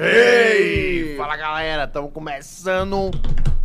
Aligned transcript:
Hey! 0.00 1.16
Fala 1.16 1.36
galera, 1.36 1.82
estamos 1.82 2.12
começando 2.12 3.10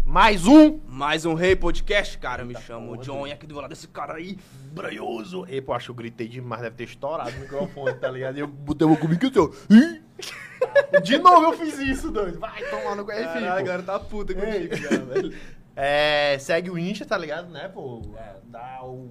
mais 0.04 0.48
um. 0.48 0.80
Mais 0.88 1.28
um 1.28 1.36
Rei 1.36 1.56
Podcast, 1.56 2.18
cara. 2.18 2.42
Eu 2.42 2.48
me 2.48 2.60
chamo 2.60 2.94
porra, 2.94 3.04
John 3.04 3.28
e 3.28 3.32
aqui 3.32 3.46
do 3.46 3.54
lado 3.54 3.70
desse 3.70 3.88
cara 3.88 4.16
aí, 4.16 4.40
branhoso. 4.72 5.46
Ei, 5.48 5.62
pô, 5.62 5.74
acho 5.74 5.86
que 5.86 5.92
eu 5.92 5.96
gritei 5.96 6.28
demais, 6.28 6.64
deve 6.64 6.76
ter 6.76 6.86
estourado 6.86 7.30
o 7.30 7.40
microfone, 7.40 7.94
tá 8.00 8.10
ligado? 8.10 8.38
E 8.38 8.40
eu 8.40 8.48
botei 8.48 8.88
uma 8.88 8.98
comigo. 8.98 9.22
Ih! 9.70 10.02
De 11.04 11.20
novo 11.20 11.44
eu 11.44 11.54
fiz 11.54 11.78
isso, 11.78 12.10
doido. 12.10 12.40
Vai 12.40 12.64
tomar 12.64 12.96
no 12.96 13.06
Caralho, 13.06 13.32
filho. 13.34 13.54
agora 13.54 13.84
tá 13.84 14.00
puta 14.00 14.34
Ei. 14.34 14.70
contigo 14.70 14.76
já, 14.76 14.98
velho. 15.04 15.34
É, 15.76 16.38
segue 16.40 16.70
o 16.70 16.78
Insta, 16.80 17.06
tá 17.06 17.18
ligado, 17.18 17.50
né, 17.50 17.68
pô? 17.68 18.02
É, 18.16 18.36
dá 18.46 18.84
o 18.84 19.10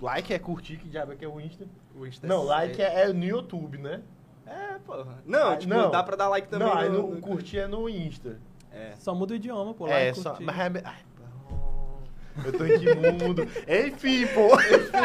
like, 0.00 0.32
é 0.32 0.38
curtir, 0.38 0.78
que 0.78 0.88
diabo 0.88 1.12
é 1.12 1.16
que 1.16 1.24
é 1.24 1.28
o 1.28 1.40
Insta? 1.40 1.64
O 1.96 2.06
Insta 2.06 2.26
Não, 2.26 2.44
like 2.44 2.80
é, 2.80 3.02
é 3.02 3.12
no 3.12 3.24
YouTube, 3.24 3.78
né? 3.78 4.00
É, 4.48 4.78
porra. 4.86 5.18
Não, 5.26 5.50
Ah, 5.50 5.56
tipo, 5.56 5.72
não. 5.74 5.90
dá 5.90 6.02
pra 6.02 6.16
dar 6.16 6.28
like 6.28 6.48
também 6.48 6.66
Não, 6.68 6.76
aí 6.76 6.88
no... 6.88 7.02
no, 7.02 7.14
no- 7.16 7.20
curtir 7.20 7.58
é 7.58 7.66
no 7.66 7.88
Insta. 7.88 8.38
É. 8.72 8.92
Só 8.96 9.14
muda 9.14 9.32
o 9.32 9.36
idioma, 9.36 9.74
pô. 9.74 9.86
Lá 9.86 9.94
é, 9.94 10.12
só. 10.14 10.30
curtir. 10.30 10.44
Mas 10.44 10.58
é. 10.58 10.82
Ai, 10.84 10.96
eu 12.44 12.52
tô 12.52 12.64
imundo. 12.64 13.42
Enfim, 13.66 14.26
pô. 14.28 14.48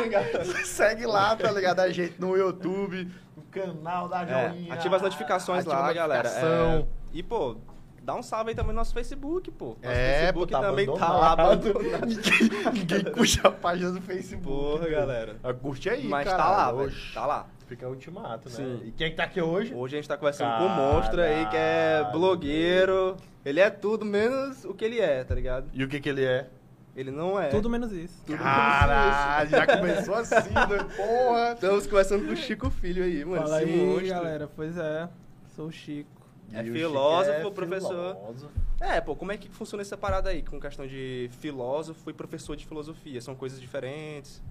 Segue 0.65 1.05
lá, 1.05 1.35
tá 1.35 1.51
ligado? 1.51 1.79
A 1.79 1.89
gente 1.91 2.19
no 2.21 2.37
YouTube, 2.37 3.09
no 3.35 3.43
canal 3.43 4.07
da 4.07 4.21
É, 4.23 4.49
Joinha. 4.49 4.73
ativa 4.73 4.95
as 4.97 5.01
notificações 5.01 5.59
ativa 5.65 5.79
lá, 5.79 5.89
a 5.89 5.93
galera. 5.93 6.29
É, 6.29 6.85
E, 7.11 7.23
pô, 7.23 7.57
dá 8.03 8.15
um 8.15 8.21
salve 8.21 8.49
aí 8.49 8.55
também 8.55 8.71
no 8.73 8.77
nosso 8.79 8.93
Facebook, 8.93 9.49
pô. 9.51 9.69
Nosso 9.69 9.77
É, 9.81 10.23
Facebook 10.25 10.51
pô, 10.51 10.59
tá 10.59 10.67
também 10.67 10.85
tá 10.85 11.13
lá 11.13 11.31
abandonado. 11.31 12.05
ninguém, 12.05 12.71
ninguém 12.73 13.03
puxa 13.13 13.47
a 13.47 13.51
página 13.51 13.91
do 13.91 14.01
Facebook. 14.01 14.43
Porra, 14.43 14.83
né? 14.85 14.89
galera. 14.89 15.35
Ah, 15.43 15.53
Curte 15.53 15.89
aí, 15.89 16.07
Mas 16.07 16.25
cara. 16.25 16.37
tá 16.43 16.49
lá, 16.51 16.71
velho. 16.73 16.93
Tá 17.13 17.25
lá. 17.25 17.47
Fica 17.67 17.87
ultimato, 17.87 18.49
né? 18.49 18.55
Sim. 18.55 18.81
E 18.85 18.91
quem 18.91 19.09
que 19.09 19.15
tá 19.15 19.23
aqui 19.23 19.41
hoje? 19.41 19.73
Hoje 19.73 19.95
a 19.95 19.97
gente 19.99 20.07
tá 20.07 20.17
conversando 20.17 20.57
com 20.57 20.65
um 20.65 20.69
monstro 20.75 21.21
aí 21.21 21.45
que 21.47 21.55
é 21.55 21.99
Caralho. 22.01 22.11
blogueiro. 22.19 23.17
Ele 23.45 23.59
é 23.59 23.69
tudo 23.69 24.05
menos 24.05 24.63
o 24.65 24.73
que 24.73 24.85
ele 24.85 24.99
é, 24.99 25.23
tá 25.23 25.33
ligado? 25.33 25.67
E 25.73 25.83
o 25.83 25.87
que 25.87 25.99
que 25.99 26.09
ele 26.09 26.23
é? 26.25 26.47
Ele 26.95 27.09
não 27.09 27.39
é. 27.39 27.47
Tudo 27.47 27.69
menos 27.69 27.91
isso. 27.91 28.21
Tudo 28.25 28.37
Caralho, 28.37 29.49
já 29.49 29.65
começou 29.65 30.13
assim, 30.15 30.53
doido. 30.67 30.85
Porra. 30.95 31.53
Estamos 31.53 31.87
conversando 31.87 32.25
com 32.27 32.33
o 32.33 32.35
Chico 32.35 32.69
Filho 32.69 33.03
aí, 33.03 33.25
mano. 33.25 33.41
Fala 33.41 33.57
aí, 33.57 33.75
monstro. 33.85 34.07
galera. 34.09 34.49
Pois 34.55 34.77
é. 34.77 35.09
Sou 35.55 35.67
o 35.67 35.71
Chico. 35.71 36.09
É 36.53 36.63
filósofo, 36.63 37.47
é 37.47 37.51
professor. 37.51 38.15
filósofo. 38.15 38.51
É, 38.79 39.01
pô, 39.01 39.15
como 39.15 39.31
é 39.31 39.37
que 39.37 39.49
funciona 39.49 39.81
essa 39.81 39.97
parada 39.97 40.29
aí? 40.29 40.43
Com 40.43 40.59
questão 40.59 40.85
de 40.85 41.29
filósofo 41.39 42.09
e 42.09 42.13
professor 42.13 42.55
de 42.55 42.65
filosofia. 42.65 43.21
São 43.21 43.35
coisas 43.35 43.59
diferentes. 43.59 44.41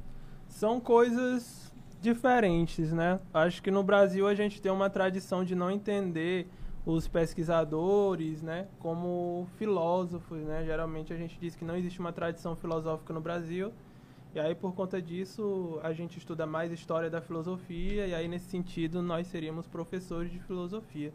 São 0.49 0.81
coisas 0.81 1.73
diferentes, 2.01 2.93
né? 2.93 3.21
Acho 3.33 3.63
que 3.63 3.71
no 3.71 3.83
Brasil 3.83 4.27
a 4.27 4.35
gente 4.35 4.61
tem 4.61 4.73
uma 4.73 4.91
tradição 4.91 5.45
de 5.45 5.55
não 5.55 5.71
entender 5.71 6.49
os 6.85 7.07
pesquisadores, 7.07 8.43
né, 8.43 8.67
como 8.81 9.47
filósofos, 9.57 10.43
né? 10.43 10.65
Geralmente 10.65 11.13
a 11.13 11.17
gente 11.17 11.39
diz 11.39 11.55
que 11.55 11.65
não 11.65 11.77
existe 11.77 12.01
uma 12.01 12.13
tradição 12.13 12.57
filosófica 12.57 13.15
no 13.15 13.21
Brasil. 13.21 13.73
E 14.35 14.41
aí 14.41 14.55
por 14.55 14.75
conta 14.75 15.01
disso 15.01 15.79
a 15.83 15.93
gente 15.93 16.19
estuda 16.19 16.45
mais 16.45 16.73
história 16.73 17.09
da 17.09 17.21
filosofia 17.21 18.07
e 18.07 18.15
aí 18.15 18.27
nesse 18.27 18.47
sentido 18.47 19.01
nós 19.01 19.27
seríamos 19.29 19.67
professores 19.67 20.33
de 20.33 20.41
filosofia. 20.41 21.13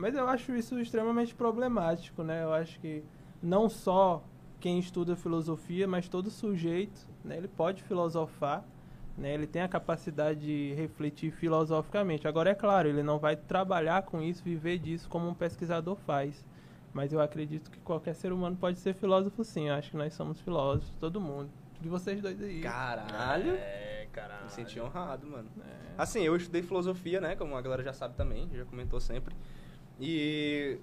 Mas 0.00 0.14
eu 0.14 0.26
acho 0.26 0.54
isso 0.54 0.80
extremamente 0.80 1.34
problemático, 1.34 2.22
né? 2.22 2.42
Eu 2.42 2.54
acho 2.54 2.80
que 2.80 3.04
não 3.42 3.68
só 3.68 4.24
quem 4.58 4.78
estuda 4.78 5.14
filosofia, 5.14 5.86
mas 5.86 6.08
todo 6.08 6.30
sujeito, 6.30 7.06
né, 7.22 7.36
ele 7.36 7.48
pode 7.48 7.82
filosofar, 7.82 8.64
né? 9.16 9.34
Ele 9.34 9.46
tem 9.46 9.60
a 9.60 9.68
capacidade 9.68 10.40
de 10.40 10.74
refletir 10.74 11.30
filosoficamente. 11.30 12.26
Agora 12.26 12.48
é 12.48 12.54
claro, 12.54 12.88
ele 12.88 13.02
não 13.02 13.18
vai 13.18 13.36
trabalhar 13.36 14.02
com 14.02 14.22
isso, 14.22 14.42
viver 14.42 14.78
disso 14.78 15.06
como 15.06 15.28
um 15.28 15.34
pesquisador 15.34 15.96
faz. 15.96 16.46
Mas 16.94 17.12
eu 17.12 17.20
acredito 17.20 17.70
que 17.70 17.78
qualquer 17.80 18.14
ser 18.14 18.32
humano 18.32 18.56
pode 18.56 18.78
ser 18.78 18.94
filósofo 18.94 19.44
sim. 19.44 19.68
Eu 19.68 19.74
acho 19.74 19.90
que 19.90 19.96
nós 19.98 20.14
somos 20.14 20.40
filósofos, 20.40 20.90
todo 20.98 21.20
mundo. 21.20 21.50
De 21.78 21.90
vocês 21.90 22.22
dois 22.22 22.40
aí. 22.42 22.62
Caralho. 22.62 23.52
É, 23.52 24.08
caralho. 24.10 24.44
Me 24.44 24.50
senti 24.50 24.80
honrado, 24.80 25.26
mano. 25.26 25.48
É. 25.60 25.94
Assim, 25.98 26.22
eu 26.22 26.34
estudei 26.34 26.62
filosofia, 26.62 27.20
né? 27.20 27.36
Como 27.36 27.54
a 27.54 27.60
galera 27.60 27.82
já 27.82 27.92
sabe 27.92 28.16
também, 28.16 28.48
já 28.52 28.64
comentou 28.64 28.98
sempre. 28.98 29.34
E. 30.00 30.78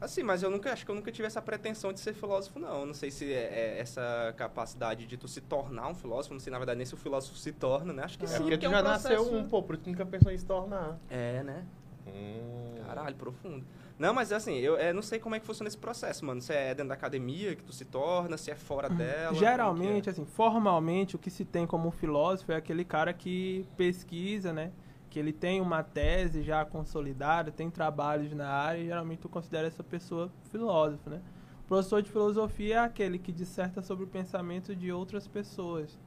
Assim, 0.00 0.22
mas 0.22 0.42
eu 0.42 0.48
nunca 0.50 0.72
acho 0.72 0.82
que 0.84 0.90
eu 0.90 0.94
nunca 0.94 1.12
tive 1.12 1.26
essa 1.26 1.42
pretensão 1.42 1.92
de 1.92 2.00
ser 2.00 2.14
filósofo, 2.14 2.58
não. 2.58 2.86
Não 2.86 2.94
sei 2.94 3.10
se 3.10 3.30
é, 3.30 3.76
é 3.76 3.78
essa 3.80 4.32
capacidade 4.34 5.06
de 5.06 5.16
tu 5.18 5.28
se 5.28 5.42
tornar 5.42 5.88
um 5.88 5.94
filósofo, 5.94 6.32
não 6.32 6.40
sei, 6.40 6.50
na 6.50 6.56
verdade, 6.58 6.78
nem 6.78 6.86
se 6.86 6.94
o 6.94 6.96
filósofo 6.96 7.36
se 7.36 7.52
torna, 7.52 7.92
né? 7.92 8.04
Acho 8.04 8.18
que 8.18 8.24
É 8.24 8.28
sim, 8.28 8.38
porque 8.38 8.56
tu 8.56 8.64
é 8.64 8.68
um 8.68 8.72
já 8.72 8.82
processo- 8.82 9.08
nasceu 9.24 9.36
um, 9.38 9.46
pô, 9.46 9.62
por 9.62 9.74
isso 9.74 9.84
tu 9.84 9.90
nunca 9.90 10.06
pensou 10.06 10.32
em 10.32 10.38
se 10.38 10.46
tornar. 10.46 10.98
É, 11.10 11.42
né? 11.42 11.66
Hum. 12.06 12.76
Caralho, 12.86 13.14
profundo. 13.14 13.64
Não, 13.98 14.14
mas 14.14 14.32
assim, 14.32 14.54
eu 14.56 14.78
é, 14.78 14.90
não 14.94 15.02
sei 15.02 15.18
como 15.18 15.34
é 15.34 15.38
que 15.40 15.44
funciona 15.44 15.68
esse 15.68 15.76
processo, 15.76 16.24
mano. 16.24 16.40
Se 16.40 16.54
é 16.54 16.68
dentro 16.74 16.88
da 16.88 16.94
academia 16.94 17.54
que 17.54 17.62
tu 17.62 17.72
se 17.74 17.84
torna, 17.84 18.38
se 18.38 18.50
é 18.50 18.54
fora 18.56 18.88
dela. 18.88 19.34
Geralmente, 19.34 20.04
como 20.10 20.10
assim, 20.10 20.24
formalmente, 20.24 21.14
o 21.14 21.18
que 21.18 21.30
se 21.30 21.44
tem 21.44 21.66
como 21.66 21.90
filósofo 21.90 22.50
é 22.52 22.56
aquele 22.56 22.86
cara 22.86 23.12
que 23.12 23.66
pesquisa, 23.76 24.50
né? 24.54 24.72
Que 25.10 25.18
ele 25.18 25.32
tem 25.32 25.60
uma 25.60 25.82
tese 25.82 26.42
já 26.42 26.64
consolidada, 26.64 27.50
tem 27.50 27.68
trabalhos 27.68 28.32
na 28.32 28.48
área, 28.48 28.80
e 28.80 28.86
geralmente 28.86 29.18
tu 29.18 29.28
considera 29.28 29.66
essa 29.66 29.84
pessoa 29.84 30.30
filósofo, 30.50 31.10
né? 31.10 31.20
O 31.64 31.68
professor 31.68 32.00
de 32.00 32.10
filosofia 32.10 32.76
é 32.76 32.78
aquele 32.78 33.18
que 33.18 33.32
disserta 33.32 33.82
sobre 33.82 34.04
o 34.04 34.06
pensamento 34.06 34.74
de 34.74 34.90
outras 34.90 35.26
pessoas. 35.28 35.98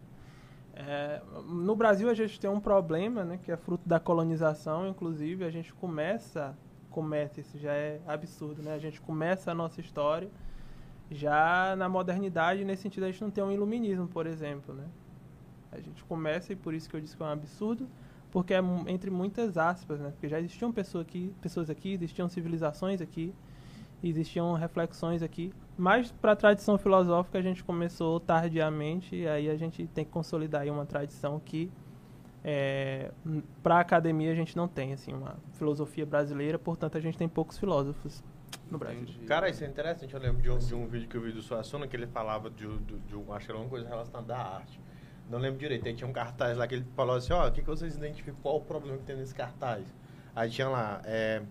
É, 0.74 1.22
no 1.46 1.76
Brasil 1.76 2.10
a 2.10 2.14
gente 2.16 2.40
tem 2.40 2.50
um 2.50 2.60
problema, 2.60 3.24
né, 3.24 3.38
que 3.38 3.52
é 3.52 3.58
fruto 3.58 3.88
da 3.88 4.00
colonização, 4.00 4.88
inclusive 4.88 5.46
a 5.46 5.52
gente 5.52 5.72
começa, 5.72 6.58
começa, 6.90 7.40
isso 7.40 7.60
já 7.60 7.74
é 7.74 8.02
absurdo, 8.08 8.64
né? 8.64 8.74
A 8.74 8.80
gente 8.80 9.00
começa 9.00 9.52
a 9.52 9.54
nossa 9.54 9.80
história 9.80 10.30
já 11.12 11.76
na 11.76 11.88
modernidade, 11.88 12.66
nesse 12.66 12.84
sentido 12.84 13.04
a 13.04 13.12
gente 13.12 13.22
não 13.22 13.30
tem 13.30 13.44
um 13.44 13.52
iluminismo, 13.52 14.08
por 14.08 14.26
exemplo, 14.26 14.74
né? 14.74 14.86
A 15.72 15.80
gente 15.80 16.04
começa 16.06 16.54
e 16.54 16.56
por 16.56 16.74
isso 16.74 16.90
que 16.90 16.96
eu 16.96 17.02
disse 17.02 17.16
que 17.16 17.22
é 17.22 17.26
um 17.26 17.30
absurdo, 17.30 17.88
porque 18.34 18.52
é 18.52 18.60
entre 18.88 19.12
muitas 19.12 19.60
aspas, 19.60 20.00
né? 20.00 20.10
Porque 20.10 20.28
já 20.28 20.40
existiam 20.40 20.72
pessoas 20.72 21.06
aqui, 21.06 21.32
pessoas 21.40 21.70
aqui, 21.70 21.94
existiam 21.94 22.28
civilizações 22.28 23.00
aqui, 23.00 23.32
existiam 24.04 24.56
reflexões 24.56 25.22
aqui, 25.22 25.54
mas 25.78 26.12
para 26.12 26.32
a 26.32 26.36
tradição 26.36 26.76
filosófica 26.80 27.38
a 27.38 27.42
gente 27.44 27.64
começou 27.64 28.20
tardiamente 28.20 29.16
e 29.16 29.28
aí 29.28 29.52
a 29.52 29.56
gente 29.56 29.86
tem 29.86 30.04
que 30.04 30.10
consolidar 30.10 30.64
aí 30.64 30.72
uma 30.72 30.84
tradição 30.84 31.40
que 31.40 31.72
para 33.62 33.76
a 33.76 33.80
academia 33.80 34.32
a 34.32 34.36
gente 34.36 34.58
não 34.58 34.68
tem 34.68 34.94
assim 34.94 35.14
uma 35.14 35.36
filosofia 35.54 36.04
brasileira, 36.04 36.58
portanto 36.58 36.98
a 36.98 37.02
gente 37.02 37.16
tem 37.16 37.30
poucos 37.30 37.60
filósofos 37.60 38.24
no 38.70 38.80
Brasil. 38.80 39.04
Entendi. 39.04 39.20
Cara, 39.28 39.48
isso 39.48 39.64
é 39.64 39.68
interessante. 39.68 40.12
Eu 40.12 40.20
lembro 40.20 40.42
de 40.42 40.50
um, 40.50 40.58
de 40.58 40.74
um 40.74 40.88
vídeo 40.88 41.08
que 41.08 41.16
eu 41.16 41.22
vi 41.22 41.32
do 41.32 41.42
Suassuna 41.44 41.88
que 41.88 41.96
ele 41.96 42.08
falava 42.08 42.50
de, 42.50 42.68
de, 42.80 42.98
de 42.98 43.16
um, 43.16 43.32
acho 43.32 43.46
que 43.46 43.52
era 43.52 43.62
uma 43.62 43.70
coisa 43.70 43.88
relacionada 43.88 44.36
à 44.36 44.56
arte. 44.56 44.82
Não 45.34 45.40
lembro 45.40 45.58
direito. 45.60 45.88
Aí 45.88 45.96
tinha 45.96 46.08
um 46.08 46.14
cartaz 46.14 46.56
lá 46.58 46.68
que 46.68 46.76
ele 46.76 46.86
falou 46.96 47.16
assim: 47.16 47.34
ó, 47.34 47.48
o 47.48 47.52
que, 47.52 47.62
que 47.62 47.68
vocês 47.68 47.96
identificam? 47.96 48.36
Qual 48.44 48.58
o 48.58 48.62
problema 48.62 48.98
que 49.00 49.04
tem 49.04 49.16
nesse 49.18 49.34
cartaz? 49.34 49.84
Aí 50.36 50.48
tinha 50.50 50.70
lá, 50.70 51.02
é, 51.06 51.42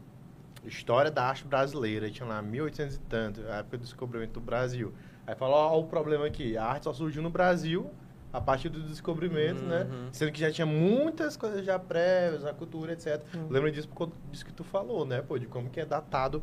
História 0.65 1.11
da 1.11 1.25
Arte 1.25 1.45
Brasileira. 1.45 2.07
Aí 2.07 2.13
tinha 2.13 2.27
lá 2.29 2.41
1800 2.41 2.95
e 2.95 3.01
tanto, 3.01 3.41
a 3.49 3.57
época 3.57 3.79
do 3.79 3.83
descobrimento 3.83 4.35
do 4.35 4.41
Brasil. 4.41 4.95
Aí 5.27 5.35
falou: 5.35 5.57
ó, 5.57 5.81
o 5.81 5.85
problema 5.85 6.27
aqui. 6.27 6.57
A 6.57 6.65
arte 6.65 6.85
só 6.85 6.93
surgiu 6.93 7.23
no 7.23 7.31
Brasil 7.31 7.91
a 8.33 8.41
partir 8.41 8.69
do 8.69 8.81
descobrimento, 8.83 9.63
né? 9.65 9.83
Uhum. 9.91 10.09
Sendo 10.13 10.31
que 10.33 10.39
já 10.41 10.51
tinha 10.53 10.65
muitas 10.65 11.37
coisas 11.37 11.65
já 11.65 11.77
prévias, 11.79 12.45
a 12.47 12.55
cultura, 12.55 12.93
etc. 12.93 13.21
Uhum. 13.35 13.49
Lembra 13.51 13.71
disso 13.73 13.89
por 13.89 13.95
conta 13.97 14.17
disso 14.31 14.47
que 14.47 14.53
tu 14.53 14.63
falou, 14.65 15.05
né? 15.05 15.21
Pô, 15.21 15.39
de 15.39 15.47
como 15.47 15.69
que 15.69 15.81
é 15.81 15.85
datado 15.85 16.41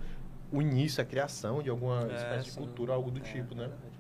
o 0.52 0.62
início, 0.62 1.02
a 1.02 1.06
criação 1.06 1.64
de 1.64 1.70
alguma 1.70 2.02
É, 2.12 2.16
espécie 2.16 2.44
de 2.46 2.52
sim. 2.52 2.60
cultura, 2.60 2.94
algo 2.94 3.10
do 3.10 3.20
É, 3.20 3.24
tipo, 3.24 3.56
né? 3.56 3.62
verdade. 3.68 3.99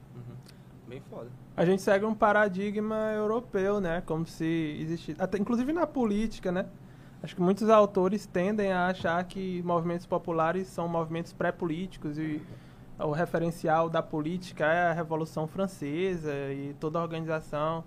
Bem 0.90 1.02
foda. 1.08 1.30
A 1.56 1.63
gente 1.63 1.84
segue 1.84 2.04
um 2.04 2.16
paradigma 2.16 3.12
europeu, 3.13 3.80
né? 3.80 4.02
Como 4.08 4.25
se 4.25 4.75
existisse. 4.81 5.22
Até, 5.22 5.38
inclusive 5.38 5.72
na 5.72 5.86
política, 5.86 6.52
né? 6.52 6.66
Acho 7.22 7.36
que 7.36 7.42
muitos 7.42 7.69
autores 7.69 8.25
tendem 8.25 8.72
a 8.72 8.88
achar 8.88 9.24
que 9.25 9.62
movimentos 9.62 10.08
populares 10.08 10.68
são 10.68 10.88
movimentos 10.88 11.31
pré-políticos 11.31 12.18
e 12.18 12.42
o 12.98 13.12
referencial 13.12 13.88
da 13.88 14.02
política 14.02 14.66
é 14.66 14.90
a 14.90 14.94
Revolução 14.94 15.46
Francesa 15.46 16.34
e 16.52 16.75
toda 16.80 16.98
a 16.98 17.02
organização. 17.04 17.84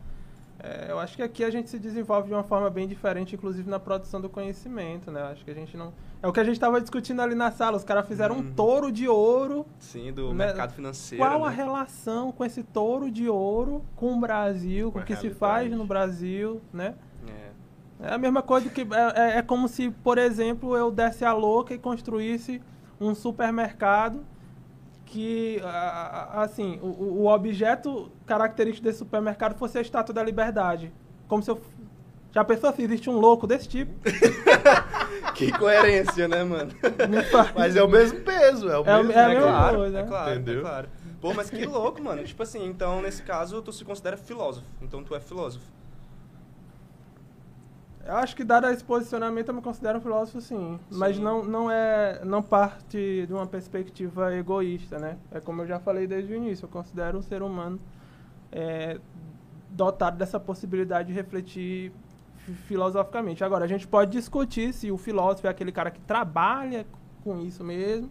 É, 0.58 0.87
eu 0.90 0.99
acho 1.00 1.16
que 1.16 1.22
aqui 1.22 1.43
a 1.44 1.50
gente 1.50 1.69
se 1.69 1.78
desenvolve 1.78 2.28
de 2.28 2.34
uma 2.34 2.44
forma 2.44 2.70
bem 2.70 2.87
diferente, 2.87 3.34
inclusive 3.34 3.69
na 3.69 3.81
produção 3.81 4.20
do 4.20 4.28
conhecimento, 4.28 5.10
né? 5.10 5.20
Eu 5.20 5.26
Acho 5.26 5.44
que 5.44 5.50
a 5.50 5.54
gente 5.54 5.76
não. 5.76 5.93
É 6.22 6.28
o 6.28 6.32
que 6.32 6.38
a 6.38 6.44
gente 6.44 6.54
estava 6.54 6.81
discutindo 6.81 7.20
ali 7.20 7.34
na 7.34 7.50
sala. 7.50 7.76
Os 7.76 7.82
caras 7.82 8.06
fizeram 8.06 8.37
um 8.37 8.38
Uhum. 8.38 8.52
touro 8.54 8.93
de 8.93 9.08
ouro 9.08 9.66
Sim, 9.81 10.12
do 10.12 10.28
Né? 10.32 10.46
mercado 10.46 10.72
financeiro. 10.72 11.25
qual 11.25 11.44
a 11.44 11.50
né? 11.50 11.56
relação 11.56 12.31
com 12.31 12.44
esse 12.44 12.62
touro 12.62 13.10
de 13.10 13.28
ouro 13.28 13.84
com 13.96 14.14
o 14.14 14.20
Brasil, 14.20 14.93
Com 14.93 15.00
a 15.00 15.02
o 15.02 15.04
que 15.04 15.14
se 15.16 15.22
realidade. 15.22 15.38
faz 15.40 15.72
no 15.72 15.84
Brasil, 15.84 16.60
né? 16.72 16.94
É. 18.00 18.06
É 18.10 18.14
a 18.14 18.19
mesma 18.19 18.43
coisa 18.43 18.69
que 18.70 18.82
é, 18.82 18.87
é- 19.34 19.38
é 19.38 19.43
como 19.43 19.66
se, 19.66 19.90
por 19.90 20.16
exemplo, 20.19 20.76
eu 20.76 20.90
desse 20.93 21.25
a 21.25 21.32
louca 21.32 21.75
e 21.75 21.78
construísse 21.78 22.62
um 23.00 23.14
supermercado 23.16 24.25
que, 25.12 25.61
assim, 26.32 26.79
o, 26.82 26.87
o 27.23 27.26
objeto 27.29 28.11
característico 28.25 28.85
desse 28.85 28.99
supermercado 29.00 29.55
fosse 29.59 29.76
a 29.76 29.82
Estátua 29.82 30.14
da 30.14 30.23
Liberdade. 30.23 30.91
Como 31.29 31.43
se 31.43 31.50
eu... 31.50 31.61
Já 32.32 32.43
pensou 32.43 32.73
se 32.73 32.82
existe 32.82 33.11
um 33.11 33.19
louco 33.19 33.47
desse 33.47 33.69
tipo? 33.69 33.93
Que 35.35 35.50
coerência, 35.53 36.29
né, 36.29 36.44
mano? 36.44 36.73
Mas 37.55 37.75
é 37.76 37.82
o 37.82 37.88
mesmo 37.88 38.20
peso, 38.20 38.69
é 38.69 38.79
o 38.79 38.82
É 38.85 39.03
mesmo. 39.03 39.12
é 39.12 39.25
a 39.25 39.29
né, 39.29 39.35
mesma 39.35 39.41
cara? 39.44 39.59
claro, 39.59 39.76
coisa, 39.79 39.99
é 39.99 40.03
né? 40.03 40.09
claro, 40.09 40.31
Entendeu? 40.35 40.59
é 40.59 40.62
claro. 40.62 40.88
Pô, 41.20 41.35
mas 41.35 41.50
que 41.50 41.64
louco, 41.64 42.03
mano. 42.03 42.23
Tipo 42.25 42.43
assim, 42.43 42.67
então, 42.67 43.00
nesse 43.00 43.23
caso, 43.23 43.62
tu 43.62 43.73
se 43.73 43.85
considera 43.85 44.17
filósofo. 44.17 44.67
Então, 44.81 45.03
tu 45.03 45.14
é 45.14 45.20
filósofo. 45.20 45.64
Eu 48.04 48.16
acho 48.16 48.34
que 48.34 48.43
dado 48.43 48.66
esse 48.69 48.82
posicionamento 48.82 49.49
eu 49.49 49.54
me 49.54 49.62
considero 49.62 49.99
um 49.99 50.00
filósofo 50.00 50.40
sim, 50.40 50.78
mas 50.90 51.16
Sim. 51.16 51.22
não, 51.22 51.44
não 51.44 51.70
é 51.70 52.20
não 52.25 52.43
parte 52.43 53.25
de 53.26 53.32
uma 53.32 53.46
perspectiva 53.46 54.34
egoísta, 54.34 54.99
né? 54.99 55.16
É 55.31 55.40
como 55.40 55.62
eu 55.62 55.66
já 55.66 55.78
falei 55.78 56.06
desde 56.06 56.32
o 56.32 56.37
início, 56.37 56.64
eu 56.64 56.69
considero 56.69 57.19
um 57.19 57.22
ser 57.22 57.43
humano 57.43 57.78
é, 58.50 58.99
dotado 59.70 60.16
dessa 60.19 60.40
possibilidade 60.40 61.08
de 61.08 61.14
refletir 61.14 61.93
fi- 62.38 62.54
filosoficamente. 62.54 63.44
Agora 63.44 63.64
a 63.64 63.69
gente 63.69 63.87
pode 63.87 64.10
discutir 64.10 64.72
se 64.75 64.90
o 64.90 64.99
filósofo 64.99 65.46
é 65.46 65.50
aquele 65.50 65.70
cara 65.70 65.90
que 65.90 66.00
trabalha 66.00 66.84
com 67.22 67.40
isso 67.40 67.62
mesmo, 67.62 68.10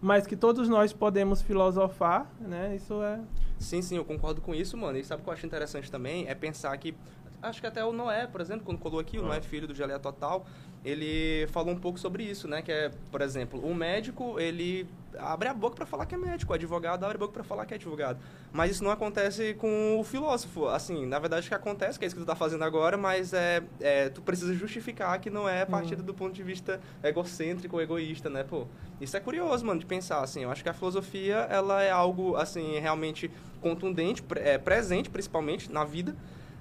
mas 0.00 0.26
que 0.26 0.34
todos 0.36 0.68
nós 0.68 0.92
podemos 0.92 1.40
filosofar, 1.40 2.26
né? 2.40 2.74
Isso 2.74 3.00
é 3.02 3.20
Sim, 3.60 3.82
sim, 3.82 3.96
eu 3.98 4.04
concordo 4.06 4.40
com 4.40 4.54
isso, 4.54 4.74
mano. 4.76 4.96
E 4.96 5.04
sabe 5.04 5.20
o 5.20 5.24
que 5.24 5.28
eu 5.28 5.34
acho 5.34 5.44
interessante 5.46 5.90
também? 5.90 6.26
É 6.26 6.34
pensar 6.34 6.74
que. 6.78 6.94
Acho 7.42 7.60
que 7.60 7.66
até 7.66 7.82
o 7.84 7.92
Noé, 7.92 8.26
por 8.26 8.40
exemplo, 8.40 8.64
quando 8.66 8.78
colou 8.78 9.00
aqui, 9.00 9.18
o 9.18 9.22
Ah. 9.24 9.28
Noé 9.28 9.40
Filho 9.40 9.66
do 9.66 9.74
Geleia 9.74 9.98
Total, 9.98 10.44
ele 10.84 11.46
falou 11.48 11.72
um 11.72 11.78
pouco 11.78 11.98
sobre 11.98 12.22
isso, 12.22 12.46
né? 12.46 12.60
Que 12.60 12.70
é, 12.70 12.90
por 13.10 13.22
exemplo, 13.22 13.58
o 13.64 13.74
médico, 13.74 14.38
ele 14.38 14.86
abre 15.18 15.48
a 15.48 15.54
boca 15.54 15.74
para 15.74 15.86
falar 15.86 16.04
que 16.06 16.14
é 16.14 16.18
médico, 16.18 16.52
o 16.52 16.54
advogado 16.54 17.02
abre 17.04 17.16
a 17.16 17.18
boca 17.18 17.32
para 17.32 17.42
falar 17.42 17.64
que 17.64 17.72
é 17.72 17.76
advogado. 17.76 18.18
Mas 18.52 18.72
isso 18.72 18.84
não 18.84 18.90
acontece 18.90 19.54
com 19.54 19.98
o 19.98 20.04
filósofo. 20.04 20.68
Assim, 20.68 21.06
na 21.06 21.18
verdade, 21.18 21.46
o 21.46 21.48
que 21.48 21.54
acontece, 21.54 21.98
que 21.98 22.04
é 22.04 22.08
isso 22.08 22.14
que 22.16 22.22
tu 22.22 22.26
tá 22.26 22.36
fazendo 22.36 22.62
agora, 22.62 22.98
mas 22.98 23.32
é, 23.32 23.62
é 23.80 24.10
tu 24.10 24.20
precisa 24.20 24.52
justificar 24.54 25.18
que 25.18 25.30
não 25.30 25.48
é 25.48 25.62
a 25.62 25.66
partir 25.66 25.96
do 25.96 26.12
ponto 26.14 26.34
de 26.34 26.42
vista 26.42 26.78
egocêntrico 27.02 27.76
ou 27.76 27.82
egoísta, 27.82 28.28
né, 28.28 28.44
pô? 28.44 28.66
Isso 29.00 29.16
é 29.16 29.20
curioso, 29.20 29.64
mano, 29.64 29.80
de 29.80 29.86
pensar, 29.86 30.22
assim. 30.22 30.42
Eu 30.42 30.50
acho 30.50 30.62
que 30.62 30.68
a 30.68 30.74
filosofia, 30.74 31.36
ela 31.50 31.82
é 31.82 31.90
algo, 31.90 32.36
assim, 32.36 32.78
realmente 32.78 33.30
contundente, 33.62 34.22
pre- 34.22 34.40
é, 34.40 34.58
presente, 34.58 35.08
principalmente, 35.10 35.70
na 35.72 35.84
vida, 35.84 36.14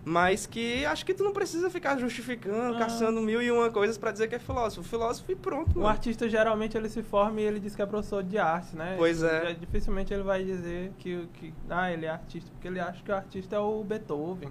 mas 0.06 0.46
que 0.46 0.86
acho 0.86 1.06
que 1.06 1.13
tu 1.13 1.24
não 1.24 1.31
precisa 1.34 1.69
ficar 1.69 1.98
justificando, 1.98 2.75
Ah. 2.75 2.80
caçando 2.80 3.22
mil 3.22 3.42
e 3.42 3.51
uma 3.51 3.69
coisas 3.69 3.98
pra 3.98 4.12
dizer 4.12 4.28
que 4.28 4.36
é 4.36 4.40
filósofo. 4.40 4.88
Filósofo 4.88 5.31
e 5.31 5.36
pronto, 5.36 5.75
mano. 5.75 5.88
artista 5.88 6.28
geralmente 6.30 6.75
ele 6.78 6.90
se 6.90 7.04
forma 7.04 7.42
e 7.42 7.44
ele 7.44 7.60
diz 7.60 7.75
que 7.75 7.81
é 7.81 7.86
professor 7.86 8.24
de 8.24 8.38
arte, 8.38 8.75
né? 8.75 8.96
Pois 8.98 9.22
é. 9.24 9.54
Dificilmente 9.54 10.13
ele 10.13 10.24
vai 10.24 10.44
dizer 10.44 10.92
que, 11.00 11.28
que 11.34 11.54
ah, 11.69 11.92
ele 11.92 12.06
é 12.06 12.10
artista, 12.10 12.50
porque 12.51 12.68
ele 12.68 12.80
acha 12.80 13.04
que 13.04 13.12
o 13.12 13.16
artista 13.16 13.56
é 13.56 13.60
o 13.60 13.84
Beethoven. 13.84 14.50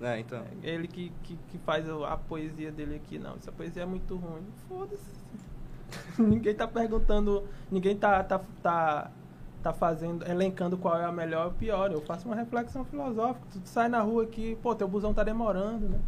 É, 0.00 0.18
então. 0.20 0.44
É 0.62 0.68
ele 0.70 0.86
que, 0.86 1.10
que, 1.22 1.36
que 1.48 1.58
faz 1.64 1.88
o- 1.88 2.04
a 2.04 2.16
poesia 2.18 2.70
dele 2.70 2.96
aqui, 2.96 3.18
não. 3.18 3.34
Essa 3.36 3.50
poesia 3.50 3.82
é 3.82 3.86
muito 3.86 4.14
ruim. 4.14 4.42
Foda-se. 4.68 5.16
ninguém 6.18 6.54
tá 6.54 6.66
perguntando, 6.68 7.44
ninguém 7.70 7.96
tá, 7.96 8.22
tá, 8.22 8.40
tá, 8.62 9.10
tá 9.66 9.72
fazendo, 9.72 10.24
elencando 10.28 10.78
qual 10.78 10.96
é 10.96 11.04
a 11.04 11.10
melhor 11.10 11.46
ou 11.46 11.52
pior. 11.52 11.90
Eu 11.90 12.00
faço 12.00 12.26
uma 12.28 12.36
reflexão 12.36 12.84
filosófica. 12.84 13.44
Tu 13.50 13.60
sai 13.64 13.88
na 13.88 14.00
rua 14.00 14.22
aqui, 14.22 14.56
pô, 14.62 14.74
teu 14.74 14.86
busão 14.86 15.12
tá 15.12 15.24
demorando, 15.24 15.88
né? 15.88 15.98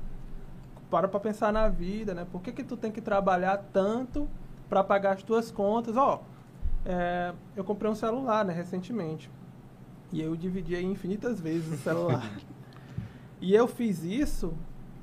Para 0.89 1.09
pra 1.09 1.19
pensar 1.19 1.53
na 1.53 1.69
vida, 1.69 2.15
né? 2.15 2.25
Por 2.31 2.41
que, 2.41 2.53
que 2.53 2.63
tu 2.63 2.77
tem 2.77 2.93
que 2.93 3.01
trabalhar 3.01 3.59
tanto 3.73 4.29
para 4.69 4.85
pagar 4.85 5.17
as 5.17 5.23
tuas 5.25 5.51
contas? 5.51 5.97
Ó, 5.97 6.23
é, 6.87 7.33
eu 7.57 7.65
comprei 7.65 7.91
um 7.91 7.97
celular, 7.97 8.45
né, 8.45 8.53
recentemente. 8.53 9.29
E 10.13 10.23
eu 10.23 10.37
dividi 10.37 10.77
aí 10.77 10.85
infinitas 10.85 11.41
vezes 11.41 11.81
o 11.81 11.83
celular. 11.83 12.31
e 13.41 13.55
eu 13.55 13.67
fiz 13.67 14.05
isso 14.05 14.55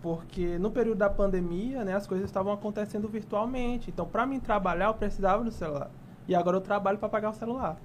porque 0.02 0.57
no 0.57 0.72
período 0.72 1.00
da 1.00 1.10
pandemia, 1.10 1.84
né, 1.84 1.94
as 1.94 2.07
coisas 2.07 2.25
estavam 2.25 2.54
acontecendo 2.54 3.07
virtualmente. 3.10 3.90
Então, 3.90 4.07
para 4.07 4.25
mim 4.25 4.40
trabalhar, 4.40 4.86
eu 4.86 4.94
precisava 4.94 5.44
do 5.44 5.52
celular. 5.52 5.92
E 6.28 6.34
agora 6.34 6.56
eu 6.56 6.62
trabalho 6.62 6.98
para 6.98 7.10
pagar 7.10 7.31
o 7.31 7.34
celular. 7.34 7.78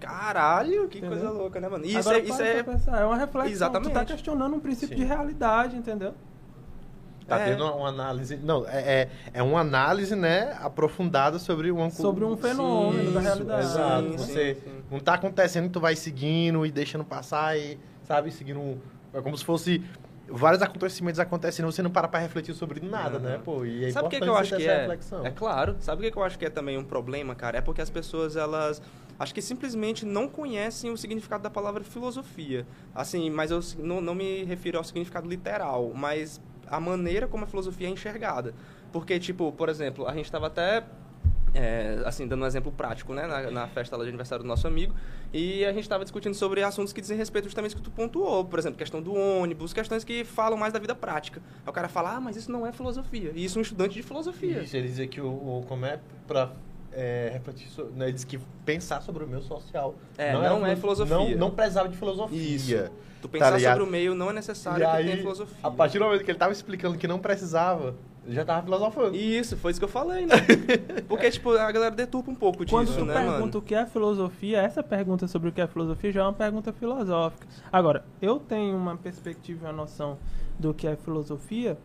Caralho, 0.00 0.88
que 0.88 0.98
Entendeu? 0.98 1.16
coisa 1.18 1.30
louca, 1.30 1.60
né, 1.60 1.68
mano? 1.68 1.84
Isso 1.84 1.98
agora 1.98 2.18
é, 2.18 2.22
isso 2.24 2.36
para 2.36 2.46
é, 2.46 2.62
pensar, 2.62 3.00
é 3.00 3.04
uma 3.06 3.16
reflexão. 3.16 3.50
Exatamente. 3.52 3.90
Tu 3.90 3.94
tá 3.94 4.04
questionando 4.04 4.54
um 4.54 4.60
princípio 4.60 4.96
Sim. 4.96 5.02
de 5.02 5.08
realidade, 5.08 5.76
entendeu? 5.76 6.14
Tá 7.26 7.40
É. 7.40 7.44
tendo 7.50 7.64
uma, 7.64 7.88
análise. 7.88 8.36
Não, 8.36 8.68
é, 8.68 8.80
é, 9.02 9.08
é 9.32 9.42
uma 9.42 9.60
análise, 9.60 10.14
né, 10.14 10.58
aprofundada 10.60 11.38
sobre 11.38 11.70
uma 11.70 11.86
cu- 11.86 11.96
Sobre 11.96 12.22
um 12.22 12.36
fenômeno 12.36 13.12
da 13.12 13.20
Isso, 13.20 13.28
realidade. 13.28 13.62
Exato. 13.66 14.02
Sim, 14.10 14.18
Você 14.18 14.54
sim, 14.56 14.60
sim. 14.62 14.82
não 14.90 15.00
tá 15.00 15.14
acontecendo, 15.14 15.70
tu 15.70 15.80
vai 15.80 15.96
seguindo 15.96 16.66
e 16.66 16.70
deixando 16.70 17.04
passar 17.04 17.56
e, 17.58 17.78
sabe, 18.02 18.30
seguindo. 18.30 18.60
um- 18.60 18.78
É 19.14 19.22
como 19.22 19.38
se 19.38 19.44
fosse 19.44 19.80
vários 20.28 20.60
acontecimentos 20.60 21.18
acontecendo, 21.20 21.70
você 21.70 21.82
não 21.82 21.90
para 21.90 22.08
pra 22.08 22.18
refletir 22.18 22.52
sobre 22.52 22.80
nada, 22.84 23.18
né, 23.20 23.40
pô? 23.42 23.64
E 23.64 23.84
é 23.86 23.90
Sabe 23.92 24.08
o 24.08 24.10
que, 24.10 24.20
que 24.20 24.28
eu 24.28 24.36
acho 24.36 24.56
que 24.56 24.62
essa 24.62 24.72
é? 24.72 24.80
reflexão. 24.80 25.24
É 25.24 25.30
claro. 25.30 25.76
Sabe 25.80 26.00
o 26.00 26.04
que, 26.04 26.10
que 26.10 26.18
eu 26.18 26.24
acho 26.24 26.36
que 26.38 26.44
é 26.44 26.50
também 26.50 26.76
um 26.76 26.84
problema, 26.84 27.34
cara? 27.34 27.56
É 27.56 27.60
porque 27.62 27.80
as 27.80 27.88
pessoas, 27.88 28.34
elas. 28.36 28.82
Acho 29.18 29.34
que 29.34 29.40
simplesmente 29.42 30.04
não 30.04 30.28
conhecem 30.28 30.90
o 30.90 30.96
significado 30.96 31.42
da 31.42 31.50
palavra 31.50 31.84
filosofia. 31.84 32.66
Assim, 32.94 33.30
mas 33.30 33.50
eu 33.50 33.60
não, 33.78 34.00
não 34.00 34.14
me 34.14 34.44
refiro 34.44 34.78
ao 34.78 34.84
significado 34.84 35.28
literal, 35.28 35.92
mas 35.94 36.40
a 36.66 36.80
maneira 36.80 37.26
como 37.26 37.44
a 37.44 37.46
filosofia 37.46 37.88
é 37.88 37.90
enxergada. 37.90 38.54
Porque, 38.92 39.18
tipo, 39.18 39.52
por 39.52 39.68
exemplo, 39.68 40.06
a 40.06 40.14
gente 40.14 40.26
estava 40.26 40.46
até. 40.46 40.84
é, 41.52 42.02
assim, 42.04 42.26
dando 42.26 42.42
um 42.42 42.46
exemplo 42.46 42.72
prático, 42.72 43.14
né? 43.14 43.26
Na, 43.26 43.50
na 43.50 43.68
festa 43.68 43.96
de 43.96 44.08
aniversário 44.08 44.42
do 44.42 44.48
nosso 44.48 44.66
amigo. 44.66 44.94
E 45.32 45.64
a 45.64 45.72
gente 45.72 45.82
estava 45.82 46.04
discutindo 46.04 46.34
sobre 46.34 46.62
assuntos 46.62 46.92
que 46.92 47.00
dizem 47.00 47.16
respeito 47.16 47.44
justamente 47.44 47.72
ao 47.72 47.78
que 47.78 47.84
tu 47.84 47.90
pontuou. 47.90 48.44
Por 48.44 48.58
exemplo, 48.58 48.78
questão 48.78 49.00
do 49.02 49.14
ônibus, 49.14 49.72
questões 49.72 50.04
que 50.04 50.24
falam 50.24 50.58
mais 50.58 50.72
da 50.72 50.78
vida 50.78 50.94
prática. 50.94 51.40
Aí 51.64 51.70
o 51.70 51.72
cara 51.72 51.88
fala, 51.88 52.16
ah, 52.16 52.20
mas 52.20 52.36
isso 52.36 52.50
não 52.50 52.66
é 52.66 52.72
filosofia. 52.72 53.32
E 53.34 53.44
isso 53.44 53.58
é 53.58 53.60
um 53.60 53.62
estudante 53.62 53.94
de 53.94 54.02
filosofia. 54.02 54.62
Isso, 54.62 54.76
ele 54.76 54.88
dizia 54.88 55.06
que 55.06 55.20
o, 55.20 55.28
o 55.28 55.64
como 55.68 55.86
é 55.86 56.00
pra 56.26 56.52
é, 56.94 57.30
refletir 57.32 57.68
so- 57.68 57.90
né, 57.94 58.06
ele 58.06 58.12
disse 58.12 58.26
que 58.26 58.38
pensar 58.64 59.00
sobre 59.02 59.24
o 59.24 59.26
meio 59.26 59.42
social. 59.42 59.94
É, 60.16 60.32
não 60.32 60.66
é 60.66 60.76
filosofia. 60.76 61.16
Não, 61.16 61.30
não 61.30 61.50
precisava 61.50 61.88
de 61.88 61.96
filosofia. 61.96 62.38
Isso. 62.38 62.90
Tu 63.20 63.28
Tá 63.28 63.32
pensar 63.32 63.50
ligado? 63.56 63.72
sobre 63.78 63.88
o 63.88 63.90
meio 63.90 64.14
não 64.14 64.30
é 64.30 64.32
necessário 64.34 64.84
E 64.84 64.90
que 64.96 65.02
tenha 65.04 65.16
filosofia. 65.16 65.56
a 65.62 65.70
partir 65.70 65.98
do 65.98 66.04
momento 66.04 66.22
que 66.24 66.30
ele 66.30 66.38
tava 66.38 66.52
explicando 66.52 66.98
que 66.98 67.08
não 67.08 67.18
precisava, 67.18 67.94
ele 68.26 68.34
já 68.34 68.44
tava 68.44 68.62
filosofando. 68.62 69.16
Isso, 69.16 69.56
foi 69.56 69.70
isso 69.70 69.80
que 69.80 69.84
eu 69.84 69.88
falei, 69.88 70.26
né? 70.26 70.34
Porque, 71.08 71.30
tipo, 71.30 71.50
a 71.52 71.72
galera 71.72 71.90
deturpa 71.94 72.30
um 72.30 72.34
pouco 72.34 72.66
Quando 72.66 72.86
disso, 72.88 72.98
tu 72.98 73.04
né, 73.06 73.14
pergunta 73.14 73.40
mano? 73.40 73.58
o 73.58 73.62
que 73.62 73.74
é 73.74 73.86
filosofia, 73.86 74.60
essa 74.60 74.82
pergunta 74.82 75.26
sobre 75.26 75.48
o 75.48 75.52
que 75.52 75.60
é 75.62 75.66
filosofia 75.66 76.12
já 76.12 76.20
é 76.20 76.24
uma 76.24 76.32
pergunta 76.34 76.70
filosófica. 76.72 77.46
Agora, 77.72 78.04
eu 78.20 78.38
tenho 78.38 78.76
uma 78.76 78.94
perspectiva 78.96 79.64
e 79.64 79.66
uma 79.70 79.72
noção 79.72 80.18
do 80.58 80.74
que 80.74 80.86
é 80.86 80.94
filosofia 80.94 81.78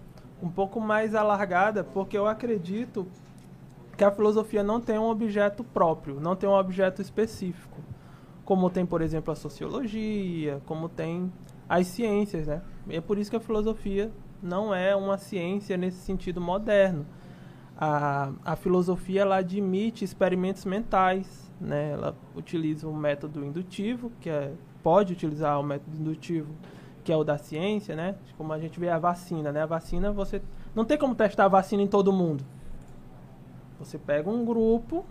um 0.43 0.49
pouco 0.49 0.79
mais 0.81 1.15
alargada, 1.15 1.83
porque 1.85 2.17
eu 2.17 2.27
acredito 2.27 3.07
que 3.99 4.03
a 4.05 4.11
filosofia 4.11 4.63
não 4.63 4.79
tem 4.79 4.97
um 4.97 5.09
objeto 5.09 5.61
próprio, 5.61 6.21
não 6.21 6.33
tem 6.33 6.47
um 6.47 6.53
objeto 6.53 7.01
específico. 7.01 7.81
Como 8.45 8.69
tem, 8.69 8.85
por 8.85 9.01
exemplo, 9.01 9.33
a 9.33 9.35
sociologia, 9.35 10.61
como 10.65 10.87
tem 10.87 11.29
as 11.67 11.85
ciências, 11.87 12.47
né? 12.47 12.61
E 12.87 12.95
é 12.95 13.01
por 13.01 13.17
isso 13.17 13.29
que 13.29 13.35
a 13.35 13.41
filosofia 13.41 14.09
não 14.41 14.73
é 14.73 14.95
uma 14.95 15.17
ciência 15.17 15.75
nesse 15.75 15.97
sentido 15.97 16.39
moderno. 16.39 17.05
A, 17.77 18.31
a 18.45 18.55
filosofia 18.55 19.23
ela 19.23 19.35
admite 19.35 20.05
experimentos 20.05 20.63
mentais, 20.63 21.51
né? 21.59 21.91
Ela 21.91 22.15
utiliza 22.33 22.87
o 22.87 22.95
método 22.95 23.43
indutivo, 23.43 24.13
que 24.21 24.29
é, 24.29 24.53
pode 24.81 25.11
utilizar 25.11 25.59
o 25.59 25.63
método 25.63 25.97
indutivo, 25.97 26.55
que 27.03 27.11
é 27.11 27.17
o 27.17 27.23
da 27.25 27.37
ciência, 27.37 27.97
né? 27.97 28.15
Como 28.37 28.53
a 28.53 28.59
gente 28.59 28.79
vê 28.79 28.87
a 28.87 28.97
vacina, 28.97 29.51
né? 29.51 29.63
A 29.63 29.65
vacina 29.65 30.09
você 30.09 30.41
não 30.73 30.85
tem 30.85 30.97
como 30.97 31.13
testar 31.15 31.43
a 31.43 31.49
vacina 31.49 31.83
em 31.83 31.87
todo 31.87 32.13
mundo. 32.13 32.45
Você 33.79 33.97
pega 33.97 34.29
um 34.29 34.45
grupo, 34.45 35.05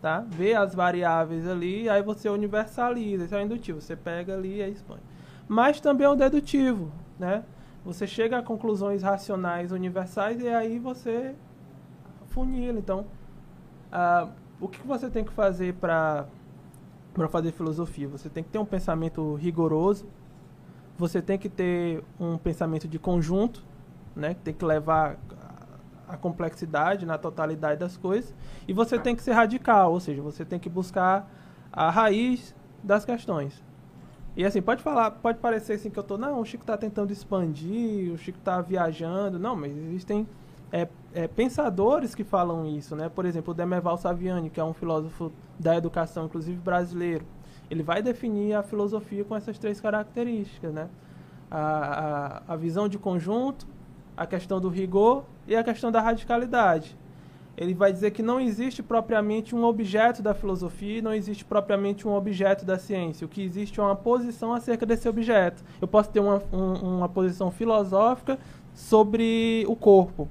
tá? 0.00 0.24
Vê 0.28 0.54
as 0.54 0.74
variáveis 0.74 1.46
ali, 1.46 1.88
aí 1.88 2.02
você 2.02 2.28
universaliza, 2.28 3.24
isso 3.24 3.34
é 3.34 3.38
o 3.38 3.42
indutivo. 3.44 3.80
Você 3.80 3.96
pega 3.96 4.34
ali 4.34 4.62
e 4.62 4.70
expõe. 4.70 5.00
Mas 5.48 5.80
também 5.80 6.06
é 6.06 6.10
o 6.10 6.14
dedutivo, 6.14 6.92
né? 7.18 7.44
Você 7.84 8.06
chega 8.06 8.38
a 8.38 8.42
conclusões 8.42 9.02
racionais 9.02 9.72
universais 9.72 10.40
e 10.40 10.48
aí 10.48 10.78
você 10.78 11.34
funila. 12.26 12.78
Então, 12.78 13.06
ah, 13.90 14.28
o 14.60 14.68
que 14.68 14.86
você 14.86 15.10
tem 15.10 15.24
que 15.24 15.32
fazer 15.32 15.74
para 15.74 16.26
para 17.14 17.28
fazer 17.28 17.50
filosofia? 17.50 18.06
Você 18.08 18.28
tem 18.28 18.44
que 18.44 18.50
ter 18.50 18.58
um 18.58 18.64
pensamento 18.64 19.34
rigoroso. 19.34 20.06
Você 20.96 21.20
tem 21.20 21.38
que 21.38 21.48
ter 21.48 22.04
um 22.18 22.36
pensamento 22.38 22.86
de 22.86 22.98
conjunto, 22.98 23.64
né? 24.14 24.36
Tem 24.44 24.54
que 24.54 24.64
levar 24.64 25.16
a 26.08 26.16
complexidade 26.16 27.04
na 27.04 27.18
totalidade 27.18 27.78
das 27.78 27.96
coisas. 27.96 28.34
E 28.66 28.72
você 28.72 28.98
tem 28.98 29.14
que 29.14 29.22
ser 29.22 29.32
radical, 29.32 29.92
ou 29.92 30.00
seja, 30.00 30.22
você 30.22 30.44
tem 30.44 30.58
que 30.58 30.68
buscar 30.68 31.30
a 31.72 31.90
raiz 31.90 32.54
das 32.82 33.04
questões. 33.04 33.62
E 34.36 34.44
assim, 34.44 34.62
pode 34.62 34.82
falar, 34.82 35.10
pode 35.10 35.38
parecer 35.38 35.74
assim 35.74 35.90
que 35.90 35.98
eu 35.98 36.02
tô, 36.02 36.16
não, 36.16 36.40
o 36.40 36.44
Chico 36.44 36.62
está 36.62 36.76
tentando 36.76 37.12
expandir, 37.12 38.12
o 38.12 38.16
Chico 38.16 38.38
está 38.38 38.60
viajando. 38.60 39.38
Não, 39.38 39.56
mas 39.56 39.76
existem 39.76 40.26
é, 40.72 40.88
é, 41.12 41.26
pensadores 41.26 42.14
que 42.14 42.22
falam 42.22 42.64
isso, 42.66 42.94
né? 42.94 43.08
Por 43.08 43.26
exemplo, 43.26 43.52
o 43.52 43.54
Demerval 43.54 43.96
Saviani, 43.96 44.48
que 44.48 44.60
é 44.60 44.64
um 44.64 44.72
filósofo 44.72 45.32
da 45.58 45.76
educação, 45.76 46.26
inclusive 46.26 46.58
brasileiro, 46.58 47.24
ele 47.70 47.82
vai 47.82 48.02
definir 48.02 48.54
a 48.54 48.62
filosofia 48.62 49.24
com 49.24 49.34
essas 49.34 49.58
três 49.58 49.80
características, 49.80 50.72
né? 50.72 50.88
A, 51.50 52.42
a, 52.48 52.52
a 52.52 52.56
visão 52.56 52.88
de 52.88 52.98
conjunto, 52.98 53.66
a 54.18 54.26
questão 54.26 54.60
do 54.60 54.68
rigor 54.68 55.24
e 55.46 55.54
a 55.54 55.62
questão 55.62 55.92
da 55.92 56.00
radicalidade. 56.00 56.96
ele 57.56 57.72
vai 57.72 57.92
dizer 57.92 58.10
que 58.10 58.22
não 58.22 58.40
existe 58.40 58.82
propriamente 58.82 59.54
um 59.54 59.64
objeto 59.64 60.22
da 60.22 60.34
filosofia 60.34 61.00
não 61.00 61.14
existe 61.14 61.44
propriamente 61.44 62.06
um 62.06 62.14
objeto 62.14 62.64
da 62.64 62.78
ciência. 62.78 63.24
O 63.24 63.28
que 63.28 63.42
existe 63.42 63.78
é 63.78 63.82
uma 63.82 63.96
posição 63.96 64.52
acerca 64.52 64.84
desse 64.84 65.08
objeto. 65.08 65.64
Eu 65.80 65.88
posso 65.88 66.10
ter 66.10 66.20
uma, 66.20 66.42
um, 66.52 66.96
uma 66.98 67.08
posição 67.08 67.50
filosófica 67.50 68.38
sobre 68.74 69.64
o 69.68 69.74
corpo. 69.74 70.28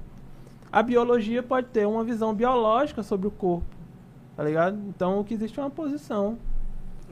A 0.70 0.82
biologia 0.82 1.42
pode 1.42 1.68
ter 1.68 1.86
uma 1.86 2.04
visão 2.04 2.34
biológica 2.34 3.02
sobre 3.02 3.26
o 3.26 3.30
corpo, 3.30 3.74
tá 4.36 4.44
ligado? 4.44 4.78
Então, 4.88 5.20
o 5.20 5.24
que 5.24 5.34
existe 5.34 5.58
é 5.58 5.62
uma 5.62 5.70
posição. 5.70 6.38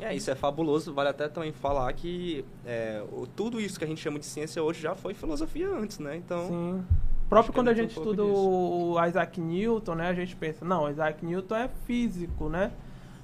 É, 0.01 0.15
isso 0.15 0.31
é 0.31 0.35
fabuloso. 0.35 0.93
Vale 0.93 1.09
até 1.09 1.29
também 1.29 1.53
falar 1.53 1.93
que 1.93 2.45
é, 2.65 3.03
o, 3.13 3.27
tudo 3.27 3.61
isso 3.61 3.79
que 3.79 3.85
a 3.85 3.89
gente 3.89 4.01
chama 4.01 4.19
de 4.19 4.27
ciência 4.27 4.63
hoje 4.63 4.81
já 4.81 4.95
foi 4.95 5.15
filosofia 5.15 5.69
antes, 5.69 5.99
né? 5.99 6.17
Então, 6.17 6.49
Sim. 6.49 6.85
Próprio 7.29 7.53
quando 7.53 7.69
é 7.69 7.71
a 7.73 7.75
gente 7.75 7.99
um 7.99 8.03
estuda 8.03 8.23
disso. 8.23 8.35
o 8.35 9.05
Isaac 9.05 9.41
Newton, 9.41 9.95
né, 9.97 10.09
a 10.09 10.15
gente 10.15 10.37
pensa, 10.37 10.65
não, 10.65 10.89
Isaac 10.89 11.25
Newton 11.27 11.57
é 11.57 11.69
físico, 11.85 12.49
né? 12.49 12.71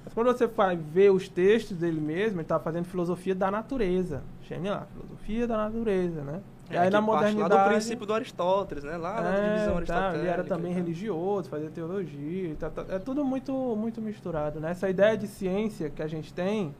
Mas 0.03 0.13
quando 0.13 0.27
você 0.27 0.45
vai 0.45 0.75
ver 0.75 1.11
os 1.11 1.29
textos 1.29 1.77
dele 1.77 2.01
mesmo, 2.01 2.39
ele 2.39 2.41
está 2.41 2.59
fazendo 2.59 2.85
filosofia 2.85 3.33
da 3.33 3.49
natureza. 3.49 4.21
Chame 4.41 4.69
lá, 4.69 4.85
filosofia 4.91 5.47
da 5.47 5.55
natureza, 5.55 6.21
né? 6.21 6.41
É, 6.69 6.77
aí 6.77 6.89
na 6.89 7.01
parte 7.01 7.33
modernidade... 7.33 7.53
lá 7.53 7.63
do 7.63 7.69
princípio 7.69 8.05
do 8.05 8.13
Aristóteles, 8.13 8.83
né? 8.83 8.97
Lá 8.97 9.21
da 9.21 9.31
divisão 9.31 9.51
é, 9.51 9.65
tá, 9.65 9.75
aristotélica. 9.75 10.17
ele 10.17 10.27
era 10.27 10.43
também 10.43 10.73
tal. 10.73 10.83
religioso, 10.83 11.49
fazia 11.49 11.69
teologia, 11.69 12.55
tá, 12.55 12.69
tá, 12.69 12.85
é 12.89 12.99
tudo 12.99 13.23
muito, 13.23 13.53
muito 13.75 14.01
misturado, 14.01 14.59
né? 14.59 14.71
Essa 14.71 14.89
ideia 14.89 15.17
de 15.17 15.27
ciência 15.27 15.89
que 15.89 16.01
a 16.01 16.07
gente 16.07 16.33
tem, 16.33 16.73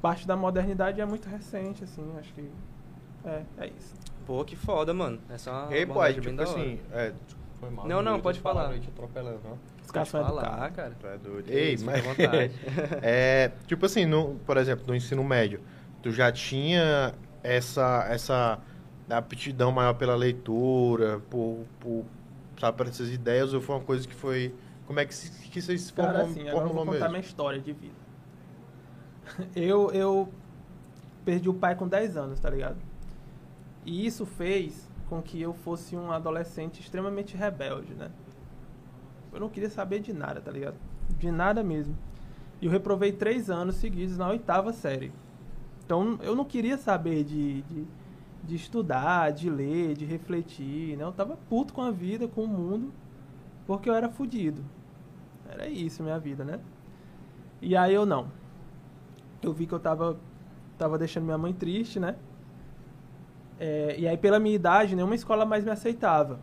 parte 0.00 0.26
da 0.26 0.36
modernidade 0.36 1.00
é 1.00 1.04
muito 1.04 1.28
recente, 1.28 1.84
assim, 1.84 2.04
acho 2.18 2.32
que 2.32 2.48
é, 3.24 3.42
é 3.58 3.66
isso. 3.66 3.94
Pô, 4.26 4.44
que 4.44 4.56
foda, 4.56 4.94
mano. 4.94 5.18
Essa 5.28 5.50
é 5.50 5.52
uma 5.52 5.74
Ei, 5.74 5.84
bem 5.84 6.14
tipo 6.14 6.36
da 6.36 6.44
assim. 6.44 6.78
É, 6.92 7.12
foi 7.58 7.70
mal. 7.70 7.86
Não, 7.86 8.02
não, 8.02 8.20
pode 8.20 8.40
falar. 8.40 8.72
eu 8.72 8.80
te 8.80 8.88
atropelando, 8.88 9.40
não. 9.44 9.52
Os 9.52 9.92
Pode 9.92 9.92
caras 9.92 10.08
falar, 10.08 10.42
educados. 10.42 10.76
cara. 10.76 10.96
Tu 11.00 11.06
é 11.06 11.18
doido. 11.18 11.50
Ei, 11.50 11.74
isso, 11.74 11.84
mas. 11.84 12.02
é, 13.02 13.50
tipo 13.66 13.86
assim, 13.86 14.06
no, 14.06 14.36
por 14.46 14.56
exemplo, 14.56 14.84
no 14.86 14.94
ensino 14.94 15.24
médio, 15.24 15.60
tu 16.00 16.12
já 16.12 16.30
tinha 16.30 17.12
essa, 17.42 18.06
essa 18.08 18.58
aptidão 19.18 19.72
maior 19.72 19.94
pela 19.94 20.14
leitura, 20.14 21.20
por, 21.30 21.64
por 21.78 22.04
sabe, 22.58 22.76
para 22.76 22.88
essas 22.88 23.10
ideias, 23.10 23.54
ou 23.54 23.60
foi 23.60 23.76
uma 23.76 23.84
coisa 23.84 24.06
que 24.06 24.14
foi. 24.14 24.54
Como 24.86 25.00
é 25.00 25.06
que, 25.06 25.14
se, 25.14 25.30
que 25.48 25.62
vocês 25.62 25.90
Cara, 25.90 26.12
formam, 26.12 26.30
assim, 26.30 26.48
agora 26.48 26.66
eu 26.66 26.72
vou 26.72 26.84
contar 26.84 26.92
mesmo? 26.92 27.08
minha 27.10 27.20
história 27.20 27.60
de 27.60 27.72
vida. 27.72 28.00
Eu, 29.54 29.92
eu 29.92 30.28
perdi 31.24 31.48
o 31.48 31.54
pai 31.54 31.76
com 31.76 31.86
10 31.86 32.16
anos, 32.16 32.40
tá 32.40 32.50
ligado? 32.50 32.76
E 33.86 34.04
isso 34.04 34.26
fez 34.26 34.90
com 35.08 35.22
que 35.22 35.40
eu 35.40 35.52
fosse 35.52 35.96
um 35.96 36.10
adolescente 36.10 36.80
extremamente 36.80 37.36
rebelde, 37.36 37.94
né? 37.94 38.10
Eu 39.32 39.38
não 39.38 39.48
queria 39.48 39.70
saber 39.70 40.00
de 40.00 40.12
nada, 40.12 40.40
tá 40.40 40.50
ligado? 40.50 40.74
De 41.16 41.30
nada 41.30 41.62
mesmo. 41.62 41.96
E 42.60 42.66
eu 42.66 42.72
reprovei 42.72 43.12
três 43.12 43.48
anos 43.48 43.76
seguidos 43.76 44.18
na 44.18 44.28
oitava 44.28 44.72
série. 44.72 45.12
Então 45.84 46.18
eu 46.22 46.34
não 46.34 46.44
queria 46.44 46.76
saber 46.76 47.24
de, 47.24 47.62
de, 47.62 47.86
de 48.42 48.56
estudar, 48.56 49.30
de 49.30 49.48
ler, 49.50 49.94
de 49.94 50.04
refletir, 50.04 50.96
né? 50.96 51.04
Eu 51.04 51.12
tava 51.12 51.36
puto 51.48 51.72
com 51.72 51.82
a 51.82 51.90
vida, 51.90 52.26
com 52.26 52.44
o 52.44 52.48
mundo, 52.48 52.92
porque 53.66 53.88
eu 53.88 53.94
era 53.94 54.08
fudido. 54.08 54.64
Era 55.48 55.68
isso 55.68 56.02
minha 56.02 56.18
vida, 56.18 56.44
né? 56.44 56.60
E 57.60 57.76
aí 57.76 57.94
eu 57.94 58.06
não. 58.06 58.28
Eu 59.42 59.52
vi 59.52 59.66
que 59.66 59.72
eu 59.72 59.80
tava, 59.80 60.18
tava 60.78 60.98
deixando 60.98 61.24
minha 61.24 61.38
mãe 61.38 61.52
triste, 61.52 62.00
né? 62.00 62.16
É, 63.58 63.94
e 63.98 64.08
aí 64.08 64.16
pela 64.16 64.38
minha 64.38 64.54
idade, 64.54 64.96
nenhuma 64.96 65.14
escola 65.14 65.44
mais 65.44 65.64
me 65.64 65.70
aceitava. 65.70 66.40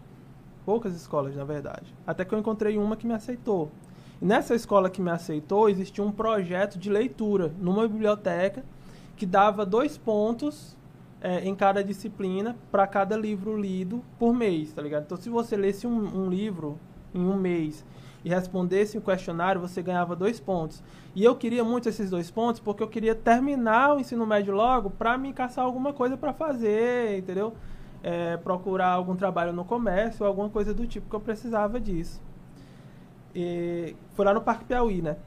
Poucas 0.63 0.95
escolas, 0.95 1.35
na 1.35 1.43
verdade. 1.43 1.95
Até 2.05 2.23
que 2.23 2.33
eu 2.33 2.39
encontrei 2.39 2.77
uma 2.77 2.95
que 2.95 3.07
me 3.07 3.13
aceitou. 3.13 3.71
E 4.21 4.25
nessa 4.25 4.53
escola 4.53 4.89
que 4.89 5.01
me 5.01 5.09
aceitou, 5.09 5.69
existia 5.69 6.03
um 6.03 6.11
projeto 6.11 6.77
de 6.77 6.89
leitura 6.89 7.51
numa 7.59 7.87
biblioteca 7.87 8.63
que 9.15 9.25
dava 9.25 9.65
dois 9.65 9.97
pontos 9.97 10.76
é, 11.21 11.47
em 11.47 11.55
cada 11.55 11.83
disciplina 11.83 12.55
para 12.71 12.85
cada 12.85 13.17
livro 13.17 13.59
lido 13.59 14.03
por 14.19 14.33
mês, 14.33 14.71
tá 14.73 14.81
ligado? 14.81 15.03
Então, 15.03 15.17
se 15.17 15.29
você 15.29 15.55
lesse 15.55 15.87
um, 15.87 16.23
um 16.23 16.29
livro 16.29 16.77
em 17.13 17.21
um 17.21 17.35
mês 17.35 17.85
e 18.23 18.29
respondesse 18.29 18.97
um 18.97 19.01
questionário, 19.01 19.59
você 19.59 19.81
ganhava 19.81 20.15
dois 20.15 20.39
pontos. 20.39 20.83
E 21.15 21.23
eu 21.23 21.35
queria 21.35 21.63
muito 21.63 21.89
esses 21.89 22.09
dois 22.09 22.29
pontos 22.29 22.59
porque 22.59 22.83
eu 22.83 22.87
queria 22.87 23.15
terminar 23.15 23.95
o 23.95 23.99
ensino 23.99 24.25
médio 24.25 24.53
logo 24.53 24.89
para 24.89 25.17
me 25.17 25.33
caçar 25.33 25.65
alguma 25.65 25.93
coisa 25.93 26.17
para 26.17 26.33
fazer, 26.33 27.17
entendeu? 27.17 27.53
É, 28.03 28.37
procurar 28.37 28.89
algum 28.89 29.15
trabalho 29.15 29.51
no 29.53 29.65
comércio, 29.65 30.25
alguma 30.25 30.49
coisa 30.49 30.73
do 30.73 30.85
tipo 30.85 31.09
que 31.09 31.15
eu 31.15 31.19
precisava 31.19 31.79
disso. 31.79 32.21
E 33.33 33.95
foi 34.13 34.25
lá 34.25 34.33
no 34.33 34.41
Parque 34.41 34.65
Piauí, 34.65 35.01
né? 35.01 35.17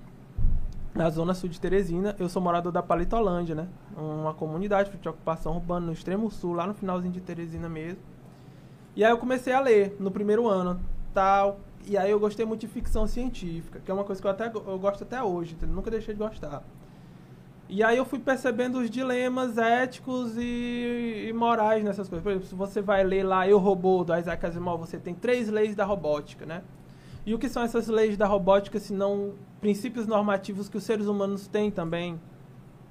Na 0.94 1.08
zona 1.08 1.34
sul 1.34 1.48
de 1.48 1.60
Teresina. 1.60 2.16
Eu 2.18 2.28
sou 2.28 2.42
morador 2.42 2.72
da 2.72 2.82
Palitolândia, 2.82 3.54
né? 3.54 3.68
Uma 3.96 4.34
comunidade 4.34 4.90
de 4.90 5.08
ocupação 5.08 5.54
urbana 5.54 5.86
no 5.86 5.92
extremo 5.92 6.30
sul, 6.30 6.52
lá 6.52 6.66
no 6.66 6.74
finalzinho 6.74 7.12
de 7.12 7.20
Teresina 7.20 7.68
mesmo. 7.68 8.02
E 8.96 9.04
aí 9.04 9.10
eu 9.10 9.18
comecei 9.18 9.52
a 9.52 9.60
ler 9.60 9.96
no 10.00 10.10
primeiro 10.10 10.48
ano, 10.48 10.80
tal. 11.14 11.60
E 11.86 11.96
aí 11.96 12.10
eu 12.10 12.18
gostei 12.20 12.44
muito 12.44 12.60
de 12.60 12.68
ficção 12.68 13.06
científica, 13.06 13.80
que 13.80 13.90
é 13.90 13.94
uma 13.94 14.04
coisa 14.04 14.20
que 14.20 14.26
eu 14.26 14.30
até 14.30 14.46
eu 14.46 14.78
gosto 14.78 15.04
até 15.04 15.22
hoje, 15.22 15.56
nunca 15.62 15.90
deixei 15.90 16.14
de 16.14 16.18
gostar. 16.18 16.62
E 17.68 17.84
aí 17.84 17.96
eu 17.96 18.04
fui 18.04 18.18
percebendo 18.18 18.80
os 18.80 18.90
dilemas 18.90 19.56
éticos 19.56 20.36
e, 20.36 21.28
e 21.28 21.32
morais 21.32 21.84
nessas 21.84 22.08
coisas. 22.08 22.22
Por 22.22 22.30
exemplo, 22.30 22.48
se 22.48 22.54
você 22.54 22.80
vai 22.80 23.04
ler 23.04 23.22
lá 23.22 23.48
Eu 23.48 23.58
Robô, 23.58 24.02
do 24.02 24.14
Isaac 24.16 24.44
Asimov, 24.44 24.80
você 24.80 24.98
tem 24.98 25.14
três 25.14 25.48
leis 25.48 25.76
da 25.76 25.84
robótica, 25.84 26.44
né? 26.44 26.62
E 27.30 27.34
o 27.34 27.38
que 27.38 27.48
são 27.48 27.62
essas 27.62 27.86
leis 27.86 28.16
da 28.16 28.26
robótica, 28.26 28.80
se 28.80 28.92
não 28.92 29.34
princípios 29.60 30.04
normativos 30.04 30.68
que 30.68 30.76
os 30.76 30.82
seres 30.82 31.06
humanos 31.06 31.46
têm 31.46 31.70
também? 31.70 32.20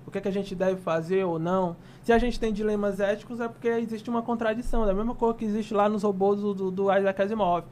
O 0.08 0.12
que, 0.12 0.18
é 0.18 0.22
que 0.22 0.30
a 0.30 0.32
gente 0.32 0.56
deve 0.56 0.80
fazer 0.80 1.26
ou 1.26 1.38
não? 1.38 1.76
Se 2.02 2.14
a 2.14 2.18
gente 2.18 2.40
tem 2.40 2.54
dilemas 2.54 3.02
éticos, 3.02 3.42
é 3.42 3.50
porque 3.50 3.68
existe 3.68 4.10
uma 4.10 4.22
contradição. 4.22 4.86
Da 4.86 4.94
mesma 4.94 5.14
coisa 5.14 5.38
que 5.38 5.44
existe 5.44 5.74
lá 5.74 5.90
nos 5.90 6.04
robôs 6.04 6.40
do, 6.40 6.72
do, 6.72 6.84
Isaac 6.84 7.22
Asimov. 7.22 7.66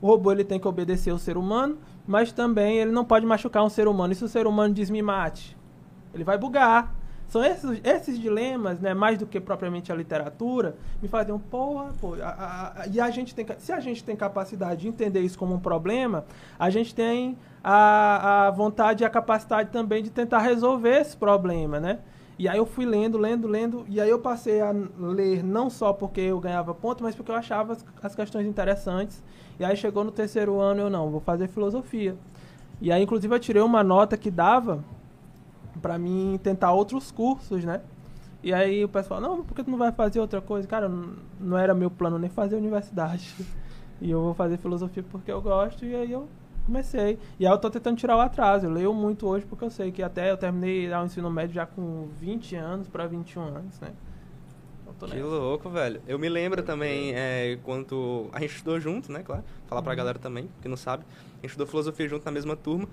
O 0.00 0.06
robô 0.06 0.32
ele 0.32 0.44
tem 0.44 0.58
que 0.58 0.66
obedecer 0.66 1.10
ao 1.10 1.18
ser 1.18 1.36
humano, 1.36 1.76
mas 2.06 2.32
também 2.32 2.78
ele 2.78 2.90
não 2.90 3.04
pode 3.04 3.26
machucar 3.26 3.62
um 3.62 3.68
ser 3.68 3.86
humano. 3.86 4.14
E 4.14 4.16
se 4.16 4.24
o 4.24 4.28
ser 4.28 4.46
humano 4.46 4.72
diz 4.72 4.88
me 4.88 5.02
mate? 5.02 5.54
Ele 6.14 6.24
vai 6.24 6.38
bugar. 6.38 7.03
São 7.28 7.44
esses, 7.44 7.80
esses 7.82 8.18
dilemas, 8.20 8.78
né, 8.80 8.94
mais 8.94 9.18
do 9.18 9.26
que 9.26 9.40
propriamente 9.40 9.90
a 9.90 9.94
literatura, 9.94 10.76
me 11.02 11.08
faziam, 11.08 11.38
porra, 11.38 11.92
pô, 12.00 12.14
a- 12.14 12.26
a- 12.28 12.82
a- 12.82 12.86
e 12.86 13.00
a 13.00 13.10
gente 13.10 13.34
tem, 13.34 13.46
se 13.58 13.72
a 13.72 13.80
gente 13.80 14.04
tem 14.04 14.14
capacidade 14.14 14.82
de 14.82 14.88
entender 14.88 15.20
isso 15.20 15.38
como 15.38 15.54
um 15.54 15.58
problema, 15.58 16.24
a 16.58 16.70
gente 16.70 16.94
tem 16.94 17.36
a, 17.62 18.46
a 18.46 18.50
vontade 18.50 19.02
e 19.02 19.06
a 19.06 19.10
capacidade 19.10 19.70
também 19.70 20.02
de 20.02 20.10
tentar 20.10 20.38
resolver 20.40 21.00
esse 21.00 21.16
problema, 21.16 21.80
né? 21.80 21.98
E 22.38 22.48
aí 22.48 22.58
eu 22.58 22.66
fui 22.66 22.84
lendo, 22.84 23.16
lendo, 23.16 23.46
lendo, 23.46 23.84
e 23.88 24.00
aí 24.00 24.10
eu 24.10 24.18
passei 24.18 24.60
a 24.60 24.74
ler 24.98 25.42
não 25.44 25.70
só 25.70 25.92
porque 25.92 26.20
eu 26.20 26.40
ganhava 26.40 26.74
ponto, 26.74 27.02
mas 27.02 27.14
porque 27.14 27.30
eu 27.30 27.36
achava 27.36 27.72
as, 27.74 27.84
as 28.02 28.14
questões 28.14 28.46
interessantes. 28.46 29.22
E 29.58 29.64
aí 29.64 29.76
chegou 29.76 30.02
no 30.02 30.10
terceiro 30.10 30.60
ano, 30.60 30.80
eu 30.80 30.90
não, 30.90 31.10
vou 31.10 31.20
fazer 31.20 31.46
filosofia. 31.48 32.16
E 32.80 32.90
aí, 32.90 33.02
inclusive, 33.02 33.32
eu 33.32 33.38
tirei 33.38 33.62
uma 33.62 33.84
nota 33.84 34.16
que 34.16 34.30
dava 34.32 34.82
para 35.80 35.98
mim 35.98 36.38
tentar 36.42 36.72
outros 36.72 37.10
cursos, 37.10 37.64
né? 37.64 37.80
E 38.42 38.52
aí 38.52 38.84
o 38.84 38.88
pessoal, 38.88 39.20
não, 39.20 39.42
por 39.42 39.54
que 39.54 39.64
tu 39.64 39.70
não 39.70 39.78
vai 39.78 39.90
fazer 39.90 40.20
outra 40.20 40.40
coisa? 40.40 40.68
Cara, 40.68 40.90
não, 41.40 41.56
era 41.56 41.74
meu 41.74 41.90
plano 41.90 42.18
nem 42.18 42.30
fazer 42.30 42.56
universidade. 42.56 43.34
E 44.00 44.10
eu 44.10 44.20
vou 44.20 44.34
fazer 44.34 44.58
filosofia 44.58 45.04
porque 45.04 45.30
eu 45.30 45.40
gosto, 45.40 45.84
e 45.84 45.94
aí 45.94 46.10
eu 46.10 46.28
comecei. 46.66 47.18
E 47.38 47.46
aí 47.46 47.52
eu 47.52 47.56
tô 47.56 47.70
tentando 47.70 47.96
tirar 47.96 48.16
o 48.16 48.20
atraso. 48.20 48.66
Eu 48.66 48.70
leio 48.70 48.92
muito 48.92 49.26
hoje 49.26 49.46
porque 49.46 49.64
eu 49.64 49.70
sei 49.70 49.92
que 49.92 50.02
até 50.02 50.30
eu 50.30 50.36
terminei 50.36 50.92
o 50.92 51.04
ensino 51.04 51.30
médio 51.30 51.54
já 51.54 51.64
com 51.64 52.08
20 52.18 52.56
anos 52.56 52.88
para 52.88 53.06
21 53.06 53.40
anos, 53.40 53.80
né? 53.80 53.92
Então, 54.96 55.08
Que 55.08 55.20
louco, 55.20 55.68
velho. 55.70 56.00
Eu 56.06 56.18
me 56.18 56.28
lembro 56.28 56.62
também, 56.62 57.12
é, 57.14 57.58
quando 57.62 58.28
a 58.32 58.40
gente 58.40 58.56
estudou 58.56 58.78
junto, 58.80 59.10
né, 59.10 59.22
claro. 59.22 59.42
Falar 59.66 59.82
pra 59.82 59.94
galera 59.94 60.18
também, 60.18 60.48
que 60.60 60.68
não 60.68 60.76
sabe. 60.76 61.04
A 61.04 61.36
gente 61.36 61.50
estudou 61.50 61.66
filosofia 61.66 62.08
junto 62.08 62.24
na 62.24 62.32
mesma 62.32 62.56
turma. 62.56 62.88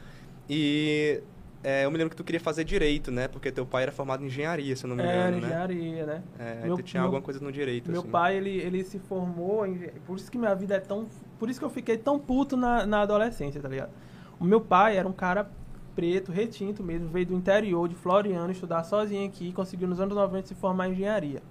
E 0.49 1.21
é, 1.63 1.85
eu 1.85 1.91
me 1.91 1.97
lembro 1.97 2.09
que 2.11 2.15
tu 2.15 2.23
queria 2.23 2.39
fazer 2.39 2.63
direito, 2.63 3.11
né? 3.11 3.27
Porque 3.27 3.51
teu 3.51 3.65
pai 3.65 3.83
era 3.83 3.91
formado 3.91 4.23
em 4.23 4.27
engenharia, 4.27 4.75
se 4.75 4.83
eu 4.85 4.89
não 4.89 4.95
me 4.95 5.03
Era 5.03 5.11
engano, 5.29 5.41
né? 5.41 5.47
engenharia, 5.47 6.05
né? 6.05 6.23
É, 6.39 6.65
Meu- 6.65 6.75
tu 6.75 6.83
tinha 6.83 7.01
meu- 7.01 7.07
alguma 7.07 7.21
coisa 7.21 7.39
no 7.39 7.51
direito, 7.51 7.91
Meu 7.91 8.01
assim. 8.01 8.09
pai, 8.09 8.35
ele, 8.37 8.49
ele 8.57 8.83
se 8.83 8.97
formou, 8.99 9.65
em, 9.65 9.77
por 10.05 10.17
isso 10.17 10.31
que 10.31 10.37
minha 10.37 10.55
vida 10.55 10.75
é 10.75 10.79
tão. 10.79 11.07
Por 11.37 11.49
isso 11.49 11.59
que 11.59 11.65
eu 11.65 11.69
fiquei 11.69 11.97
tão 11.97 12.19
puto 12.19 12.57
na, 12.57 12.85
na 12.85 13.01
adolescência, 13.01 13.61
tá 13.61 13.67
ligado? 13.69 13.91
O 14.39 14.43
meu 14.43 14.59
pai 14.61 14.97
era 14.97 15.07
um 15.07 15.13
cara 15.13 15.49
preto, 15.95 16.31
retinto 16.31 16.81
mesmo, 16.83 17.09
veio 17.09 17.25
do 17.27 17.33
interior 17.35 17.87
de 17.87 17.95
Floriano 17.95 18.51
estudar 18.51 18.83
sozinho 18.83 19.27
aqui 19.27 19.49
e 19.49 19.53
conseguiu 19.53 19.87
nos 19.87 19.99
anos 19.99 20.15
90 20.15 20.47
se 20.47 20.55
formar 20.55 20.87
em 20.87 20.93
engenharia. 20.93 21.41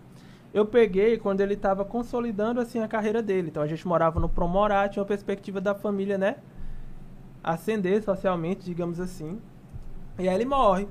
Eu 0.53 0.67
peguei 0.67 1.17
quando 1.19 1.41
ele 1.43 1.55
estava 1.55 1.85
consolidando 1.85 2.61
assim 2.61 2.81
a 2.81 2.89
carreira 2.89 3.23
dele. 3.23 3.49
Então 3.49 3.63
a 3.63 3.67
gente 3.69 3.87
morava 3.87 4.19
no 4.19 4.29
Promorá, 4.29 4.89
tinha 4.89 5.01
uma 5.03 5.07
perspectiva 5.07 5.61
da 5.61 5.75
família, 5.75 6.19
né? 6.19 6.37
Ascender 7.43 8.03
socialmente, 8.03 8.65
digamos 8.65 8.99
assim. 9.01 9.39
E 10.21 10.29
aí 10.29 10.35
ele 10.35 10.45
morre. 10.45 10.87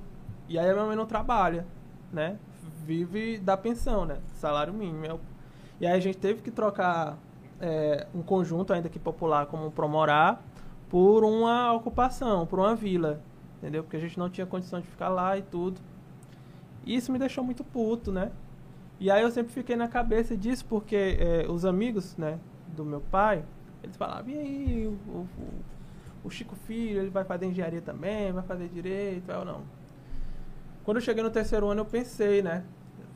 E 0.48 0.58
aí 0.58 0.68
a 0.68 0.74
minha 0.74 0.86
mãe 0.86 0.96
não 0.96 1.06
trabalha, 1.06 1.66
né? 2.12 2.38
Vive 2.86 3.38
da 3.38 3.56
pensão, 3.56 4.06
né? 4.06 4.18
Salário 4.34 4.74
mínimo. 4.74 5.06
É 5.06 5.16
E 5.80 5.86
aí 5.86 5.94
a 5.94 6.00
gente 6.00 6.18
teve 6.18 6.42
que 6.42 6.50
trocar 6.50 7.18
é, 7.62 8.08
um 8.16 8.24
conjunto 8.24 8.74
ainda 8.74 8.90
que 8.90 8.98
popular 8.98 9.46
como 9.46 9.70
Promorá 9.70 10.40
por 10.90 11.24
uma 11.24 11.72
ocupação, 11.74 12.48
por 12.48 12.58
uma 12.58 12.76
vila, 12.76 13.22
entendeu? 13.58 13.84
Porque 13.84 13.98
a 13.98 14.00
gente 14.00 14.18
não 14.18 14.30
tinha 14.30 14.48
condição 14.48 14.82
de 14.82 14.88
ficar 14.88 15.10
lá 15.10 15.38
e 15.38 15.44
tudo. 15.44 15.80
E 16.84 16.96
isso 16.96 17.12
me 17.12 17.20
deixou 17.20 17.44
muito 17.44 17.64
puto, 17.64 18.12
né? 18.12 18.32
E 19.00 19.12
aí 19.12 19.22
eu 19.22 19.30
sempre 19.30 19.54
fiquei 19.54 19.76
na 19.76 19.88
cabeça 19.88 20.36
disso, 20.36 20.66
porque 20.68 21.18
é, 21.20 21.46
os 21.48 21.64
amigos, 21.64 22.18
né, 22.18 22.40
do 22.76 22.84
meu 22.84 23.00
pai, 23.00 23.46
eles 23.84 23.96
falavam, 23.96 24.30
e 24.30 24.38
aí, 24.38 24.88
o, 24.88 25.12
o, 25.12 25.28
o 26.24 26.30
Chico 26.30 26.56
Filho, 26.56 27.02
ele 27.02 27.10
vai 27.10 27.24
fazer 27.24 27.46
engenharia 27.46 27.82
também, 27.82 28.32
vai 28.32 28.44
fazer 28.44 28.68
direito, 28.68 29.32
ou 29.32 29.46
não. 29.46 29.62
Quando 30.84 30.98
eu 30.98 31.02
cheguei 31.02 31.24
no 31.24 31.30
terceiro 31.30 31.68
ano, 31.68 31.82
eu 31.82 31.86
pensei, 31.86 32.42
né? 32.42 32.64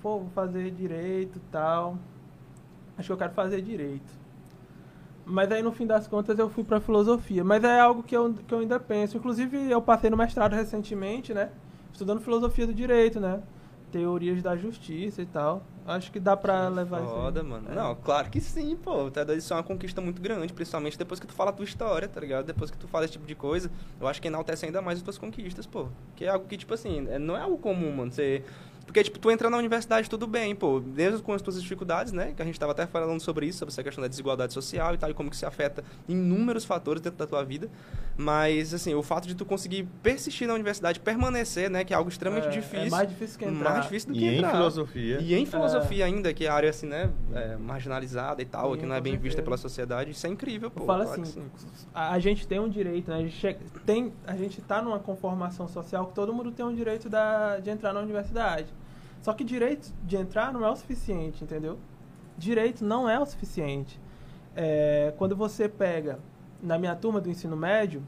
Pô, 0.01 0.19
vou 0.19 0.29
fazer 0.29 0.69
direito 0.71 1.39
tal. 1.51 1.97
Acho 2.97 3.07
que 3.07 3.13
eu 3.13 3.17
quero 3.17 3.33
fazer 3.33 3.61
direito. 3.61 4.11
Mas 5.25 5.51
aí, 5.51 5.63
no 5.63 5.71
fim 5.71 5.87
das 5.87 6.05
contas, 6.05 6.37
eu 6.37 6.49
fui 6.49 6.63
para 6.63 6.81
filosofia. 6.81 7.43
Mas 7.43 7.63
é 7.63 7.79
algo 7.79 8.03
que 8.03 8.15
eu, 8.15 8.33
que 8.33 8.53
eu 8.53 8.59
ainda 8.59 8.79
penso. 8.79 9.17
Inclusive, 9.17 9.71
eu 9.71 9.81
passei 9.81 10.09
no 10.09 10.17
mestrado 10.17 10.53
recentemente, 10.53 11.33
né? 11.33 11.49
Estudando 11.91 12.19
filosofia 12.19 12.67
do 12.67 12.73
direito, 12.73 13.19
né? 13.19 13.41
Teorias 13.91 14.41
da 14.41 14.55
justiça 14.57 15.21
e 15.21 15.25
tal. 15.25 15.63
Acho 15.85 16.11
que 16.11 16.19
dá 16.19 16.35
pra 16.37 16.69
levar 16.69 17.01
isso. 17.01 17.11
Foda, 17.11 17.43
mano. 17.43 17.69
É. 17.69 17.75
Não, 17.75 17.95
claro 17.95 18.29
que 18.29 18.39
sim, 18.39 18.75
pô. 18.75 19.11
Tá, 19.11 19.21
isso 19.33 19.53
é 19.53 19.57
uma 19.57 19.63
conquista 19.63 19.99
muito 19.99 20.21
grande, 20.21 20.53
principalmente 20.53 20.97
depois 20.97 21.19
que 21.19 21.27
tu 21.27 21.33
fala 21.33 21.49
a 21.49 21.53
tua 21.53 21.65
história, 21.65 22.07
tá 22.07 22.19
ligado? 22.21 22.45
Depois 22.45 22.71
que 22.71 22.77
tu 22.77 22.87
fala 22.87 23.05
esse 23.05 23.13
tipo 23.13 23.25
de 23.25 23.35
coisa, 23.35 23.69
eu 23.99 24.07
acho 24.07 24.21
que 24.21 24.27
enaltece 24.27 24.65
ainda 24.65 24.81
mais 24.81 24.99
as 24.99 25.03
tuas 25.03 25.17
conquistas, 25.17 25.65
pô. 25.65 25.87
Que 26.15 26.25
é 26.25 26.29
algo 26.29 26.47
que, 26.47 26.57
tipo 26.57 26.73
assim, 26.73 27.07
é, 27.09 27.19
não 27.19 27.35
é 27.35 27.41
algo 27.41 27.57
comum, 27.57 27.91
mano. 27.91 28.11
Você 28.11 28.43
porque, 28.85 29.03
tipo, 29.03 29.17
tu 29.17 29.31
entra 29.31 29.49
na 29.49 29.57
universidade, 29.57 30.09
tudo 30.09 30.27
bem, 30.27 30.53
pô, 30.53 30.79
mesmo 30.79 31.21
com 31.21 31.33
as 31.33 31.41
tuas 31.41 31.61
dificuldades, 31.61 32.11
né? 32.11 32.33
Que 32.35 32.41
a 32.41 32.45
gente 32.45 32.55
estava 32.55 32.73
até 32.73 32.85
falando 32.85 33.19
sobre 33.21 33.45
isso, 33.45 33.59
sobre 33.59 33.71
essa 33.71 33.81
questão 33.81 34.01
da 34.01 34.07
desigualdade 34.07 34.53
social 34.53 34.93
e 34.93 34.97
tal, 34.97 35.09
e 35.09 35.13
como 35.13 35.29
que 35.29 35.37
se 35.37 35.45
afeta 35.45 35.83
inúmeros 36.07 36.65
fatores 36.65 37.01
dentro 37.01 37.17
da 37.17 37.25
tua 37.25 37.43
vida. 37.43 37.69
Mas, 38.17 38.73
assim, 38.73 38.93
o 38.93 39.01
fato 39.01 39.27
de 39.27 39.35
tu 39.35 39.45
conseguir 39.45 39.87
persistir 40.03 40.47
na 40.47 40.53
universidade, 40.53 40.99
permanecer, 40.99 41.69
né? 41.69 41.83
Que 41.83 41.93
é 41.93 41.97
algo 41.97 42.09
extremamente 42.09 42.45
é, 42.45 42.49
é 42.49 42.51
difícil. 42.51 42.87
É 42.87 42.89
mais 42.89 43.09
difícil 43.09 43.39
que 43.39 43.45
entrar. 43.45 43.71
Mais 43.71 43.83
difícil 43.83 44.09
do 44.09 44.19
que 44.19 44.25
e 44.25 44.35
entrar. 44.35 44.49
em 44.49 44.51
filosofia. 44.51 45.17
E 45.21 45.33
em 45.33 45.45
filosofia 45.45 46.03
é. 46.03 46.07
ainda, 46.07 46.33
que 46.33 46.45
é 46.45 46.49
a 46.49 46.53
área, 46.53 46.69
assim, 46.69 46.85
né? 46.85 47.09
É, 47.33 47.55
marginalizada 47.55 48.41
e 48.41 48.45
tal, 48.45 48.73
Sim, 48.73 48.81
que 48.81 48.85
não 48.85 48.95
é 48.95 49.01
bem 49.01 49.17
vista 49.17 49.41
pela 49.41 49.57
sociedade. 49.57 50.11
Isso 50.11 50.27
é 50.27 50.29
incrível, 50.29 50.69
pô. 50.69 50.85
Fala 50.85 51.05
assim, 51.05 51.23
a, 51.93 52.11
a, 52.11 52.19
gente 52.19 52.45
tem 52.45 52.59
um 52.59 52.69
direito, 52.69 53.09
né? 53.09 53.17
A 53.17 53.21
gente, 53.21 53.35
chega, 53.35 53.59
tem, 53.85 54.11
a 54.27 54.35
gente 54.35 54.61
tá 54.61 54.81
numa 54.81 54.99
conformação 54.99 55.67
social 55.67 56.07
que 56.07 56.13
todo 56.13 56.33
mundo 56.33 56.51
tem 56.51 56.65
um 56.65 56.75
direito 56.75 57.09
da, 57.09 57.59
de 57.59 57.69
entrar 57.69 57.93
na 57.93 58.01
universidade. 58.01 58.72
Só 59.23 59.31
que 59.33 59.41
direito 59.41 59.89
de 60.03 60.17
entrar 60.17 60.51
não 60.51 60.65
é 60.65 60.69
o 60.69 60.75
suficiente, 60.75 61.45
entendeu? 61.45 61.79
Direito 62.37 62.83
não 62.83 63.09
é 63.09 63.17
o 63.17 63.25
suficiente. 63.25 63.97
É, 64.53 65.13
quando 65.17 65.33
você 65.33 65.69
pega, 65.69 66.19
na 66.61 66.77
minha 66.77 66.93
turma 66.93 67.21
do 67.21 67.29
ensino 67.29 67.55
médio, 67.55 68.03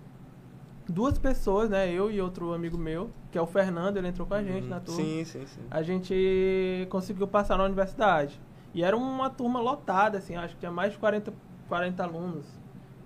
duas 0.86 1.18
pessoas, 1.18 1.70
né? 1.70 1.90
Eu 1.90 2.12
e 2.12 2.20
outro 2.20 2.54
amigo 2.54 2.78
meu, 2.78 3.10
que 3.32 3.38
é 3.38 3.42
o 3.42 3.46
Fernando, 3.48 3.96
ele 3.96 4.10
entrou 4.10 4.28
com 4.28 4.34
a 4.34 4.44
gente 4.44 4.64
uhum. 4.64 4.70
na 4.70 4.82
turma. 4.82 5.02
Sim, 5.02 5.24
sim, 5.24 5.46
sim. 5.46 5.62
A 5.72 5.82
gente 5.82 6.86
conseguiu 6.90 7.26
passar 7.30 7.58
na 7.58 7.64
universidade. 7.64 8.38
E 8.74 8.84
era 8.84 8.98
uma 8.98 9.30
turma 9.30 9.62
lotada, 9.62 10.18
assim, 10.18 10.36
acho 10.36 10.56
que 10.56 10.60
tinha 10.60 10.72
mais 10.72 10.92
de 10.92 10.98
40, 10.98 11.34
40 11.70 12.04
alunos. 12.04 12.46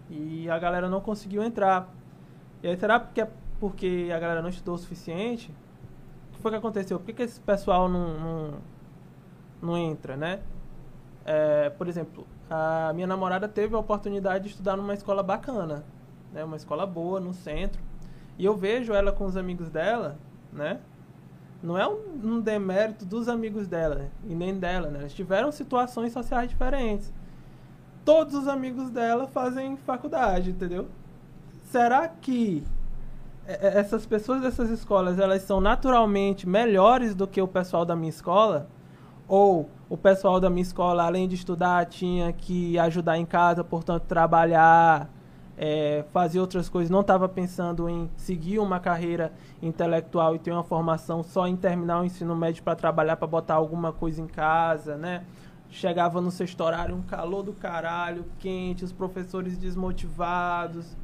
E 0.09 0.49
a 0.49 0.57
galera 0.57 0.89
não 0.89 0.99
conseguiu 0.99 1.43
entrar. 1.43 1.93
E 2.63 2.67
aí, 2.67 2.75
será 2.75 2.99
que 2.99 3.21
é 3.21 3.29
porque 3.59 4.09
a 4.11 4.17
galera 4.17 4.41
não 4.41 4.49
estudou 4.49 4.73
o 4.73 4.77
suficiente? 4.79 5.53
Que 6.39 6.43
foi 6.43 6.51
que 6.51 6.57
aconteceu? 6.57 6.97
Por 6.97 7.05
que, 7.05 7.13
que 7.13 7.23
esse 7.23 7.39
pessoal 7.41 7.89
não, 7.89 8.17
não, 8.17 8.53
não 9.61 9.77
entra, 9.77 10.15
né? 10.15 10.39
É, 11.25 11.69
por 11.69 11.87
exemplo, 11.87 12.25
a 12.49 12.91
minha 12.95 13.05
namorada 13.05 13.47
teve 13.47 13.75
a 13.75 13.77
oportunidade 13.77 14.45
de 14.45 14.49
estudar 14.51 14.77
numa 14.77 14.93
escola 14.93 15.21
bacana, 15.21 15.83
né? 16.33 16.43
Uma 16.43 16.55
escola 16.55 16.85
boa, 16.87 17.19
no 17.19 17.33
centro. 17.33 17.81
E 18.37 18.45
eu 18.45 18.55
vejo 18.55 18.93
ela 18.93 19.11
com 19.11 19.25
os 19.25 19.35
amigos 19.35 19.69
dela, 19.69 20.17
né? 20.51 20.79
Não 21.61 21.77
é 21.77 21.85
um, 21.85 22.21
um 22.23 22.39
demérito 22.39 23.05
dos 23.05 23.27
amigos 23.27 23.67
dela 23.67 24.09
e 24.23 24.33
nem 24.33 24.57
dela, 24.57 24.89
né? 24.89 24.99
Eles 25.01 25.13
tiveram 25.13 25.51
situações 25.51 26.13
sociais 26.13 26.49
diferentes. 26.49 27.13
Todos 28.05 28.33
os 28.33 28.47
amigos 28.47 28.89
dela 28.89 29.27
fazem 29.27 29.75
faculdade, 29.75 30.51
entendeu? 30.51 30.87
Será 31.65 32.07
que 32.07 32.63
essas 33.49 34.05
pessoas 34.05 34.41
dessas 34.41 34.69
escolas, 34.69 35.17
elas 35.17 35.41
são 35.41 35.59
naturalmente 35.59 36.47
melhores 36.47 37.15
do 37.15 37.25
que 37.27 37.41
o 37.41 37.47
pessoal 37.47 37.83
da 37.83 37.95
minha 37.95 38.11
escola? 38.11 38.67
Ou 39.27 39.67
o 39.89 39.97
pessoal 39.97 40.39
da 40.39 40.49
minha 40.49 40.61
escola, 40.61 41.03
além 41.03 41.27
de 41.27 41.33
estudar, 41.33 41.85
tinha 41.87 42.31
que 42.31 42.77
ajudar 42.77 43.17
em 43.17 43.25
casa, 43.25 43.63
portanto, 43.63 44.03
trabalhar, 44.03 45.09
é, 45.57 46.05
fazer 46.13 46.39
outras 46.39 46.69
coisas, 46.69 46.91
não 46.91 47.01
estava 47.01 47.27
pensando 47.27 47.89
em 47.89 48.07
seguir 48.15 48.59
uma 48.59 48.79
carreira 48.79 49.33
intelectual 49.63 50.35
e 50.35 50.39
ter 50.39 50.51
uma 50.51 50.63
formação 50.63 51.23
só 51.23 51.47
em 51.47 51.55
terminar 51.55 52.01
o 52.01 52.05
ensino 52.05 52.35
médio 52.35 52.63
para 52.63 52.75
trabalhar, 52.75 53.17
para 53.17 53.27
botar 53.27 53.55
alguma 53.55 53.91
coisa 53.91 54.21
em 54.21 54.27
casa, 54.27 54.95
né? 54.95 55.23
Chegava 55.71 56.21
no 56.21 56.29
sexto 56.29 56.61
horário, 56.61 56.95
um 56.95 57.01
calor 57.01 57.43
do 57.43 57.53
caralho, 57.53 58.25
quente, 58.37 58.85
os 58.85 58.91
professores 58.91 59.57
desmotivados 59.57 60.95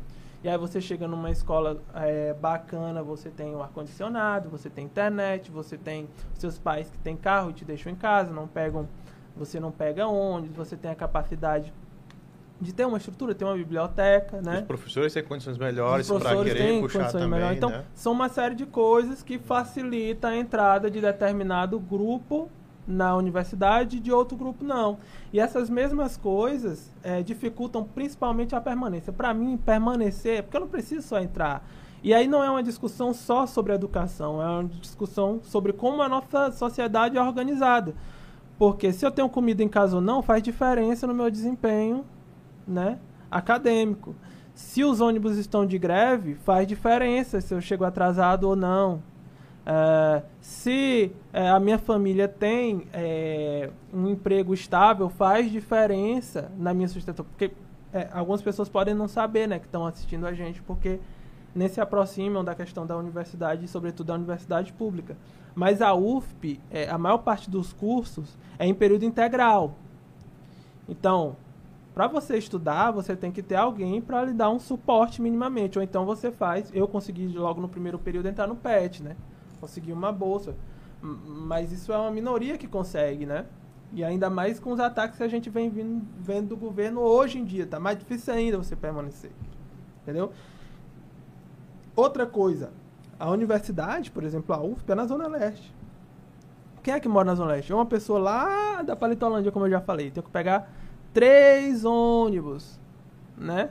e 0.45 0.47
aí 0.47 0.59
você 0.59 0.79
chega 0.79 1.07
numa 1.07 1.31
escola 1.31 1.81
é, 1.95 2.31
bacana, 2.35 3.01
você 3.01 3.31
tem 3.31 3.55
o 3.55 3.63
ar-condicionado, 3.63 4.47
você 4.47 4.69
tem 4.69 4.85
internet, 4.85 5.49
você 5.49 5.75
tem 5.75 6.07
seus 6.35 6.59
pais 6.59 6.87
que 6.87 6.99
têm 6.99 7.17
carro 7.17 7.49
e 7.49 7.53
te 7.53 7.65
deixam 7.65 7.91
em 7.91 7.95
casa, 7.95 8.31
não 8.31 8.47
pegam, 8.47 8.87
você 9.35 9.59
não 9.59 9.71
pega 9.71 10.05
ônibus, 10.05 10.55
você 10.55 10.77
tem 10.77 10.91
a 10.91 10.95
capacidade 10.95 11.73
de 12.61 12.71
ter 12.71 12.85
uma 12.85 12.99
estrutura, 12.99 13.33
ter 13.33 13.43
uma 13.43 13.55
biblioteca, 13.55 14.39
né? 14.39 14.59
Os 14.59 14.67
professores 14.67 15.11
têm 15.11 15.23
condições 15.23 15.57
melhores 15.57 16.07
para 16.07 16.43
querer 16.43 16.79
puxar 16.79 17.11
também, 17.11 17.27
melhores. 17.27 17.57
Então, 17.57 17.71
né? 17.71 17.83
são 17.95 18.13
uma 18.13 18.29
série 18.29 18.53
de 18.53 18.67
coisas 18.67 19.23
que 19.23 19.39
facilita 19.39 20.27
a 20.27 20.37
entrada 20.37 20.91
de 20.91 21.01
determinado 21.01 21.79
grupo 21.79 22.51
na 22.87 23.15
universidade 23.15 23.97
e 23.97 23.99
de 23.99 24.11
outro 24.11 24.37
grupo 24.37 24.63
não. 24.63 24.97
E 25.33 25.39
essas 25.39 25.69
mesmas 25.69 26.17
coisas 26.17 26.91
é, 27.03 27.23
dificultam 27.23 27.83
principalmente 27.83 28.55
a 28.55 28.61
permanência. 28.61 29.11
Para 29.11 29.33
mim, 29.33 29.57
permanecer, 29.57 30.43
porque 30.43 30.57
eu 30.57 30.61
não 30.61 30.67
preciso 30.67 31.07
só 31.07 31.19
entrar. 31.19 31.65
E 32.03 32.13
aí 32.13 32.27
não 32.27 32.43
é 32.43 32.49
uma 32.49 32.61
discussão 32.61 33.13
só 33.13 33.47
sobre 33.47 33.73
educação, 33.73 34.41
é 34.41 34.45
uma 34.45 34.63
discussão 34.65 35.39
sobre 35.43 35.73
como 35.73 36.03
a 36.03 36.09
nossa 36.09 36.51
sociedade 36.51 37.17
é 37.17 37.21
organizada. 37.21 37.95
Porque 38.59 38.93
se 38.93 39.05
eu 39.05 39.11
tenho 39.11 39.27
comida 39.27 39.63
em 39.63 39.67
casa 39.67 39.95
ou 39.95 40.01
não, 40.01 40.21
faz 40.21 40.43
diferença 40.43 41.07
no 41.07 41.13
meu 41.13 41.31
desempenho 41.31 42.05
né, 42.67 42.99
acadêmico. 43.29 44.15
Se 44.53 44.83
os 44.83 45.01
ônibus 45.01 45.37
estão 45.37 45.65
de 45.65 45.77
greve, 45.77 46.35
faz 46.35 46.67
diferença 46.67 47.41
se 47.41 47.53
eu 47.53 47.59
chego 47.59 47.83
atrasado 47.83 48.45
ou 48.45 48.55
não. 48.55 49.01
Uh, 49.65 50.23
se 50.39 51.11
uh, 51.33 51.55
a 51.55 51.59
minha 51.59 51.79
família 51.79 52.27
tem 52.27 52.77
uh, 52.77 53.73
um 53.91 54.09
emprego 54.09 54.53
estável, 54.53 55.09
faz 55.09 55.51
diferença 55.51 56.51
na 56.57 56.73
minha 56.73 56.87
sustentação. 56.87 57.25
Porque 57.25 57.51
algumas 58.11 58.41
pessoas 58.41 58.69
podem 58.69 58.93
não 58.93 59.07
saber, 59.07 59.47
né, 59.47 59.57
que 59.57 59.65
estão 59.65 59.87
assistindo 59.87 60.27
a 60.27 60.33
gente, 60.33 60.61
porque 60.61 60.99
nem 61.55 61.69
se 61.69 61.79
aproximam 61.79 62.43
da 62.43 62.53
questão 62.53 62.85
da 62.85 62.97
universidade, 62.97 63.67
sobretudo 63.67 64.07
da 64.07 64.15
universidade 64.15 64.73
pública. 64.73 65.15
Mas 65.55 65.81
a 65.81 65.93
UFP, 65.93 66.59
a 66.89 66.97
maior 66.97 67.19
parte 67.19 67.49
dos 67.49 67.71
cursos 67.71 68.37
é 68.59 68.65
em 68.67 68.73
período 68.73 69.05
integral. 69.05 69.75
Então, 70.89 71.37
para 71.93 72.07
você 72.07 72.37
estudar, 72.37 72.91
você 72.91 73.15
tem 73.15 73.31
que 73.31 73.41
ter 73.41 73.55
alguém 73.55 74.01
para 74.01 74.25
lhe 74.25 74.33
dar 74.33 74.49
um 74.49 74.59
suporte 74.59 75.21
minimamente. 75.21 75.79
Ou 75.79 75.83
então 75.83 76.05
você 76.05 76.29
faz. 76.29 76.69
Eu 76.73 76.89
consegui 76.89 77.29
logo 77.29 77.61
no 77.61 77.69
primeiro 77.69 77.97
período 77.97 78.27
entrar 78.27 78.45
no 78.45 78.57
PET, 78.57 79.01
né? 79.01 79.15
Conseguir 79.65 79.93
uma 79.93 80.11
bolsa. 80.11 80.55
Mas 81.01 81.71
isso 81.71 81.91
é 81.91 81.97
uma 81.97 82.11
minoria 82.11 82.57
que 82.57 82.67
consegue, 82.67 83.25
né? 83.25 83.45
E 83.91 84.03
ainda 84.03 84.29
mais 84.29 84.59
com 84.59 84.71
os 84.71 84.79
ataques 84.79 85.17
que 85.17 85.23
a 85.23 85.27
gente 85.27 85.49
vem 85.49 85.69
vindo, 85.69 86.05
vendo 86.19 86.49
do 86.49 86.57
governo 86.57 87.01
hoje 87.01 87.39
em 87.39 87.43
dia. 87.43 87.65
Tá 87.65 87.79
mais 87.79 87.97
difícil 87.97 88.33
ainda 88.33 88.57
você 88.57 88.75
permanecer. 88.75 89.31
Entendeu? 90.01 90.31
Outra 91.95 92.25
coisa. 92.25 92.71
A 93.19 93.29
universidade, 93.29 94.11
por 94.11 94.23
exemplo, 94.23 94.53
a 94.53 94.61
UFP 94.61 94.91
é 94.91 94.95
na 94.95 95.05
Zona 95.05 95.27
Leste. 95.27 95.73
Quem 96.83 96.93
é 96.93 96.99
que 96.99 97.07
mora 97.07 97.25
na 97.25 97.35
Zona 97.35 97.53
Leste? 97.53 97.71
É 97.71 97.75
uma 97.75 97.85
pessoa 97.85 98.19
lá 98.19 98.81
da 98.81 98.95
Palitolândia, 98.95 99.51
como 99.51 99.65
eu 99.65 99.71
já 99.71 99.81
falei. 99.81 100.11
Tem 100.11 100.21
que 100.21 100.29
pegar 100.29 100.71
três 101.13 101.85
ônibus, 101.85 102.79
né? 103.37 103.69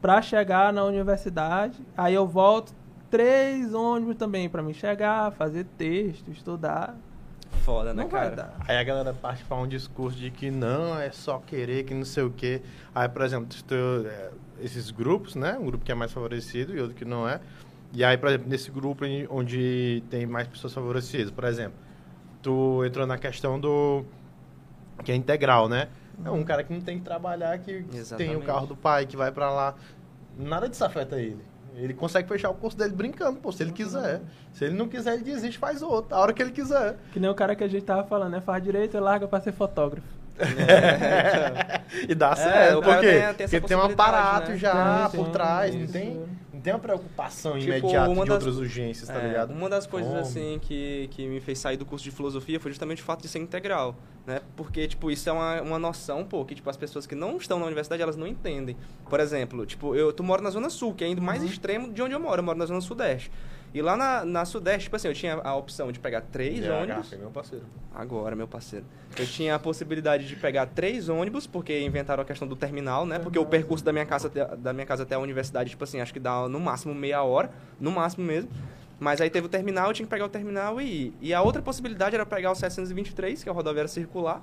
Pra 0.00 0.22
chegar 0.22 0.72
na 0.72 0.84
universidade. 0.84 1.84
Aí 1.96 2.14
eu 2.14 2.26
volto, 2.26 2.74
três 3.10 3.74
ônibus 3.74 4.16
também 4.16 4.48
para 4.48 4.62
me 4.62 4.74
chegar, 4.74 5.32
fazer 5.32 5.64
texto, 5.76 6.30
estudar. 6.30 6.96
Foda, 7.62 7.92
né, 7.92 8.02
não 8.02 8.10
cara? 8.10 8.54
Aí 8.66 8.76
a 8.76 8.82
galera 8.82 9.12
parte 9.12 9.44
para 9.44 9.56
um 9.56 9.66
discurso 9.66 10.18
de 10.18 10.30
que 10.30 10.50
não, 10.50 10.98
é 10.98 11.10
só 11.10 11.38
querer, 11.38 11.84
que 11.84 11.94
não 11.94 12.04
sei 12.04 12.22
o 12.22 12.30
quê. 12.30 12.62
Aí, 12.94 13.08
por 13.08 13.22
exemplo, 13.22 13.48
tu, 13.66 13.74
é, 14.06 14.30
esses 14.60 14.90
grupos, 14.90 15.34
né? 15.34 15.58
Um 15.58 15.66
grupo 15.66 15.84
que 15.84 15.92
é 15.92 15.94
mais 15.94 16.12
favorecido 16.12 16.76
e 16.76 16.80
outro 16.80 16.94
que 16.94 17.04
não 17.04 17.28
é. 17.28 17.40
E 17.92 18.04
aí, 18.04 18.16
por 18.18 18.28
exemplo, 18.28 18.48
nesse 18.48 18.70
grupo 18.70 19.04
onde 19.30 20.02
tem 20.10 20.26
mais 20.26 20.46
pessoas 20.46 20.74
favorecidas, 20.74 21.30
por 21.30 21.44
exemplo, 21.44 21.78
tu 22.42 22.84
entrou 22.84 23.06
na 23.06 23.16
questão 23.16 23.58
do 23.58 24.04
que 25.02 25.12
é 25.12 25.14
integral, 25.14 25.68
né? 25.68 25.88
É 26.24 26.30
um 26.30 26.42
cara 26.42 26.64
que 26.64 26.72
não 26.72 26.80
tem 26.80 26.98
que 26.98 27.04
trabalhar, 27.04 27.58
que 27.58 27.84
Exatamente. 27.92 28.16
tem 28.16 28.36
o 28.36 28.42
carro 28.44 28.66
do 28.66 28.76
pai, 28.76 29.06
que 29.06 29.16
vai 29.16 29.30
para 29.30 29.50
lá 29.50 29.74
nada 30.36 30.68
disso 30.68 30.84
afeta 30.84 31.20
ele. 31.20 31.42
Ele 31.80 31.94
consegue 31.94 32.28
fechar 32.28 32.50
o 32.50 32.54
curso 32.54 32.76
dele 32.76 32.92
brincando, 32.94 33.38
pô, 33.38 33.52
se 33.52 33.62
ele 33.62 33.72
quiser. 33.72 34.20
Se 34.52 34.64
ele 34.64 34.74
não 34.74 34.88
quiser, 34.88 35.14
ele 35.14 35.22
desiste, 35.22 35.58
faz 35.58 35.80
outro, 35.80 36.14
a 36.14 36.18
hora 36.20 36.32
que 36.32 36.42
ele 36.42 36.50
quiser. 36.50 36.96
Que 37.12 37.20
nem 37.20 37.30
o 37.30 37.34
cara 37.34 37.54
que 37.54 37.62
a 37.62 37.68
gente 37.68 37.84
tava 37.84 38.02
falando, 38.04 38.32
né? 38.32 38.40
Faz 38.40 38.62
direito 38.62 38.96
e 38.96 39.00
larga 39.00 39.28
pra 39.28 39.40
ser 39.40 39.52
fotógrafo. 39.52 40.06
e 42.08 42.14
dá 42.14 42.30
É, 42.32 42.34
certo. 42.36 42.78
o 42.78 42.82
cara 42.82 42.94
Por 42.94 43.00
quê? 43.00 43.10
tem- 43.10 43.34
tem 43.48 43.60
Porque 43.60 43.74
tem 43.74 43.76
um 43.76 43.82
aparato 43.82 44.50
né? 44.52 44.56
já 44.56 45.08
Tem, 45.10 45.18
por 45.18 45.24
tem, 45.24 45.32
trás, 45.32 45.74
não 45.74 45.86
tem, 45.86 46.22
não 46.58 46.62
tem 46.62 46.72
uma 46.72 46.78
preocupação 46.78 47.52
Tipo, 47.58 47.64
imediata 47.72 48.10
uma 48.10 48.22
de 48.24 48.28
das- 48.30 48.38
outras 48.44 48.56
urgências, 48.58 49.08
tá 49.08 49.14
É, 49.22 49.28
ligado? 49.28 49.52
Uma 49.52 49.68
das 49.68 49.86
coisas, 49.86 50.10
Fome. 50.10 50.20
assim, 50.22 50.58
que, 50.60 51.08
que 51.12 51.26
me 51.26 51.40
fez 51.40 51.58
sair 51.58 51.76
do 51.76 51.86
curso 51.86 52.04
de 52.04 52.10
filosofia 52.10 52.60
foi 52.60 52.70
justamente 52.70 53.00
o 53.02 53.04
fato 53.04 53.22
de 53.22 53.28
ser 53.28 53.38
integral, 53.38 53.96
né? 54.26 54.40
Porque, 54.56 54.86
tipo, 54.86 55.10
isso 55.10 55.28
é 55.28 55.32
uma, 55.32 55.62
uma 55.62 55.78
noção, 55.78 56.24
pô, 56.24 56.44
que, 56.44 56.54
tipo, 56.54 56.68
as 56.68 56.76
pessoas 56.76 57.06
que 57.06 57.14
não 57.14 57.36
estão 57.36 57.58
na 57.58 57.66
universidade, 57.66 58.02
elas 58.02 58.16
não 58.16 58.26
entendem. 58.26 58.76
Por 59.08 59.20
exemplo, 59.20 59.64
tipo, 59.64 59.94
eu, 59.94 60.12
tu 60.12 60.22
moro 60.22 60.42
na 60.42 60.50
Zona 60.50 60.68
Sul, 60.70 60.92
que 60.94 61.04
é 61.04 61.06
ainda 61.06 61.20
mais 61.22 61.42
extremo 61.42 61.92
de 61.92 62.02
onde 62.02 62.12
eu 62.14 62.20
moro. 62.20 62.40
Eu 62.40 62.44
moro 62.44 62.58
na 62.58 62.66
Zona 62.66 62.80
Sudeste. 62.80 63.30
E 63.72 63.82
lá 63.82 63.96
na, 63.96 64.24
na 64.24 64.44
Sudeste, 64.44 64.84
tipo 64.84 64.96
assim, 64.96 65.08
eu 65.08 65.14
tinha 65.14 65.34
a 65.34 65.54
opção 65.54 65.92
de 65.92 65.98
pegar 65.98 66.22
três 66.22 66.60
GH, 66.60 66.70
ônibus. 66.70 67.12
é 67.12 67.16
meu 67.16 67.30
parceiro. 67.30 67.64
Agora, 67.94 68.34
meu 68.34 68.48
parceiro. 68.48 68.86
Eu 69.18 69.26
tinha 69.26 69.54
a 69.54 69.58
possibilidade 69.58 70.26
de 70.26 70.36
pegar 70.36 70.66
três 70.66 71.08
ônibus, 71.08 71.46
porque 71.46 71.80
inventaram 71.84 72.22
a 72.22 72.26
questão 72.26 72.48
do 72.48 72.56
terminal, 72.56 73.04
né? 73.04 73.18
Porque 73.18 73.38
o 73.38 73.44
percurso 73.44 73.84
da 73.84 73.92
minha 73.92 74.06
casa 74.06 74.28
até, 74.28 74.56
da 74.56 74.72
minha 74.72 74.86
casa 74.86 75.02
até 75.02 75.14
a 75.14 75.18
universidade, 75.18 75.70
tipo 75.70 75.84
assim, 75.84 76.00
acho 76.00 76.12
que 76.12 76.20
dá 76.20 76.48
no 76.48 76.58
máximo 76.58 76.94
meia 76.94 77.22
hora, 77.22 77.50
no 77.78 77.90
máximo 77.90 78.24
mesmo. 78.24 78.50
Mas 78.98 79.20
aí 79.20 79.30
teve 79.30 79.46
o 79.46 79.50
terminal, 79.50 79.88
eu 79.88 79.94
tinha 79.94 80.06
que 80.06 80.10
pegar 80.10 80.24
o 80.24 80.28
terminal 80.28 80.80
e 80.80 80.84
ir. 80.84 81.14
E 81.20 81.34
a 81.34 81.40
outra 81.40 81.62
possibilidade 81.62 82.14
era 82.14 82.26
pegar 82.26 82.50
o 82.50 82.54
723, 82.54 83.42
que 83.42 83.48
é 83.48 83.52
a 83.52 83.54
rodoviária 83.54 83.88
circular. 83.88 84.42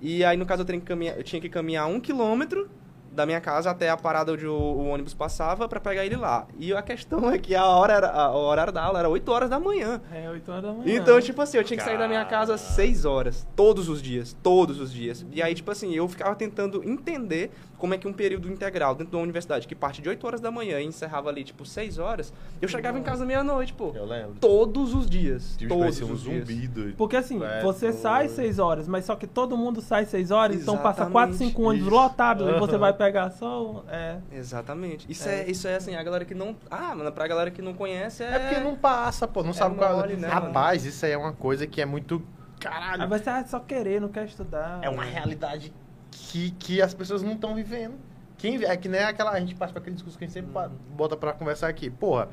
E 0.00 0.24
aí, 0.24 0.36
no 0.36 0.46
caso, 0.46 0.62
eu, 0.62 0.66
tinha 0.66 0.78
que 0.78 0.86
caminhar, 0.86 1.16
eu 1.16 1.22
tinha 1.22 1.40
que 1.40 1.48
caminhar 1.48 1.86
um 1.88 1.98
quilômetro 1.98 2.70
da 3.16 3.24
minha 3.24 3.40
casa 3.40 3.70
até 3.70 3.88
a 3.88 3.96
parada 3.96 4.32
onde 4.32 4.46
o, 4.46 4.52
o 4.52 4.88
ônibus 4.88 5.14
passava 5.14 5.66
para 5.66 5.80
pegar 5.80 6.04
ele 6.04 6.16
lá. 6.16 6.46
E 6.58 6.72
a 6.72 6.82
questão 6.82 7.30
é 7.30 7.38
que 7.38 7.54
a 7.54 7.64
hora 7.64 7.94
era, 7.94 8.10
a, 8.10 8.30
o 8.30 8.38
horário 8.38 8.72
da 8.72 8.82
aula 8.82 8.98
era 8.98 9.08
8 9.08 9.32
horas 9.32 9.50
da 9.50 9.58
manhã. 9.58 10.00
É, 10.12 10.28
8 10.28 10.50
horas 10.50 10.62
da 10.62 10.72
manhã. 10.72 10.94
Então, 10.94 11.20
tipo 11.20 11.40
assim, 11.40 11.56
eu 11.56 11.64
tinha 11.64 11.78
que 11.78 11.82
sair 11.82 11.98
da 11.98 12.06
minha 12.06 12.24
casa 12.26 12.54
às 12.54 12.60
6 12.60 13.06
horas, 13.06 13.46
todos 13.56 13.88
os 13.88 14.02
dias, 14.02 14.36
todos 14.42 14.78
os 14.78 14.92
dias. 14.92 15.24
E 15.32 15.42
aí, 15.42 15.54
tipo 15.54 15.70
assim, 15.70 15.94
eu 15.94 16.06
ficava 16.06 16.36
tentando 16.36 16.88
entender 16.88 17.50
como 17.78 17.94
é 17.94 17.98
que 17.98 18.06
um 18.08 18.12
período 18.12 18.50
integral 18.50 18.94
dentro 18.94 19.10
de 19.10 19.16
uma 19.16 19.22
universidade 19.22 19.66
que 19.66 19.74
parte 19.74 20.00
de 20.02 20.08
8 20.08 20.26
horas 20.26 20.40
da 20.40 20.50
manhã 20.50 20.80
e 20.80 20.86
encerrava 20.86 21.28
ali, 21.28 21.44
tipo, 21.44 21.64
6 21.64 21.98
horas, 21.98 22.32
eu 22.60 22.68
chegava 22.68 22.98
em 22.98 23.02
casa 23.02 23.24
meia-noite, 23.24 23.72
pô. 23.72 23.92
Eu 23.94 24.04
lembro. 24.06 24.34
Todos 24.40 24.94
os 24.94 25.08
dias. 25.08 25.54
Tive 25.56 25.72
que 25.72 25.78
todos 25.78 26.00
um 26.02 26.12
os 26.12 26.22
dias. 26.22 26.38
zumbi 26.46 26.68
doido. 26.68 26.96
Porque 26.96 27.16
assim, 27.16 27.42
É, 27.42 27.60
você 27.62 27.92
tô- 27.92 27.98
sai 27.98 28.28
6 28.28 28.58
horas, 28.58 28.88
mas 28.88 29.04
só 29.04 29.14
que 29.16 29.26
todo 29.26 29.56
mundo 29.56 29.80
sai 29.80 30.04
6 30.06 30.30
horas, 30.30 30.56
então 30.60 30.76
passa 30.76 31.02
Exatamente. 31.02 31.12
4, 31.12 31.36
5 31.36 31.62
ônibus 31.62 31.86
Isso. 31.88 31.94
lotados 31.96 32.48
e 32.48 32.58
você 32.58 32.76
vai 32.78 32.92
pegar 32.92 33.30
só. 33.30 33.84
É. 33.88 34.16
Exatamente. 34.32 35.06
Isso 35.10 35.28
É. 35.28 35.40
é. 35.42 35.50
isso 35.50 35.66
é 35.68 35.76
assim, 35.76 35.94
a 35.94 36.02
galera 36.02 36.24
que 36.24 36.34
não. 36.34 36.56
Ah, 36.70 36.94
mano, 36.94 37.10
pra 37.12 37.26
galera 37.26 37.50
que 37.50 37.60
não 37.62 37.74
conhece 37.74 38.22
é. 38.22 38.34
É 38.34 38.38
porque 38.38 38.60
não 38.60 38.74
passa, 38.76 39.26
pô, 39.28 39.42
não 39.42 39.52
sabe 39.52 39.76
qual 39.76 39.96
mole, 39.98 40.16
né, 40.16 40.28
Rapaz, 40.28 40.84
isso 40.84 41.04
aí 41.04 41.12
é 41.12 41.18
uma 41.18 41.32
coisa 41.32 41.66
que 41.66 41.80
é 41.80 41.86
muito. 41.86 42.22
Caralho. 42.60 43.02
Aí 43.02 43.08
você 43.08 43.28
ah, 43.28 43.44
só 43.46 43.60
querer, 43.60 44.00
não 44.00 44.08
quer 44.08 44.24
estudar. 44.24 44.78
É 44.82 44.88
uma 44.88 45.04
realidade 45.04 45.72
que, 46.16 46.50
que 46.52 46.82
as 46.82 46.94
pessoas 46.94 47.22
não 47.22 47.32
estão 47.32 47.54
vivendo. 47.54 47.94
Quem, 48.38 48.62
é 48.64 48.76
que 48.76 48.88
nem 48.88 49.00
aquela. 49.00 49.30
A 49.30 49.40
gente 49.40 49.54
passa 49.54 49.72
pra 49.72 49.80
aquele 49.80 49.94
discurso 49.94 50.18
que 50.18 50.24
a 50.24 50.26
gente 50.26 50.34
sempre 50.34 50.50
bota 50.90 51.16
pra 51.16 51.32
conversar 51.32 51.68
aqui. 51.68 51.88
Porra, 51.90 52.28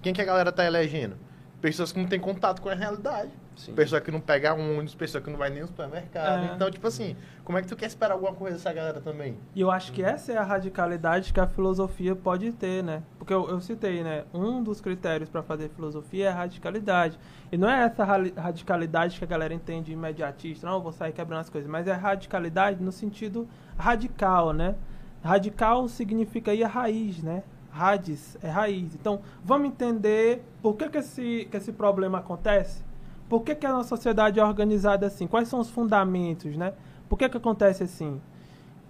quem 0.00 0.12
que 0.12 0.20
a 0.20 0.24
galera 0.24 0.50
tá 0.50 0.64
elegendo? 0.64 1.16
Pessoas 1.60 1.92
que 1.92 1.98
não 1.98 2.08
têm 2.08 2.18
contato 2.18 2.60
com 2.60 2.68
a 2.68 2.74
realidade. 2.74 3.30
Sim. 3.56 3.74
Pessoa 3.74 4.00
que 4.00 4.10
não 4.10 4.20
pega 4.20 4.54
um 4.54 4.74
ônibus, 4.74 4.94
pessoa 4.94 5.22
que 5.22 5.30
não 5.30 5.38
vai 5.38 5.50
nem 5.50 5.60
no 5.60 5.68
supermercado. 5.68 6.50
É. 6.50 6.54
Então, 6.54 6.70
tipo 6.70 6.86
assim, 6.86 7.16
como 7.44 7.58
é 7.58 7.62
que 7.62 7.68
tu 7.68 7.76
quer 7.76 7.86
esperar 7.86 8.14
alguma 8.14 8.32
coisa 8.32 8.56
dessa 8.56 8.72
galera 8.72 9.00
também? 9.00 9.36
E 9.54 9.60
eu 9.60 9.70
acho 9.70 9.92
que 9.92 10.02
essa 10.02 10.32
é 10.32 10.36
a 10.36 10.42
radicalidade 10.42 11.32
que 11.32 11.40
a 11.40 11.46
filosofia 11.46 12.14
pode 12.16 12.52
ter, 12.52 12.82
né? 12.82 13.02
Porque 13.18 13.32
eu, 13.32 13.48
eu 13.48 13.60
citei, 13.60 14.02
né? 14.02 14.24
Um 14.32 14.62
dos 14.62 14.80
critérios 14.80 15.28
para 15.28 15.42
fazer 15.42 15.68
filosofia 15.70 16.26
é 16.26 16.28
a 16.28 16.34
radicalidade. 16.34 17.18
E 17.50 17.56
não 17.56 17.68
é 17.68 17.84
essa 17.84 18.04
radicalidade 18.04 19.18
que 19.18 19.24
a 19.24 19.28
galera 19.28 19.52
entende 19.52 19.92
imediatista, 19.92 20.66
não, 20.66 20.74
eu 20.74 20.80
vou 20.80 20.92
sair 20.92 21.12
quebrando 21.12 21.40
as 21.40 21.50
coisas, 21.50 21.70
mas 21.70 21.86
é 21.86 21.92
radicalidade 21.92 22.82
no 22.82 22.92
sentido 22.92 23.48
radical, 23.76 24.52
né? 24.52 24.74
Radical 25.22 25.86
significa 25.88 26.50
aí 26.50 26.64
a 26.64 26.68
raiz, 26.68 27.22
né? 27.22 27.44
Radiz 27.70 28.36
é 28.42 28.50
raiz. 28.50 28.94
Então, 28.94 29.20
vamos 29.42 29.68
entender 29.68 30.42
por 30.60 30.76
que, 30.76 30.88
que, 30.88 30.98
esse, 30.98 31.48
que 31.50 31.56
esse 31.56 31.72
problema 31.72 32.18
acontece? 32.18 32.84
Por 33.32 33.44
que, 33.44 33.54
que 33.54 33.64
a 33.64 33.72
nossa 33.72 33.88
sociedade 33.88 34.38
é 34.38 34.44
organizada 34.44 35.06
assim? 35.06 35.26
Quais 35.26 35.48
são 35.48 35.58
os 35.58 35.70
fundamentos, 35.70 36.54
né? 36.54 36.74
Por 37.08 37.18
que, 37.18 37.26
que 37.30 37.36
acontece 37.38 37.82
assim? 37.82 38.20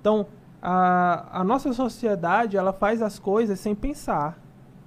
Então, 0.00 0.26
a, 0.60 1.42
a 1.42 1.44
nossa 1.44 1.72
sociedade, 1.72 2.56
ela 2.56 2.72
faz 2.72 3.00
as 3.02 3.20
coisas 3.20 3.60
sem 3.60 3.72
pensar. 3.72 4.36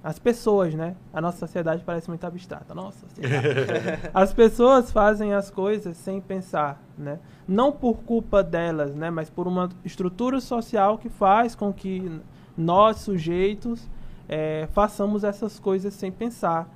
As 0.04 0.18
pessoas, 0.18 0.74
né? 0.74 0.94
A 1.10 1.22
nossa 1.22 1.38
sociedade 1.38 1.82
parece 1.86 2.10
muito 2.10 2.22
abstrata. 2.26 2.74
Nossa 2.74 3.06
as 4.12 4.34
pessoas 4.34 4.92
fazem 4.92 5.32
as 5.32 5.50
coisas 5.50 5.96
sem 5.96 6.20
pensar, 6.20 6.78
né? 6.98 7.18
Não 7.48 7.72
por 7.72 8.00
culpa 8.00 8.42
delas, 8.42 8.94
né? 8.94 9.08
Mas 9.08 9.30
por 9.30 9.46
uma 9.46 9.70
estrutura 9.82 10.38
social 10.38 10.98
que 10.98 11.08
faz 11.08 11.54
com 11.54 11.72
que 11.72 12.20
nós, 12.58 12.98
sujeitos, 12.98 13.88
eh, 14.28 14.68
façamos 14.74 15.24
essas 15.24 15.58
coisas 15.58 15.94
sem 15.94 16.12
pensar. 16.12 16.68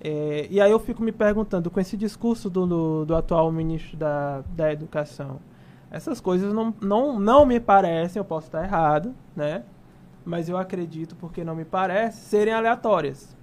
É, 0.00 0.46
e 0.50 0.60
aí 0.60 0.70
eu 0.70 0.78
fico 0.78 1.02
me 1.02 1.10
perguntando, 1.10 1.70
com 1.70 1.80
esse 1.80 1.96
discurso 1.96 2.48
do, 2.48 2.66
do, 2.66 3.04
do 3.04 3.16
atual 3.16 3.50
ministro 3.50 3.96
da, 3.96 4.42
da 4.54 4.72
Educação, 4.72 5.40
essas 5.90 6.20
coisas 6.20 6.52
não, 6.52 6.74
não, 6.80 7.18
não 7.18 7.46
me 7.46 7.58
parecem, 7.58 8.20
eu 8.20 8.24
posso 8.24 8.46
estar 8.46 8.62
errado, 8.62 9.14
né? 9.34 9.64
Mas 10.24 10.48
eu 10.48 10.56
acredito, 10.56 11.16
porque 11.16 11.42
não 11.42 11.56
me 11.56 11.64
parece, 11.64 12.20
serem 12.20 12.52
aleatórias. 12.52 13.36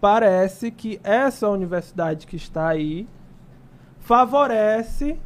Parece 0.00 0.70
que 0.70 1.00
essa 1.02 1.48
universidade 1.48 2.26
que 2.26 2.36
está 2.36 2.68
aí 2.68 3.08
favorece 4.00 5.18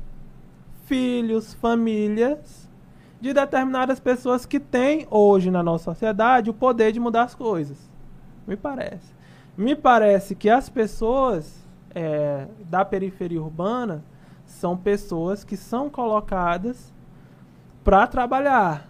filhos, 0.84 1.54
famílias 1.54 2.68
de 3.20 3.32
determinadas 3.32 3.98
pessoas 3.98 4.46
que 4.46 4.60
têm 4.60 5.06
hoje 5.10 5.50
na 5.50 5.62
nossa 5.62 5.84
sociedade 5.84 6.50
o 6.50 6.54
poder 6.54 6.92
de 6.92 7.00
mudar 7.00 7.24
as 7.24 7.34
coisas. 7.34 7.90
Me 8.46 8.56
parece. 8.56 9.17
Me 9.58 9.74
parece 9.74 10.36
que 10.36 10.48
as 10.48 10.68
pessoas 10.68 11.66
é, 11.92 12.46
da 12.70 12.84
periferia 12.84 13.42
urbana 13.42 14.04
são 14.46 14.76
pessoas 14.76 15.42
que 15.42 15.56
são 15.56 15.90
colocadas 15.90 16.94
para 17.82 18.06
trabalhar, 18.06 18.88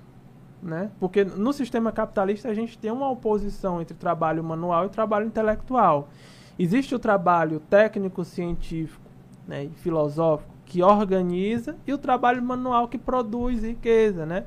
né? 0.62 0.90
Porque 1.00 1.24
no 1.24 1.54
sistema 1.54 1.90
capitalista 1.90 2.50
a 2.50 2.54
gente 2.54 2.76
tem 2.76 2.90
uma 2.90 3.08
oposição 3.08 3.80
entre 3.80 3.96
trabalho 3.96 4.44
manual 4.44 4.84
e 4.84 4.90
trabalho 4.90 5.26
intelectual. 5.26 6.10
Existe 6.58 6.94
o 6.94 6.98
trabalho 6.98 7.60
técnico, 7.60 8.22
científico 8.22 9.08
né, 9.46 9.64
e 9.64 9.70
filosófico 9.70 10.52
que 10.66 10.82
organiza 10.82 11.76
e 11.86 11.94
o 11.94 11.98
trabalho 11.98 12.42
manual 12.42 12.88
que 12.88 12.98
produz 12.98 13.62
riqueza, 13.62 14.26
né? 14.26 14.44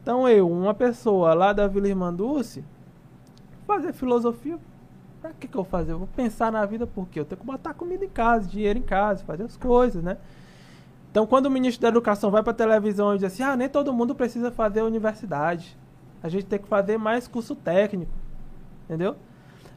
Então 0.00 0.28
eu, 0.28 0.48
uma 0.48 0.72
pessoa 0.72 1.34
lá 1.34 1.52
da 1.52 1.66
Vila 1.66 1.88
Irmanduce, 1.88 2.64
fazer 3.66 3.92
filosofia, 3.92 4.56
pra 5.20 5.30
que 5.32 5.48
que 5.48 5.56
eu 5.56 5.62
vou 5.62 5.70
fazer? 5.70 5.92
Eu 5.92 5.98
vou 5.98 6.08
pensar 6.08 6.50
na 6.52 6.64
vida 6.64 6.86
porque 6.86 7.18
eu 7.20 7.24
tenho 7.24 7.40
que 7.40 7.46
botar 7.46 7.74
comida 7.74 8.04
em 8.04 8.08
casa, 8.08 8.48
dinheiro 8.48 8.78
em 8.78 8.82
casa, 8.82 9.24
fazer 9.24 9.44
as 9.44 9.56
coisas, 9.56 10.02
né? 10.02 10.16
Então, 11.10 11.26
quando 11.26 11.46
o 11.46 11.50
ministro 11.50 11.82
da 11.82 11.88
Educação 11.88 12.30
vai 12.30 12.42
para 12.42 12.52
televisão 12.52 13.14
e 13.14 13.18
diz 13.18 13.24
assim: 13.24 13.42
ah, 13.42 13.56
nem 13.56 13.68
todo 13.68 13.92
mundo 13.92 14.14
precisa 14.14 14.50
fazer 14.50 14.82
universidade. 14.82 15.76
A 16.22 16.28
gente 16.28 16.46
tem 16.46 16.58
que 16.58 16.68
fazer 16.68 16.98
mais 16.98 17.26
curso 17.26 17.54
técnico. 17.54 18.12
Entendeu? 18.84 19.16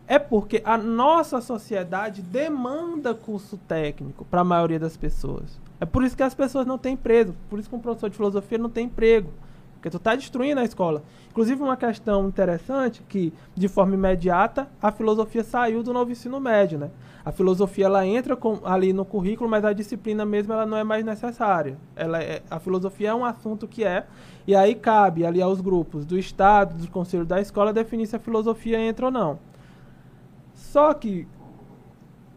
É 0.08 0.20
porque 0.20 0.62
a 0.66 0.78
nossa 0.78 1.40
sociedade 1.40 2.22
demanda 2.22 3.14
curso 3.14 3.58
técnico 3.58 4.26
para 4.26 4.42
a 4.42 4.44
maioria 4.44 4.80
das 4.80 4.98
pessoas. 4.98 5.60
É 5.80 5.86
por 5.86 6.04
isso 6.04 6.18
que 6.18 6.24
as 6.24 6.34
pessoas 6.34 6.66
não 6.66 6.78
têm 6.78 6.94
emprego. 6.94 7.34
Por 7.50 7.60
isso 7.60 7.70
que 7.70 7.76
um 7.76 7.80
professor 7.80 8.10
de 8.10 8.16
filosofia 8.16 8.58
não 8.58 8.70
tem 8.70 8.86
emprego. 8.86 9.32
Porque 9.82 9.90
tu 9.90 9.98
está 9.98 10.16
destruindo 10.16 10.62
a 10.62 10.64
escola. 10.64 11.02
Inclusive, 11.32 11.60
uma 11.60 11.76
questão 11.76 12.28
interessante 12.28 13.02
que, 13.10 13.34
de 13.56 13.68
forma 13.68 13.96
imediata, 13.96 14.68
a 14.80 14.92
filosofia 14.92 15.44
saiu 15.44 15.82
do 15.82 15.92
novo 15.92 16.12
ensino 16.12 16.40
médio, 16.40 16.78
né? 16.78 16.92
A 17.26 17.32
filosofia 17.32 17.86
ela 17.86 18.06
entra 18.06 18.36
com, 18.36 18.60
ali 18.64 18.94
no 18.94 19.04
currículo, 19.04 19.50
mas 19.50 19.66
a 19.66 19.74
disciplina 19.74 20.24
mesmo 20.24 20.54
ela 20.54 20.68
não 20.68 20.78
é 20.78 20.84
mais 20.84 21.04
necessária. 21.04 21.80
Ela 21.96 22.22
é, 22.22 22.44
a 22.48 22.60
filosofia 22.60 23.10
é 23.10 23.16
um 23.16 23.26
assunto 23.26 23.68
que 23.68 23.84
é, 23.84 24.06
e 24.46 24.56
aí 24.56 24.76
cabe 24.76 25.26
ali 25.26 25.42
aos 25.42 25.60
grupos 25.60 26.06
do 26.06 26.16
Estado, 26.16 26.76
do 26.76 26.88
Conselho 26.92 27.26
da 27.26 27.42
Escola, 27.42 27.74
definir 27.74 28.06
se 28.06 28.16
a 28.16 28.20
filosofia 28.20 28.80
entra 28.80 29.08
ou 29.08 29.12
não. 29.12 29.40
Só 30.54 30.94
que 30.94 31.28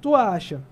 tu 0.01 0.15
acha 0.15 0.63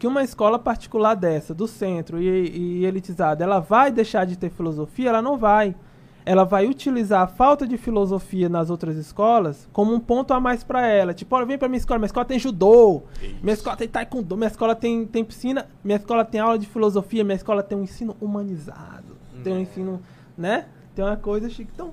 que 0.00 0.06
uma 0.06 0.22
escola 0.22 0.58
particular 0.58 1.14
dessa, 1.14 1.52
do 1.52 1.68
centro 1.68 2.22
e, 2.22 2.80
e 2.80 2.86
elitizada, 2.86 3.44
ela 3.44 3.60
vai 3.60 3.92
deixar 3.92 4.24
de 4.24 4.34
ter 4.34 4.48
filosofia? 4.48 5.10
Ela 5.10 5.20
não 5.20 5.36
vai. 5.36 5.76
Ela 6.24 6.42
vai 6.42 6.66
utilizar 6.66 7.20
a 7.20 7.26
falta 7.26 7.66
de 7.66 7.76
filosofia 7.76 8.48
nas 8.48 8.70
outras 8.70 8.96
escolas 8.96 9.68
como 9.74 9.92
um 9.92 10.00
ponto 10.00 10.32
a 10.32 10.40
mais 10.40 10.64
para 10.64 10.86
ela. 10.86 11.12
Tipo, 11.12 11.36
olha, 11.36 11.44
vem 11.44 11.58
para 11.58 11.68
minha 11.68 11.76
escola, 11.76 11.98
minha 11.98 12.06
escola 12.06 12.24
tem 12.24 12.38
judô, 12.38 13.02
minha 13.42 13.52
escola 13.52 13.76
tem 13.76 13.88
taekwondo, 13.88 14.38
minha 14.38 14.46
escola 14.46 14.74
tem, 14.74 15.04
tem 15.06 15.22
piscina, 15.22 15.68
minha 15.84 15.98
escola 15.98 16.24
tem 16.24 16.40
aula 16.40 16.58
de 16.58 16.66
filosofia, 16.66 17.22
minha 17.22 17.36
escola 17.36 17.62
tem 17.62 17.76
um 17.76 17.82
ensino 17.82 18.16
humanizado, 18.22 19.18
tem 19.44 19.52
um 19.52 19.60
ensino, 19.60 20.00
né? 20.36 20.64
Tem 20.94 21.04
uma 21.04 21.16
coisa 21.18 21.50
chique. 21.50 21.70
Então, 21.74 21.92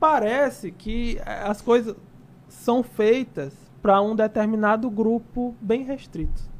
parece 0.00 0.72
que 0.72 1.18
eh, 1.18 1.42
as 1.44 1.60
coisas 1.60 1.94
são 2.48 2.82
feitas 2.82 3.52
para 3.82 4.00
um 4.00 4.16
determinado 4.16 4.88
grupo 4.88 5.54
bem 5.60 5.82
restrito. 5.82 6.53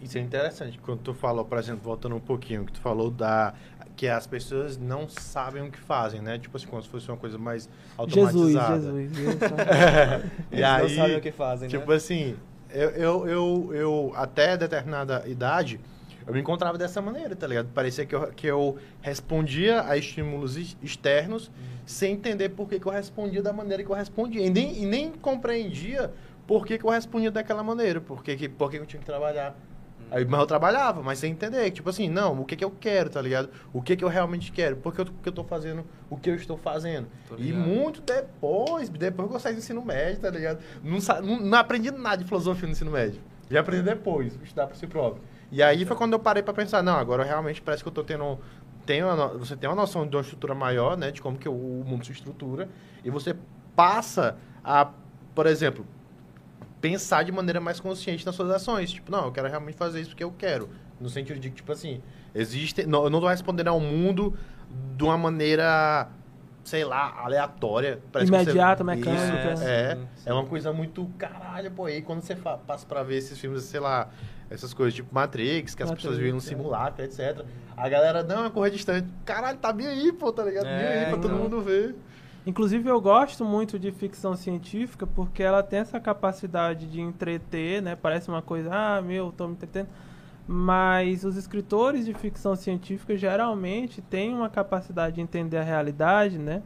Isso 0.00 0.18
é 0.18 0.20
interessante. 0.20 0.78
Quando 0.78 1.00
tu 1.00 1.14
falou, 1.14 1.44
por 1.44 1.58
exemplo, 1.58 1.80
voltando 1.82 2.14
um 2.14 2.20
pouquinho, 2.20 2.64
que 2.64 2.72
tu 2.72 2.80
falou 2.80 3.10
da 3.10 3.54
que 3.96 4.06
as 4.06 4.28
pessoas 4.28 4.78
não 4.78 5.08
sabem 5.08 5.60
o 5.60 5.72
que 5.72 5.78
fazem, 5.78 6.22
né? 6.22 6.38
Tipo 6.38 6.56
assim, 6.56 6.68
como 6.68 6.80
se 6.80 6.88
fosse 6.88 7.08
uma 7.08 7.16
coisa 7.16 7.36
mais 7.36 7.68
automatizada. 7.96 8.92
Jesus. 8.92 9.16
Jesus. 9.16 9.40
e 10.52 10.62
aí, 10.62 10.82
não 10.82 10.88
sabem 10.88 11.16
o 11.16 11.20
que 11.20 11.32
fazem, 11.32 11.68
tipo 11.68 11.90
né? 11.90 11.96
assim, 11.96 12.36
eu, 12.70 12.90
eu, 12.90 13.28
eu, 13.28 13.74
eu, 13.74 14.12
até 14.14 14.56
determinada 14.56 15.24
idade, 15.26 15.80
eu 16.24 16.32
me 16.32 16.38
encontrava 16.40 16.78
dessa 16.78 17.02
maneira, 17.02 17.34
tá 17.34 17.46
ligado? 17.48 17.68
Parecia 17.74 18.06
que 18.06 18.14
eu, 18.14 18.28
que 18.28 18.46
eu 18.46 18.78
respondia 19.00 19.82
a 19.82 19.96
estímulos 19.96 20.56
ex- 20.56 20.76
externos 20.80 21.50
sem 21.84 22.12
entender 22.12 22.50
por 22.50 22.68
que, 22.68 22.78
que 22.78 22.86
eu 22.86 22.92
respondia 22.92 23.42
da 23.42 23.52
maneira 23.52 23.82
que 23.82 23.90
eu 23.90 23.96
respondia. 23.96 24.46
E 24.46 24.50
nem, 24.50 24.80
e 24.80 24.86
nem 24.86 25.10
compreendia 25.10 26.12
por 26.46 26.64
que, 26.66 26.78
que 26.78 26.84
eu 26.84 26.90
respondia 26.90 27.30
daquela 27.30 27.64
maneira, 27.64 28.00
por 28.00 28.22
que, 28.22 28.36
que, 28.36 28.48
por 28.48 28.70
que 28.70 28.76
eu 28.76 28.86
tinha 28.86 29.00
que 29.00 29.06
trabalhar. 29.06 29.56
Aí, 30.10 30.24
mas 30.24 30.40
eu 30.40 30.46
trabalhava, 30.46 31.02
mas 31.02 31.18
sem 31.18 31.32
entender, 31.32 31.70
tipo 31.70 31.88
assim, 31.90 32.08
não, 32.08 32.40
o 32.40 32.44
que 32.44 32.56
que 32.56 32.64
eu 32.64 32.70
quero, 32.70 33.10
tá 33.10 33.20
ligado? 33.20 33.50
O 33.72 33.82
que 33.82 33.96
que 33.96 34.04
eu 34.04 34.08
realmente 34.08 34.50
quero, 34.50 34.76
por 34.76 34.94
que 34.94 35.00
eu, 35.02 35.06
que 35.06 35.28
eu 35.28 35.32
tô 35.32 35.44
fazendo 35.44 35.84
o 36.10 36.16
que 36.16 36.30
eu 36.30 36.34
estou 36.34 36.56
fazendo. 36.56 37.08
E 37.36 37.52
muito 37.52 38.00
depois, 38.00 38.88
depois 38.88 39.28
que 39.28 39.36
eu 39.36 39.40
saí 39.40 39.52
do 39.52 39.58
ensino 39.58 39.84
médio, 39.84 40.20
tá 40.20 40.30
ligado? 40.30 40.60
Não, 40.82 40.98
não, 41.22 41.40
não 41.40 41.58
aprendi 41.58 41.90
nada 41.90 42.18
de 42.18 42.24
filosofia 42.24 42.66
no 42.66 42.72
ensino 42.72 42.90
médio. 42.90 43.20
Já 43.50 43.60
aprendi 43.60 43.82
depois, 43.82 44.38
estudar 44.42 44.66
por 44.66 44.76
si 44.76 44.86
próprio. 44.86 45.22
E 45.50 45.62
aí 45.62 45.84
foi 45.84 45.96
quando 45.96 46.12
eu 46.12 46.18
parei 46.18 46.42
pra 46.42 46.52
pensar, 46.52 46.82
não, 46.82 46.96
agora 46.96 47.24
realmente 47.24 47.60
parece 47.60 47.82
que 47.82 47.88
eu 47.88 47.92
tô 47.92 48.04
tendo... 48.04 48.38
Tenho 48.84 49.06
uma 49.06 49.28
você 49.28 49.54
tem 49.54 49.68
uma 49.68 49.76
noção 49.76 50.06
de 50.06 50.16
uma 50.16 50.22
estrutura 50.22 50.54
maior, 50.54 50.96
né? 50.96 51.10
De 51.10 51.20
como 51.20 51.36
que 51.36 51.48
o, 51.48 51.52
o 51.52 51.84
mundo 51.86 52.06
se 52.06 52.12
estrutura. 52.12 52.70
E 53.04 53.10
você 53.10 53.36
passa 53.76 54.36
a, 54.64 54.90
por 55.34 55.46
exemplo, 55.46 55.84
pensar 56.80 57.24
de 57.24 57.32
maneira 57.32 57.60
mais 57.60 57.80
consciente 57.80 58.24
nas 58.24 58.34
suas 58.34 58.50
ações. 58.50 58.90
Tipo, 58.90 59.10
não, 59.10 59.26
eu 59.26 59.32
quero 59.32 59.48
realmente 59.48 59.76
fazer 59.76 60.00
isso 60.00 60.10
porque 60.10 60.24
eu 60.24 60.32
quero. 60.36 60.68
No 61.00 61.08
sentido 61.08 61.38
de 61.38 61.50
que, 61.50 61.56
tipo 61.56 61.72
assim, 61.72 62.00
existe. 62.34 62.84
Não, 62.86 63.04
eu 63.04 63.10
não 63.10 63.20
tô 63.20 63.28
respondendo 63.28 63.68
ao 63.68 63.80
mundo 63.80 64.36
de 64.96 65.04
uma 65.04 65.16
maneira, 65.16 66.08
sei 66.64 66.84
lá, 66.84 67.20
aleatória. 67.22 68.00
Parece 68.12 68.30
que 68.30 68.36
você- 68.36 68.44
Imediata, 68.44 68.82
Isso, 68.82 68.84
mecânica. 68.84 69.64
É, 69.64 69.94
Sim, 69.96 70.06
é 70.26 70.32
uma 70.32 70.44
coisa 70.44 70.72
muito 70.72 71.08
caralho, 71.16 71.70
pô. 71.70 71.88
E 71.88 72.02
quando 72.02 72.20
você 72.22 72.34
fa- 72.36 72.58
passa 72.58 72.84
pra 72.86 73.02
ver 73.02 73.16
esses 73.16 73.38
filmes, 73.38 73.62
sei 73.62 73.80
lá, 73.80 74.08
essas 74.50 74.74
coisas 74.74 74.94
tipo 74.94 75.14
Matrix, 75.14 75.74
que 75.74 75.82
as 75.82 75.88
Matrix, 75.90 76.02
pessoas 76.02 76.18
vivem 76.18 76.32
no 76.32 76.38
é. 76.38 76.40
simulacro, 76.40 77.04
etc. 77.04 77.44
A 77.76 77.88
galera, 77.88 78.22
não, 78.24 78.44
é 78.46 78.50
correr 78.50 78.70
distante. 78.70 79.08
Caralho, 79.24 79.58
tá 79.58 79.72
bem 79.72 79.86
aí, 79.86 80.12
pô, 80.12 80.32
tá 80.32 80.42
ligado? 80.44 80.64
bem 80.64 80.72
É, 80.72 80.98
aí 81.04 81.06
pra 81.10 81.16
todo 81.18 81.26
então. 81.26 81.38
mundo 81.38 81.60
ver. 81.62 81.94
Inclusive, 82.46 82.88
eu 82.88 83.00
gosto 83.00 83.44
muito 83.44 83.78
de 83.78 83.92
ficção 83.92 84.34
científica 84.34 85.06
porque 85.06 85.42
ela 85.42 85.62
tem 85.62 85.80
essa 85.80 86.00
capacidade 86.00 86.86
de 86.86 87.00
entreter, 87.00 87.82
né? 87.82 87.94
Parece 87.94 88.28
uma 88.28 88.40
coisa, 88.40 88.70
ah, 88.72 89.02
meu, 89.02 89.32
tô 89.36 89.46
me 89.46 89.52
entretendo. 89.52 89.88
Mas 90.46 91.24
os 91.24 91.36
escritores 91.36 92.06
de 92.06 92.14
ficção 92.14 92.56
científica 92.56 93.14
geralmente 93.16 94.00
têm 94.00 94.34
uma 94.34 94.48
capacidade 94.48 95.16
de 95.16 95.20
entender 95.20 95.58
a 95.58 95.62
realidade, 95.62 96.38
né? 96.38 96.62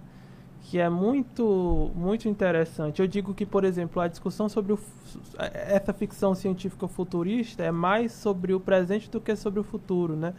Que 0.61 0.79
é 0.79 0.89
muito, 0.89 1.91
muito 1.97 2.29
interessante. 2.29 3.03
Eu 3.03 3.09
digo 3.09 3.35
que, 3.35 3.45
por 3.45 3.65
exemplo, 3.65 4.01
a 4.01 4.07
discussão 4.07 4.49
sobre 4.49 4.73
o, 4.73 4.79
essa 5.53 5.93
ficção 5.93 6.33
científica 6.33 6.87
futurista 6.87 7.65
é 7.65 7.73
mais 7.73 8.13
sobre 8.13 8.55
o 8.55 8.61
presente 8.61 9.11
do 9.11 9.21
que 9.21 9.35
sobre 9.35 9.59
o 9.59 9.65
futuro, 9.65 10.15
né? 10.15 10.33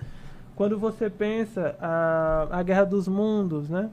Quando 0.56 0.80
você 0.80 1.10
pensa 1.10 1.76
a, 1.82 2.48
a 2.60 2.64
Guerra 2.64 2.86
dos 2.86 3.10
Mundos, 3.10 3.70
né? 3.70 3.90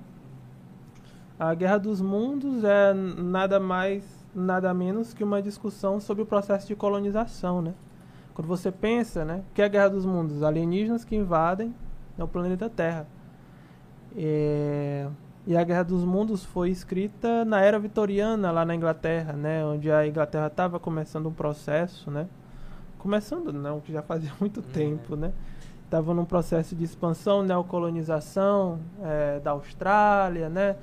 A 1.40 1.54
Guerra 1.54 1.78
dos 1.78 2.02
Mundos 2.02 2.64
é 2.64 2.92
nada 2.92 3.58
mais, 3.58 4.04
nada 4.34 4.74
menos 4.74 5.14
que 5.14 5.24
uma 5.24 5.40
discussão 5.40 5.98
sobre 5.98 6.22
o 6.22 6.26
processo 6.26 6.66
de 6.66 6.76
colonização, 6.76 7.62
né? 7.62 7.72
Quando 8.34 8.46
você 8.46 8.70
pensa, 8.70 9.24
né? 9.24 9.42
O 9.50 9.54
que 9.54 9.62
é 9.62 9.64
a 9.64 9.68
Guerra 9.68 9.88
dos 9.88 10.04
Mundos? 10.04 10.42
Alienígenas 10.42 11.02
que 11.02 11.16
invadem 11.16 11.74
né, 12.18 12.22
o 12.22 12.28
planeta 12.28 12.68
Terra. 12.68 13.06
É, 14.14 15.08
E 15.46 15.56
a 15.56 15.64
Guerra 15.64 15.84
dos 15.84 16.04
Mundos 16.04 16.44
foi 16.44 16.68
escrita 16.68 17.42
na 17.46 17.62
era 17.62 17.78
vitoriana, 17.78 18.50
lá 18.50 18.62
na 18.62 18.74
Inglaterra, 18.74 19.32
né? 19.32 19.64
Onde 19.64 19.90
a 19.90 20.06
Inglaterra 20.06 20.48
estava 20.48 20.78
começando 20.78 21.26
um 21.26 21.32
processo, 21.32 22.10
né? 22.10 22.28
Começando, 22.98 23.50
não, 23.50 23.80
que 23.80 23.90
já 23.90 24.02
fazia 24.02 24.30
muito 24.38 24.60
tempo, 24.60 25.16
né? 25.16 25.32
Estava 25.86 26.12
num 26.12 26.26
processo 26.26 26.76
de 26.76 26.84
expansão, 26.84 27.42
neocolonização 27.42 28.78
é, 29.02 29.40
da 29.40 29.52
Austrália, 29.52 30.50
né? 30.50 30.76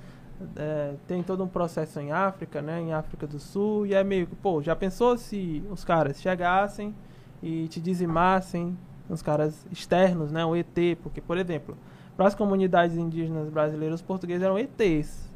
É, 0.56 0.94
tem 1.08 1.24
todo 1.24 1.44
um 1.44 1.48
processo 1.48 2.00
em 2.00 2.12
África, 2.12 2.62
né? 2.62 2.80
Em 2.80 2.94
África 2.94 3.26
do 3.26 3.40
Sul. 3.40 3.86
E 3.86 3.94
é 3.94 4.04
meio 4.04 4.28
que, 4.28 4.36
pô, 4.36 4.62
já 4.62 4.76
pensou 4.76 5.18
se 5.18 5.64
os 5.70 5.84
caras 5.84 6.22
chegassem 6.22 6.94
e 7.42 7.68
te 7.68 7.80
dizimassem, 7.80 8.78
os 9.10 9.22
caras 9.22 9.66
externos, 9.72 10.32
né? 10.32 10.46
O 10.46 10.56
ET, 10.56 10.98
porque, 11.02 11.22
por 11.22 11.38
exemplo, 11.38 11.78
para 12.16 12.28
as 12.28 12.36
comunidades 12.36 12.98
indígenas 12.98 13.50
brasileiras, 13.50 14.00
os 14.00 14.06
portugueses 14.06 14.44
eram 14.44 14.58
ETs, 14.60 15.32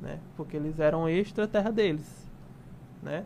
né? 0.00 0.18
Porque 0.36 0.56
eles 0.56 0.78
eram 0.78 1.08
extra 1.08 1.46
terra 1.46 1.70
deles, 1.70 2.26
né? 3.02 3.24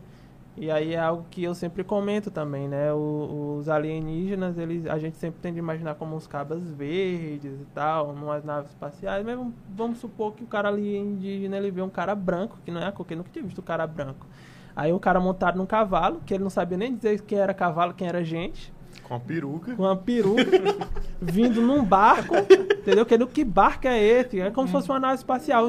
E 0.57 0.69
aí 0.69 0.93
é 0.93 0.99
algo 0.99 1.25
que 1.31 1.43
eu 1.43 1.55
sempre 1.55 1.83
comento 1.83 2.29
também, 2.29 2.67
né? 2.67 2.91
O- 2.93 3.55
os 3.57 3.69
alienígenas, 3.69 4.57
eles, 4.57 4.85
a 4.85 4.99
gente 4.99 5.17
sempre 5.17 5.39
tende 5.41 5.57
a 5.59 5.63
imaginar 5.63 5.95
como 5.95 6.15
uns 6.15 6.27
cabas 6.27 6.61
verdes 6.73 7.61
e 7.61 7.65
tal, 7.73 8.13
numas 8.13 8.43
naves 8.43 8.69
espaciais, 8.71 9.25
mas 9.25 9.39
vamos, 9.69 9.99
supor 9.99 10.33
que 10.33 10.43
o 10.43 10.47
cara 10.47 10.67
ali 10.67 10.97
indígena, 10.97 11.57
ele 11.57 11.71
vê 11.71 11.81
um 11.81 11.89
cara 11.89 12.13
branco, 12.13 12.57
que 12.65 12.71
não 12.71 12.81
é 12.81 12.85
a 12.87 12.91
cor, 12.91 13.05
que 13.05 13.15
nunca 13.15 13.29
tinha 13.31 13.43
visto 13.45 13.59
o 13.59 13.63
cara 13.63 13.87
branco. 13.87 14.27
Aí 14.75 14.91
um 14.91 14.99
cara 14.99 15.19
montado 15.19 15.57
num 15.57 15.65
cavalo, 15.65 16.21
que 16.25 16.33
ele 16.33 16.43
não 16.43 16.49
sabia 16.49 16.77
nem 16.77 16.95
dizer 16.95 17.21
quem 17.21 17.37
era 17.39 17.53
cavalo, 17.53 17.93
quem 17.93 18.07
era 18.07 18.23
gente, 18.23 18.73
Com 19.11 19.15
a 19.15 19.19
peruca. 19.19 19.75
com 19.75 19.83
uma 19.83 19.95
peruca, 19.97 20.41
vindo 21.21 21.61
num 21.61 21.83
barco, 21.83 22.33
entendeu? 22.37 23.05
Que, 23.05 23.17
que 23.27 23.43
barco 23.43 23.85
é 23.85 24.01
esse? 24.01 24.39
É 24.39 24.49
como 24.51 24.67
se 24.67 24.71
fosse 24.71 24.89
uma 24.89 25.01
nave 25.01 25.15
espacial. 25.15 25.67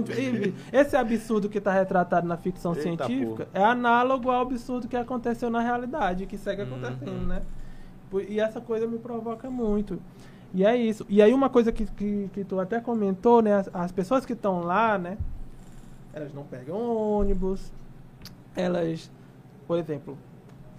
Esse 0.73 0.97
absurdo 0.97 1.49
que 1.49 1.59
está 1.59 1.73
retratado 1.73 2.25
na 2.25 2.37
ficção 2.37 2.73
Eita, 2.73 2.83
científica 3.05 3.49
é 3.53 3.65
análogo 3.65 4.31
ao 4.31 4.43
absurdo 4.43 4.87
que 4.87 4.97
aconteceu 4.97 5.51
na 5.51 5.59
realidade, 5.61 6.25
que 6.27 6.39
segue 6.39 6.63
acontecendo, 6.63 7.09
Uhum. 7.11 7.27
né? 7.27 7.43
E 8.29 8.39
essa 8.39 8.61
coisa 8.61 8.87
me 8.87 8.99
provoca 8.99 9.51
muito. 9.51 9.99
E 10.55 10.65
é 10.65 10.77
isso. 10.77 11.05
E 11.09 11.21
aí 11.21 11.35
uma 11.35 11.51
coisa 11.51 11.73
que, 11.73 11.85
que, 11.87 12.31
que 12.33 12.45
tu 12.45 12.61
até 12.61 12.79
comentou, 12.81 13.43
né? 13.43 13.57
As, 13.57 13.71
as 13.75 13.91
pessoas 13.91 14.25
que 14.25 14.35
estão 14.35 14.61
lá, 14.61 14.97
né? 14.99 15.19
Elas 16.15 16.33
não 16.33 16.45
pegam 16.45 16.77
ônibus, 16.79 17.73
elas, 18.55 19.11
por 19.67 19.79
exemplo, 19.81 20.17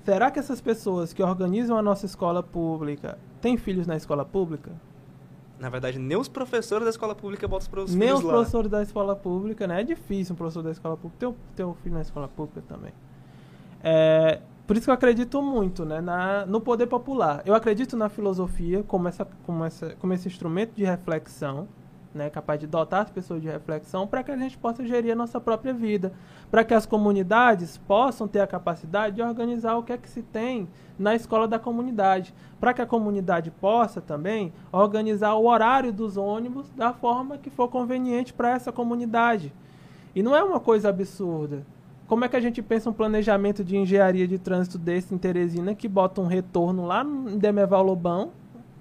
será 0.04 0.32
que 0.32 0.40
essas 0.40 0.62
pessoas 0.62 1.14
que 1.14 1.24
organizam 1.24 1.78
a 1.78 1.82
nossa 1.82 2.06
escola 2.06 2.44
pública 2.44 3.18
têm 3.42 3.58
filhos 3.58 3.88
na 3.88 3.96
escola 3.96 4.26
pública? 4.26 4.72
Na 5.60 5.70
verdade, 5.70 5.98
nem 5.98 6.18
os 6.18 6.28
professores 6.28 6.84
da 6.84 6.90
escola 6.90 7.16
pública 7.16 7.48
botam 7.48 7.70
para 7.70 7.82
os 7.84 7.96
Nem 7.96 8.10
filhos 8.10 8.20
os 8.20 8.26
lá. 8.26 8.34
professores 8.34 8.70
da 8.70 8.82
escola 8.82 9.16
pública, 9.16 9.66
né? 9.66 9.82
É 9.82 9.84
difícil 9.84 10.34
um 10.34 10.36
professor 10.36 10.62
da 10.62 10.72
escola 10.72 10.98
pública 10.98 11.28
ter, 11.28 11.36
ter 11.56 11.64
um 11.64 11.74
filho 11.76 11.96
na 11.96 12.02
escola 12.02 12.28
pública 12.28 12.62
também. 12.68 12.92
É, 13.82 14.42
por 14.66 14.76
isso 14.78 14.86
que 14.86 14.90
eu 14.90 14.94
acredito 14.94 15.42
muito 15.42 15.86
né, 15.86 16.02
na, 16.02 16.46
no 16.46 16.60
poder 16.60 16.88
popular. 16.88 17.42
Eu 17.46 17.54
acredito 17.54 17.96
na 17.96 18.10
filosofia 18.10 18.84
como, 18.84 19.08
essa, 19.08 19.26
como, 19.46 19.64
essa, 19.64 19.96
como 19.96 20.14
esse 20.14 20.28
instrumento 20.28 20.74
de 20.74 20.84
reflexão, 20.84 21.68
né, 22.14 22.30
capaz 22.30 22.60
de 22.60 22.68
dotar 22.68 23.02
as 23.02 23.10
pessoas 23.10 23.42
de 23.42 23.48
reflexão 23.48 24.06
para 24.06 24.24
que 24.24 24.32
a 24.32 24.38
gente 24.38 24.58
possa 24.58 24.86
gerir 24.86 25.12
a 25.12 25.16
nossa 25.16 25.40
própria 25.40 25.74
vida. 25.74 26.14
Para 26.52 26.64
que 26.64 26.74
as 26.74 26.86
comunidades 26.86 27.78
possam 27.78 28.28
ter 28.28 28.40
a 28.40 28.48
capacidade 28.48 29.16
de 29.16 29.22
organizar 29.22 29.76
o 29.76 29.84
que 29.84 29.94
é 29.94 29.98
que 29.98 30.10
se 30.10 30.22
tem 30.22 30.68
na 30.98 31.16
escola 31.16 31.48
da 31.48 31.58
comunidade. 31.58 32.34
Para 32.60 32.74
que 32.74 32.82
a 32.82 32.86
comunidade 32.86 33.50
possa 33.50 34.00
também 34.00 34.54
organizar 34.72 35.34
o 35.34 35.48
horário 35.48 35.92
dos 35.92 36.18
ônibus 36.18 36.70
da 36.72 36.94
forma 36.94 37.38
que 37.38 37.50
for 37.50 37.68
conveniente 37.68 38.34
para 38.34 38.52
essa 38.52 38.72
comunidade. 38.72 39.52
E 40.16 40.22
não 40.22 40.36
é 40.36 40.44
uma 40.44 40.60
coisa 40.60 40.90
absurda. 40.90 41.66
Como 42.08 42.26
é 42.26 42.28
que 42.28 42.36
a 42.36 42.42
gente 42.42 42.62
pensa 42.62 42.90
um 42.90 42.94
planejamento 42.94 43.64
de 43.64 43.76
engenharia 43.76 44.28
de 44.28 44.38
trânsito 44.38 44.78
desse 44.78 45.16
em 45.16 45.18
Teresina 45.18 45.74
que 45.74 45.88
bota 45.88 46.22
um 46.22 46.28
retorno 46.28 46.86
lá 46.86 47.04
em 47.04 47.38
Demerval 47.38 47.82
Lobão? 47.82 48.32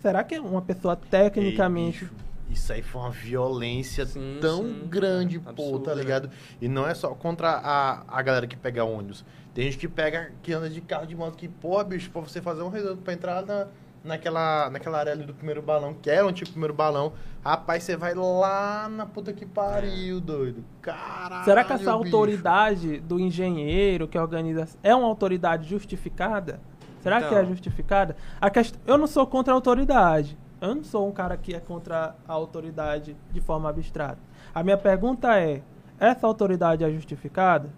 Será 0.03 0.25
que 0.25 0.38
uma 0.38 0.61
pessoa 0.61 0.97
tecnicamente. 0.97 2.05
Ei, 2.05 2.11
isso 2.53 2.73
aí 2.73 2.83
foi 2.83 3.01
uma 3.01 3.11
violência 3.11 4.05
Sim, 4.07 4.38
tão 4.41 4.62
sim, 4.65 4.87
grande, 4.88 5.37
é 5.37 5.41
pô, 5.41 5.51
absurdo, 5.51 5.85
tá 5.85 5.95
né? 5.95 6.03
ligado? 6.03 6.31
E 6.61 6.69
não 6.69 6.87
é 6.87 6.95
só 6.95 7.09
contra 7.15 7.51
a, 7.51 8.03
a 8.07 8.23
galera 8.23 8.47
que 8.47 8.57
pega 8.57 8.85
ônibus. 8.85 9.25
Tem 9.55 9.65
gente 9.65 9.79
que 9.79 9.88
pega, 9.88 10.33
que 10.43 10.53
anda 10.53 10.69
de 10.71 10.81
carro 10.81 11.07
de 11.07 11.15
moto, 11.15 11.37
que, 11.37 11.49
porra, 11.49 11.85
bicho, 11.85 12.11
pra 12.11 12.21
você 12.23 12.41
fazer 12.41 12.62
um 12.62 12.69
retorno 12.69 12.97
pra 13.03 13.12
entrar 13.12 13.45
na, 13.45 13.67
naquela, 14.03 14.71
naquela 14.71 14.99
área 14.99 15.12
ali 15.12 15.25
do 15.25 15.35
primeiro 15.35 15.61
balão, 15.61 15.95
que 15.95 16.09
era 16.09 16.27
um 16.27 16.33
tipo 16.33 16.51
primeiro 16.53 16.73
balão, 16.73 17.12
rapaz, 17.45 17.83
você 17.83 17.97
vai 17.97 18.15
lá 18.15 18.88
na 18.88 19.05
puta 19.05 19.33
que 19.33 19.45
pariu, 19.45 20.21
doido. 20.21 20.65
Caralho, 20.81 21.45
Será 21.45 21.65
que 21.65 21.73
essa 21.73 21.79
bicho. 21.79 21.91
autoridade 21.91 23.01
do 23.01 23.21
engenheiro 23.21 24.09
que 24.09 24.19
organiza 24.19 24.67
é 24.83 24.95
uma 24.95 25.07
autoridade 25.07 25.69
justificada? 25.69 26.61
Será 27.03 27.19
que 27.21 27.35
é 27.35 27.38
Então. 27.41 27.47
justificada? 27.47 28.17
A 28.41 28.49
quest... 28.49 28.75
Eu 28.87 28.97
não 28.97 29.07
sou 29.07 29.27
contra 29.27 29.53
a 29.53 29.57
autoridade. 29.57 30.38
Eu 30.62 30.77
não 30.77 30.85
sou 30.85 31.09
um 31.09 31.11
cara 31.11 31.37
que 31.37 31.53
é 31.53 31.59
contra 31.59 32.14
a 32.27 32.33
autoridade 32.33 33.16
de 33.33 33.40
forma 33.40 33.68
abstrata. 33.68 34.20
A 34.55 34.62
minha 34.62 34.79
pergunta 34.79 35.37
é: 35.37 35.61
essa 35.98 36.25
autoridade 36.25 36.85
é 36.85 36.90
justificada? 36.92 37.68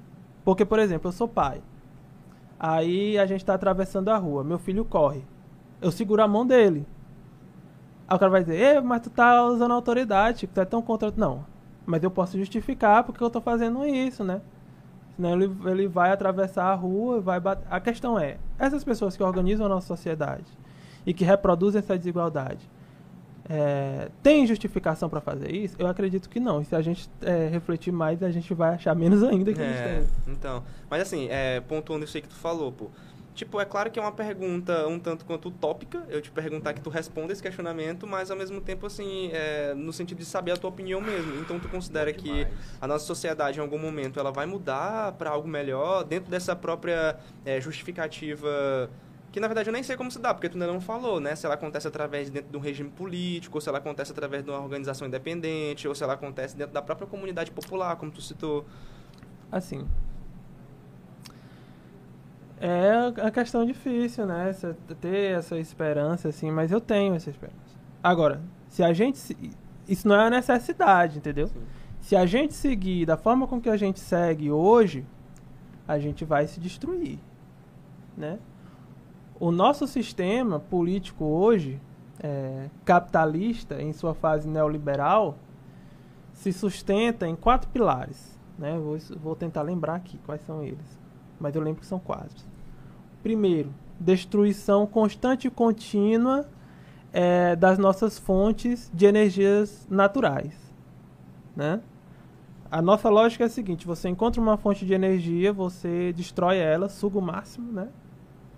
Porque, 0.44 0.66
por 0.66 0.78
exemplo, 0.78 1.08
eu 1.08 1.12
sou 1.12 1.26
pai. 1.26 1.62
Aí 2.60 3.18
a 3.18 3.24
gente 3.24 3.40
está 3.40 3.54
atravessando 3.54 4.10
a 4.10 4.18
rua, 4.18 4.44
meu 4.44 4.58
filho 4.58 4.84
corre. 4.84 5.24
Eu 5.80 5.90
seguro 5.90 6.22
a 6.22 6.28
mão 6.28 6.46
dele. 6.46 6.86
Aí 8.06 8.16
o 8.16 8.18
cara 8.18 8.30
vai 8.30 8.42
dizer, 8.42 8.60
Ei, 8.60 8.80
mas 8.82 9.00
tu 9.00 9.08
tá 9.08 9.46
usando 9.46 9.72
autoridade, 9.72 10.46
tu 10.46 10.60
é 10.60 10.66
tão 10.66 10.82
contra. 10.82 11.10
Não. 11.16 11.46
Mas 11.86 12.02
eu 12.02 12.10
posso 12.10 12.36
justificar 12.36 13.02
porque 13.04 13.24
eu 13.24 13.30
tô 13.30 13.40
fazendo 13.40 13.86
isso, 13.86 14.22
né? 14.22 14.42
Senão 15.16 15.32
ele, 15.32 15.56
ele 15.64 15.88
vai 15.88 16.10
atravessar 16.10 16.66
a 16.66 16.74
rua, 16.74 17.18
vai 17.18 17.40
bater. 17.40 17.66
A 17.70 17.80
questão 17.80 18.18
é, 18.18 18.36
essas 18.58 18.84
pessoas 18.84 19.16
que 19.16 19.22
organizam 19.22 19.64
a 19.64 19.70
nossa 19.70 19.86
sociedade 19.86 20.44
e 21.06 21.14
que 21.14 21.24
reproduzem 21.24 21.78
essa 21.78 21.96
desigualdade, 21.96 22.68
é, 23.48 24.08
tem 24.22 24.46
justificação 24.46 25.08
para 25.08 25.20
fazer 25.20 25.52
isso? 25.52 25.76
Eu 25.78 25.86
acredito 25.86 26.28
que 26.28 26.40
não. 26.40 26.62
E 26.62 26.64
se 26.64 26.74
a 26.74 26.80
gente 26.80 27.08
é, 27.20 27.48
refletir 27.48 27.92
mais, 27.92 28.22
a 28.22 28.30
gente 28.30 28.52
vai 28.54 28.74
achar 28.74 28.94
menos 28.94 29.22
ainda 29.24 29.52
que 29.52 29.60
é, 29.60 29.64
a 29.64 29.68
gente 29.68 30.08
tem. 30.24 30.34
Então, 30.34 30.62
mas 30.88 31.02
assim, 31.02 31.28
é, 31.30 31.60
pontuando 31.60 32.04
isso 32.04 32.16
aí 32.16 32.22
que 32.22 32.28
tu 32.28 32.36
falou, 32.36 32.72
pô. 32.72 32.90
Tipo, 33.34 33.60
é 33.60 33.64
claro 33.64 33.90
que 33.90 33.98
é 33.98 34.02
uma 34.02 34.12
pergunta 34.12 34.86
um 34.86 34.96
tanto 34.96 35.24
quanto 35.24 35.48
utópica, 35.48 36.04
eu 36.08 36.22
te 36.22 36.30
perguntar 36.30 36.72
que 36.72 36.80
tu 36.80 36.88
responda 36.88 37.32
esse 37.32 37.42
questionamento, 37.42 38.06
mas 38.06 38.30
ao 38.30 38.36
mesmo 38.36 38.60
tempo, 38.60 38.86
assim, 38.86 39.28
é, 39.32 39.74
no 39.74 39.92
sentido 39.92 40.18
de 40.18 40.24
saber 40.24 40.52
a 40.52 40.56
tua 40.56 40.70
opinião 40.70 41.00
mesmo. 41.00 41.40
Então, 41.40 41.58
tu 41.58 41.68
considera 41.68 42.12
que 42.12 42.46
a 42.80 42.86
nossa 42.86 43.04
sociedade, 43.04 43.58
em 43.58 43.60
algum 43.60 43.78
momento, 43.78 44.20
ela 44.20 44.30
vai 44.30 44.46
mudar 44.46 45.12
para 45.14 45.30
algo 45.30 45.48
melhor 45.48 46.04
dentro 46.04 46.30
dessa 46.30 46.54
própria 46.54 47.16
é, 47.44 47.60
justificativa 47.60 48.88
que 49.34 49.40
na 49.40 49.48
verdade 49.48 49.68
eu 49.68 49.72
nem 49.72 49.82
sei 49.82 49.96
como 49.96 50.12
se 50.12 50.20
dá, 50.20 50.32
porque 50.32 50.48
tu 50.48 50.52
ainda 50.52 50.68
não 50.68 50.80
falou, 50.80 51.18
né? 51.18 51.34
Se 51.34 51.44
ela 51.44 51.56
acontece 51.56 51.88
através 51.88 52.30
dentro 52.30 52.52
de 52.52 52.56
um 52.56 52.60
regime 52.60 52.88
político, 52.88 53.56
ou 53.56 53.60
se 53.60 53.68
ela 53.68 53.78
acontece 53.78 54.12
através 54.12 54.44
de 54.44 54.50
uma 54.50 54.60
organização 54.60 55.08
independente, 55.08 55.88
ou 55.88 55.94
se 55.96 56.04
ela 56.04 56.12
acontece 56.12 56.56
dentro 56.56 56.72
da 56.72 56.80
própria 56.80 57.04
comunidade 57.08 57.50
popular, 57.50 57.96
como 57.96 58.12
tu 58.12 58.22
citou. 58.22 58.64
Assim. 59.50 59.88
É 62.60 62.92
a 63.26 63.30
questão 63.32 63.66
difícil, 63.66 64.24
né? 64.24 64.52
Você 64.52 64.72
ter 65.00 65.36
essa 65.36 65.58
esperança, 65.58 66.28
assim, 66.28 66.52
mas 66.52 66.70
eu 66.70 66.80
tenho 66.80 67.16
essa 67.16 67.28
esperança. 67.28 67.76
Agora, 68.00 68.40
se 68.68 68.84
a 68.84 68.92
gente. 68.92 69.36
Isso 69.88 70.06
não 70.06 70.14
é 70.14 70.18
uma 70.18 70.30
necessidade, 70.30 71.18
entendeu? 71.18 71.48
Sim. 71.48 71.60
Se 72.00 72.14
a 72.14 72.24
gente 72.24 72.54
seguir 72.54 73.04
da 73.04 73.16
forma 73.16 73.48
com 73.48 73.60
que 73.60 73.68
a 73.68 73.76
gente 73.76 73.98
segue 73.98 74.48
hoje, 74.52 75.04
a 75.88 75.98
gente 75.98 76.24
vai 76.24 76.46
se 76.46 76.60
destruir, 76.60 77.18
né? 78.16 78.38
O 79.44 79.52
nosso 79.52 79.86
sistema 79.86 80.58
político 80.58 81.22
hoje, 81.22 81.78
é, 82.18 82.70
capitalista, 82.82 83.78
em 83.78 83.92
sua 83.92 84.14
fase 84.14 84.48
neoliberal, 84.48 85.36
se 86.32 86.50
sustenta 86.50 87.28
em 87.28 87.36
quatro 87.36 87.68
pilares. 87.68 88.40
Né? 88.58 88.78
Vou, 88.78 88.96
vou 89.22 89.36
tentar 89.36 89.60
lembrar 89.60 89.96
aqui 89.96 90.18
quais 90.24 90.40
são 90.46 90.62
eles, 90.62 90.98
mas 91.38 91.54
eu 91.54 91.60
lembro 91.60 91.82
que 91.82 91.86
são 91.86 91.98
quatro. 91.98 92.42
Primeiro, 93.22 93.70
destruição 94.00 94.86
constante 94.86 95.46
e 95.46 95.50
contínua 95.50 96.48
é, 97.12 97.54
das 97.54 97.76
nossas 97.76 98.18
fontes 98.18 98.90
de 98.94 99.04
energias 99.04 99.86
naturais. 99.90 100.54
Né? 101.54 101.82
A 102.70 102.80
nossa 102.80 103.10
lógica 103.10 103.44
é 103.44 103.46
a 103.46 103.50
seguinte: 103.50 103.86
você 103.86 104.08
encontra 104.08 104.40
uma 104.40 104.56
fonte 104.56 104.86
de 104.86 104.94
energia, 104.94 105.52
você 105.52 106.14
destrói 106.14 106.56
ela, 106.56 106.88
suga 106.88 107.18
o 107.18 107.22
máximo, 107.22 107.70
né? 107.70 107.90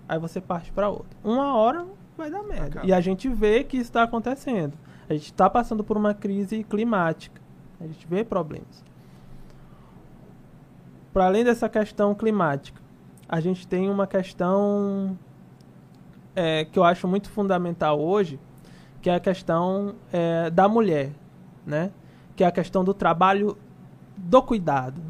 Aí 0.07 0.19
você 0.19 0.39
parte 0.39 0.71
para 0.71 0.89
outra. 0.89 1.17
Uma 1.23 1.55
hora 1.55 1.85
vai 2.17 2.29
dar 2.31 2.43
merda. 2.43 2.65
Acaba. 2.65 2.87
E 2.87 2.93
a 2.93 3.01
gente 3.01 3.27
vê 3.29 3.63
que 3.63 3.77
isso 3.77 3.89
está 3.89 4.03
acontecendo. 4.03 4.73
A 5.09 5.13
gente 5.13 5.25
está 5.25 5.49
passando 5.49 5.83
por 5.83 5.97
uma 5.97 6.13
crise 6.13 6.63
climática. 6.63 7.41
A 7.79 7.85
gente 7.85 8.05
vê 8.07 8.23
problemas. 8.23 8.83
Para 11.13 11.25
além 11.25 11.43
dessa 11.43 11.69
questão 11.69 12.13
climática, 12.13 12.81
a 13.27 13.39
gente 13.39 13.67
tem 13.67 13.89
uma 13.89 14.05
questão 14.05 15.17
é, 16.35 16.65
que 16.65 16.77
eu 16.77 16.83
acho 16.83 17.07
muito 17.07 17.29
fundamental 17.29 17.99
hoje, 17.99 18.39
que 19.01 19.09
é 19.09 19.15
a 19.15 19.19
questão 19.19 19.95
é, 20.11 20.49
da 20.49 20.67
mulher, 20.67 21.11
né? 21.65 21.91
Que 22.35 22.43
é 22.43 22.47
a 22.47 22.51
questão 22.51 22.83
do 22.83 22.93
trabalho 22.93 23.57
do 24.15 24.41
cuidado. 24.41 25.01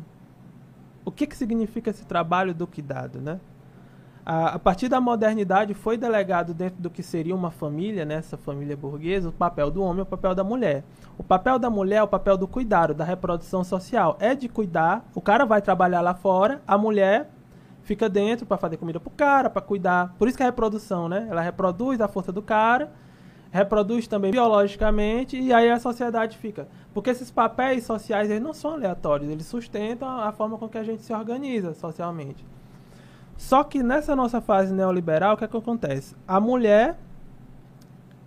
O 1.03 1.11
que, 1.11 1.27
que 1.27 1.35
significa 1.35 1.89
esse 1.89 2.05
trabalho 2.05 2.53
do 2.53 2.67
cuidado, 2.67 3.19
né? 3.19 3.39
A, 4.29 4.55
a, 4.55 4.59
partir 4.59 4.89
da 4.89 4.99
modernidade 4.99 5.73
foi 5.73 5.95
delegado 5.95 6.53
dentro 6.53 6.81
do 6.81 6.89
que 6.89 7.01
seria 7.01 7.33
uma 7.33 7.49
família, 7.49 8.03
nessa 8.03 8.35
né, 8.35 8.43
família 8.43 8.75
burguesa, 8.75 9.29
o 9.29 9.31
papel 9.31 9.71
do 9.71 9.81
homem 9.81 9.99
e 9.99 10.01
o 10.01 10.05
papel 10.05 10.35
da 10.35 10.43
mulher. 10.43 10.83
O 11.17 11.23
papel 11.23 11.57
da 11.57 11.69
mulher 11.69 11.99
é 11.99 12.03
o 12.03 12.07
papel 12.09 12.35
do 12.35 12.45
cuidado, 12.45 12.93
da 12.93 13.05
reprodução 13.05 13.63
social. 13.63 14.17
É 14.19 14.35
de 14.35 14.49
cuidar, 14.49 15.09
o 15.15 15.21
cara 15.21 15.45
vai 15.45 15.61
trabalhar 15.61 16.01
lá 16.01 16.13
fora, 16.13 16.61
a 16.67 16.77
mulher 16.77 17.29
fica 17.83 18.09
dentro 18.09 18.45
para 18.45 18.57
fazer 18.57 18.75
comida 18.75 18.99
pro 18.99 19.09
cara, 19.11 19.49
para 19.49 19.61
cuidar. 19.61 20.13
Por 20.19 20.27
isso 20.27 20.35
que 20.35 20.43
a 20.43 20.47
reprodução, 20.47 21.07
né? 21.07 21.25
Ela 21.29 21.39
reproduz 21.39 22.01
a 22.01 22.09
força 22.09 22.29
do 22.29 22.41
cara, 22.41 22.91
reproduz 23.49 24.09
também 24.09 24.31
biologicamente 24.31 25.39
e 25.39 25.53
aí 25.53 25.71
a 25.71 25.79
sociedade 25.79 26.37
fica. 26.37 26.67
Porque 26.93 27.11
esses 27.11 27.31
papéis 27.31 27.85
sociais 27.85 28.29
eles 28.29 28.43
não 28.43 28.53
são 28.53 28.71
aleatórios, 28.71 29.29
eles 29.29 29.45
sustentam 29.45 30.19
a 30.19 30.33
forma 30.33 30.57
com 30.57 30.67
que 30.67 30.77
a 30.77 30.83
gente 30.83 31.01
se 31.01 31.13
organiza 31.13 31.73
socialmente. 31.73 32.43
Só 33.37 33.63
que 33.63 33.83
nessa 33.83 34.15
nossa 34.15 34.41
fase 34.41 34.73
neoliberal, 34.73 35.35
o 35.35 35.37
que, 35.37 35.45
é 35.45 35.47
que 35.47 35.55
acontece? 35.55 36.15
A 36.27 36.39
mulher, 36.39 36.97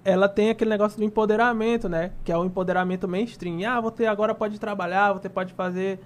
ela 0.05 0.29
tem 0.29 0.51
aquele 0.51 0.71
negócio 0.71 0.97
do 0.99 1.05
empoderamento, 1.05 1.89
né? 1.89 2.13
Que 2.25 2.31
é 2.31 2.37
o 2.39 2.45
empoderamento 2.45 3.09
mainstream. 3.09 3.69
Ah, 3.69 3.81
você 3.81 4.07
agora 4.07 4.35
pode 4.35 4.59
trabalhar, 4.59 5.13
você 5.13 5.29
pode 5.29 5.53
fazer 5.53 6.01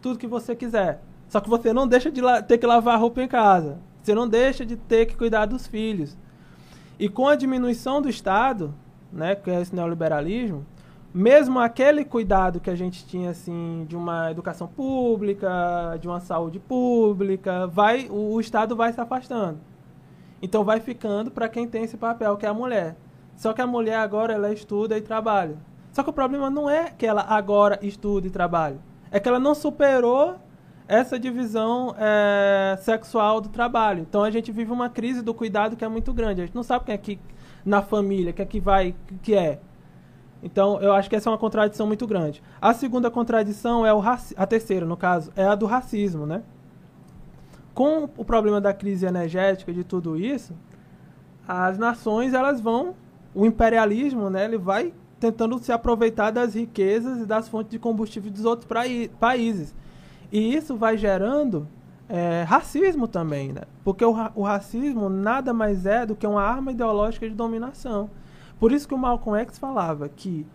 tudo 0.00 0.18
que 0.18 0.26
você 0.26 0.54
quiser. 0.54 1.00
Só 1.28 1.40
que 1.40 1.48
você 1.48 1.72
não 1.72 1.86
deixa 1.86 2.10
de 2.10 2.20
ter 2.46 2.58
que 2.58 2.66
lavar 2.66 3.00
roupa 3.00 3.22
em 3.22 3.28
casa. 3.28 3.78
Você 4.02 4.14
não 4.14 4.28
deixa 4.28 4.64
de 4.64 4.76
ter 4.76 5.06
que 5.06 5.16
cuidar 5.16 5.46
dos 5.46 5.66
filhos. 5.66 6.16
E 6.98 7.08
com 7.08 7.28
a 7.28 7.34
diminuição 7.34 8.02
do 8.02 8.08
Estado, 8.08 8.74
né, 9.12 9.34
que 9.34 9.50
é 9.50 9.60
esse 9.60 9.74
neoliberalismo, 9.74 10.66
mesmo 11.12 11.58
aquele 11.58 12.04
cuidado 12.04 12.60
que 12.60 12.70
a 12.70 12.74
gente 12.74 13.04
tinha 13.06 13.30
assim 13.30 13.84
de 13.88 13.96
uma 13.96 14.30
educação 14.30 14.68
pública, 14.68 15.96
de 16.00 16.06
uma 16.06 16.20
saúde 16.20 16.58
pública, 16.58 17.66
vai 17.66 18.08
o, 18.08 18.34
o 18.34 18.40
Estado 18.40 18.76
vai 18.76 18.92
se 18.92 19.00
afastando. 19.00 19.58
Então 20.42 20.64
vai 20.64 20.80
ficando 20.80 21.30
para 21.30 21.48
quem 21.48 21.68
tem 21.68 21.82
esse 21.82 21.96
papel, 21.96 22.36
que 22.36 22.46
é 22.46 22.48
a 22.48 22.54
mulher. 22.54 22.96
Só 23.36 23.52
que 23.52 23.60
a 23.60 23.66
mulher 23.66 23.96
agora 23.96 24.34
ela 24.34 24.52
estuda 24.52 24.96
e 24.96 25.00
trabalha. 25.00 25.56
Só 25.92 26.02
que 26.02 26.10
o 26.10 26.12
problema 26.12 26.48
não 26.48 26.70
é 26.70 26.90
que 26.90 27.06
ela 27.06 27.22
agora 27.22 27.78
estuda 27.82 28.26
e 28.26 28.30
trabalha, 28.30 28.78
é 29.10 29.18
que 29.18 29.28
ela 29.28 29.40
não 29.40 29.54
superou 29.54 30.36
essa 30.86 31.18
divisão 31.18 31.94
é, 31.98 32.76
sexual 32.80 33.40
do 33.40 33.48
trabalho. 33.48 34.00
Então 34.08 34.22
a 34.24 34.30
gente 34.30 34.50
vive 34.50 34.72
uma 34.72 34.88
crise 34.88 35.22
do 35.22 35.32
cuidado 35.32 35.76
que 35.76 35.84
é 35.84 35.88
muito 35.88 36.12
grande. 36.12 36.42
A 36.42 36.46
gente 36.46 36.54
não 36.54 36.62
sabe 36.62 36.84
quem 36.84 36.94
é 36.94 36.98
que 36.98 37.18
na 37.64 37.82
família, 37.82 38.32
quem 38.32 38.42
é 38.42 38.46
que 38.46 38.60
vai, 38.60 38.94
que 39.22 39.34
é. 39.34 39.60
Então, 40.42 40.80
eu 40.80 40.92
acho 40.92 41.08
que 41.08 41.16
essa 41.16 41.28
é 41.28 41.32
uma 41.32 41.38
contradição 41.38 41.86
muito 41.86 42.06
grande. 42.06 42.42
A 42.60 42.72
segunda 42.72 43.10
contradição 43.10 43.84
é 43.84 43.92
o 43.92 43.98
raci 43.98 44.34
a 44.36 44.46
terceira, 44.46 44.86
no 44.86 44.96
caso, 44.96 45.30
é 45.36 45.44
a 45.44 45.54
do 45.54 45.66
racismo, 45.66 46.24
né? 46.24 46.42
Com 47.74 48.08
o 48.16 48.24
problema 48.24 48.60
da 48.60 48.72
crise 48.72 49.06
energética 49.06 49.72
de 49.72 49.84
tudo 49.84 50.16
isso, 50.16 50.54
as 51.46 51.78
nações 51.78 52.32
elas 52.32 52.60
vão, 52.60 52.94
o 53.34 53.44
imperialismo, 53.44 54.30
né, 54.30 54.44
ele 54.44 54.58
vai 54.58 54.92
tentando 55.18 55.58
se 55.58 55.70
aproveitar 55.70 56.30
das 56.30 56.54
riquezas 56.54 57.20
e 57.20 57.26
das 57.26 57.48
fontes 57.48 57.70
de 57.70 57.78
combustível 57.78 58.30
dos 58.30 58.44
outros 58.44 58.68
países. 59.18 59.74
E 60.32 60.54
isso 60.54 60.76
vai 60.76 60.96
gerando 60.96 61.68
é, 62.08 62.42
racismo 62.42 63.06
também, 63.06 63.52
né? 63.52 63.62
Porque 63.84 64.04
o, 64.04 64.12
ra 64.12 64.32
o 64.34 64.42
racismo 64.42 65.08
nada 65.08 65.52
mais 65.52 65.86
é 65.86 66.06
do 66.06 66.16
que 66.16 66.26
uma 66.26 66.42
arma 66.42 66.72
ideológica 66.72 67.28
de 67.28 67.34
dominação. 67.34 68.10
Por 68.60 68.70
isso 68.70 68.86
que 68.86 68.94
o 68.94 68.98
Malcolm 68.98 69.40
X 69.40 69.58
falava 69.58 70.08
que 70.08 70.46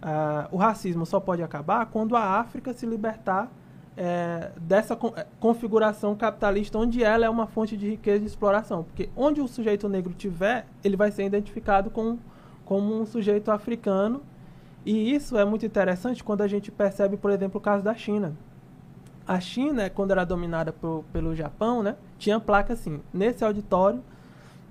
uh, 0.00 0.48
o 0.52 0.56
racismo 0.56 1.04
só 1.04 1.18
pode 1.18 1.42
acabar 1.42 1.84
quando 1.86 2.16
a 2.16 2.38
África 2.38 2.72
se 2.72 2.86
libertar 2.86 3.50
é, 4.00 4.52
dessa 4.60 4.94
con 4.94 5.12
é, 5.16 5.26
configuração 5.40 6.14
capitalista, 6.14 6.78
onde 6.78 7.02
ela 7.02 7.26
é 7.26 7.28
uma 7.28 7.48
fonte 7.48 7.76
de 7.76 7.90
riqueza 7.90 8.18
e 8.18 8.20
de 8.20 8.26
exploração. 8.26 8.84
Porque 8.84 9.10
onde 9.16 9.40
o 9.40 9.48
sujeito 9.48 9.88
negro 9.88 10.14
tiver, 10.14 10.66
ele 10.84 10.96
vai 10.96 11.10
ser 11.10 11.24
identificado 11.24 11.90
com, 11.90 12.16
como 12.64 12.94
um 12.94 13.04
sujeito 13.04 13.50
africano. 13.50 14.22
E 14.86 15.12
isso 15.12 15.36
é 15.36 15.44
muito 15.44 15.66
interessante 15.66 16.22
quando 16.22 16.42
a 16.42 16.46
gente 16.46 16.70
percebe, 16.70 17.16
por 17.16 17.32
exemplo, 17.32 17.58
o 17.58 17.60
caso 17.60 17.82
da 17.82 17.92
China. 17.92 18.36
A 19.26 19.40
China, 19.40 19.90
quando 19.90 20.12
era 20.12 20.24
dominada 20.24 20.72
pelo 21.12 21.34
Japão, 21.34 21.82
né, 21.82 21.96
tinha 22.18 22.38
placa 22.38 22.74
assim: 22.74 23.00
nesse 23.12 23.44
auditório 23.44 24.00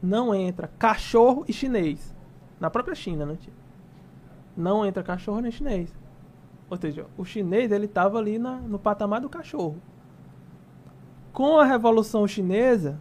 não 0.01 0.33
entra 0.33 0.71
cachorro 0.79 1.43
e 1.49 1.53
chinês. 1.53 2.15
Na 2.59 2.69
própria 2.69 2.95
China, 2.95 3.25
né? 3.25 3.37
Não 4.55 4.85
entra 4.85 5.03
cachorro 5.03 5.39
nem 5.39 5.51
chinês. 5.51 5.93
Ou 6.69 6.77
seja, 6.77 7.05
o 7.17 7.23
chinês 7.23 7.71
ele 7.71 7.85
estava 7.85 8.17
ali 8.17 8.37
na, 8.37 8.57
no 8.57 8.77
patamar 8.77 9.21
do 9.21 9.29
cachorro. 9.29 9.77
Com 11.31 11.59
a 11.59 11.63
Revolução 11.65 12.27
Chinesa, 12.27 12.99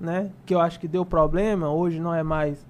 né, 0.00 0.30
que 0.44 0.54
eu 0.54 0.60
acho 0.60 0.80
que 0.80 0.88
deu 0.88 1.04
problema, 1.04 1.70
hoje 1.70 2.00
não 2.00 2.14
é 2.14 2.22
mais 2.22 2.66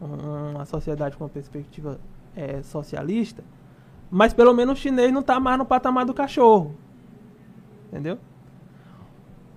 uma 0.00 0.64
sociedade 0.64 1.16
com 1.16 1.28
perspectiva 1.28 2.00
é, 2.34 2.62
socialista, 2.62 3.44
mas 4.10 4.32
pelo 4.32 4.52
menos 4.52 4.78
o 4.78 4.82
chinês 4.82 5.12
não 5.12 5.20
está 5.20 5.38
mais 5.38 5.58
no 5.58 5.64
patamar 5.64 6.04
do 6.04 6.14
cachorro. 6.14 6.74
Entendeu? 7.88 8.18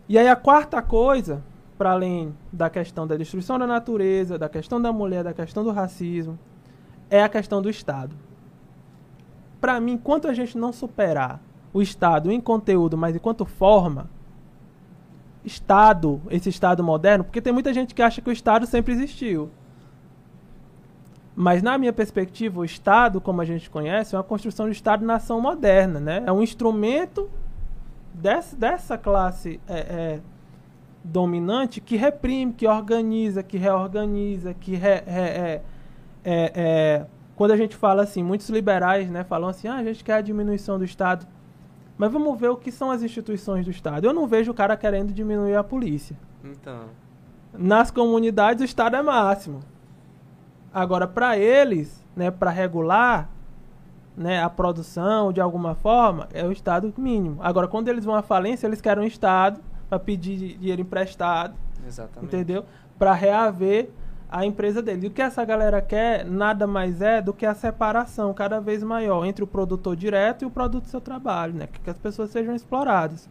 E 0.07 0.17
aí 0.17 0.27
a 0.27 0.35
quarta 0.35 0.81
coisa, 0.81 1.43
para 1.83 1.91
além 1.91 2.33
da 2.49 2.69
questão 2.69 3.05
da 3.05 3.17
destruição 3.17 3.59
da 3.59 3.67
natureza, 3.67 4.39
da 4.39 4.47
questão 4.47 4.81
da 4.81 4.93
mulher, 4.93 5.21
da 5.21 5.33
questão 5.33 5.65
do 5.65 5.71
racismo, 5.73 6.39
é 7.09 7.21
a 7.21 7.27
questão 7.27 7.61
do 7.61 7.69
Estado. 7.69 8.15
Para 9.59 9.81
mim, 9.81 9.91
enquanto 9.91 10.29
a 10.29 10.33
gente 10.33 10.57
não 10.57 10.71
superar 10.71 11.41
o 11.73 11.81
Estado 11.81 12.31
em 12.31 12.39
conteúdo, 12.39 12.97
mas 12.97 13.17
enquanto 13.17 13.43
forma, 13.43 14.09
Estado, 15.43 16.21
esse 16.29 16.47
Estado 16.47 16.81
moderno, 16.81 17.25
porque 17.25 17.41
tem 17.41 17.51
muita 17.51 17.73
gente 17.73 17.93
que 17.93 18.01
acha 18.01 18.21
que 18.21 18.29
o 18.29 18.31
Estado 18.31 18.65
sempre 18.65 18.93
existiu. 18.93 19.51
Mas, 21.35 21.61
na 21.61 21.77
minha 21.77 21.91
perspectiva, 21.91 22.61
o 22.61 22.63
Estado, 22.63 23.19
como 23.19 23.41
a 23.41 23.45
gente 23.45 23.69
conhece, 23.69 24.15
é 24.15 24.17
uma 24.17 24.23
construção 24.23 24.67
de 24.67 24.71
Estado-nação 24.71 25.41
moderna. 25.41 25.99
Né? 25.99 26.23
É 26.25 26.31
um 26.31 26.41
instrumento 26.41 27.29
dessa, 28.13 28.55
dessa 28.55 28.97
classe 28.97 29.59
é, 29.67 29.79
é, 29.79 30.19
dominante 31.03 31.81
que 31.81 31.95
reprime, 31.97 32.53
que 32.53 32.67
organiza, 32.67 33.43
que 33.43 33.57
reorganiza, 33.57 34.53
que 34.53 34.75
re, 34.75 35.03
re, 35.05 35.19
é, 35.19 35.61
é, 36.23 36.51
é, 36.55 37.05
quando 37.35 37.51
a 37.51 37.57
gente 37.57 37.75
fala 37.75 38.03
assim, 38.03 38.23
muitos 38.23 38.47
liberais 38.49 39.09
né, 39.09 39.23
falam 39.23 39.49
assim, 39.49 39.67
ah, 39.67 39.75
a 39.75 39.83
gente 39.83 40.03
quer 40.03 40.15
a 40.15 40.21
diminuição 40.21 40.77
do 40.77 40.85
Estado. 40.85 41.27
Mas 41.97 42.11
vamos 42.11 42.39
ver 42.39 42.49
o 42.49 42.55
que 42.55 42.71
são 42.71 42.89
as 42.89 43.03
instituições 43.03 43.65
do 43.65 43.71
Estado. 43.71 44.05
Eu 44.05 44.13
não 44.13 44.25
vejo 44.25 44.51
o 44.51 44.53
cara 44.53 44.77
querendo 44.77 45.13
diminuir 45.13 45.55
a 45.55 45.63
polícia. 45.63 46.15
Então. 46.43 46.85
Nas 47.53 47.91
comunidades 47.91 48.61
o 48.61 48.65
Estado 48.65 48.95
é 48.95 49.01
máximo. 49.01 49.59
Agora, 50.73 51.07
para 51.07 51.37
eles, 51.37 52.03
né, 52.15 52.31
para 52.31 52.49
regular 52.49 53.29
né, 54.15 54.41
a 54.41 54.49
produção 54.49 55.31
de 55.31 55.41
alguma 55.41 55.75
forma, 55.75 56.27
é 56.33 56.45
o 56.45 56.51
Estado 56.51 56.91
mínimo. 56.97 57.37
Agora, 57.41 57.67
quando 57.67 57.89
eles 57.89 58.05
vão 58.05 58.15
à 58.15 58.21
falência, 58.23 58.65
eles 58.65 58.81
querem 58.81 59.03
um 59.03 59.07
Estado 59.07 59.59
para 59.93 59.99
pedir 59.99 60.57
dinheiro 60.57 60.81
emprestado. 60.81 61.55
Exatamente. 61.85 62.35
Entendeu? 62.35 62.65
Para 62.97 63.13
reaver 63.13 63.89
a 64.29 64.45
empresa 64.45 64.81
dele. 64.81 65.05
E 65.05 65.07
o 65.07 65.11
que 65.11 65.21
essa 65.21 65.45
galera 65.45 65.81
quer 65.81 66.25
nada 66.25 66.65
mais 66.65 67.01
é 67.01 67.21
do 67.21 67.33
que 67.33 67.45
a 67.45 67.53
separação 67.53 68.33
cada 68.33 68.59
vez 68.59 68.81
maior 68.81 69.25
entre 69.25 69.43
o 69.43 69.47
produtor 69.47 69.95
direto 69.95 70.41
e 70.41 70.45
o 70.45 70.49
produto 70.49 70.85
do 70.85 70.89
seu 70.89 70.99
trabalho, 70.99 71.53
né? 71.53 71.67
Que 71.67 71.89
as 71.89 71.97
pessoas 71.97 72.31
sejam 72.31 72.55
exploradas. 72.55 73.29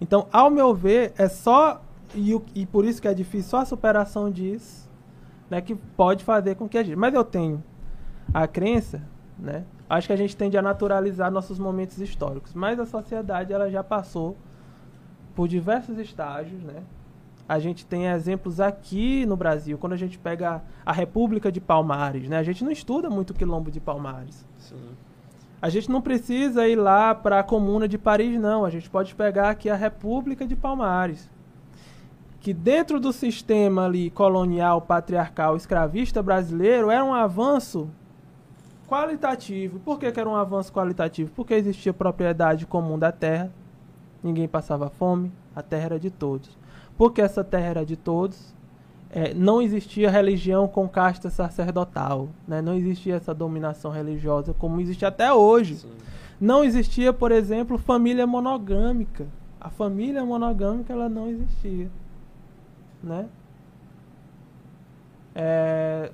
Então, 0.00 0.26
ao 0.32 0.50
meu 0.50 0.74
ver, 0.74 1.12
é 1.18 1.28
só 1.28 1.82
e, 2.14 2.34
e 2.54 2.64
por 2.64 2.86
isso 2.86 3.02
que 3.02 3.08
é 3.08 3.12
difícil, 3.12 3.50
só 3.50 3.58
a 3.58 3.64
superação 3.66 4.30
disso 4.30 4.88
né, 5.50 5.60
que 5.60 5.74
pode 5.74 6.24
fazer 6.24 6.54
com 6.54 6.66
que 6.66 6.78
a 6.78 6.82
gente. 6.82 6.96
Mas 6.96 7.12
eu 7.12 7.24
tenho 7.24 7.62
a 8.32 8.46
crença, 8.46 9.02
né? 9.38 9.64
Acho 9.88 10.06
que 10.06 10.12
a 10.12 10.16
gente 10.16 10.34
tende 10.34 10.56
a 10.56 10.62
naturalizar 10.62 11.30
nossos 11.30 11.58
momentos 11.58 11.98
históricos, 11.98 12.54
mas 12.54 12.78
a 12.78 12.86
sociedade 12.86 13.52
ela 13.52 13.68
já 13.68 13.84
passou 13.84 14.36
por 15.40 15.48
diversos 15.48 15.96
estágios, 15.96 16.62
né? 16.62 16.82
A 17.48 17.58
gente 17.58 17.86
tem 17.86 18.08
exemplos 18.08 18.60
aqui 18.60 19.24
no 19.24 19.38
Brasil, 19.38 19.78
quando 19.78 19.94
a 19.94 19.96
gente 19.96 20.18
pega 20.18 20.62
a 20.84 20.92
República 20.92 21.50
de 21.50 21.58
Palmares, 21.58 22.28
né? 22.28 22.36
A 22.36 22.42
gente 22.42 22.62
não 22.62 22.70
estuda 22.70 23.08
muito 23.08 23.30
o 23.30 23.34
quilombo 23.34 23.70
de 23.70 23.80
Palmares. 23.80 24.44
Sim. 24.58 24.76
A 25.62 25.70
gente 25.70 25.90
não 25.90 26.02
precisa 26.02 26.68
ir 26.68 26.76
lá 26.76 27.14
para 27.14 27.40
a 27.40 27.42
Comuna 27.42 27.88
de 27.88 27.96
Paris, 27.96 28.38
não. 28.38 28.66
A 28.66 28.68
gente 28.68 28.90
pode 28.90 29.14
pegar 29.14 29.48
aqui 29.48 29.70
a 29.70 29.74
República 29.74 30.46
de 30.46 30.54
Palmares 30.54 31.30
que 32.38 32.52
dentro 32.52 33.00
do 33.00 33.10
sistema 33.10 33.86
ali 33.86 34.10
colonial, 34.10 34.82
patriarcal, 34.82 35.56
escravista 35.56 36.22
brasileiro 36.22 36.90
era 36.90 37.02
um 37.02 37.14
avanço 37.14 37.88
qualitativo. 38.86 39.78
Por 39.78 39.98
que, 39.98 40.12
que 40.12 40.20
era 40.20 40.28
um 40.28 40.36
avanço 40.36 40.70
qualitativo? 40.70 41.32
Porque 41.34 41.54
existia 41.54 41.94
propriedade 41.94 42.66
comum 42.66 42.98
da 42.98 43.10
terra, 43.10 43.50
ninguém 44.22 44.48
passava 44.48 44.88
fome, 44.90 45.32
a 45.54 45.62
terra 45.62 45.84
era 45.86 46.00
de 46.00 46.10
todos. 46.10 46.50
Porque 46.96 47.20
essa 47.20 47.42
terra 47.42 47.66
era 47.66 47.86
de 47.86 47.96
todos, 47.96 48.54
é, 49.10 49.34
não 49.34 49.60
existia 49.60 50.10
religião 50.10 50.68
com 50.68 50.88
casta 50.88 51.30
sacerdotal, 51.30 52.28
né? 52.46 52.60
não 52.60 52.74
existia 52.74 53.16
essa 53.16 53.34
dominação 53.34 53.90
religiosa 53.90 54.54
como 54.54 54.80
existe 54.80 55.04
até 55.04 55.32
hoje. 55.32 55.76
Sim. 55.76 55.88
Não 56.40 56.64
existia, 56.64 57.12
por 57.12 57.32
exemplo, 57.32 57.76
família 57.76 58.26
monogâmica. 58.26 59.26
A 59.60 59.68
família 59.68 60.24
monogâmica 60.24 60.92
ela 60.92 61.08
não 61.08 61.28
existia 61.28 61.90
né? 63.02 63.28
É, 65.34 66.10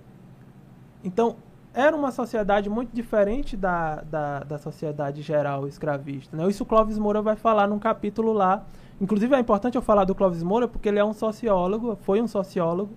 então, 1.02 1.36
era 1.76 1.94
uma 1.94 2.10
sociedade 2.10 2.70
muito 2.70 2.90
diferente 2.94 3.54
da, 3.54 3.96
da, 3.96 4.40
da, 4.40 4.58
sociedade 4.58 5.20
geral 5.20 5.68
escravista. 5.68 6.34
Né? 6.34 6.48
Isso 6.48 6.62
o 6.62 6.66
Clóvis 6.66 6.98
Moura 6.98 7.20
vai 7.20 7.36
falar 7.36 7.68
num 7.68 7.78
capítulo 7.78 8.32
lá. 8.32 8.64
Inclusive 8.98 9.34
é 9.34 9.38
importante 9.38 9.74
eu 9.74 9.82
falar 9.82 10.04
do 10.04 10.14
Clóvis 10.14 10.42
Moura 10.42 10.66
porque 10.66 10.88
ele 10.88 10.98
é 10.98 11.04
um 11.04 11.12
sociólogo, 11.12 11.98
foi 12.00 12.22
um 12.22 12.26
sociólogo 12.26 12.94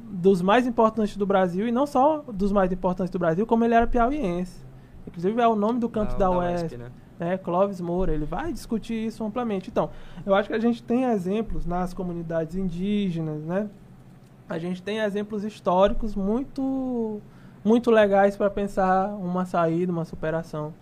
dos 0.00 0.40
mais 0.40 0.66
importantes 0.66 1.14
do 1.14 1.26
Brasil, 1.26 1.68
e 1.68 1.72
não 1.72 1.86
só 1.86 2.24
dos 2.32 2.50
mais 2.52 2.72
importantes 2.72 3.10
do 3.10 3.18
Brasil, 3.18 3.44
como 3.44 3.64
ele 3.64 3.74
era 3.74 3.86
piauiense. 3.86 4.64
Inclusive 5.06 5.38
é 5.38 5.46
o 5.46 5.54
nome 5.54 5.78
do 5.78 5.88
canto 5.88 6.12
da, 6.12 6.30
da 6.30 6.30
UESP. 6.30 6.78
né? 6.78 6.90
né, 7.18 7.36
Clóvis 7.36 7.82
Moura, 7.82 8.14
ele 8.14 8.24
vai 8.24 8.50
discutir 8.50 8.94
isso 8.94 9.22
amplamente. 9.24 9.68
Então, 9.68 9.90
eu 10.24 10.34
acho 10.34 10.48
que 10.48 10.54
a 10.54 10.58
gente 10.58 10.82
tem 10.82 11.04
exemplos 11.04 11.66
nas 11.66 11.92
comunidades 11.92 12.56
indígenas, 12.56 13.44
né? 13.44 13.68
A 14.48 14.58
gente 14.58 14.82
tem 14.82 15.00
exemplos 15.00 15.44
históricos 15.44 16.14
muito 16.14 17.20
muito 17.66 17.90
legais 17.90 18.36
para 18.36 18.48
pensar 18.48 19.08
uma 19.08 19.44
saída, 19.44 19.90
uma 19.90 20.04
superação 20.04 20.72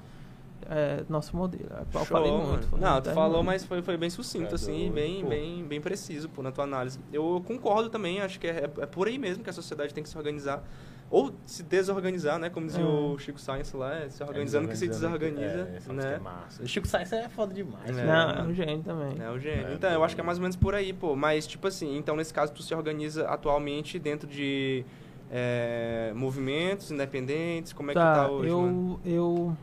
é, 0.69 1.03
nosso 1.09 1.35
modelo. 1.35 1.71
Eu 1.93 2.05
falei 2.05 2.31
muito. 2.31 2.77
Não, 2.77 3.01
tu 3.01 3.11
falou, 3.11 3.43
mas 3.43 3.65
foi, 3.65 3.81
foi 3.81 3.97
bem 3.97 4.11
sucinto, 4.11 4.53
é 4.53 4.55
assim, 4.55 4.91
bem, 4.91 5.25
bem, 5.25 5.65
bem 5.65 5.81
preciso 5.81 6.29
pô, 6.29 6.43
na 6.43 6.53
tua 6.53 6.65
análise. 6.65 6.99
Eu 7.11 7.43
concordo 7.47 7.89
também, 7.89 8.21
acho 8.21 8.39
que 8.39 8.47
é, 8.47 8.71
é 8.79 8.87
por 8.87 9.09
aí 9.09 9.19
mesmo 9.19 9.43
que 9.43 9.51
a 9.51 9.53
sociedade 9.53 9.95
tem 9.95 10.03
que 10.03 10.11
se 10.11 10.17
organizar 10.17 10.63
ou 11.11 11.33
se 11.47 11.63
desorganizar, 11.63 12.39
né? 12.39 12.51
Como 12.51 12.67
dizia 12.67 12.85
o 12.85 13.19
Chico 13.19 13.41
Sainz 13.41 13.73
lá, 13.73 13.95
é 14.01 14.09
se 14.09 14.23
organizando 14.23 14.69
é 14.69 14.71
que 14.73 14.77
se 14.77 14.89
desorganiza, 14.89 15.69
é, 15.89 15.93
né? 15.93 16.15
É 16.15 16.19
massa. 16.19 16.63
O 16.63 16.67
Chico 16.67 16.87
Sainz 16.87 17.13
é 17.13 17.29
foda 17.29 17.55
demais. 17.55 17.97
É. 17.97 18.05
Não, 18.05 18.31
é 18.31 18.43
um 18.43 18.55
gênio 18.55 18.83
também. 18.83 19.23
É 19.23 19.31
um 19.31 19.39
gênio. 19.39 19.73
então, 19.73 19.91
eu 19.91 20.03
acho 20.03 20.15
que 20.15 20.21
é 20.21 20.25
mais 20.25 20.39
ou 20.39 20.43
menos 20.43 20.57
por 20.57 20.75
aí, 20.75 20.93
pô. 20.93 21.15
Mas, 21.15 21.47
tipo 21.47 21.67
assim, 21.67 21.97
então 21.97 22.17
nesse 22.17 22.33
caso 22.33 22.53
tu 22.53 22.63
se 22.63 22.75
organiza 22.75 23.29
atualmente 23.29 23.99
dentro 23.99 24.29
de 24.29 24.85
é, 25.31 26.13
movimentos 26.15 26.91
independentes, 26.91 27.73
como 27.73 27.91
é 27.91 27.95
tá, 27.95 28.13
que 28.13 28.19
tá 28.19 28.31
hoje, 28.31 28.49
eu, 28.49 28.61
mano? 28.61 29.01
Eu... 29.05 29.57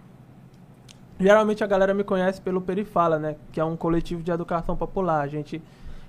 Geralmente 1.19 1.63
a 1.63 1.67
galera 1.67 1.93
me 1.93 2.03
conhece 2.03 2.41
pelo 2.41 2.61
Perifala, 2.61 3.19
né? 3.19 3.35
Que 3.51 3.59
é 3.59 3.63
um 3.63 3.77
coletivo 3.77 4.23
de 4.23 4.31
educação 4.31 4.75
popular. 4.75 5.21
A 5.21 5.27
gente 5.27 5.61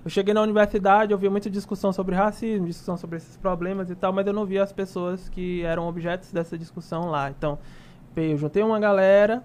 eu 0.04 0.10
cheguei 0.10 0.34
na 0.34 0.42
universidade, 0.42 1.12
eu 1.12 1.18
vi 1.18 1.28
muita 1.28 1.48
discussão 1.48 1.92
sobre 1.92 2.16
racismo, 2.16 2.66
discussão 2.66 2.96
sobre 2.96 3.18
esses 3.18 3.36
problemas 3.36 3.88
e 3.88 3.94
tal, 3.94 4.12
mas 4.12 4.26
eu 4.26 4.32
não 4.32 4.44
via 4.44 4.62
as 4.64 4.72
pessoas 4.72 5.28
que 5.28 5.62
eram 5.62 5.86
objetos 5.86 6.32
dessa 6.32 6.58
discussão 6.58 7.08
lá. 7.08 7.30
Então, 7.30 7.56
eu 8.16 8.36
juntei 8.36 8.64
uma 8.64 8.80
galera 8.80 9.44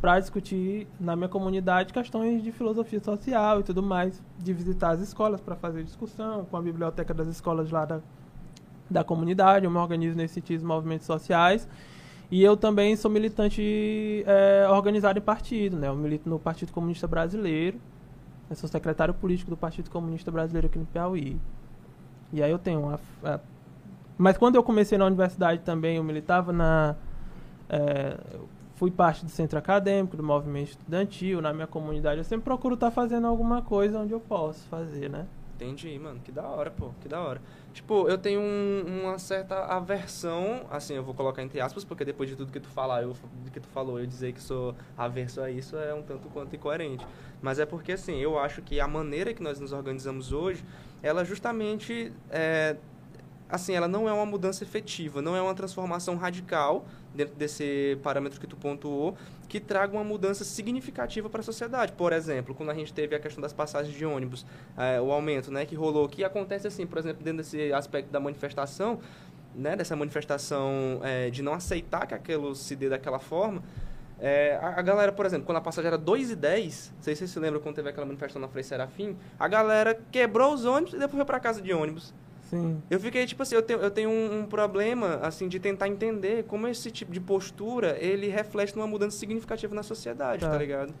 para 0.00 0.20
discutir 0.20 0.86
na 1.00 1.16
minha 1.16 1.28
comunidade 1.28 1.92
questões 1.92 2.44
de 2.44 2.52
filosofia 2.52 3.00
social 3.00 3.58
e 3.58 3.62
tudo 3.64 3.82
mais, 3.82 4.22
de 4.38 4.52
visitar 4.52 4.90
as 4.90 5.00
escolas 5.00 5.40
para 5.40 5.56
fazer 5.56 5.82
discussão 5.82 6.44
com 6.44 6.56
a 6.56 6.62
biblioteca 6.62 7.12
das 7.12 7.26
escolas 7.26 7.68
lá 7.72 7.84
da, 7.84 8.00
da 8.92 9.02
comunidade. 9.02 9.64
Eu 9.64 9.70
me 9.70 9.78
organizo 9.78 10.16
nesse 10.16 10.34
sentido 10.34 10.60
de 10.60 10.64
movimentos 10.66 11.06
sociais. 11.06 11.68
E 12.30 12.42
eu 12.42 12.56
também 12.56 12.96
sou 12.96 13.10
militante 13.10 14.24
é, 14.26 14.66
organizado 14.70 15.18
em 15.18 15.22
partido, 15.22 15.76
né? 15.76 15.88
Eu 15.88 15.94
milito 15.94 16.28
no 16.28 16.38
Partido 16.38 16.72
Comunista 16.72 17.06
Brasileiro, 17.06 17.78
eu 18.48 18.56
sou 18.56 18.68
secretário 18.68 19.12
político 19.12 19.50
do 19.50 19.56
Partido 19.56 19.90
Comunista 19.90 20.30
Brasileiro 20.30 20.66
aqui 20.66 20.78
no 20.78 20.86
Piauí. 20.86 21.38
E 22.32 22.42
aí 22.42 22.50
eu 22.50 22.58
tenho 22.58 22.80
uma. 22.80 23.00
A, 23.22 23.38
mas 24.16 24.38
quando 24.38 24.56
eu 24.56 24.62
comecei 24.62 24.96
na 24.96 25.04
universidade 25.04 25.60
também, 25.60 25.96
eu 25.96 26.04
militava 26.04 26.52
na. 26.52 26.96
É, 27.68 28.16
fui 28.76 28.90
parte 28.90 29.24
do 29.24 29.30
centro 29.30 29.58
acadêmico, 29.58 30.16
do 30.16 30.22
movimento 30.22 30.70
estudantil, 30.70 31.40
na 31.40 31.52
minha 31.52 31.66
comunidade. 31.66 32.18
Eu 32.18 32.24
sempre 32.24 32.44
procuro 32.44 32.74
estar 32.74 32.88
tá 32.88 32.92
fazendo 32.92 33.26
alguma 33.26 33.62
coisa 33.62 33.98
onde 33.98 34.12
eu 34.12 34.20
posso 34.20 34.66
fazer, 34.68 35.10
né? 35.10 35.26
Entendi, 35.56 35.98
mano. 35.98 36.20
Que 36.20 36.32
da 36.32 36.42
hora, 36.42 36.70
pô. 36.70 36.90
Que 37.00 37.08
da 37.08 37.20
hora. 37.20 37.40
Tipo, 37.72 38.08
eu 38.08 38.18
tenho 38.18 38.40
um, 38.40 39.02
uma 39.02 39.18
certa 39.18 39.64
aversão, 39.64 40.66
assim, 40.70 40.94
eu 40.94 41.02
vou 41.02 41.14
colocar 41.14 41.42
entre 41.42 41.60
aspas, 41.60 41.84
porque 41.84 42.04
depois 42.04 42.28
de 42.28 42.36
tudo 42.36 42.52
que 42.52 42.60
tu 42.60 42.68
falar, 42.68 43.02
eu, 43.02 43.16
que 43.52 43.60
tu 43.60 43.68
falou, 43.68 43.98
eu 43.98 44.06
dizer 44.06 44.32
que 44.32 44.42
sou 44.42 44.74
averso 44.96 45.40
a 45.40 45.50
isso 45.50 45.76
é 45.76 45.94
um 45.94 46.02
tanto 46.02 46.28
quanto 46.28 46.54
incoerente. 46.54 47.06
Mas 47.40 47.58
é 47.58 47.64
porque, 47.64 47.92
assim, 47.92 48.18
eu 48.18 48.38
acho 48.38 48.60
que 48.60 48.78
a 48.78 48.86
maneira 48.86 49.32
que 49.32 49.42
nós 49.42 49.58
nos 49.58 49.72
organizamos 49.72 50.32
hoje, 50.32 50.62
ela 51.02 51.24
justamente 51.24 52.12
é, 52.30 52.76
assim, 53.52 53.74
ela 53.74 53.86
não 53.86 54.08
é 54.08 54.12
uma 54.12 54.24
mudança 54.24 54.64
efetiva, 54.64 55.20
não 55.20 55.36
é 55.36 55.42
uma 55.42 55.54
transformação 55.54 56.16
radical 56.16 56.86
dentro 57.14 57.34
desse 57.34 57.98
parâmetro 58.02 58.40
que 58.40 58.46
tu 58.46 58.56
pontuou, 58.56 59.16
que 59.48 59.60
traga 59.60 59.92
uma 59.92 60.04
mudança 60.04 60.44
significativa 60.44 61.28
para 61.28 61.40
a 61.40 61.42
sociedade. 61.42 61.92
Por 61.92 62.12
exemplo, 62.12 62.54
quando 62.54 62.70
a 62.70 62.74
gente 62.74 62.92
teve 62.92 63.14
a 63.14 63.18
questão 63.18 63.40
das 63.42 63.52
passagens 63.52 63.94
de 63.96 64.04
ônibus, 64.04 64.46
é, 64.76 65.00
o 65.00 65.12
aumento, 65.12 65.50
né, 65.50 65.66
que 65.66 65.74
rolou, 65.74 66.08
que 66.08 66.24
acontece 66.24 66.66
assim, 66.66 66.86
por 66.86 66.98
exemplo, 66.98 67.22
dentro 67.22 67.38
desse 67.38 67.72
aspecto 67.72 68.10
da 68.10 68.18
manifestação, 68.20 68.98
né, 69.54 69.76
dessa 69.76 69.94
manifestação 69.94 71.00
é, 71.02 71.28
de 71.28 71.42
não 71.42 71.52
aceitar 71.54 72.06
que 72.06 72.14
aquilo 72.14 72.54
se 72.54 72.74
dê 72.74 72.88
daquela 72.88 73.18
forma, 73.18 73.62
É, 74.24 74.56
a, 74.62 74.78
a 74.78 74.82
galera, 74.82 75.10
por 75.10 75.26
exemplo, 75.26 75.44
quando 75.46 75.58
a 75.58 75.60
passagem 75.60 75.88
era 75.88 75.98
2,10, 75.98 76.92
não 76.94 77.02
sei 77.02 77.14
se 77.16 77.18
vocês 77.18 77.30
se 77.32 77.40
lembram 77.40 77.60
quando 77.60 77.74
teve 77.74 77.88
aquela 77.88 78.06
manifestação 78.06 78.40
na 78.40 78.46
Frei 78.46 78.62
Serafim, 78.62 79.16
a 79.36 79.48
galera 79.48 79.98
quebrou 80.12 80.54
os 80.54 80.64
ônibus 80.64 80.94
e 80.94 80.96
depois 80.96 81.16
foi 81.16 81.24
pra 81.24 81.40
casa 81.40 81.60
de 81.60 81.72
ônibus. 81.72 82.14
Sim. 82.52 82.82
Eu 82.90 83.00
fiquei, 83.00 83.24
tipo 83.24 83.42
assim, 83.42 83.54
eu 83.54 83.62
tenho, 83.62 83.80
eu 83.80 83.90
tenho 83.90 84.10
um, 84.10 84.40
um 84.40 84.44
problema, 84.44 85.14
assim, 85.22 85.48
de 85.48 85.58
tentar 85.58 85.88
entender 85.88 86.44
como 86.44 86.68
esse 86.68 86.90
tipo 86.90 87.10
de 87.10 87.18
postura, 87.18 87.96
ele 87.98 88.28
reflete 88.28 88.76
numa 88.76 88.86
mudança 88.86 89.16
significativa 89.16 89.74
na 89.74 89.82
sociedade, 89.82 90.42
Tá. 90.42 90.50
tá, 90.50 90.58
ligado? 90.58 90.92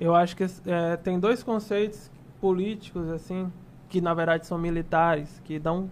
Eu 0.00 0.16
acho 0.16 0.36
que 0.36 0.44
é, 0.66 0.96
tem 0.96 1.20
dois 1.20 1.44
conceitos 1.44 2.10
políticos, 2.40 3.08
assim, 3.10 3.52
que 3.88 4.00
na 4.00 4.12
verdade 4.14 4.48
são 4.48 4.58
militares, 4.58 5.40
que 5.44 5.60
dão, 5.60 5.88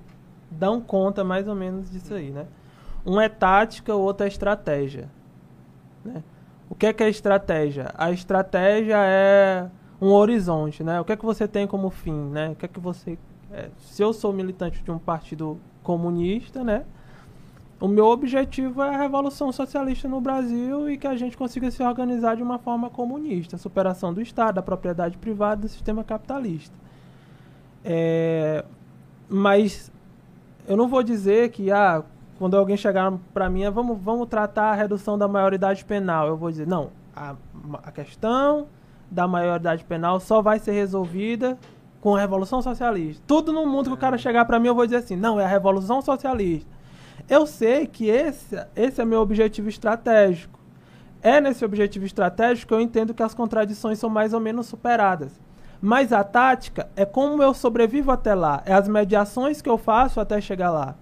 dão 0.51 0.81
conta 0.81 1.23
mais 1.23 1.47
ou 1.47 1.55
menos 1.55 1.89
disso 1.89 2.13
aí, 2.13 2.31
né? 2.31 2.47
Um 3.07 3.21
é 3.21 3.29
tática, 3.29 3.95
o 3.95 4.01
outro 4.01 4.25
é 4.25 4.29
estratégia. 4.29 5.09
Né? 6.05 6.25
O 6.69 6.75
que 6.75 6.87
é, 6.87 6.93
que 6.93 7.05
é 7.05 7.09
estratégia? 7.09 7.93
A 7.97 8.11
estratégia 8.11 8.97
é 8.99 9.69
um 10.01 10.11
horizonte, 10.11 10.83
né? 10.83 11.01
O 11.01 11.05
que 11.05 11.13
é 11.13 11.17
que 11.17 11.25
você 11.25 11.47
tem 11.47 11.69
como 11.69 11.89
fim, 11.89 12.31
né? 12.31 12.51
O 12.51 12.57
que 12.57 12.65
é 12.65 12.69
que 12.69 12.81
você... 12.81 13.17
é, 13.55 13.71
se 13.79 14.03
eu 14.03 14.13
sou 14.13 14.33
militante 14.33 14.83
de 14.83 14.91
um 14.91 14.99
partido 14.99 15.59
comunista, 15.83 16.65
né? 16.65 16.85
O 17.81 17.87
meu 17.87 18.07
objetivo 18.07 18.83
é 18.83 18.95
a 18.95 18.99
revolução 18.99 19.53
socialista 19.53 20.09
no 20.09 20.21
Brasil 20.21 20.91
e 20.91 20.99
que 20.99 21.07
a 21.07 21.15
gente 21.15 21.37
consiga 21.37 21.71
se 21.71 21.83
organizar 21.83 22.35
de 22.35 22.43
uma 22.43 22.59
forma 22.59 22.91
comunista, 22.91 23.57
superação 23.57 24.13
do 24.13 24.21
Estado, 24.21 24.57
da 24.57 24.63
propriedade 24.63 25.17
privada, 25.19 25.63
do 25.63 25.69
sistema 25.69 26.03
capitalista. 26.03 26.75
É, 27.85 28.65
mas 29.29 29.93
eu 30.67 30.77
não 30.77 30.89
vou 30.89 31.03
dizer 31.03 31.51
que 31.51 31.71
ah, 31.71 32.03
quando 32.39 32.57
alguém 32.57 32.77
chegar 32.77 33.13
para 33.33 33.49
mim, 33.49 33.65
ah, 33.65 33.71
vamos, 33.71 33.99
vamos 34.01 34.29
tratar 34.29 34.71
a 34.71 34.75
redução 34.75 35.17
da 35.17 35.29
maioridade 35.29 35.85
penal. 35.85 36.27
Eu 36.27 36.37
vou 36.37 36.51
dizer, 36.51 36.67
não, 36.67 36.91
a, 37.15 37.37
a 37.85 37.93
questão 37.93 38.67
da 39.11 39.29
maioridade 39.29 39.85
penal 39.85 40.19
só 40.19 40.43
vai 40.43 40.59
ser 40.59 40.73
resolvida 40.73 41.57
com 42.05 42.15
a 42.15 42.21
revolução 42.21 42.61
socialista. 42.61 43.25
Tudo 43.27 43.51
no 43.51 43.65
mundo 43.65 43.89
que 43.89 43.95
o 43.95 43.97
cara 43.97 44.19
chegar 44.19 44.45
para 44.45 44.61
mim, 44.61 44.69
eu 44.69 44.75
vou 44.75 44.85
dizer 44.85 44.99
assim, 44.99 45.17
não, 45.17 45.41
é 45.41 45.45
a 45.47 45.49
revolução 45.49 46.03
socialista. 46.03 46.71
Eu 47.27 47.47
sei 47.47 47.87
que 47.87 48.11
esse, 48.11 48.63
esse 48.77 49.01
é 49.01 49.05
meu 49.07 49.23
objetivo 49.23 49.71
estratégico. 49.71 50.61
É 51.23 51.41
nesse 51.41 51.65
objetivo 51.65 52.05
estratégico 52.05 52.69
que 52.69 52.75
eu 52.75 52.81
entendo 52.83 53.15
que 53.15 53.23
as 53.23 53.33
contradições 53.33 53.99
são 53.99 54.11
mais 54.11 54.35
ou 54.35 54.41
menos 54.41 54.67
superadas. 54.67 55.41
Mas 55.81 56.13
a 56.13 56.23
tática 56.23 56.91
é 56.95 57.07
como 57.07 57.43
eu 57.43 57.55
sobrevivo 57.55 58.13
até 58.13 58.35
lá, 58.35 58.63
é 58.67 58.75
as 58.75 58.87
mediações 58.87 59.63
que 59.63 59.71
eu 59.71 59.79
faço 59.79 60.21
até 60.21 60.43
chegar 60.43 60.71
lá. 60.71 60.97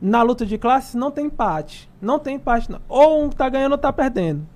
Na 0.00 0.22
luta 0.22 0.46
de 0.46 0.56
classes 0.56 0.94
não 0.94 1.10
tem 1.10 1.26
empate. 1.26 1.90
Não 2.00 2.18
tem 2.18 2.36
empate. 2.36 2.72
Não. 2.72 2.80
Ou 2.88 3.24
um 3.24 3.28
tá 3.28 3.46
ganhando 3.50 3.72
ou 3.72 3.78
tá 3.78 3.92
perdendo. 3.92 4.48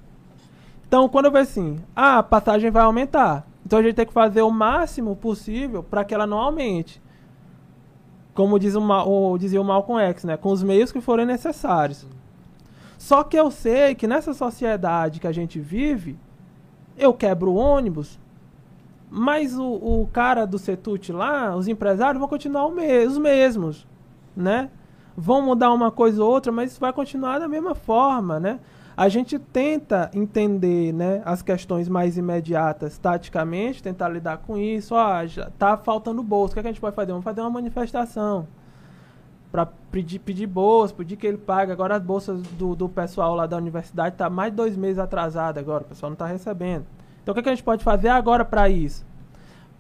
Então, 0.88 1.10
quando 1.10 1.26
eu 1.26 1.30
vejo 1.30 1.42
assim, 1.50 1.78
ah, 1.94 2.20
a 2.20 2.22
passagem 2.22 2.70
vai 2.70 2.84
aumentar. 2.84 3.46
Então 3.64 3.78
a 3.78 3.82
gente 3.82 3.94
tem 3.94 4.06
que 4.06 4.12
fazer 4.12 4.42
o 4.42 4.50
máximo 4.50 5.16
possível 5.16 5.82
para 5.82 6.04
que 6.04 6.14
ela 6.14 6.26
não 6.26 6.38
aumente. 6.38 7.00
Como 8.34 8.58
diz 8.58 8.74
o, 8.74 8.80
Ma- 8.80 9.04
o- 9.04 9.38
dizia 9.38 9.60
o 9.60 9.64
Malcolm 9.64 10.00
X, 10.02 10.24
né? 10.24 10.36
Com 10.36 10.50
os 10.50 10.62
meios 10.62 10.90
que 10.92 11.00
forem 11.00 11.24
necessários. 11.24 12.06
Só 12.98 13.22
que 13.22 13.36
eu 13.36 13.50
sei 13.50 13.94
que 13.94 14.06
nessa 14.06 14.34
sociedade 14.34 15.20
que 15.20 15.26
a 15.26 15.32
gente 15.32 15.58
vive, 15.60 16.16
eu 16.96 17.12
quebro 17.14 17.52
o 17.52 17.56
ônibus, 17.56 18.18
mas 19.10 19.56
o, 19.56 19.64
o 19.64 20.08
cara 20.12 20.44
do 20.46 20.58
Setut 20.58 21.12
lá, 21.12 21.54
os 21.54 21.68
empresários 21.68 22.18
vão 22.18 22.28
continuar 22.28 22.68
me- 22.70 23.06
os 23.06 23.16
mesmos, 23.18 23.86
né? 24.36 24.70
Vão 25.16 25.40
mudar 25.42 25.72
uma 25.72 25.90
coisa 25.92 26.22
ou 26.24 26.30
outra, 26.30 26.50
mas 26.50 26.72
isso 26.72 26.80
vai 26.80 26.92
continuar 26.92 27.38
da 27.38 27.46
mesma 27.46 27.74
forma, 27.74 28.40
né? 28.40 28.58
A 28.96 29.08
gente 29.08 29.38
tenta 29.38 30.10
entender, 30.14 30.92
né, 30.92 31.20
as 31.24 31.42
questões 31.42 31.88
mais 31.88 32.16
imediatas 32.16 32.96
taticamente, 32.96 33.82
tentar 33.82 34.08
lidar 34.08 34.38
com 34.38 34.56
isso. 34.56 34.94
Já 35.26 35.50
tá 35.58 35.76
faltando 35.76 36.22
bolsa, 36.22 36.52
o 36.52 36.54
que, 36.54 36.60
é 36.60 36.62
que 36.62 36.68
a 36.68 36.72
gente 36.72 36.80
pode 36.80 36.94
fazer? 36.94 37.10
Vamos 37.10 37.24
fazer 37.24 37.40
uma 37.40 37.50
manifestação 37.50 38.46
para 39.50 39.66
pedir, 39.66 40.18
pedir 40.18 40.46
bolsa, 40.46 40.92
pedir 40.92 41.16
que 41.16 41.26
ele 41.26 41.38
pague. 41.38 41.70
Agora 41.70 41.94
as 41.94 42.02
bolsas 42.02 42.42
do, 42.42 42.74
do 42.74 42.88
pessoal 42.88 43.36
lá 43.36 43.46
da 43.46 43.56
universidade 43.56 44.16
tá 44.16 44.28
mais 44.28 44.50
de 44.50 44.56
dois 44.56 44.76
meses 44.76 44.98
atrasada 44.98 45.60
agora, 45.60 45.84
o 45.84 45.86
pessoal 45.86 46.10
não 46.10 46.14
está 46.14 46.26
recebendo. 46.26 46.84
Então 47.22 47.32
o 47.32 47.34
que, 47.34 47.40
é 47.40 47.42
que 47.42 47.48
a 47.48 47.54
gente 47.54 47.64
pode 47.64 47.84
fazer 47.84 48.08
agora 48.08 48.44
para 48.44 48.68
isso? 48.68 49.06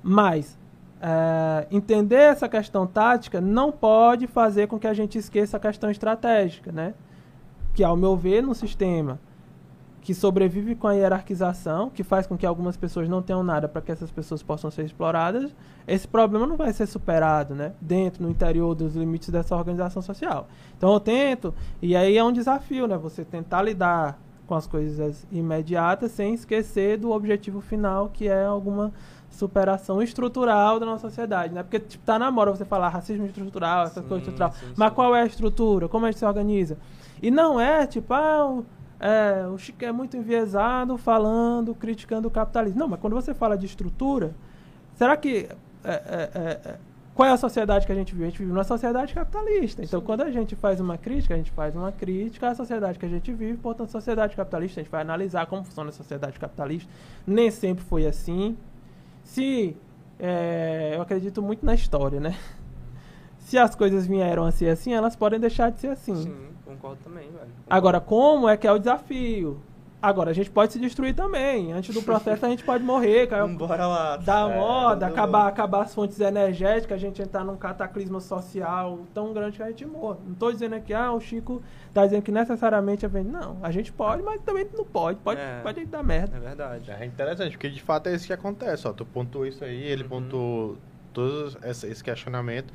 Mas 0.02 0.56
é, 1.00 1.66
entender 1.70 2.14
essa 2.14 2.48
questão 2.48 2.86
tática 2.86 3.40
não 3.40 3.72
pode 3.72 4.26
fazer 4.26 4.68
com 4.68 4.78
que 4.78 4.86
a 4.86 4.94
gente 4.94 5.18
esqueça 5.18 5.56
a 5.56 5.60
questão 5.60 5.90
estratégica, 5.90 6.70
né? 6.70 6.94
Que 7.74 7.84
ao 7.84 7.96
meu 7.96 8.16
ver, 8.16 8.42
no 8.42 8.54
sistema 8.54 9.18
que 10.04 10.12
sobrevive 10.12 10.74
com 10.74 10.86
a 10.86 10.92
hierarquização, 10.92 11.88
que 11.88 12.04
faz 12.04 12.26
com 12.26 12.36
que 12.36 12.44
algumas 12.44 12.76
pessoas 12.76 13.08
não 13.08 13.22
tenham 13.22 13.42
nada 13.42 13.66
para 13.66 13.80
que 13.80 13.90
essas 13.90 14.10
pessoas 14.10 14.42
possam 14.42 14.70
ser 14.70 14.84
exploradas, 14.84 15.50
esse 15.88 16.06
problema 16.06 16.46
não 16.46 16.58
vai 16.58 16.74
ser 16.74 16.84
superado, 16.86 17.54
né? 17.54 17.72
Dentro, 17.80 18.22
no 18.22 18.28
interior 18.28 18.74
dos 18.74 18.94
limites 18.94 19.30
dessa 19.30 19.56
organização 19.56 20.02
social. 20.02 20.46
Então 20.76 20.92
eu 20.92 21.00
tento, 21.00 21.54
e 21.80 21.96
aí 21.96 22.18
é 22.18 22.22
um 22.22 22.32
desafio, 22.32 22.86
né? 22.86 22.98
Você 22.98 23.24
tentar 23.24 23.62
lidar 23.62 24.18
com 24.46 24.54
as 24.54 24.66
coisas 24.66 25.26
imediatas 25.32 26.12
sem 26.12 26.34
esquecer 26.34 26.98
do 26.98 27.10
objetivo 27.10 27.62
final, 27.62 28.10
que 28.12 28.28
é 28.28 28.44
alguma 28.44 28.92
superação 29.30 30.02
estrutural 30.02 30.78
da 30.78 30.84
nossa 30.84 31.08
sociedade, 31.08 31.54
né? 31.54 31.62
Porque 31.62 31.80
tipo, 31.80 32.04
tá 32.04 32.18
na 32.18 32.30
moda 32.30 32.50
você 32.54 32.66
falar 32.66 32.90
racismo 32.90 33.24
estrutural, 33.24 33.86
essas 33.86 34.02
Sim, 34.02 34.08
coisas 34.10 34.28
estrutural. 34.28 34.52
sim, 34.52 34.74
Mas 34.76 34.90
sim. 34.90 34.94
qual 34.94 35.16
é 35.16 35.22
a 35.22 35.26
estrutura? 35.26 35.88
Como 35.88 36.04
a 36.04 36.10
gente 36.10 36.18
se 36.18 36.26
organiza? 36.26 36.76
E 37.26 37.30
não 37.30 37.60
é 37.60 37.86
tipo, 37.86 38.12
ah, 38.12 38.46
o- 38.50 38.66
é, 39.00 39.46
o 39.48 39.56
Chico 39.58 39.84
é 39.84 39.92
muito 39.92 40.16
enviesado 40.16 40.96
falando, 40.98 41.74
criticando 41.74 42.28
o 42.28 42.30
capitalismo. 42.30 42.78
Não, 42.78 42.88
mas 42.88 43.00
quando 43.00 43.14
você 43.14 43.32
fala 43.34 43.56
de 43.56 43.66
estrutura, 43.66 44.34
será 44.94 45.16
que. 45.16 45.48
é, 45.82 45.90
é, 45.92 46.30
é, 46.34 46.68
é, 46.70 46.78
qual 47.14 47.28
é 47.28 47.32
a 47.32 47.36
sociedade 47.36 47.86
que 47.86 47.92
a 47.92 47.94
gente 47.94 48.12
vive? 48.12 48.24
A 48.24 48.28
gente 48.28 48.38
vive 48.40 48.50
numa 48.52 48.64
sociedade 48.64 49.14
capitalista. 49.14 49.82
Então, 49.84 50.00
quando 50.00 50.22
a 50.22 50.30
gente 50.32 50.56
faz 50.56 50.80
uma 50.80 50.98
crítica, 50.98 51.32
a 51.34 51.36
gente 51.36 51.52
faz 51.52 51.74
uma 51.76 51.92
crítica 51.92 52.48
à 52.50 52.54
sociedade 52.56 52.98
que 52.98 53.06
a 53.06 53.08
gente 53.08 53.32
vive, 53.32 53.56
portanto, 53.56 53.90
sociedade 53.90 54.34
capitalista. 54.34 54.80
A 54.80 54.82
gente 54.82 54.90
vai 54.90 55.00
analisar 55.02 55.46
como 55.46 55.62
funciona 55.64 55.90
a 55.90 55.92
sociedade 55.92 56.38
capitalista. 56.40 56.90
Nem 57.26 57.50
sempre 57.52 57.84
foi 57.84 58.04
assim. 58.06 58.56
Se. 59.22 59.76
é, 60.18 60.92
eu 60.96 61.02
acredito 61.02 61.40
muito 61.40 61.64
na 61.64 61.74
história, 61.74 62.18
né? 62.20 62.36
Se 63.38 63.58
as 63.58 63.74
coisas 63.74 64.06
vieram 64.06 64.44
a 64.44 64.50
ser 64.50 64.70
assim, 64.70 64.92
elas 64.92 65.14
podem 65.14 65.38
deixar 65.38 65.70
de 65.70 65.78
ser 65.80 65.88
assim. 65.88 66.14
Sim, 66.16 66.48
concordo 66.64 66.98
também, 67.04 67.24
velho. 67.24 67.38
Concordo. 67.38 67.64
Agora, 67.68 68.00
como 68.00 68.48
é 68.48 68.56
que 68.56 68.66
é 68.66 68.72
o 68.72 68.78
desafio? 68.78 69.60
Agora, 70.02 70.32
a 70.32 70.34
gente 70.34 70.50
pode 70.50 70.70
se 70.70 70.78
destruir 70.78 71.14
também. 71.14 71.72
Antes 71.72 71.94
do 71.94 72.02
processo, 72.02 72.44
a 72.44 72.48
gente 72.50 72.62
pode 72.62 72.84
morrer, 72.84 73.26
cair, 73.26 73.48
Bora 73.56 73.86
lá. 73.86 74.16
dar 74.18 74.50
É, 74.50 74.58
moda, 74.58 75.06
acabar, 75.06 75.48
acabar 75.48 75.80
as 75.84 75.94
fontes 75.94 76.20
energéticas, 76.20 76.92
a 76.96 77.00
gente 77.00 77.22
entrar 77.22 77.42
num 77.42 77.56
cataclisma 77.56 78.20
social 78.20 78.98
tão 79.14 79.32
grande 79.32 79.56
que 79.56 79.62
a 79.62 79.68
gente 79.68 79.86
morra. 79.86 80.18
Não 80.26 80.34
estou 80.34 80.52
dizendo 80.52 80.74
aqui, 80.74 80.92
ah, 80.92 81.10
o 81.10 81.18
Chico 81.20 81.62
tá 81.94 82.04
dizendo 82.04 82.20
que 82.22 82.30
necessariamente 82.30 83.06
é 83.06 83.08
venda. 83.08 83.30
Não, 83.40 83.56
a 83.62 83.70
gente 83.70 83.90
pode, 83.94 84.22
mas 84.22 84.42
também 84.42 84.66
não 84.76 84.84
pode. 84.84 85.18
Pode, 85.20 85.40
É. 85.40 85.60
pode 85.62 85.82
dar 85.86 86.02
merda. 86.02 86.36
É 86.36 86.40
verdade. 86.40 86.90
É 86.90 87.06
interessante, 87.06 87.52
porque 87.52 87.70
de 87.70 87.80
fato 87.80 88.06
é 88.10 88.14
isso 88.14 88.26
que 88.26 88.32
acontece, 88.34 88.86
ó. 88.86 88.92
Tu 88.92 89.06
pontuou 89.06 89.46
isso 89.46 89.64
aí, 89.64 89.82
ele 89.84 90.02
Uhum. 90.02 90.08
pontuou 90.10 90.76
todo 91.14 91.56
esse 91.64 92.04
questionamento. 92.04 92.74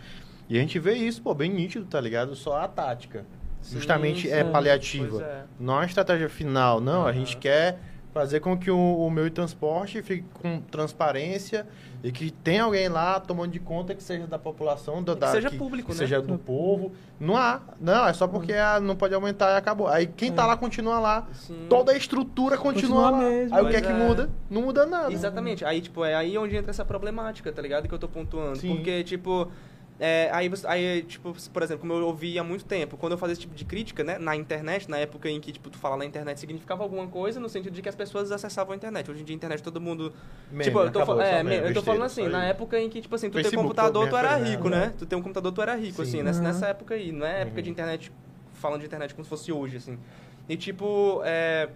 E 0.49 0.57
a 0.57 0.61
gente 0.61 0.79
vê 0.79 0.93
isso, 0.93 1.21
pô, 1.21 1.35
bem 1.35 1.51
nítido, 1.51 1.85
tá 1.85 2.01
ligado? 2.01 2.33
Só 2.35 2.57
a 2.59 2.67
tática. 2.67 3.23
Sim, 3.61 3.75
Justamente 3.77 4.29
é 4.29 4.43
sim. 4.43 4.51
paliativa. 4.51 5.09
Pois 5.09 5.21
é. 5.21 5.43
Não 5.59 5.77
a 5.79 5.85
estratégia 5.85 6.29
final, 6.29 6.79
não. 6.79 7.01
A 7.01 7.09
Aham. 7.09 7.13
gente 7.13 7.37
quer 7.37 7.79
fazer 8.13 8.39
com 8.39 8.57
que 8.57 8.71
o, 8.71 8.77
o 8.77 9.09
meio 9.11 9.29
de 9.29 9.35
transporte 9.35 10.01
fique 10.01 10.25
com 10.33 10.59
transparência 10.61 11.67
e 12.03 12.11
que 12.11 12.31
tenha 12.31 12.63
alguém 12.63 12.87
lá 12.89 13.19
tomando 13.19 13.51
de 13.51 13.59
conta 13.59 13.93
que 13.93 14.01
seja 14.01 14.25
da 14.25 14.39
população, 14.39 15.03
da, 15.03 15.13
Que 15.13 15.19
da- 15.19 15.27
seja 15.31 15.51
público, 15.51 15.89
que 15.91 15.93
né? 15.93 15.97
seja 15.99 16.19
do 16.21 16.37
povo. 16.37 16.91
Não 17.19 17.37
há. 17.37 17.61
Não, 17.79 18.07
é 18.07 18.13
só 18.13 18.27
porque 18.27 18.53
ah, 18.53 18.79
não 18.79 18.95
pode 18.95 19.13
aumentar 19.13 19.51
e 19.53 19.57
acabou. 19.57 19.87
Aí 19.87 20.07
quem 20.07 20.31
tá 20.31 20.43
É. 20.43 20.45
lá 20.47 20.57
continua 20.57 20.99
lá. 20.99 21.27
Sim. 21.33 21.67
Toda 21.69 21.91
a 21.91 21.95
estrutura 21.97 22.57
continua, 22.57 23.03
Continua 23.03 23.09
lá. 23.11 23.17
mesmo, 23.29 23.55
Aí 23.55 23.63
o 23.63 23.69
que 23.69 23.75
é 23.75 23.81
que 23.81 23.87
é. 23.91 23.93
muda? 23.93 24.29
Não 24.49 24.61
muda 24.63 24.85
nada. 24.87 25.13
Exatamente. 25.13 25.63
Aí, 25.63 25.79
tipo, 25.81 26.03
é 26.03 26.15
aí 26.15 26.35
onde 26.37 26.55
entra 26.55 26.71
essa 26.71 26.83
problemática, 26.85 27.51
tá 27.51 27.61
ligado? 27.61 27.87
Que 27.87 27.93
eu 27.93 27.99
tô 27.99 28.07
pontuando. 28.07 28.57
Sim. 28.57 28.75
Porque, 28.75 29.03
tipo, 29.03 29.51
é, 29.99 30.29
aí, 30.31 30.49
aí, 30.65 31.03
tipo, 31.03 31.35
por 31.51 31.61
exemplo, 31.61 31.81
como 31.81 31.93
eu 31.93 32.05
ouvi 32.07 32.39
há 32.39 32.43
muito 32.43 32.63
tempo, 32.63 32.95
quando 32.95 33.11
eu 33.13 33.17
fazia 33.17 33.33
esse 33.33 33.41
tipo 33.41 33.53
de 33.53 33.65
crítica, 33.65 34.01
né, 34.03 34.17
na 34.17 34.35
internet, 34.35 34.89
na 34.89 34.97
época 34.97 35.29
em 35.29 35.41
que, 35.41 35.51
tipo, 35.51 35.69
tu 35.69 35.77
falar 35.77 35.97
na 35.97 36.05
internet 36.05 36.39
significava 36.39 36.83
alguma 36.83 37.05
coisa, 37.07 37.39
no 37.39 37.49
sentido 37.49 37.73
de 37.73 37.81
que 37.81 37.89
as 37.89 37.95
pessoas 37.95 38.31
acessavam 38.31 38.71
a 38.73 38.75
internet. 38.77 39.11
Hoje 39.11 39.21
em 39.21 39.25
dia, 39.25 39.35
a 39.35 39.37
internet, 39.37 39.61
todo 39.61 39.81
mundo... 39.81 40.13
Meme, 40.49 40.63
tipo, 40.63 40.79
eu 40.79 40.89
tô, 40.91 40.99
acabou, 40.99 41.21
é, 41.21 41.43
meme, 41.43 41.49
me- 41.49 41.55
eu 41.55 41.59
tô 41.59 41.65
besteira, 41.67 41.81
falando 41.85 42.03
assim, 42.03 42.27
na 42.29 42.45
época 42.45 42.79
em 42.79 42.89
que, 42.89 43.01
tipo 43.01 43.13
assim, 43.13 43.29
tu 43.29 43.33
ter 43.33 43.43
Facebook, 43.43 43.67
computador, 43.67 44.07
tu 44.09 44.15
era 44.15 44.35
rico, 44.37 44.69
né? 44.69 44.85
né? 44.87 44.93
Tu 44.97 45.05
ter 45.05 45.15
um 45.17 45.21
computador, 45.21 45.51
tu 45.51 45.61
era 45.61 45.75
rico, 45.75 45.97
Sim. 45.97 46.01
assim, 46.03 46.23
nessa, 46.23 46.41
nessa 46.41 46.67
época 46.67 46.93
aí, 46.95 47.11
não 47.11 47.25
é 47.25 47.41
época 47.41 47.57
Uhum. 47.57 47.63
de 47.63 47.69
internet, 47.69 48.11
falando 48.53 48.79
de 48.79 48.85
internet 48.87 49.13
como 49.13 49.25
se 49.25 49.29
fosse 49.29 49.51
hoje, 49.51 49.77
assim. 49.77 49.99
E, 50.47 50.55
tipo, 50.55 51.21
é... 51.25 51.69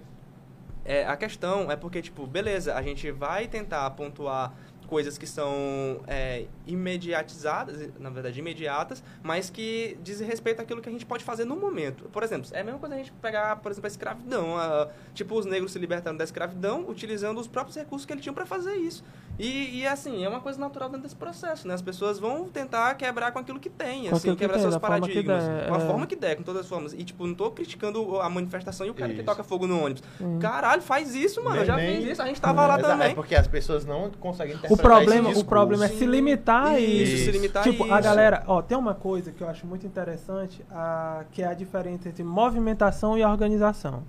É, 0.85 1.05
a 1.05 1.15
questão 1.15 1.71
é 1.71 1.77
porque, 1.77 2.01
tipo, 2.01 2.27
beleza, 2.27 2.75
a 2.75 2.81
gente 2.81 3.09
vai 3.09 3.47
tentar 3.47 3.89
pontuar 3.91 4.53
coisas 4.83 5.17
que 5.17 5.25
são 5.27 6.01
é, 6.07 6.45
imediatizadas, 6.65 7.89
na 7.99 8.09
verdade 8.09 8.39
imediatas, 8.39 9.03
mas 9.21 9.49
que 9.49 9.97
dizem 10.03 10.27
respeito 10.27 10.61
àquilo 10.61 10.81
que 10.81 10.89
a 10.89 10.91
gente 10.91 11.05
pode 11.05 11.23
fazer 11.23 11.45
no 11.45 11.55
momento. 11.55 12.05
Por 12.05 12.23
exemplo, 12.23 12.47
é 12.53 12.61
a 12.61 12.63
mesma 12.63 12.79
coisa 12.79 12.95
a 12.95 12.97
gente 12.97 13.11
pegar, 13.13 13.55
por 13.57 13.71
exemplo, 13.71 13.87
a 13.87 13.91
escravidão. 13.91 14.57
A, 14.57 14.89
tipo, 15.13 15.35
os 15.37 15.45
negros 15.45 15.71
se 15.71 15.79
libertaram 15.79 16.15
da 16.17 16.23
escravidão 16.23 16.85
utilizando 16.87 17.39
os 17.39 17.47
próprios 17.47 17.75
recursos 17.75 18.05
que 18.05 18.13
eles 18.13 18.23
tinham 18.23 18.33
para 18.33 18.45
fazer 18.45 18.75
isso. 18.75 19.03
E, 19.39 19.79
e, 19.79 19.87
assim, 19.87 20.23
é 20.23 20.29
uma 20.29 20.39
coisa 20.39 20.59
natural 20.59 20.89
dentro 20.89 21.03
desse 21.03 21.15
processo, 21.15 21.67
né? 21.67 21.73
As 21.73 21.81
pessoas 21.81 22.19
vão 22.19 22.47
tentar 22.47 22.93
quebrar 22.95 23.31
com 23.31 23.39
aquilo 23.39 23.59
que 23.59 23.69
tem, 23.69 24.07
Com 24.09 24.15
assim, 24.15 24.29
que 24.31 24.35
quebrar 24.37 24.53
tem, 24.55 24.61
seus 24.61 24.75
da 24.75 24.79
forma 24.79 24.95
que 25.07 25.13
paradigmas. 25.23 25.43
der, 25.43 25.67
Com 25.69 25.73
a 25.73 25.77
é. 25.77 25.87
forma 25.87 26.05
que 26.07 26.15
der, 26.15 26.35
com 26.35 26.43
todas 26.43 26.61
as 26.61 26.67
formas. 26.67 26.93
E, 26.93 27.03
tipo, 27.03 27.25
não 27.25 27.33
tô 27.33 27.49
criticando 27.49 28.19
a 28.21 28.29
manifestação 28.29 28.85
e 28.85 28.91
o 28.91 28.93
cara 28.93 29.09
que 29.11 29.17
Isso. 29.17 29.25
toca 29.25 29.43
fogo 29.43 29.65
no 29.65 29.83
ônibus. 29.83 30.03
Hum. 30.21 30.37
Caralho, 30.37 30.83
faz 30.83 31.15
isso, 31.15 31.43
mano. 31.43 31.57
Eu 31.61 31.65
já 31.65 31.75
nem- 31.77 31.97
fiz 32.01 32.11
isso, 32.11 32.21
a 32.21 32.27
gente 32.27 32.39
tava 32.39 32.67
lá 32.67 32.77
Exato, 32.77 32.89
também. 32.93 33.11
É 33.11 33.15
porque 33.15 33.33
as 33.35 33.47
pessoas 33.47 33.85
não 33.85 34.11
conseguem 34.11 34.55
O 34.73 34.77
problema, 34.77 35.29
o 35.29 35.45
problema 35.45 35.85
é 35.85 35.87
se 35.89 36.05
limitar 36.05 36.79
Isso, 36.81 37.13
e 37.13 37.17
se 37.25 37.31
limitar 37.31 37.63
tipo, 37.63 37.83
a 37.83 37.95
a 37.95 37.99
isso. 37.99 38.09
galera, 38.09 38.43
ó, 38.47 38.61
tem 38.61 38.77
uma 38.77 38.93
coisa 38.93 39.31
que 39.31 39.41
eu 39.41 39.49
acho 39.49 39.65
muito 39.65 39.85
interessante, 39.85 40.63
a, 40.71 41.23
que 41.31 41.41
é 41.41 41.47
a 41.47 41.53
diferença 41.53 42.09
entre 42.09 42.23
movimentação 42.23 43.17
e 43.17 43.23
organização. 43.23 44.03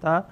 Tá? 0.00 0.24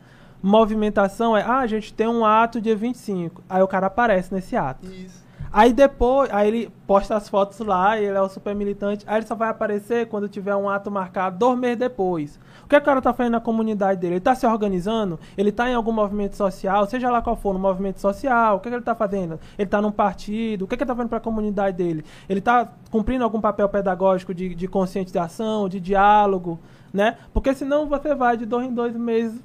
Movimentação 0.43 1.37
é, 1.37 1.43
ah, 1.43 1.59
a 1.59 1.67
gente 1.67 1.93
tem 1.95 2.07
um 2.07 2.25
ato 2.25 2.61
dia 2.61 2.77
25. 2.77 3.43
Aí 3.49 3.63
o 3.63 3.69
cara 3.69 3.87
aparece 3.87 4.35
nesse 4.35 4.57
ato. 4.57 4.87
Isso. 4.87 5.23
Aí 5.53 5.73
depois, 5.73 6.31
aí 6.33 6.49
ele 6.49 6.73
posta 6.87 7.15
as 7.15 7.29
fotos 7.29 7.59
lá, 7.59 7.99
ele 7.99 8.17
é 8.17 8.21
o 8.21 8.29
super 8.29 8.55
militante. 8.55 9.05
Aí 9.07 9.19
ele 9.19 9.27
só 9.27 9.35
vai 9.35 9.51
aparecer 9.51 10.07
quando 10.07 10.29
tiver 10.29 10.57
um 10.57 10.69
ato 10.69 10.91
marcado 10.91 11.37
dois 11.37 11.59
meses 11.59 11.79
depois. 11.79 12.41
Que 12.73 12.77
o 12.79 12.81
cara 12.81 13.03
tá 13.03 13.13
fazendo 13.13 13.33
na 13.33 13.41
comunidade 13.41 14.01
dele? 14.01 14.15
Ele 14.15 14.21
tá 14.21 14.35
se 14.35 14.47
organizando? 14.47 15.21
Ele 15.37 15.53
tá 15.53 15.69
em 15.69 15.75
algum 15.75 15.93
movimento 15.93 16.39
social, 16.39 16.87
seja 16.87 17.11
lá 17.11 17.21
qual 17.21 17.37
for, 17.37 17.53
no 17.53 17.59
movimento 17.59 18.01
social, 18.01 18.57
o 18.57 18.61
que, 18.61 18.71
que 18.71 18.75
ele 18.75 18.83
tá 18.83 18.95
fazendo? 18.95 19.39
Ele 19.59 19.69
tá 19.69 19.83
num 19.83 19.93
partido, 19.93 20.65
o 20.65 20.67
que, 20.67 20.75
que 20.75 20.83
ele 20.83 20.89
tá 20.89 20.95
fazendo 20.95 21.11
pra 21.11 21.21
comunidade 21.21 21.77
dele? 21.77 22.03
Ele 22.27 22.41
tá 22.41 22.73
cumprindo 22.91 23.25
algum 23.25 23.43
papel 23.43 23.69
pedagógico 23.69 24.33
de, 24.33 24.55
de 24.55 24.67
conscientização, 24.67 25.69
de 25.69 25.79
diálogo, 25.79 26.59
né? 26.91 27.19
Porque 27.35 27.53
senão 27.53 27.87
você 27.87 28.15
vai 28.15 28.39
de 28.39 28.47
dois 28.47 28.67
em 28.67 28.73
dois 28.73 28.97
meses. 28.97 29.39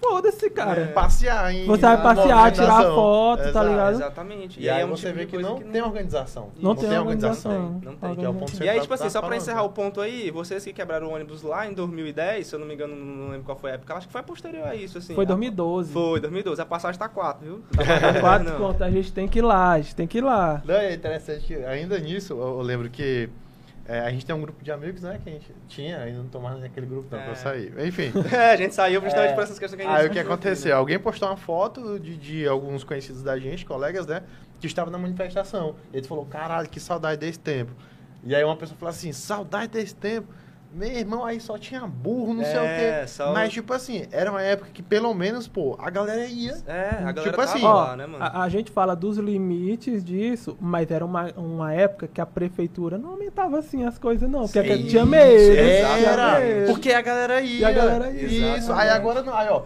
Foda-se, 0.00 0.48
cara. 0.50 0.82
É. 0.82 0.86
Passear 0.86 1.52
em 1.54 1.66
Você 1.66 1.82
vai 1.82 2.02
passear, 2.02 2.52
tirar 2.52 2.82
foto, 2.84 3.42
tá 3.42 3.48
Exato. 3.48 3.68
ligado? 3.68 3.94
Exatamente. 3.94 4.60
E 4.60 4.70
aí 4.70 4.80
é 4.82 4.86
um 4.86 4.90
você 4.90 5.06
tipo 5.08 5.18
vê 5.18 5.26
que 5.26 5.32
coisa 5.32 5.48
não 5.48 5.58
tem 5.58 5.82
organização. 5.82 6.50
Não 6.58 6.74
tem 6.74 6.98
organização. 6.98 7.80
Não 7.82 7.96
tem. 7.96 8.14
Que 8.16 8.24
é 8.24 8.28
o 8.28 8.34
ponto 8.34 8.62
E 8.62 8.68
aí, 8.68 8.76
tipo 8.80 8.88
que 8.88 8.94
assim, 8.94 9.04
tá 9.04 9.10
só 9.10 9.20
pra 9.22 9.36
encerrar 9.36 9.62
o 9.64 9.70
ponto 9.70 10.00
aí, 10.00 10.30
vocês 10.30 10.64
que 10.64 10.72
quebraram 10.72 11.08
o 11.08 11.14
ônibus 11.14 11.42
lá 11.42 11.66
em 11.66 11.72
2010, 11.74 12.46
se 12.46 12.54
eu 12.54 12.58
não 12.58 12.66
me 12.66 12.74
engano, 12.74 12.94
não 12.94 13.28
lembro 13.30 13.44
qual 13.44 13.58
foi 13.58 13.72
a 13.72 13.74
época, 13.74 13.94
acho 13.94 14.06
que 14.06 14.12
foi 14.12 14.22
posterior 14.22 14.66
a 14.66 14.74
isso, 14.74 14.98
assim. 14.98 15.14
Foi 15.14 15.24
A- 15.24 15.28
2012. 15.28 15.92
Foi, 15.92 16.20
2012. 16.20 16.60
A 16.62 16.66
passagem 16.66 16.98
tá 16.98 17.08
4, 17.08 17.44
viu? 17.44 17.62
Tá 17.76 18.20
quatro 18.20 18.50
Não. 18.50 18.58
contas, 18.58 18.82
a 18.82 18.90
gente 18.90 19.12
tem 19.12 19.26
que 19.28 19.40
ir 19.40 19.42
lá, 19.42 19.72
a 19.72 19.80
gente 19.80 19.94
tem 19.96 20.06
que 20.06 20.18
ir 20.18 20.22
lá. 20.24 20.62
Não, 20.64 20.74
é 20.74 20.94
interessante 20.94 21.44
que 21.44 21.54
ainda 21.64 21.98
nisso, 21.98 22.34
eu 22.34 22.60
lembro 22.62 22.88
que 22.88 23.28
é, 23.88 24.00
a 24.00 24.10
gente 24.10 24.24
tem 24.26 24.34
um 24.36 24.40
grupo 24.40 24.62
de 24.62 24.70
amigos, 24.70 25.02
né? 25.02 25.18
Que 25.24 25.30
a 25.30 25.32
gente 25.32 25.50
tinha, 25.66 25.98
ainda 25.98 26.18
não 26.18 26.28
tô 26.28 26.38
mais 26.38 26.60
naquele 26.60 26.86
grupo 26.86 27.08
não, 27.10 27.22
É. 27.22 27.30
eu 27.30 27.34
saí. 27.34 27.72
Enfim. 27.86 28.12
É, 28.30 28.52
a 28.52 28.56
gente 28.56 28.74
saiu 28.74 29.00
justamente 29.00 29.30
É. 29.30 29.34
por 29.34 29.42
essas 29.42 29.58
questões 29.58 29.80
que 29.80 29.86
a 29.86 29.90
gente 29.90 30.00
Aí 30.00 30.06
o 30.06 30.10
que 30.10 30.18
aqui, 30.18 30.28
aconteceu? 30.28 30.72
né? 30.72 30.76
Alguém 30.78 30.98
postou 30.98 31.26
uma 31.28 31.36
foto 31.38 31.98
de, 31.98 32.16
de 32.16 32.46
alguns 32.46 32.84
conhecidos 32.84 33.22
da 33.22 33.38
gente, 33.38 33.64
colegas, 33.64 34.06
né? 34.06 34.22
Que 34.60 34.66
estavam 34.66 34.92
na 34.92 34.98
manifestação. 34.98 35.74
E 35.92 35.96
ele 35.96 36.06
falou, 36.06 36.26
caralho, 36.26 36.68
que 36.68 36.78
saudade 36.78 37.18
desse 37.20 37.38
tempo. 37.38 37.72
E 38.22 38.34
aí 38.34 38.44
uma 38.44 38.56
pessoa 38.56 38.76
falou 38.78 38.90
assim, 38.90 39.10
saudade 39.12 39.72
desse 39.72 39.94
tempo. 39.94 40.28
Meu 40.70 40.88
irmão, 40.90 41.24
aí 41.24 41.40
só 41.40 41.56
tinha 41.56 41.80
burro, 41.86 42.34
não 42.34 42.44
sei 42.44 42.56
o 42.58 42.62
É, 42.62 43.00
quê. 43.00 43.06
só- 43.08 43.32
Mas, 43.32 43.50
tipo 43.52 43.72
assim, 43.72 44.06
era 44.12 44.30
uma 44.30 44.42
época 44.42 44.68
que 44.72 44.82
pelo 44.82 45.14
menos, 45.14 45.48
pô, 45.48 45.74
a 45.80 45.88
galera 45.88 46.26
ia. 46.26 46.56
É, 46.66 46.90
a 47.04 47.10
galera 47.10 47.22
Tipo 47.22 47.40
assim, 47.40 47.62
lá, 47.62 47.92
Ó, 47.92 47.96
né, 47.96 48.06
mano? 48.06 48.22
a, 48.22 48.42
a 48.42 48.48
gente 48.50 48.70
fala 48.70 48.94
dos 48.94 49.16
limites 49.16 50.04
disso, 50.04 50.58
mas 50.60 50.90
era 50.90 51.04
uma, 51.04 51.32
uma 51.38 51.72
época 51.72 52.06
que 52.06 52.20
a 52.20 52.26
prefeitura 52.26 52.98
não 52.98 53.12
aumentava 53.12 53.58
assim 53.58 53.84
as 53.86 53.98
coisas, 53.98 54.28
não. 54.28 54.46
Porque 54.46 54.62
Sim, 54.76 54.86
tinha 54.88 55.06
medo. 55.06 55.54
Era, 55.56 56.36
tinha 56.36 56.38
medo. 56.40 56.66
porque 56.72 56.92
a 56.92 57.00
galera 57.00 57.40
ia. 57.40 57.60
E 57.60 57.64
a 57.64 57.72
galera 57.72 58.10
ia, 58.10 58.22
Isso, 58.26 58.44
aí 58.44 58.56
exatamente. 58.58 58.90
agora 58.90 59.22
não. 59.22 59.34
Aí, 59.34 59.48
ó, 59.48 59.62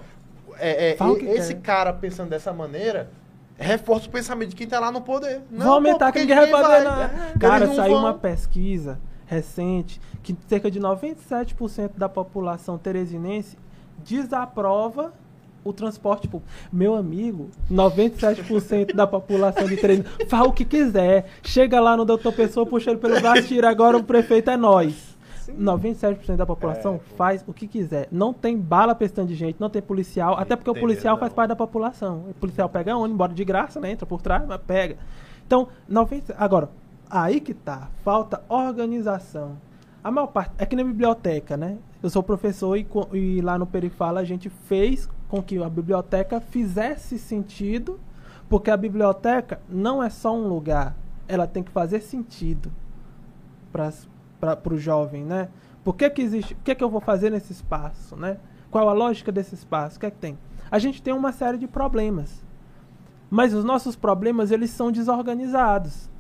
é, 0.57 0.93
é, 0.93 0.97
Fala 0.97 1.13
o 1.13 1.17
que 1.19 1.25
esse 1.27 1.55
quer. 1.55 1.63
cara 1.63 1.93
pensando 1.93 2.31
dessa 2.31 2.53
maneira 2.53 3.11
reforça 3.59 4.07
o 4.07 4.11
pensamento 4.11 4.51
de 4.51 4.57
quem 4.57 4.69
tá 4.69 4.79
lá 4.79 4.93
no 4.93 5.01
poder. 5.01 5.41
Não, 5.51 5.65
Vão 5.67 5.75
aumentar 5.75 6.07
pô, 6.07 6.13
que 6.13 6.21
ninguém 6.21 6.37
vai 6.37 6.49
fazer 6.49 6.85
nada. 6.85 7.33
É, 7.35 7.39
Cara, 7.41 7.67
saiu 7.75 7.95
vão. 7.95 8.05
uma 8.05 8.15
pesquisa 8.15 9.01
recente 9.27 10.01
que 10.23 10.37
cerca 10.47 10.71
de 10.71 10.81
97% 10.81 11.93
da 11.97 12.09
população 12.09 12.79
teresinense 12.79 13.57
desaprova 14.05 15.13
o 15.65 15.73
transporte 15.73 16.29
público. 16.29 16.51
Meu 16.73 16.95
amigo, 16.95 17.51
97% 17.71 18.95
da 18.95 19.07
população 19.07 19.67
de 19.67 19.77
Teresina 19.77 20.09
fala 20.29 20.49
o 20.49 20.53
que 20.53 20.65
quiser. 20.65 21.27
Chega 21.43 21.81
lá 21.81 21.97
no 21.97 22.05
doutor 22.05 22.33
Pessoa, 22.33 22.67
puxa 22.67 22.91
ele 22.91 22.99
pelo 22.99 23.21
braço, 23.21 23.45
tira 23.45 23.71
agora 23.71 23.97
o 23.97 24.05
prefeito 24.05 24.51
é 24.51 24.57
nós. 24.57 25.13
97% 25.51 26.37
da 26.37 26.47
população 26.47 26.95
É, 26.95 27.17
faz 27.17 27.45
o 27.47 27.53
que 27.53 27.67
quiser. 27.67 28.09
Não 28.11 28.33
tem 28.33 28.57
bala 28.57 28.95
pra 28.95 29.05
esse 29.05 29.15
tanto 29.15 29.29
de 29.29 29.35
gente, 29.35 29.57
não 29.61 29.69
tem 29.69 29.83
policial, 29.83 30.39
até 30.39 30.57
porque 30.57 30.71
o 30.71 30.75
policial 30.75 31.15
mesmo, 31.15 31.21
faz 31.21 31.31
não. 31.33 31.37
parte 31.37 31.49
da 31.49 31.57
população. 31.57 32.25
O 32.31 32.35
policial 32.35 32.69
pega 32.69 32.97
ônibus, 32.97 33.15
embora 33.15 33.33
de 33.33 33.45
graça, 33.45 33.81
né? 33.81 33.91
Entra 33.91 34.07
por 34.07 34.23
trás, 34.23 34.47
mas 34.47 34.61
pega. 34.61 34.97
Então, 35.47 35.69
90, 35.89 36.35
agora, 36.39 36.71
aí 37.11 37.41
que 37.41 37.53
tá, 37.55 37.89
falta 38.05 38.43
organização. 38.49 39.57
A 40.05 40.11
maior 40.11 40.27
parte, 40.27 40.53
é 40.59 40.67
que 40.67 40.75
nem 40.75 40.85
biblioteca, 40.85 41.57
né? 41.57 41.79
Eu 42.03 42.11
sou 42.11 42.23
professor 42.23 42.77
e, 42.77 42.87
e 43.13 43.41
lá 43.41 43.57
no 43.57 43.67
Perifala 43.67 44.21
a 44.21 44.25
gente 44.25 44.49
fez 44.49 45.09
com 45.29 45.41
que 45.41 45.63
a 45.63 45.69
biblioteca 45.69 46.41
fizesse 46.41 47.19
sentido, 47.19 48.01
porque 48.49 48.71
a 48.71 48.77
biblioteca 48.77 49.61
não 49.69 50.03
é 50.03 50.11
só 50.11 50.35
um 50.37 50.49
lugar, 50.49 50.97
ela 51.29 51.47
tem 51.47 51.63
que 51.63 51.71
fazer 51.71 52.01
sentido 52.01 52.73
para 53.71 54.59
o 54.71 54.77
jovem, 54.77 55.25
né? 55.25 55.49
Por 55.85 55.95
que, 55.95 56.11
que 56.11 56.21
existe? 56.21 56.55
O 56.55 56.57
que, 56.65 56.75
que 56.75 56.83
eu 56.83 56.91
vou 56.91 57.01
fazer 57.01 57.31
nesse 57.31 57.53
espaço, 57.53 58.17
né? 58.17 58.39
Qual 58.71 58.89
a 58.89 58.93
lógica 58.93 59.31
desse 59.31 59.55
espaço? 59.55 59.97
O 59.97 60.01
que 60.01 60.07
é 60.07 60.11
que 60.11 60.19
tem? 60.19 60.37
A 60.71 60.79
gente 60.79 61.01
tem 61.01 61.15
uma 61.15 61.31
série 61.31 61.59
de 61.59 61.69
problemas, 61.69 62.45
mas 63.31 63.55
os 63.55 63.65
nossos 63.65 63.95
problemas 63.95 64.51
eles 64.51 64.71
são 64.71 64.91
desorganizados. 64.91 66.11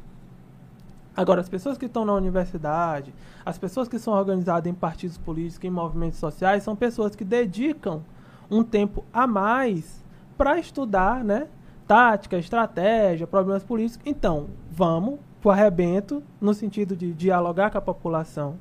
Agora, 1.16 1.40
as 1.40 1.48
pessoas 1.48 1.76
que 1.76 1.86
estão 1.86 2.04
na 2.04 2.14
universidade, 2.14 3.14
as 3.44 3.58
pessoas 3.58 3.88
que 3.88 3.98
são 3.98 4.14
organizadas 4.14 4.70
em 4.70 4.74
partidos 4.74 5.18
políticos, 5.18 5.64
em 5.64 5.70
movimentos 5.70 6.18
sociais, 6.18 6.62
são 6.62 6.74
pessoas 6.74 7.14
que 7.14 7.24
dedicam 7.24 8.02
um 8.50 8.62
tempo 8.62 9.04
a 9.12 9.26
mais 9.26 10.02
para 10.36 10.58
estudar, 10.58 11.22
né? 11.22 11.48
Tática, 11.86 12.38
estratégia, 12.38 13.26
problemas 13.26 13.62
políticos. 13.62 14.02
Então, 14.06 14.48
vamos 14.70 15.18
pro 15.40 15.50
arrebento 15.50 16.22
no 16.40 16.54
sentido 16.54 16.96
de 16.96 17.12
dialogar 17.12 17.70
com 17.70 17.78
a 17.78 17.82
população 17.82 18.56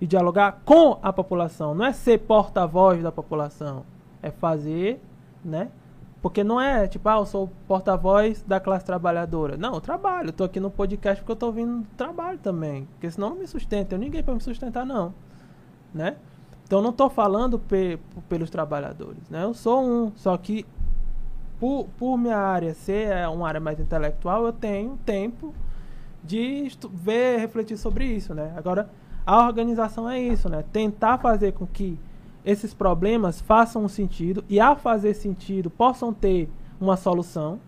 e 0.00 0.06
dialogar 0.06 0.60
com 0.64 0.98
a 1.02 1.12
população. 1.12 1.74
Não 1.74 1.84
é 1.84 1.92
ser 1.92 2.18
porta-voz 2.18 3.02
da 3.02 3.12
população, 3.12 3.84
é 4.22 4.30
fazer, 4.30 5.00
né? 5.44 5.68
Porque 6.28 6.42
não 6.42 6.60
é 6.60 6.88
tipo, 6.88 7.08
ah, 7.08 7.18
eu 7.18 7.24
sou 7.24 7.48
porta-voz 7.68 8.42
da 8.42 8.58
classe 8.58 8.84
trabalhadora. 8.84 9.56
Não, 9.56 9.74
eu 9.74 9.80
trabalho. 9.80 10.32
Tô 10.32 10.42
aqui 10.42 10.58
no 10.58 10.70
podcast 10.72 11.22
porque 11.22 11.30
eu 11.30 11.36
tô 11.36 11.52
vindo 11.52 11.82
do 11.82 11.88
trabalho 11.96 12.36
também. 12.38 12.84
Porque 12.94 13.08
senão 13.10 13.30
não 13.30 13.36
me 13.36 13.46
sustenta. 13.46 13.94
Eu 13.94 13.98
ninguém 14.00 14.24
para 14.24 14.34
me 14.34 14.40
sustentar, 14.40 14.84
não. 14.84 15.14
Né? 15.94 16.16
Então 16.64 16.82
não 16.82 16.92
tô 16.92 17.08
falando 17.08 17.60
pe- 17.60 18.00
pelos 18.28 18.50
trabalhadores. 18.50 19.30
Né? 19.30 19.44
Eu 19.44 19.54
sou 19.54 19.80
um. 19.84 20.12
Só 20.16 20.36
que 20.36 20.66
por, 21.60 21.86
por 21.96 22.18
minha 22.18 22.36
área 22.36 22.74
ser 22.74 23.08
é, 23.12 23.28
uma 23.28 23.46
área 23.46 23.60
mais 23.60 23.78
intelectual, 23.78 24.46
eu 24.46 24.52
tenho 24.52 24.98
tempo 25.06 25.54
de 26.24 26.68
ver, 26.92 27.38
refletir 27.38 27.76
sobre 27.78 28.04
isso, 28.04 28.34
né? 28.34 28.52
Agora, 28.56 28.90
a 29.24 29.46
organização 29.46 30.10
é 30.10 30.20
isso, 30.20 30.48
né? 30.48 30.64
Tentar 30.72 31.18
fazer 31.18 31.52
com 31.52 31.64
que 31.68 31.96
esses 32.46 32.72
problemas 32.72 33.40
façam 33.40 33.84
um 33.84 33.88
sentido 33.88 34.44
e, 34.48 34.60
ao 34.60 34.76
fazer 34.76 35.14
sentido, 35.14 35.68
possam 35.68 36.14
ter 36.14 36.48
uma 36.80 36.96
solução. 36.96 37.58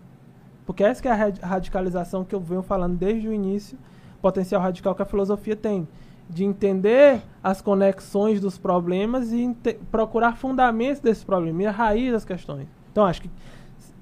Porque 0.65 0.83
essa 0.83 1.05
é 1.05 1.11
a 1.11 1.15
rad- 1.15 1.39
radicalização 1.39 2.23
que 2.23 2.33
eu 2.33 2.39
venho 2.39 2.61
falando 2.61 2.95
desde 2.97 3.27
o 3.27 3.33
início, 3.33 3.77
potencial 4.21 4.61
radical 4.61 4.95
que 4.95 5.01
a 5.01 5.05
filosofia 5.05 5.55
tem. 5.55 5.85
De 6.29 6.45
entender 6.45 7.21
as 7.43 7.61
conexões 7.61 8.39
dos 8.39 8.57
problemas 8.57 9.33
e 9.33 9.53
procurar 9.91 10.37
fundamentos 10.37 11.01
desses 11.01 11.23
problemas, 11.23 11.63
e 11.63 11.65
a 11.65 11.71
raiz 11.71 12.13
das 12.13 12.23
questões. 12.23 12.67
Então, 12.91 13.05
acho 13.05 13.23
que 13.23 13.29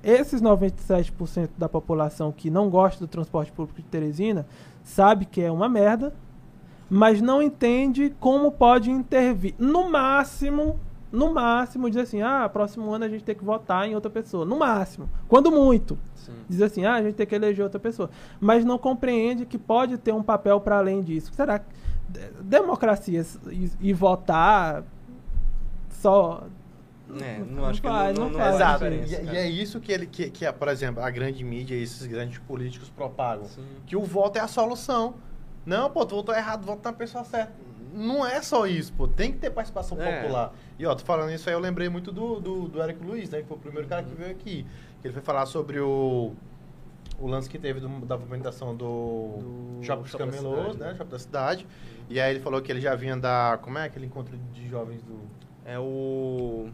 esses 0.03 0.41
97% 0.41 1.49
da 1.57 1.67
população 1.67 2.31
que 2.31 2.51
não 2.51 2.69
gosta 2.69 2.99
do 2.99 3.07
transporte 3.07 3.51
público 3.51 3.81
de 3.81 3.87
Teresina 3.87 4.45
sabe 4.83 5.25
que 5.25 5.41
é 5.41 5.51
uma 5.51 5.67
merda, 5.67 6.13
mas 6.89 7.21
não 7.21 7.41
entende 7.41 8.13
como 8.19 8.51
pode 8.51 8.89
intervir. 8.91 9.53
No 9.57 9.89
máximo, 9.89 10.79
no 11.11 11.33
máximo, 11.33 11.89
dizer 11.89 12.01
assim: 12.01 12.21
ah, 12.21 12.47
próximo 12.51 12.91
ano 12.91 13.05
a 13.05 13.09
gente 13.09 13.23
tem 13.23 13.35
que 13.35 13.43
votar 13.43 13.87
em 13.87 13.95
outra 13.95 14.09
pessoa. 14.09 14.45
No 14.45 14.57
máximo. 14.57 15.09
Quando 15.27 15.51
muito. 15.51 15.97
Sim. 16.15 16.33
Diz 16.47 16.61
assim: 16.61 16.85
ah, 16.85 16.95
a 16.95 17.01
gente 17.01 17.15
tem 17.15 17.25
que 17.27 17.35
eleger 17.35 17.63
outra 17.63 17.79
pessoa. 17.79 18.09
Mas 18.39 18.63
não 18.65 18.77
compreende 18.77 19.45
que 19.45 19.57
pode 19.57 19.97
ter 19.97 20.13
um 20.13 20.23
papel 20.23 20.59
para 20.61 20.77
além 20.77 21.01
disso. 21.01 21.31
Será 21.33 21.59
que 21.59 21.65
de- 22.09 22.29
democracia 22.43 23.25
e, 23.49 23.69
e 23.81 23.93
votar 23.93 24.83
só 25.89 26.43
É, 27.21 27.39
não 27.39 27.65
acho 27.65 27.81
que 27.81 27.87
vai, 27.87 28.13
não, 28.13 28.25
não 28.25 28.31
não, 28.31 28.39
faz 28.39 28.51
é 28.53 28.55
Exato. 28.55 28.73
diferença, 28.85 29.21
E, 29.21 29.25
e 29.25 29.37
é 29.37 29.49
isso 29.49 29.79
que 29.79 29.91
ele 29.91 30.05
que, 30.05 30.29
que 30.29 30.45
é, 30.45 30.51
por 30.51 30.67
exemplo, 30.67 31.01
a 31.01 31.09
grande 31.09 31.43
mídia 31.43 31.75
e 31.75 31.81
esses 31.83 32.05
grandes 32.05 32.37
políticos 32.39 32.89
propagam. 32.89 33.45
Sim. 33.45 33.63
Que 33.85 33.95
o 33.95 34.03
voto 34.03 34.37
é 34.37 34.41
a 34.41 34.47
solução. 34.47 35.15
Não, 35.67 35.89
pô, 35.91 36.05
tu 36.05 36.15
votou 36.15 36.33
errado, 36.33 36.65
vota 36.65 36.89
na 36.91 36.97
pessoa 36.97 37.23
certa. 37.25 37.53
Não 37.93 38.25
é 38.25 38.41
só 38.41 38.65
isso, 38.65 38.93
pô. 38.93 39.07
Tem 39.07 39.31
que 39.31 39.37
ter 39.37 39.49
participação 39.49 39.99
É. 40.01 40.21
popular. 40.21 40.53
E 40.79 40.85
ó, 40.85 40.95
tô 40.95 41.03
falando 41.03 41.31
isso 41.31 41.49
aí, 41.49 41.55
eu 41.55 41.59
lembrei 41.59 41.89
muito 41.89 42.11
do, 42.11 42.39
do, 42.39 42.67
do 42.69 42.81
Érico 42.81 43.03
Luiz, 43.03 43.29
né? 43.29 43.41
Que 43.41 43.47
foi 43.47 43.57
o 43.57 43.59
primeiro 43.59 43.87
cara 43.87 44.01
que 44.03 44.13
veio 44.15 44.31
aqui. 44.31 44.65
Que 45.01 45.07
ele 45.07 45.13
foi 45.13 45.21
falar 45.21 45.45
sobre 45.45 45.79
o, 45.79 46.33
o 47.19 47.27
lance 47.27 47.49
que 47.49 47.57
teve 47.59 47.79
do- 47.81 48.05
da 48.05 48.17
movimentação 48.17 48.75
do, 48.75 49.39
Do 49.79 49.83
Shopping 49.83 50.03
dos 50.03 50.15
Camelôs, 50.15 50.77
né? 50.77 50.87
né? 50.91 50.95
Shopping 50.95 51.11
da 51.11 51.19
cidade. 51.19 51.67
E 52.09 52.19
aí 52.19 52.31
ele 52.33 52.39
falou 52.39 52.61
que 52.61 52.71
ele 52.71 52.79
já 52.79 52.95
vinha 52.95 53.17
da. 53.17 53.59
Como 53.61 53.77
é 53.77 53.83
aquele 53.85 54.05
encontro 54.05 54.37
de 54.53 54.67
jovens 54.69 55.01
do. 55.03 55.19
É 55.65 55.77
o 55.77 56.69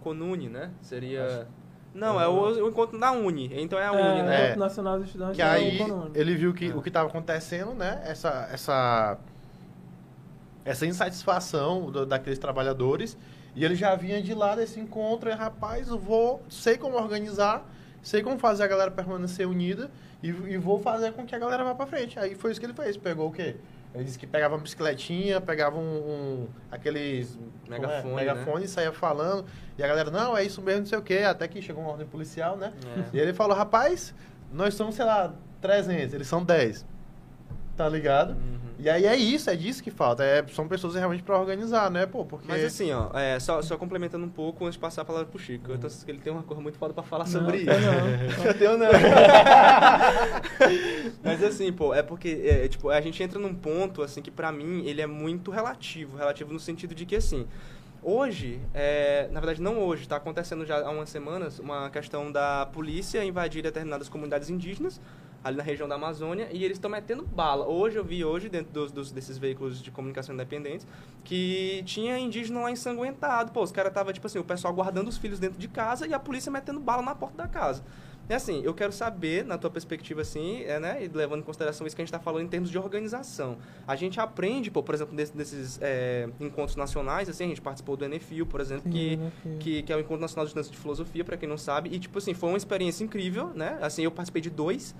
Conune, 0.00 0.48
né? 0.50 0.70
Seria... 0.82 1.46
Não, 1.96 2.20
é 2.20 2.28
o, 2.28 2.64
o 2.64 2.68
encontro 2.68 2.98
da 2.98 3.10
Uni. 3.12 3.50
Então 3.60 3.78
é 3.78 3.86
a 3.86 3.92
Uni, 3.92 4.20
É, 4.20 4.22
né? 4.22 4.36
É. 4.36 4.44
Encontro 4.44 4.60
Nacional 4.60 4.96
dos 4.98 5.06
Estudantes 5.06 5.36
Que 5.36 5.42
é 5.42 5.46
o 5.46 5.48
aí 5.50 5.78
ele 6.14 6.34
viu 6.34 6.52
que 6.54 6.70
Ah. 6.70 6.76
o 6.76 6.82
que 6.82 6.88
estava 6.88 7.08
acontecendo, 7.08 7.72
né? 7.74 8.02
Essa, 8.04 8.48
essa, 8.52 9.18
essa 10.64 10.86
insatisfação 10.86 11.90
do- 11.90 12.06
daqueles 12.06 12.38
trabalhadores. 12.38 13.16
E 13.54 13.64
ele 13.64 13.74
já 13.74 13.94
vinha 13.94 14.22
de 14.22 14.34
lá 14.34 14.54
desse 14.54 14.78
encontro. 14.78 15.30
E, 15.30 15.32
rapaz, 15.32 15.88
eu 15.88 15.98
vou, 15.98 16.42
sei 16.48 16.76
como 16.76 16.96
organizar, 16.96 17.64
sei 18.02 18.22
como 18.22 18.38
fazer 18.38 18.64
a 18.64 18.66
galera 18.66 18.90
permanecer 18.90 19.46
unida. 19.48 19.90
E, 20.22 20.28
e 20.28 20.56
vou 20.58 20.78
fazer 20.80 21.12
com 21.12 21.24
que 21.24 21.34
a 21.34 21.38
galera 21.38 21.64
vá 21.64 21.74
pra 21.74 21.86
frente. 21.86 22.18
Aí 22.18 22.34
foi 22.34 22.50
isso 22.50 22.60
que 22.60 22.66
ele 22.66 22.74
fez. 22.74 22.96
Pegou 22.96 23.28
o 23.28 23.32
quê? 23.32 23.56
Ele 23.94 24.04
disse 24.04 24.18
que 24.18 24.26
pegava 24.26 24.54
uma 24.56 24.60
bicicletinha, 24.60 25.40
pegava 25.40 25.78
um, 25.78 25.80
um- 25.80 26.48
aqueles 26.70 27.38
como 27.64 27.74
é? 27.74 27.78
Megafone, 27.80 28.14
megafone 28.14 28.64
e 28.64 28.68
saía 28.68 28.92
falando. 28.92 29.46
E 29.78 29.82
a 29.82 29.86
galera, 29.86 30.10
não, 30.10 30.36
é 30.36 30.44
isso 30.44 30.62
mesmo, 30.62 30.80
não 30.80 30.86
sei 30.86 30.98
o 30.98 31.02
quê. 31.02 31.18
Até 31.18 31.46
que 31.46 31.60
chegou 31.60 31.82
uma 31.82 31.92
ordem 31.92 32.06
policial, 32.06 32.56
né? 32.56 32.72
É. 32.96 33.16
E 33.16 33.20
ele 33.20 33.34
falou, 33.34 33.56
rapaz, 33.56 34.14
nós 34.52 34.74
somos, 34.74 34.94
sei 34.94 35.04
lá, 35.04 35.34
300, 35.60 36.14
eles 36.14 36.26
são 36.26 36.42
10. 36.42 36.86
Tá 37.76 37.88
ligado? 37.88 38.30
Uhum. 38.30 38.56
E 38.78 38.90
aí 38.90 39.06
é 39.06 39.16
isso, 39.16 39.48
é 39.48 39.56
disso 39.56 39.82
que 39.82 39.90
falta. 39.90 40.22
É, 40.22 40.44
são 40.48 40.68
pessoas 40.68 40.94
realmente 40.94 41.22
pra 41.22 41.38
organizar, 41.38 41.90
né, 41.90 42.06
pô? 42.06 42.24
Porque... 42.24 42.46
Mas 42.46 42.62
assim, 42.64 42.92
ó, 42.92 43.10
é, 43.18 43.38
só, 43.40 43.60
só 43.62 43.76
complementando 43.76 44.24
um 44.24 44.28
pouco 44.30 44.64
antes 44.64 44.74
de 44.74 44.78
passar 44.78 45.02
a 45.02 45.04
palavra 45.04 45.28
pro 45.28 45.38
Chico. 45.38 45.72
Eu 45.72 45.78
tô, 45.78 45.88
que 45.88 46.10
ele 46.10 46.18
tem 46.18 46.32
uma 46.32 46.42
coisa 46.42 46.62
muito 46.62 46.78
foda 46.78 46.92
pra 46.92 47.02
falar 47.02 47.24
Não, 47.24 47.32
sobre 47.32 47.58
isso. 47.58 47.70
eu 47.70 47.80
não. 47.80 48.46
Eu 48.46 48.54
tenho 48.54 48.78
não. 48.78 48.88
Mas 51.24 51.42
assim, 51.42 51.72
pô, 51.72 51.94
é 51.94 52.02
porque, 52.02 52.42
é, 52.44 52.68
tipo, 52.68 52.90
a 52.90 53.00
gente 53.00 53.22
entra 53.22 53.38
num 53.38 53.54
ponto, 53.54 54.02
assim, 54.02 54.20
que 54.20 54.30
pra 54.30 54.52
mim 54.52 54.84
ele 54.86 55.00
é 55.00 55.06
muito 55.06 55.50
relativo. 55.50 56.16
Relativo 56.16 56.52
no 56.52 56.60
sentido 56.60 56.94
de 56.94 57.06
que, 57.06 57.16
assim, 57.16 57.46
hoje, 58.08 58.60
é, 58.72 59.28
na 59.32 59.40
verdade 59.40 59.60
não 59.60 59.78
hoje, 59.80 60.06
tá 60.06 60.16
acontecendo 60.16 60.64
já 60.64 60.78
há 60.86 60.90
umas 60.90 61.10
semanas 61.10 61.58
uma 61.58 61.90
questão 61.90 62.30
da 62.30 62.64
polícia 62.66 63.24
invadir 63.24 63.62
determinadas 63.62 64.08
comunidades 64.08 64.48
indígenas 64.48 65.00
ali 65.42 65.56
na 65.56 65.62
região 65.62 65.88
da 65.88 65.94
Amazônia 65.96 66.48
e 66.52 66.64
eles 66.64 66.76
estão 66.76 66.90
metendo 66.90 67.24
bala. 67.24 67.66
Hoje 67.66 67.96
eu 67.98 68.04
vi 68.04 68.24
hoje 68.24 68.48
dentro 68.48 68.72
dos, 68.72 68.90
dos- 68.92 69.12
desses 69.12 69.38
veículos 69.38 69.80
de 69.82 69.90
comunicação 69.90 70.34
independentes 70.34 70.86
que 71.24 71.82
tinha 71.84 72.18
indígena 72.18 72.60
lá 72.62 72.70
ensanguentado. 72.70 73.52
Pô, 73.52 73.62
os 73.62 73.70
caras 73.72 73.92
tava 73.92 74.12
tipo 74.12 74.26
assim, 74.26 74.38
o 74.38 74.44
pessoal 74.44 74.72
guardando 74.74 75.08
os 75.08 75.16
filhos 75.18 75.38
dentro 75.38 75.58
de 75.58 75.68
casa 75.68 76.06
e 76.06 76.14
a 76.14 76.18
polícia 76.18 76.50
metendo 76.50 76.80
bala 76.80 77.02
na 77.02 77.14
porta 77.14 77.36
da 77.36 77.48
casa. 77.48 77.84
E 78.28 78.34
assim, 78.34 78.60
eu 78.64 78.74
quero 78.74 78.90
saber, 78.92 79.44
na 79.44 79.56
tua 79.56 79.70
perspectiva, 79.70 80.20
assim, 80.22 80.62
é, 80.64 80.80
né, 80.80 81.04
e 81.04 81.08
levando 81.08 81.40
em 81.40 81.42
consideração 81.44 81.86
isso 81.86 81.94
que 81.94 82.02
a 82.02 82.04
gente 82.04 82.12
está 82.12 82.18
falando 82.18 82.44
em 82.44 82.48
termos 82.48 82.70
de 82.70 82.76
organização. 82.76 83.56
A 83.86 83.94
gente 83.94 84.18
aprende, 84.18 84.68
pô, 84.70 84.82
por 84.82 84.94
exemplo, 84.96 85.14
desse- 85.14 85.36
desses 85.36 85.78
é, 85.80 86.28
encontros 86.40 86.74
nacionais, 86.76 87.28
assim, 87.28 87.44
a 87.44 87.48
gente 87.48 87.60
participou 87.60 87.96
do 87.96 88.04
NFIO, 88.04 88.44
por 88.44 88.60
exemplo, 88.60 88.90
que 88.90 89.10
Sim, 89.16 89.22
NFIO. 89.46 89.58
que, 89.60 89.82
que 89.84 89.92
é 89.92 89.96
o 89.96 90.00
Encontro 90.00 90.20
Nacional 90.22 90.44
de 90.44 90.48
Estudantes 90.50 90.70
de 90.72 90.76
Filosofia, 90.76 91.24
para 91.24 91.36
quem 91.36 91.48
não 91.48 91.56
sabe. 91.58 91.88
E, 91.92 91.98
tipo 92.00 92.18
assim, 92.18 92.34
foi 92.34 92.48
uma 92.48 92.58
experiência 92.58 93.04
incrível, 93.04 93.52
né? 93.54 93.78
Assim, 93.80 94.02
eu 94.02 94.10
participei 94.10 94.42
de 94.42 94.50
dois, 94.50 94.92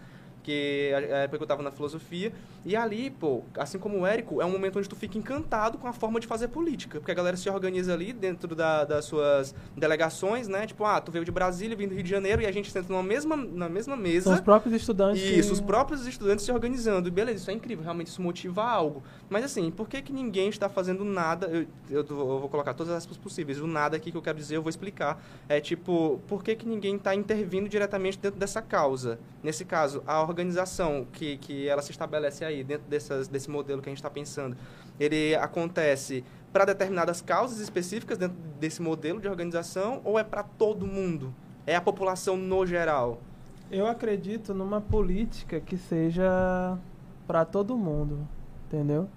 que 0.47 0.93
a 0.95 0.99
a 0.99 1.19
época 1.23 1.39
que 1.39 1.43
eu 1.43 1.47
tava 1.49 1.63
na 1.63 1.73
filosofia. 1.73 2.33
E 2.65 2.75
ali, 2.77 3.11
pô, 3.11 3.43
assim 3.59 3.79
como 3.79 3.99
o 4.01 4.07
Érico, 4.07 4.41
é 4.41 4.45
um 4.45 4.51
momento 4.51 4.79
onde 4.79 4.89
tu 4.89 4.95
fica 4.97 5.19
encantado 5.19 5.77
com 5.79 5.87
a 5.89 5.93
forma 5.93 6.19
de 6.21 6.27
fazer 6.27 6.49
política. 6.49 6.99
Porque 6.99 7.11
a 7.11 7.15
galera 7.15 7.37
se 7.37 7.49
organiza 7.51 7.93
ali 7.93 8.13
dentro 8.13 8.55
da- 8.55 8.85
das 8.85 9.05
suas 9.05 9.55
delegações, 9.77 10.49
né? 10.49 10.67
Tipo, 10.67 10.85
ah, 10.85 11.01
tu 11.01 11.11
veio 11.13 11.25
de 11.25 11.31
Brasília, 11.31 11.77
vim 11.77 11.87
do 11.89 11.95
Rio 11.95 12.03
de 12.03 12.11
Janeiro, 12.11 12.43
e 12.43 12.47
a 12.47 12.53
gente 12.53 12.71
senta 12.71 12.93
numa 12.93 13.03
mesma, 13.03 13.37
na 13.37 13.69
mesma 13.69 13.97
mesa. 13.97 14.25
São 14.25 14.35
os 14.35 14.41
próprios 14.41 14.75
estudantes 14.75 15.23
Isso, 15.23 15.49
que... 15.49 15.55
os 15.55 15.61
próprios 15.61 16.07
estudantes 16.07 16.45
se 16.45 16.53
organizando. 16.53 17.09
E 17.09 17.11
beleza, 17.11 17.39
isso 17.39 17.51
é 17.51 17.55
incrível, 17.55 17.83
realmente 17.85 18.09
isso 18.09 18.23
motiva 18.23 18.63
algo. 18.65 19.03
Mas 19.29 19.45
assim, 19.45 19.71
por 19.71 19.89
que, 19.89 20.01
que 20.01 20.13
ninguém 20.13 20.49
está 20.49 20.69
fazendo 20.69 21.05
nada? 21.05 21.47
Eu, 21.49 21.67
eu, 21.91 22.07
eu 22.09 22.41
vou 22.41 22.49
colocar 22.49 22.75
todas 22.75 22.93
as 22.93 22.99
aspas 22.99 23.17
possíveis. 23.17 23.61
O 23.61 23.67
nada 23.67 23.97
aqui 23.97 24.13
que 24.13 24.17
eu 24.17 24.23
quero 24.23 24.39
dizer, 24.39 24.57
eu 24.57 24.63
vou 24.63 24.71
explicar. 24.71 25.21
É 25.49 25.61
tipo, 25.61 26.21
por 26.29 26.45
que, 26.45 26.55
que 26.55 26.67
ninguém 26.67 26.97
está 26.97 27.15
intervindo 27.15 27.69
diretamente 27.69 28.19
dentro 28.19 28.39
dessa 28.39 28.63
causa? 28.63 29.19
Nesse 29.43 29.65
caso, 29.65 30.03
a 30.07 30.23
organização 30.23 31.07
que, 31.13 31.39
que 31.39 31.69
ela 31.69 31.83
se 31.83 31.91
estabelece 31.91 32.45
aí, 32.45 32.63
dentro 32.63 32.87
dessas, 32.89 33.27
desse 33.27 33.51
modelo 33.51 33.83
que 33.83 33.89
a 33.89 33.91
gente 33.91 33.99
está 33.99 34.11
pensando, 34.11 34.57
ele 34.99 35.35
acontece 35.35 36.25
para 36.53 36.65
determinadas 36.65 37.21
causas 37.21 37.59
específicas 37.59 38.17
dentro 38.17 38.37
desse 38.59 38.81
modelo 38.81 39.21
de 39.21 39.29
organização 39.29 40.01
ou 40.05 40.19
é 40.19 40.25
para 40.25 40.43
todo 40.43 40.87
mundo? 40.87 41.35
É 41.67 41.75
a 41.75 41.81
população 41.81 42.37
no 42.37 42.65
geral? 42.65 43.21
Eu 43.71 43.89
acredito 43.89 44.55
numa 44.55 44.81
política 44.81 45.61
que 45.61 45.77
seja 45.77 46.79
para 47.27 47.45
todo 47.45 47.77
mundo, 47.77 48.27
entendeu? 48.67 49.09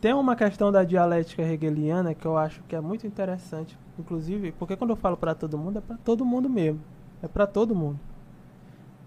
Tem 0.00 0.12
uma 0.14 0.36
questão 0.36 0.70
da 0.70 0.84
dialética 0.84 1.42
hegeliana 1.42 2.14
que 2.14 2.24
eu 2.24 2.38
acho 2.38 2.62
que 2.68 2.76
é 2.76 2.80
muito 2.80 3.04
interessante, 3.06 3.76
inclusive, 3.98 4.52
porque 4.52 4.76
quando 4.76 4.90
eu 4.90 4.96
falo 4.96 5.16
para 5.16 5.34
todo 5.34 5.58
mundo, 5.58 5.78
é 5.78 5.80
para 5.80 5.96
todo 6.04 6.24
mundo 6.24 6.48
mesmo. 6.48 6.80
É 7.22 7.26
para 7.26 7.46
todo 7.46 7.74
mundo. 7.74 7.98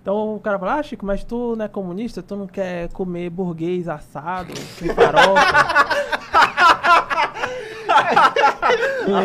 Então 0.02 0.36
o 0.36 0.40
cara 0.40 0.60
fala, 0.60 0.76
ah, 0.76 0.84
Chico, 0.84 1.06
mas 1.06 1.24
tu 1.24 1.56
não 1.56 1.64
é 1.64 1.68
comunista, 1.70 2.22
tu 2.22 2.36
não 2.36 2.48
quer 2.48 2.90
comer 2.90 3.30
burguês 3.30 3.88
assado, 3.88 4.52
com 4.80 4.94
farofa. 4.94 5.42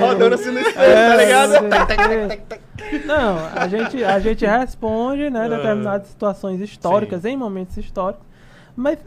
Rodando 0.00 0.34
assim 0.34 0.50
no 0.50 0.58
espelho, 0.60 0.84
É, 0.84 1.08
tá 1.08 1.16
ligado? 1.16 1.52
Não, 3.06 3.38
a 3.54 3.68
gente, 3.68 4.04
a 4.04 4.18
gente 4.20 4.44
responde, 4.46 5.30
né, 5.30 5.46
É. 5.46 5.48
determinadas 5.48 6.08
situações 6.08 6.60
históricas, 6.60 7.24
em 7.24 7.36
momentos 7.36 7.76
históricos, 7.76 8.24
mas 8.76 8.98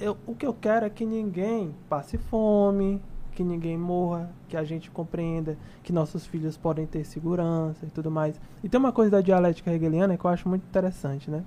eu- 0.00 0.16
o 0.26 0.34
que 0.34 0.46
eu 0.46 0.54
quero 0.54 0.86
é 0.86 0.90
que 0.90 1.04
ninguém 1.04 1.74
passe 1.88 2.18
fome, 2.18 3.02
que 3.32 3.44
ninguém 3.44 3.76
morra, 3.76 4.30
que 4.48 4.56
a 4.56 4.64
gente 4.64 4.90
compreenda 4.90 5.56
que 5.82 5.92
nossos 5.92 6.26
filhos 6.26 6.56
podem 6.56 6.86
ter 6.86 7.04
segurança 7.04 7.84
e 7.84 7.90
tudo 7.90 8.10
mais. 8.10 8.40
E 8.64 8.68
tem 8.68 8.80
uma 8.80 8.92
coisa 8.92 9.10
da 9.10 9.20
dialética 9.20 9.70
hegeliana 9.72 10.16
que 10.16 10.24
eu 10.24 10.30
acho 10.30 10.48
muito 10.48 10.64
interessante, 10.64 11.30
né? 11.30 11.44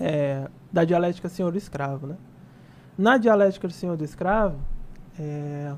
É, 0.00 0.48
da 0.72 0.84
dialética 0.84 1.28
senhor-escravo, 1.28 2.06
né? 2.08 2.16
Na 2.98 3.16
dialética 3.16 3.68
do 3.68 3.72
senhor 3.72 3.96
do 3.96 4.04
escravo, 4.04 4.56
é, 5.18 5.72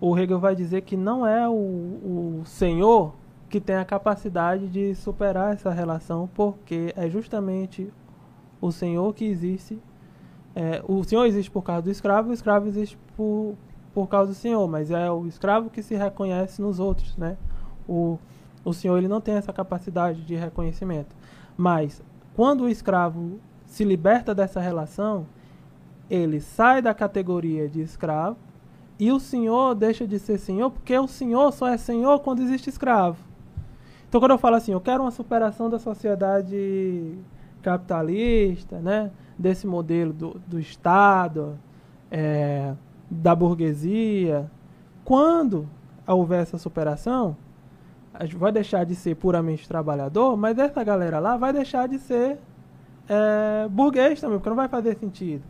o 0.00 0.18
Hegel 0.18 0.40
vai 0.40 0.56
dizer 0.56 0.82
que 0.82 0.96
não 0.96 1.26
é 1.26 1.48
o, 1.48 1.52
o 1.52 2.42
senhor 2.44 3.14
que 3.48 3.60
tem 3.60 3.76
a 3.76 3.84
capacidade 3.84 4.68
de 4.68 4.94
superar 4.94 5.52
essa 5.54 5.70
relação, 5.70 6.28
porque 6.34 6.92
é 6.96 7.08
justamente 7.08 7.92
o 8.60 8.70
senhor 8.72 9.12
que 9.14 9.24
existe. 9.24 9.78
É, 10.54 10.82
o 10.86 11.02
senhor 11.04 11.24
existe 11.26 11.50
por 11.50 11.62
causa 11.62 11.82
do 11.82 11.90
escravo, 11.90 12.30
o 12.30 12.32
escravo 12.32 12.66
existe 12.66 12.98
por, 13.16 13.54
por 13.94 14.08
causa 14.08 14.32
do 14.32 14.34
senhor, 14.34 14.66
mas 14.68 14.90
é 14.90 15.10
o 15.10 15.26
escravo 15.26 15.70
que 15.70 15.82
se 15.82 15.94
reconhece 15.94 16.60
nos 16.60 16.78
outros, 16.80 17.16
né? 17.16 17.36
O, 17.88 18.18
o 18.64 18.72
senhor 18.72 18.98
ele 18.98 19.08
não 19.08 19.20
tem 19.20 19.34
essa 19.34 19.52
capacidade 19.52 20.22
de 20.22 20.34
reconhecimento. 20.34 21.14
Mas 21.56 22.02
quando 22.34 22.62
o 22.62 22.68
escravo 22.68 23.38
se 23.66 23.84
liberta 23.84 24.34
dessa 24.34 24.60
relação, 24.60 25.26
ele 26.08 26.40
sai 26.40 26.82
da 26.82 26.92
categoria 26.92 27.68
de 27.68 27.80
escravo 27.80 28.36
e 28.98 29.12
o 29.12 29.20
senhor 29.20 29.74
deixa 29.74 30.06
de 30.06 30.18
ser 30.18 30.38
senhor 30.38 30.70
porque 30.70 30.98
o 30.98 31.06
senhor 31.06 31.52
só 31.52 31.68
é 31.68 31.76
senhor 31.76 32.20
quando 32.20 32.42
existe 32.42 32.68
escravo. 32.68 33.18
Então 34.08 34.20
quando 34.20 34.32
eu 34.32 34.38
falo 34.38 34.56
assim, 34.56 34.72
eu 34.72 34.80
quero 34.80 35.02
uma 35.02 35.12
superação 35.12 35.70
da 35.70 35.78
sociedade 35.78 37.16
capitalista, 37.62 38.78
né, 38.80 39.10
desse 39.40 39.66
modelo 39.66 40.12
do, 40.12 40.40
do 40.46 40.60
Estado, 40.60 41.58
é, 42.10 42.74
da 43.10 43.34
burguesia, 43.34 44.50
quando 45.02 45.66
houver 46.06 46.42
essa 46.42 46.58
superação, 46.58 47.34
vai 48.36 48.52
deixar 48.52 48.84
de 48.84 48.94
ser 48.94 49.16
puramente 49.16 49.66
trabalhador, 49.66 50.36
mas 50.36 50.58
essa 50.58 50.84
galera 50.84 51.18
lá 51.18 51.38
vai 51.38 51.54
deixar 51.54 51.88
de 51.88 51.98
ser 51.98 52.38
é, 53.08 53.66
burguês 53.68 54.20
também, 54.20 54.36
porque 54.36 54.50
não 54.50 54.56
vai 54.56 54.68
fazer 54.68 54.98
sentido. 54.98 55.42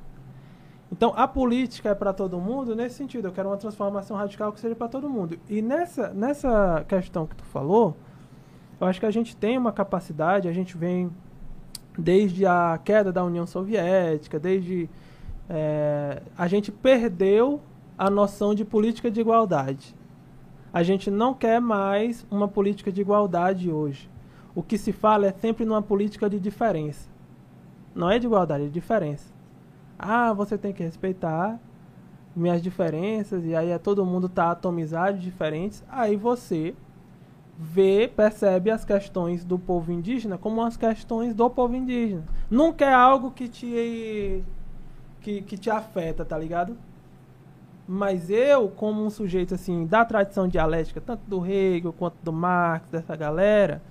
Então, 0.93 1.13
a 1.17 1.27
política 1.27 1.91
é 1.91 1.95
para 1.95 2.13
todo 2.13 2.39
mundo 2.39 2.75
nesse 2.75 2.97
sentido. 2.97 3.29
Eu 3.29 3.33
quero 3.33 3.49
uma 3.49 3.57
transformação 3.57 4.17
radical 4.17 4.53
que 4.53 4.59
seja 4.59 4.75
para 4.75 4.89
todo 4.89 5.09
mundo. 5.09 5.39
E 5.49 5.63
nessa, 5.63 6.09
nessa 6.09 6.85
questão 6.89 7.27
que 7.27 7.37
tu 7.37 7.45
falou, 7.45 7.97
eu 8.81 8.87
acho 8.87 8.99
que 8.99 9.07
a 9.07 9.11
gente 9.11 9.37
tem 9.37 9.57
uma 9.57 9.73
capacidade, 9.73 10.49
a 10.49 10.53
gente 10.53 10.77
vem 10.77 11.11
desde 11.99 12.47
a 12.47 12.79
queda 12.83 13.13
da 13.13 13.25
União 13.25 13.47
Soviética, 13.47 14.39
desde. 14.39 14.89
é, 15.49 16.23
a 16.37 16.47
gente 16.47 16.71
perdeu 16.71 17.61
a 17.99 18.09
noção 18.09 18.55
de 18.55 18.65
política 18.65 19.11
de 19.11 19.21
igualdade. 19.21 19.95
A 20.73 20.83
gente 20.83 21.11
não 21.11 21.35
quer 21.35 21.61
mais 21.61 22.25
uma 22.31 22.47
política 22.47 22.93
de 22.93 23.01
igualdade 23.01 23.71
hoje. 23.71 24.09
O 24.55 24.63
que 24.63 24.79
se 24.79 24.93
fala 24.93 25.27
é 25.27 25.33
sempre 25.33 25.65
numa 25.65 25.83
política 25.83 26.31
de 26.31 26.39
diferença. 26.39 27.09
Não 27.95 28.11
é 28.11 28.19
de 28.19 28.27
igualdade, 28.27 28.65
é 28.65 28.67
de 28.67 28.73
diferença. 28.73 29.33
Ah, 29.99 30.33
você 30.33 30.57
tem 30.57 30.73
que 30.73 30.83
respeitar 30.83 31.59
minhas 32.35 32.63
diferenças, 32.63 33.45
e 33.45 33.55
aí 33.55 33.71
é 33.71 33.79
todo 33.79 34.07
mundo 34.07 34.29
tá 34.29 34.51
atomizado, 34.51 35.19
diferentes. 35.19 35.85
Aí 35.89 36.17
você 36.17 36.75
vê, 37.63 38.09
percebe 38.09 38.71
as 38.71 38.87
questões 38.87 39.45
do 39.45 39.59
povo 39.59 39.93
indígena 39.93 40.39
como 40.39 40.63
as 40.63 40.79
questões 40.79 41.35
do 41.35 41.51
povo 41.51 41.77
indígena. 41.77 42.25
Nunca 42.51 42.87
é 42.87 42.95
algo 42.95 43.31
que 43.31 43.49
te 43.49 44.43
que, 45.21 45.43
que 45.43 45.59
te 45.59 45.69
afeta, 45.69 46.25
tá 46.25 46.39
ligado? 46.39 46.75
Mas 47.87 48.31
eu, 48.31 48.69
como 48.71 49.05
um 49.05 49.11
sujeito 49.11 49.55
assim 49.55 49.85
da 49.85 50.07
tradição 50.07 50.49
dialética, 50.49 51.03
tanto 51.03 51.21
do 51.27 51.45
Hegel 51.45 51.93
quanto 51.93 52.17
do 52.23 52.33
Marx, 52.33 52.89
dessa 52.89 53.15
galera, 53.15 53.83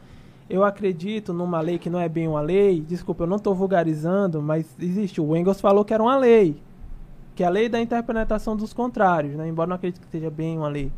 eu 0.50 0.64
acredito 0.64 1.32
numa 1.32 1.62
lei 1.62 1.78
que 1.78 1.92
não 1.92 2.00
é 2.00 2.10
bem 2.10 2.28
uma 2.28 2.42
lei. 2.42 2.82
Desculpa, 2.82 3.24
eu 3.24 3.28
não 3.28 3.38
estou 3.38 3.54
vulgarizando, 3.54 4.42
mas 4.42 4.66
existe. 4.80 5.22
O 5.22 5.36
Engels 5.38 5.62
falou 5.62 5.86
que 5.86 5.94
era 5.94 6.02
uma 6.02 6.18
lei, 6.18 6.60
que 7.36 7.44
é 7.44 7.46
a 7.46 7.52
lei 7.52 7.70
da 7.70 7.80
interpretação 7.80 8.56
dos 8.56 8.74
contrários, 8.74 9.36
né? 9.36 9.48
Embora 9.48 9.68
não 9.68 9.76
acredite 9.76 10.00
que 10.04 10.08
seja 10.10 10.32
bem 10.32 10.58
uma 10.58 10.70
lei 10.70 10.92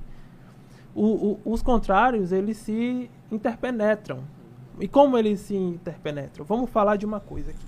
o, 0.94 1.40
o, 1.46 1.54
os 1.54 1.62
contrários 1.62 2.32
eles 2.32 2.58
se 2.58 3.10
interpenetram. 3.32 4.24
E 4.80 4.88
como 4.88 5.18
eles 5.18 5.40
se 5.42 5.56
interpenetram? 5.56 6.46
Vamos 6.46 6.70
falar 6.70 6.96
de 6.96 7.06
uma 7.06 7.20
coisa 7.20 7.52
aqui. 7.52 7.66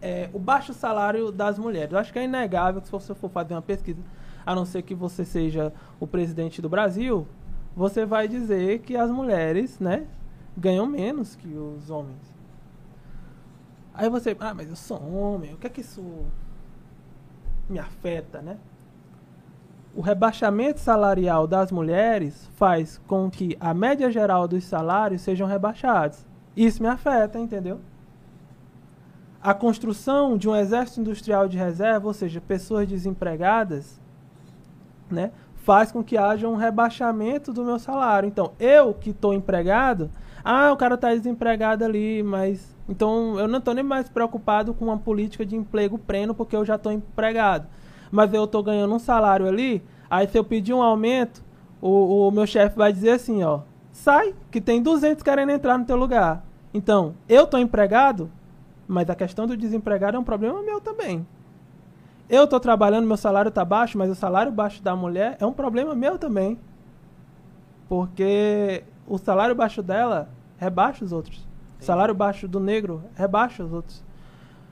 É, 0.00 0.30
o 0.32 0.38
baixo 0.38 0.72
salário 0.72 1.32
das 1.32 1.58
mulheres. 1.58 1.92
Eu 1.92 1.98
acho 1.98 2.12
que 2.12 2.18
é 2.18 2.24
inegável 2.24 2.80
que 2.80 2.86
se 2.86 2.92
você 2.92 3.14
for 3.14 3.30
fazer 3.30 3.54
uma 3.54 3.62
pesquisa, 3.62 4.00
a 4.46 4.54
não 4.54 4.64
ser 4.64 4.82
que 4.82 4.94
você 4.94 5.24
seja 5.24 5.72
o 6.00 6.06
presidente 6.06 6.62
do 6.62 6.68
Brasil, 6.68 7.26
você 7.76 8.06
vai 8.06 8.26
dizer 8.26 8.80
que 8.80 8.96
as 8.96 9.10
mulheres, 9.10 9.78
né, 9.78 10.06
ganham 10.56 10.86
menos 10.86 11.36
que 11.36 11.48
os 11.48 11.90
homens. 11.90 12.34
Aí 13.92 14.08
você, 14.08 14.36
ah, 14.38 14.54
mas 14.54 14.68
eu 14.68 14.76
sou 14.76 15.00
homem, 15.12 15.54
o 15.54 15.56
que 15.56 15.66
é 15.66 15.70
que 15.70 15.80
isso 15.80 16.24
me 17.68 17.78
afeta, 17.78 18.40
né? 18.40 18.56
O 19.98 20.00
rebaixamento 20.00 20.78
salarial 20.78 21.44
das 21.44 21.72
mulheres 21.72 22.48
faz 22.54 23.00
com 23.08 23.28
que 23.28 23.56
a 23.58 23.74
média 23.74 24.08
geral 24.12 24.46
dos 24.46 24.62
salários 24.62 25.22
sejam 25.22 25.44
rebaixados. 25.44 26.24
Isso 26.56 26.80
me 26.80 26.88
afeta, 26.88 27.36
entendeu? 27.36 27.80
A 29.42 29.52
construção 29.52 30.38
de 30.38 30.48
um 30.48 30.54
exército 30.54 31.00
industrial 31.00 31.48
de 31.48 31.58
reserva, 31.58 32.06
ou 32.06 32.14
seja, 32.14 32.40
pessoas 32.40 32.86
desempregadas, 32.86 34.00
né, 35.10 35.32
faz 35.56 35.90
com 35.90 36.04
que 36.04 36.16
haja 36.16 36.46
um 36.46 36.54
rebaixamento 36.54 37.52
do 37.52 37.64
meu 37.64 37.80
salário. 37.80 38.28
Então, 38.28 38.52
eu 38.60 38.94
que 38.94 39.10
estou 39.10 39.34
empregado, 39.34 40.12
ah, 40.44 40.70
o 40.70 40.76
cara 40.76 40.94
está 40.94 41.12
desempregado 41.12 41.84
ali, 41.84 42.22
mas 42.22 42.72
então 42.88 43.36
eu 43.36 43.48
não 43.48 43.58
estou 43.58 43.74
nem 43.74 43.82
mais 43.82 44.08
preocupado 44.08 44.72
com 44.72 44.84
uma 44.84 44.98
política 44.98 45.44
de 45.44 45.56
emprego 45.56 45.98
pleno 45.98 46.36
porque 46.36 46.54
eu 46.54 46.64
já 46.64 46.76
estou 46.76 46.92
empregado 46.92 47.66
mas 48.10 48.32
eu 48.32 48.44
estou 48.44 48.62
ganhando 48.62 48.94
um 48.94 48.98
salário 48.98 49.46
ali, 49.46 49.82
aí 50.10 50.26
se 50.26 50.38
eu 50.38 50.44
pedir 50.44 50.72
um 50.72 50.82
aumento, 50.82 51.42
o, 51.80 52.28
o 52.28 52.30
meu 52.30 52.46
chefe 52.46 52.76
vai 52.76 52.92
dizer 52.92 53.10
assim, 53.10 53.42
ó, 53.42 53.60
sai, 53.92 54.34
que 54.50 54.60
tem 54.60 54.82
200 54.82 55.22
querendo 55.22 55.50
entrar 55.50 55.78
no 55.78 55.84
teu 55.84 55.96
lugar. 55.96 56.44
Então, 56.72 57.14
eu 57.28 57.44
estou 57.44 57.58
empregado, 57.60 58.30
mas 58.86 59.08
a 59.08 59.14
questão 59.14 59.46
do 59.46 59.56
desempregado 59.56 60.16
é 60.16 60.20
um 60.20 60.24
problema 60.24 60.62
meu 60.62 60.80
também. 60.80 61.26
Eu 62.28 62.44
estou 62.44 62.60
trabalhando, 62.60 63.06
meu 63.06 63.16
salário 63.16 63.48
está 63.48 63.64
baixo, 63.64 63.96
mas 63.96 64.10
o 64.10 64.14
salário 64.14 64.52
baixo 64.52 64.82
da 64.82 64.94
mulher 64.94 65.36
é 65.40 65.46
um 65.46 65.52
problema 65.52 65.94
meu 65.94 66.18
também. 66.18 66.58
Porque 67.88 68.84
o 69.06 69.16
salário 69.16 69.54
baixo 69.54 69.82
dela 69.82 70.28
rebaixa 70.58 71.04
os 71.04 71.12
outros. 71.12 71.46
O 71.80 71.84
salário 71.84 72.14
baixo 72.14 72.46
do 72.46 72.60
negro 72.60 73.02
rebaixa 73.14 73.64
os 73.64 73.72
outros 73.72 74.07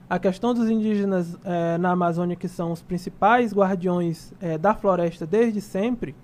a 0.09 0.18
questão 0.18 0.54
dos 0.54 0.70
indígenas 0.70 1.36
é, 1.44 1.76
na 1.78 1.90
Amazônia, 1.90 2.36
que 2.36 2.48
são 2.48 2.70
os 2.70 2.80
principais 2.80 3.52
guardiões 3.52 4.32
é, 4.40 4.57
da 4.57 4.72
floresta 4.72 5.26
desde 5.26 5.61
sempre, 5.61 6.14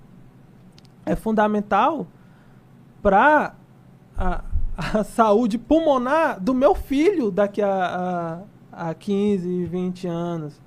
é 1.04 1.16
fundamental 1.16 2.06
para 3.02 3.54
a, 4.16 4.44
a, 4.76 5.02
saúde 5.04 5.58
pulmonar 5.58 6.40
do 6.40 6.54
meu 6.54 6.74
filho 6.76 7.30
daqui 7.30 7.60
a, 7.60 8.44
a, 8.72 8.90
a 8.90 8.94
15, 8.94 9.64
20 9.64 10.06
anos. 10.06 10.60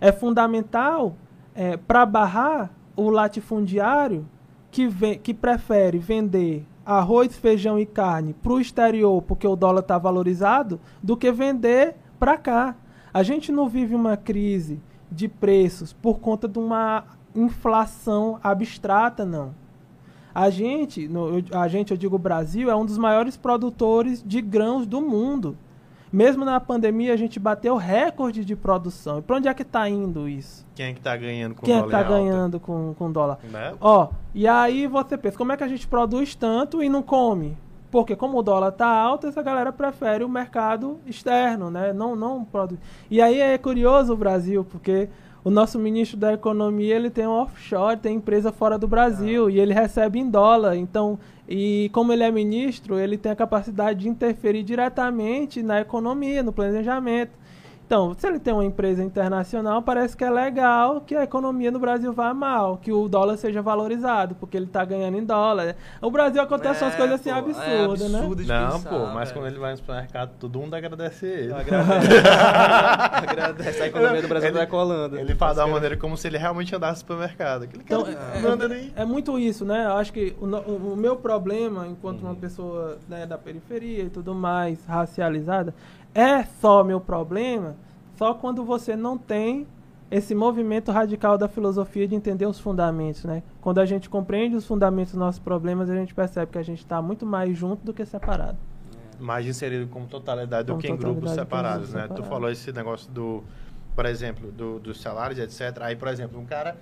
É 0.00 0.10
fundamental 0.10 1.14
é, 1.54 1.76
para 1.76 2.04
barrar 2.04 2.70
o 2.96 3.08
latifundiário 3.08 4.26
que, 4.70 4.88
vem, 4.88 5.18
que 5.18 5.32
prefere 5.32 5.98
vender 5.98 6.66
arroz, 6.84 7.36
feijão 7.36 7.78
e 7.78 7.86
carne 7.86 8.34
para 8.34 8.52
o 8.52 8.60
exterior 8.60 9.22
porque 9.22 9.46
o 9.46 9.54
dólar 9.54 9.80
está 9.80 9.98
valorizado 9.98 10.80
do 11.02 11.16
que 11.16 11.30
vender 11.30 11.94
para 12.18 12.36
cá. 12.36 12.76
A 13.12 13.22
gente 13.22 13.50
não 13.50 13.68
vive 13.68 13.94
uma 13.94 14.16
crise 14.16 14.80
de 15.10 15.28
preços 15.28 15.92
por 15.92 16.20
conta 16.20 16.46
de 16.46 16.58
uma 16.58 17.04
inflação 17.34 18.38
abstrata, 18.42 19.24
não. 19.24 19.54
A 20.34 20.50
gente, 20.50 21.08
no, 21.08 21.42
a 21.52 21.66
gente, 21.68 21.90
eu 21.90 21.96
digo 21.96 22.16
o 22.16 22.18
Brasil, 22.18 22.70
é 22.70 22.76
um 22.76 22.84
dos 22.84 22.98
maiores 22.98 23.36
produtores 23.36 24.22
de 24.24 24.40
grãos 24.40 24.86
do 24.86 25.00
mundo. 25.00 25.56
Mesmo 26.12 26.44
na 26.44 26.58
pandemia, 26.58 27.12
a 27.12 27.16
gente 27.16 27.38
bateu 27.38 27.76
recorde 27.76 28.44
de 28.44 28.56
produção. 28.56 29.18
E 29.18 29.22
para 29.22 29.36
onde 29.36 29.48
é 29.48 29.52
que 29.54 29.62
está 29.62 29.88
indo 29.88 30.28
isso? 30.28 30.66
Quem 30.74 30.86
é 30.86 30.92
que 30.92 31.00
está 31.00 31.16
ganhando 31.16 31.54
com 31.54 31.66
Quem 31.66 31.74
dólar? 31.74 31.88
Quem 31.88 31.98
é 31.98 32.02
que 32.02 32.04
está 32.04 32.18
ganhando 32.18 32.60
com, 32.60 32.94
com 32.94 33.12
dólar? 33.12 33.38
Né? 33.50 33.74
Ó, 33.80 34.08
e 34.34 34.46
aí 34.48 34.86
você 34.86 35.18
pensa, 35.18 35.36
como 35.36 35.52
é 35.52 35.56
que 35.56 35.64
a 35.64 35.68
gente 35.68 35.86
produz 35.86 36.34
tanto 36.34 36.82
e 36.82 36.88
não 36.88 37.02
come? 37.02 37.58
Porque 37.90 38.14
como 38.14 38.38
o 38.38 38.42
dólar 38.42 38.68
está 38.68 38.86
alto, 38.86 39.26
essa 39.26 39.42
galera 39.42 39.72
prefere 39.72 40.22
o 40.22 40.28
mercado 40.28 40.98
externo, 41.06 41.70
né? 41.70 41.92
Não, 41.92 42.14
não 42.14 42.44
produz. 42.44 42.78
E 43.10 43.20
aí 43.20 43.40
é 43.40 43.56
curioso 43.56 44.12
o 44.12 44.16
Brasil, 44.16 44.64
porque 44.64 45.08
o 45.42 45.50
nosso 45.50 45.78
ministro 45.78 46.18
da 46.18 46.32
Economia 46.32 46.94
ele 46.94 47.08
tem 47.08 47.26
um 47.26 47.30
offshore, 47.30 47.96
tem 47.96 48.16
empresa 48.16 48.52
fora 48.52 48.76
do 48.76 48.86
Brasil 48.86 49.46
ah. 49.46 49.50
e 49.50 49.58
ele 49.58 49.72
recebe 49.72 50.18
em 50.18 50.28
dólar. 50.28 50.76
Então, 50.76 51.18
e 51.48 51.88
como 51.94 52.12
ele 52.12 52.22
é 52.22 52.30
ministro, 52.30 52.98
ele 52.98 53.16
tem 53.16 53.32
a 53.32 53.36
capacidade 53.36 54.00
de 54.00 54.08
interferir 54.08 54.62
diretamente 54.62 55.62
na 55.62 55.80
economia, 55.80 56.42
no 56.42 56.52
planejamento. 56.52 57.32
Então, 57.88 58.14
se 58.18 58.26
ele 58.26 58.38
tem 58.38 58.52
uma 58.52 58.66
empresa 58.66 59.02
internacional, 59.02 59.80
parece 59.80 60.14
que 60.14 60.22
é 60.22 60.28
legal 60.28 61.00
que 61.00 61.14
a 61.14 61.24
economia 61.24 61.70
no 61.70 61.78
Brasil 61.78 62.12
vá 62.12 62.34
mal, 62.34 62.76
que 62.76 62.92
o 62.92 63.08
dólar 63.08 63.38
seja 63.38 63.62
valorizado, 63.62 64.34
porque 64.34 64.58
ele 64.58 64.66
está 64.66 64.84
ganhando 64.84 65.16
em 65.16 65.24
dólar. 65.24 65.74
O 66.02 66.10
Brasil 66.10 66.42
acontece 66.42 66.84
é, 66.84 66.86
umas 66.86 66.94
coisas 66.94 67.18
assim 67.18 67.30
pô, 67.30 67.38
absurdas, 67.38 67.62
é 67.62 67.82
absurdo 68.18 68.42
né? 68.42 68.60
Não, 68.60 68.72
pensar, 68.72 68.90
pô, 68.90 69.06
mas 69.06 69.32
quando 69.32 69.46
ele 69.46 69.58
vai 69.58 69.70
no 69.70 69.78
supermercado, 69.78 70.32
todo 70.38 70.58
mundo 70.58 70.74
agradece 70.74 71.24
ele. 71.24 71.54
Agradece. 71.54 72.08
agradece. 73.26 73.82
A 73.82 73.86
economia 73.86 74.20
do 74.20 74.28
Brasil 74.28 74.48
ele, 74.50 74.58
vai 74.58 74.66
colando. 74.66 75.18
Ele 75.18 75.34
fala 75.34 75.54
da 75.54 75.66
maneira 75.66 75.96
como 75.96 76.14
se 76.14 76.28
ele 76.28 76.36
realmente 76.36 76.76
andasse 76.76 77.02
no 77.02 77.08
supermercado. 77.08 77.62
Aquele 77.62 77.82
então, 77.82 78.06
é, 78.06 78.96
é, 78.96 79.00
é, 79.00 79.04
muito 79.06 79.38
isso, 79.38 79.64
né? 79.64 79.86
Eu 79.86 79.92
acho 79.92 80.12
que 80.12 80.36
o, 80.38 80.44
o, 80.44 80.92
o 80.92 80.96
meu 80.96 81.16
problema, 81.16 81.86
enquanto 81.86 82.20
uhum. 82.20 82.28
uma 82.28 82.34
pessoa 82.34 82.98
né, 83.08 83.24
da 83.24 83.38
periferia 83.38 84.02
e 84.02 84.10
tudo 84.10 84.34
mais, 84.34 84.84
racializada, 84.84 85.74
é 86.14 86.44
só 86.60 86.82
meu 86.82 87.00
problema 87.00 87.76
só 88.16 88.34
quando 88.34 88.64
você 88.64 88.96
não 88.96 89.16
tem 89.16 89.66
esse 90.10 90.34
movimento 90.34 90.90
radical 90.90 91.38
da 91.38 91.48
filosofia 91.48 92.08
de 92.08 92.14
entender 92.14 92.46
os 92.46 92.58
fundamentos, 92.58 93.24
né? 93.24 93.42
Quando 93.60 93.78
a 93.78 93.86
gente 93.86 94.08
compreende 94.08 94.56
os 94.56 94.66
fundamentos 94.66 95.12
dos 95.12 95.20
nossos 95.20 95.38
problemas, 95.38 95.88
a 95.90 95.94
gente 95.94 96.14
percebe 96.14 96.50
que 96.50 96.58
a 96.58 96.62
gente 96.62 96.78
está 96.78 97.00
muito 97.00 97.26
mais 97.26 97.56
junto 97.56 97.84
do 97.84 97.92
que 97.92 98.04
separado. 98.04 98.58
Mais 99.20 99.46
inserido 99.46 99.86
como 99.88 100.06
totalidade 100.06 100.66
como 100.68 100.78
do 100.78 100.82
que 100.82 100.90
em 100.90 100.96
grupos 100.96 101.32
separados, 101.32 101.92
né? 101.92 102.02
Separados. 102.02 102.24
Tu 102.24 102.28
falou 102.28 102.50
esse 102.50 102.72
negócio 102.72 103.10
do, 103.12 103.44
por 103.94 104.06
exemplo, 104.06 104.50
do, 104.50 104.78
dos 104.78 105.00
salários, 105.00 105.38
etc. 105.38 105.82
Aí, 105.82 105.94
por 105.94 106.08
exemplo, 106.08 106.40
um 106.40 106.46
cara... 106.46 106.76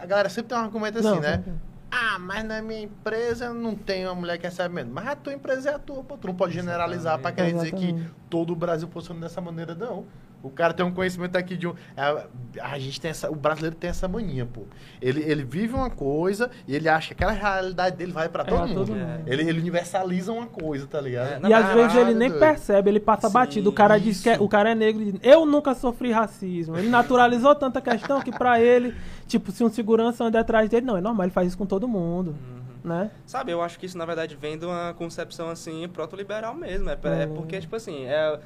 A 0.00 0.06
galera 0.06 0.28
sempre 0.28 0.50
tem 0.50 0.58
um 0.58 0.60
argumento 0.60 0.98
assim, 0.98 1.08
não, 1.08 1.20
né? 1.20 1.42
Não 1.46 1.75
ah, 1.90 2.18
mas 2.18 2.44
na 2.44 2.60
minha 2.60 2.82
empresa 2.82 3.52
não 3.52 3.74
tem 3.74 4.04
uma 4.06 4.14
mulher 4.14 4.38
que 4.38 4.46
recebe 4.46 4.74
menos. 4.74 4.92
Mas 4.92 5.06
a 5.06 5.16
tua 5.16 5.32
empresa 5.32 5.70
é 5.70 5.74
a 5.74 5.78
tua, 5.78 6.02
pô. 6.02 6.16
Tu 6.16 6.26
não 6.26 6.34
pode 6.34 6.52
generalizar 6.52 7.18
para 7.18 7.32
querer 7.32 7.52
dizer 7.54 7.72
que 7.72 7.94
todo 8.28 8.52
o 8.52 8.56
Brasil 8.56 8.88
funciona 8.88 9.20
dessa 9.20 9.40
maneira, 9.40 9.74
não. 9.74 10.04
O 10.42 10.50
cara 10.50 10.72
tem 10.72 10.84
um 10.86 10.92
conhecimento 10.92 11.36
aqui 11.36 11.56
de 11.56 11.66
um. 11.66 11.74
A, 11.96 12.10
é, 12.10 12.26
a 12.60 12.78
gente 12.78 13.00
tem 13.00 13.10
essa. 13.10 13.30
O 13.30 13.34
brasileiro 13.34 13.74
tem 13.74 13.90
essa 13.90 14.06
mania, 14.06 14.46
pô. 14.46 14.62
Ele, 15.00 15.22
ele 15.22 15.44
vive 15.44 15.74
uma 15.74 15.90
coisa 15.90 16.50
e 16.68 16.74
ele 16.74 16.88
acha 16.88 17.08
que 17.08 17.24
aquela 17.24 17.32
realidade 17.32 17.96
dele 17.96 18.12
vai 18.12 18.28
para 18.28 18.44
todo, 18.44 18.62
é, 18.62 18.66
mundo. 18.66 18.74
todo 18.74 18.94
mundo. 18.94 19.22
Ele, 19.26 19.42
ele 19.42 19.60
universaliza 19.60 20.32
uma 20.32 20.46
coisa, 20.46 20.86
tá 20.86 21.00
ligado? 21.00 21.44
É, 21.44 21.48
e 21.48 21.52
às 21.52 21.74
vezes 21.74 21.96
ele 21.96 22.14
nem 22.14 22.28
doido. 22.28 22.40
percebe, 22.40 22.90
ele 22.90 23.00
passa 23.00 23.28
Sim, 23.28 23.34
batido. 23.34 23.70
O 23.70 23.72
cara 23.72 23.96
isso. 23.96 24.06
diz 24.06 24.22
que 24.22 24.30
é, 24.30 24.40
o 24.40 24.48
cara 24.48 24.70
é 24.70 24.74
negro 24.74 25.02
e 25.02 25.12
diz, 25.12 25.20
eu 25.22 25.44
nunca 25.44 25.74
sofri 25.74 26.12
racismo. 26.12 26.76
Ele 26.76 26.88
naturalizou 26.88 27.54
tanta 27.54 27.80
questão 27.80 28.20
que 28.20 28.30
para 28.30 28.60
ele, 28.60 28.94
tipo, 29.26 29.50
se 29.50 29.64
um 29.64 29.68
segurança 29.68 30.24
anda 30.24 30.40
atrás 30.40 30.68
dele, 30.68 30.86
não, 30.86 30.96
é 30.96 31.00
normal, 31.00 31.24
ele 31.24 31.32
faz 31.32 31.48
isso 31.48 31.58
com 31.58 31.66
todo 31.66 31.88
mundo. 31.88 32.30
Uhum. 32.30 32.66
Né? 32.84 33.10
Sabe, 33.26 33.50
eu 33.50 33.60
acho 33.60 33.80
que 33.80 33.86
isso, 33.86 33.98
na 33.98 34.04
verdade, 34.04 34.36
vem 34.36 34.56
de 34.56 34.64
uma 34.64 34.94
concepção, 34.94 35.48
assim, 35.48 35.88
proto-liberal 35.88 36.54
mesmo. 36.54 36.88
É, 36.88 36.96
é 37.22 37.26
porque, 37.26 37.58
tipo 37.58 37.74
assim, 37.74 38.04
é, 38.04 38.38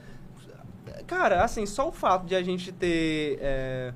Cara, 1.06 1.44
assim, 1.44 1.66
só 1.66 1.88
o 1.88 1.92
fato 1.92 2.26
de 2.26 2.34
a 2.34 2.42
gente 2.42 2.72
ter. 2.72 3.38
É, 3.40 3.92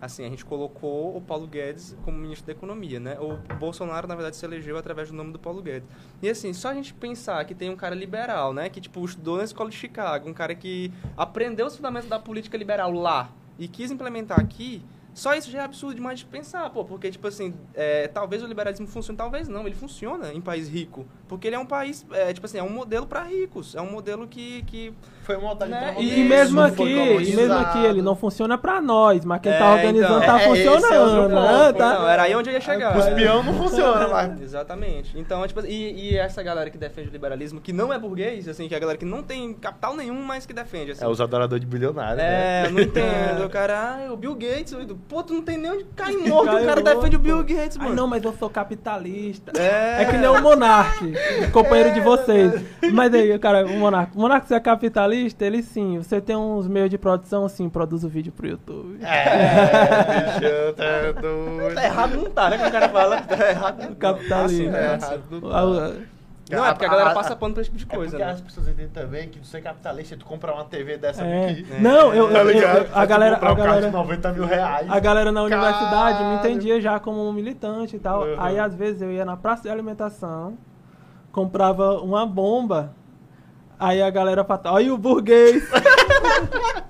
assim, 0.00 0.24
a 0.24 0.28
gente 0.28 0.44
colocou 0.44 1.16
o 1.16 1.20
Paulo 1.20 1.46
Guedes 1.46 1.96
como 2.04 2.18
ministro 2.18 2.46
da 2.46 2.52
Economia, 2.52 3.00
né? 3.00 3.18
O 3.20 3.36
Bolsonaro, 3.54 4.06
na 4.06 4.14
verdade, 4.14 4.36
se 4.36 4.44
elegeu 4.44 4.76
através 4.76 5.10
do 5.10 5.14
nome 5.14 5.32
do 5.32 5.38
Paulo 5.38 5.62
Guedes. 5.62 5.88
E 6.22 6.28
assim, 6.28 6.52
só 6.52 6.70
a 6.70 6.74
gente 6.74 6.94
pensar 6.94 7.44
que 7.44 7.54
tem 7.54 7.70
um 7.70 7.76
cara 7.76 7.94
liberal, 7.94 8.52
né? 8.52 8.68
Que, 8.68 8.80
tipo, 8.80 9.04
estudou 9.04 9.38
na 9.38 9.44
escola 9.44 9.70
de 9.70 9.76
Chicago, 9.76 10.28
um 10.28 10.34
cara 10.34 10.54
que 10.54 10.92
aprendeu 11.16 11.66
os 11.66 11.76
fundamentos 11.76 12.08
da 12.08 12.18
política 12.18 12.56
liberal 12.56 12.92
lá 12.92 13.30
e 13.58 13.66
quis 13.68 13.90
implementar 13.90 14.38
aqui, 14.38 14.82
só 15.16 15.34
isso 15.34 15.50
já 15.50 15.60
é 15.60 15.64
absurdo 15.64 15.94
demais 15.94 16.18
de 16.18 16.26
pensar, 16.26 16.68
pô, 16.68 16.84
porque, 16.84 17.10
tipo 17.10 17.26
assim, 17.26 17.54
é, 17.72 18.06
talvez 18.06 18.42
o 18.42 18.46
liberalismo 18.46 18.86
funcione, 18.86 19.16
talvez 19.16 19.48
não, 19.48 19.66
ele 19.66 19.74
funciona 19.74 20.30
em 20.30 20.42
país 20.42 20.68
rico, 20.68 21.06
porque 21.28 21.46
ele 21.48 21.56
é 21.56 21.58
um 21.58 21.66
país, 21.66 22.04
é, 22.12 22.32
tipo 22.32 22.46
assim, 22.46 22.58
é 22.58 22.62
um 22.62 22.70
modelo 22.70 23.06
para 23.06 23.22
ricos, 23.22 23.74
é 23.74 23.80
um 23.80 23.90
modelo 23.90 24.26
que... 24.26 24.62
que 24.66 24.92
Foi 25.24 25.36
montado 25.36 25.68
Né? 25.68 25.94
E, 25.98 26.20
Isso, 26.20 26.28
mesmo 26.28 26.60
aqui, 26.60 26.82
e 26.84 27.34
mesmo 27.36 27.54
aqui, 27.54 27.78
ele 27.84 28.00
não 28.02 28.14
funciona 28.14 28.56
pra 28.56 28.80
nós, 28.80 29.24
mas 29.24 29.40
quem 29.40 29.52
É, 29.52 29.58
tá 29.58 29.72
organizando 29.72 30.22
então, 30.22 30.26
tá 30.26 30.40
é, 30.40 30.44
é 30.44 30.48
funcionando, 30.48 31.30
ponto, 31.34 31.34
né? 31.42 31.72
Tá- 31.72 31.94
não, 31.98 32.08
era 32.08 32.22
aí 32.22 32.34
onde 32.34 32.48
eu 32.50 32.54
ia 32.54 32.60
chegar. 32.60 32.96
Os 32.96 33.06
peão 33.06 33.42
não 33.42 33.54
funciona, 33.54 34.06
mas... 34.08 34.40
Exatamente. 34.40 35.18
Então, 35.18 35.46
tipo, 35.46 35.60
e, 35.66 36.10
e 36.12 36.16
essa 36.16 36.42
galera 36.42 36.70
que 36.70 36.78
defende 36.78 37.08
o 37.08 37.12
liberalismo, 37.12 37.60
que 37.60 37.72
não 37.72 37.92
é 37.92 37.98
burguês, 37.98 38.46
assim, 38.48 38.68
que 38.68 38.74
é 38.74 38.76
a 38.76 38.80
galera 38.80 38.98
que 38.98 39.04
não 39.04 39.22
tem 39.22 39.52
capital 39.54 39.96
nenhum, 39.96 40.22
mas 40.22 40.46
que 40.46 40.52
defende, 40.52 40.92
assim. 40.92 41.04
É 41.04 41.08
os 41.08 41.20
adoradores 41.20 41.60
de 41.60 41.66
bilionário, 41.66 42.16
né? 42.18 42.66
É, 42.66 42.70
não 42.70 42.80
entendo. 42.82 43.44
O 43.44 43.50
cara, 43.50 43.98
ah, 44.08 44.12
o 44.12 44.16
Bill 44.16 44.34
Gates, 44.34 44.72
eu- 44.72 44.96
pô, 45.08 45.22
tu 45.22 45.34
não 45.34 45.42
tem 45.42 45.58
nem 45.58 45.72
onde 45.72 45.84
cair 45.96 46.16
morto, 46.28 46.50
o 46.54 46.64
cara 46.64 46.80
morto. 46.80 46.84
defende 46.84 47.16
o 47.16 47.18
Bill 47.18 47.42
Gates, 47.42 47.76
Ai, 47.78 47.84
mano. 47.84 47.96
não, 47.96 48.06
mas 48.06 48.22
eu 48.22 48.32
sou 48.38 48.48
capitalista. 48.48 49.52
É. 49.60 50.02
É 50.02 50.04
que 50.04 50.16
nem 50.16 50.28
o 50.28 50.40
Monark, 50.40 51.15
companheiro 51.52 51.92
de 51.94 52.00
vocês. 52.00 52.62
Mas 52.92 53.12
aí, 53.14 53.38
cara, 53.38 53.64
o 53.66 53.70
Monark. 53.78 54.16
O 54.16 54.20
Monark, 54.20 54.46
você 54.46 54.54
é 54.54 54.60
capitalista? 54.60 55.44
Ele 55.44 55.62
sim. 55.62 55.98
Você 55.98 56.20
tem 56.20 56.36
uns 56.36 56.66
meios 56.68 56.90
de 56.90 56.98
produção, 56.98 57.48
sim, 57.48 57.68
produz 57.68 58.04
o 58.04 58.08
vídeo 58.08 58.32
pro 58.32 58.46
YouTube. 58.46 58.98
É, 59.04 60.30
bicho, 60.30 60.74
tá 60.76 61.20
doido. 61.20 61.74
Tá 61.74 61.84
errado 61.84 62.16
não 62.16 62.30
tá, 62.30 62.50
né? 62.50 62.58
Que 62.58 62.68
o 62.68 62.72
cara 62.72 62.88
fala. 62.88 63.20
Tá 63.22 63.50
errado. 63.50 63.82
não. 63.88 63.94
Capitalismo. 63.94 64.72
Tá 64.72 64.78
É 64.78 64.94
assim, 64.94 65.06
errado. 65.06 65.22
não 65.30 65.40
tá. 65.40 65.58
Ah, 65.58 65.92
Não, 66.48 66.64
é 66.64 66.72
porque 66.72 66.84
a 66.84 66.88
galera 66.88 67.10
passa 67.10 67.34
pano 67.34 67.54
pra 67.54 67.60
esse 67.62 67.70
tipo 67.72 67.84
de 67.84 67.92
É 67.92 67.96
coisa, 67.96 68.12
porque 68.12 68.24
né? 68.24 68.30
as 68.32 68.40
pessoas 68.40 68.68
entendem 68.68 68.88
também 68.90 69.28
que 69.28 69.40
tu 69.40 69.46
ser 69.48 69.60
capitalista, 69.60 70.16
tu 70.16 70.24
comprar 70.24 70.54
uma 70.54 70.64
TV 70.64 70.96
dessa 70.96 71.24
É. 71.24 71.50
aqui. 71.50 71.66
Não, 71.80 72.14
eu, 72.14 72.30
Tá 72.32 72.38
eu- 72.44 72.50
eu- 72.50 72.86
a 72.94 73.04
galera, 73.04 73.36
a 73.36 73.40
carro 73.40 73.56
galera, 73.56 73.86
de 73.88 73.92
90 73.92 74.32
mil 74.32 74.44
reais. 74.46 74.86
a 74.88 75.00
galera 75.00 75.32
na 75.32 75.42
universidade 75.42 76.18
me 76.22 76.36
Caralho. 76.36 76.38
entendia 76.38 76.80
já 76.80 77.00
como 77.00 77.28
um 77.28 77.32
militante 77.32 77.96
e 77.96 77.98
tal. 77.98 78.22
Uhum. 78.22 78.36
Aí 78.38 78.60
às 78.60 78.72
vezes 78.76 79.02
eu 79.02 79.10
ia 79.10 79.24
na 79.24 79.36
praça 79.36 79.62
de 79.64 79.70
alimentação, 79.70 80.56
comprava 81.36 82.00
uma 82.00 82.24
bomba. 82.24 82.94
Aí 83.78 84.00
a 84.00 84.08
galera 84.08 84.42
olha 84.72 84.94
o 84.94 84.96
burguês. 84.96 85.68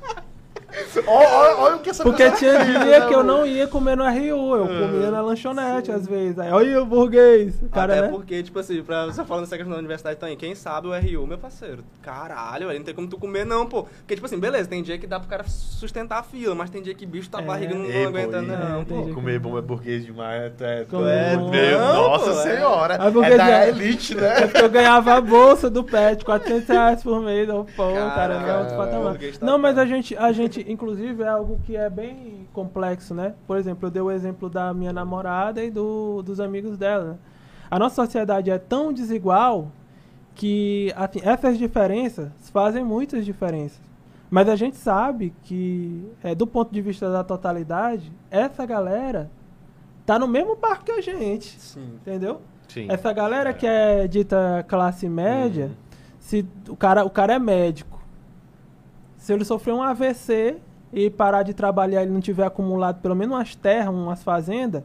Olha, 1.07 1.28
olha, 1.28 1.57
olha 1.59 1.76
o 1.76 1.78
que 1.80 1.90
essa 1.90 2.03
Porque 2.03 2.22
pessoa 2.30 2.38
tinha 2.38 2.64
fez, 2.64 2.80
dia 2.84 3.01
né, 3.01 3.07
que 3.07 3.14
eu 3.14 3.22
não 3.22 3.47
ia 3.47 3.66
comer 3.66 3.97
no 3.97 4.05
RU, 4.05 4.57
eu 4.57 4.64
Ah, 4.64 4.68
comia 4.88 5.11
na 5.11 5.20
lanchonete 5.20 5.90
às 5.92 6.07
vezes. 6.07 6.38
Aí, 6.38 6.51
olha 6.51 6.82
o 6.82 6.86
burguês. 6.86 7.55
Cara, 7.72 7.92
Até 7.94 8.03
né? 8.03 8.09
porque, 8.09 8.42
tipo 8.42 8.59
assim, 8.59 8.82
pra 8.82 9.07
você 9.07 9.24
falando 9.24 9.44
dessa 9.44 9.57
questão 9.57 9.72
da 9.72 9.78
universidade 9.78 10.18
também, 10.18 10.36
quem 10.36 10.55
sabe 10.55 10.88
o 10.88 10.92
RU, 10.92 11.26
meu 11.26 11.38
parceiro, 11.38 11.84
caralho, 12.03 12.68
aí 12.68 12.78
não 12.78 12.84
tem 12.84 12.94
como 12.94 13.09
tu 13.09 13.18
comer 13.18 13.44
não, 13.44 13.66
pô. 13.66 13.84
Porque, 13.84 14.14
tipo 14.14 14.26
assim, 14.26 14.38
beleza, 14.38 14.68
tem 14.68 14.82
dia 14.82 14.99
que 14.99 15.07
dá 15.07 15.18
pro 15.20 15.28
cara 15.28 15.44
sustentar 15.47 16.18
a 16.18 16.22
fila, 16.22 16.55
mas 16.55 16.70
tem 16.70 16.82
dia 16.82 16.94
que 16.94 17.05
bicho 17.07 17.28
tá 17.30 17.40
É. 17.40 17.42
barriga 17.42 17.74
não, 17.74 17.84
Ei, 17.84 18.05
não 18.05 18.12
pô, 18.12 18.18
aguenta 18.18 18.42
não, 18.42 18.55
É, 18.80 18.84
tem 18.84 18.97
pô. 18.99 19.05
dia 19.05 19.14
Comer 19.14 19.38
bomba 19.38 19.59
é 19.59 19.62
burguês 19.62 20.05
demais. 20.05 20.53
Tu 20.57 20.64
é, 20.64 20.84
tu 20.84 21.07
é 21.07 21.36
não? 21.36 21.49
meu, 21.51 21.78
Não, 21.78 21.94
nossa 22.09 22.24
pô, 22.32 22.40
é. 22.40 22.42
senhora. 22.55 23.03
A 23.03 23.07
É 23.07 23.11
burguesia- 23.11 23.36
da 23.38 23.68
elite, 23.68 24.16
É 24.16 24.20
né? 24.20 24.40
porque 24.47 24.62
eu 24.62 24.68
ganhava 24.70 25.14
a 25.14 25.20
bolsa 25.20 25.68
do 25.70 25.82
PET, 25.84 26.24
400 26.24 26.68
reais 26.68 27.03
por 27.03 27.20
mês. 27.22 27.49
Pô, 27.49 27.64
cara, 28.14 28.38
não 28.40 28.49
é 28.66 28.76
patamar. 28.76 29.11
burguês 29.12 29.38
tá 29.38 29.47
Não, 29.47 29.59
mas 29.59 29.78
a 29.78 29.84
gente, 29.86 30.16
a 30.16 30.32
gente, 30.32 30.61
inclusive, 30.87 31.22
é 31.24 31.28
algo 31.28 31.59
que 31.64 31.76
é 31.76 31.91
bem 31.91 32.47
complexo, 32.53 33.12
né? 33.12 33.34
Por 33.45 33.57
exemplo, 33.57 33.87
eu 33.89 33.91
dei 33.91 34.01
o 34.01 34.09
exemplo 34.11 34.49
da 34.49 34.72
minha 34.72 34.93
namorada 34.93 35.62
e 35.64 35.68
do, 35.70 36.22
dos 36.22 36.39
amigos 36.39 36.78
dela. 36.78 37.18
A 37.68 37.76
nossa 37.76 37.97
sociedade 37.97 38.51
é 38.53 38.59
tão 38.59 38.93
desigual 38.93 39.72
que 40.34 40.93
assim, 40.95 41.20
essas 41.24 41.59
diferenças 41.59 42.30
fazem 42.53 42.84
muitas 42.84 43.24
diferenças. 43.24 43.80
Mas 44.30 44.49
a 44.49 44.55
gente 44.55 44.76
sabe 44.76 45.34
que, 45.43 46.09
é, 46.22 46.34
do 46.37 46.47
ponto 46.47 46.72
de 46.72 46.80
vista 46.80 47.11
da 47.11 47.24
totalidade, 47.24 48.12
essa 48.30 48.64
galera 48.64 49.28
tá 50.05 50.18
no 50.20 50.28
mesmo 50.28 50.55
barco 50.55 50.84
que 50.84 50.93
a 50.93 51.01
gente. 51.01 51.59
Sim. 51.61 51.95
Entendeu? 51.97 52.41
Sim. 52.68 52.87
Essa 52.89 53.12
galera 53.12 53.53
que 53.53 53.66
é 53.66 54.07
dita 54.07 54.64
classe 54.68 55.09
média, 55.09 55.66
Uhum. 55.66 55.72
se 56.20 56.47
o 56.68 56.76
cara, 56.76 57.05
o 57.05 57.11
cara 57.11 57.34
é 57.34 57.39
médico. 57.41 58.01
Se 59.16 59.32
ele 59.32 59.45
sofrer 59.45 59.72
um 59.74 59.82
AVC 59.82 60.59
e 60.97 61.11
parar 61.11 61.42
de 61.42 61.53
trabalhar, 61.53 62.03
ele 62.03 62.11
não 62.11 62.22
tiver 62.22 62.47
acumulado 62.47 63.03
pelo 63.03 63.14
menos 63.14 63.36
umas 63.36 63.55
terras, 63.55 63.94
umas 63.94 64.24
fazendas, 64.24 64.82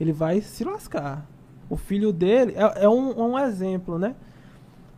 ele 0.00 0.10
vai 0.10 0.40
se 0.40 0.64
lascar. 0.64 1.26
O 1.68 1.76
filho 1.76 2.14
dele 2.14 2.54
é, 2.56 2.84
é 2.84 2.88
um, 2.88 3.32
um 3.32 3.38
exemplo, 3.38 3.98
né? 3.98 4.14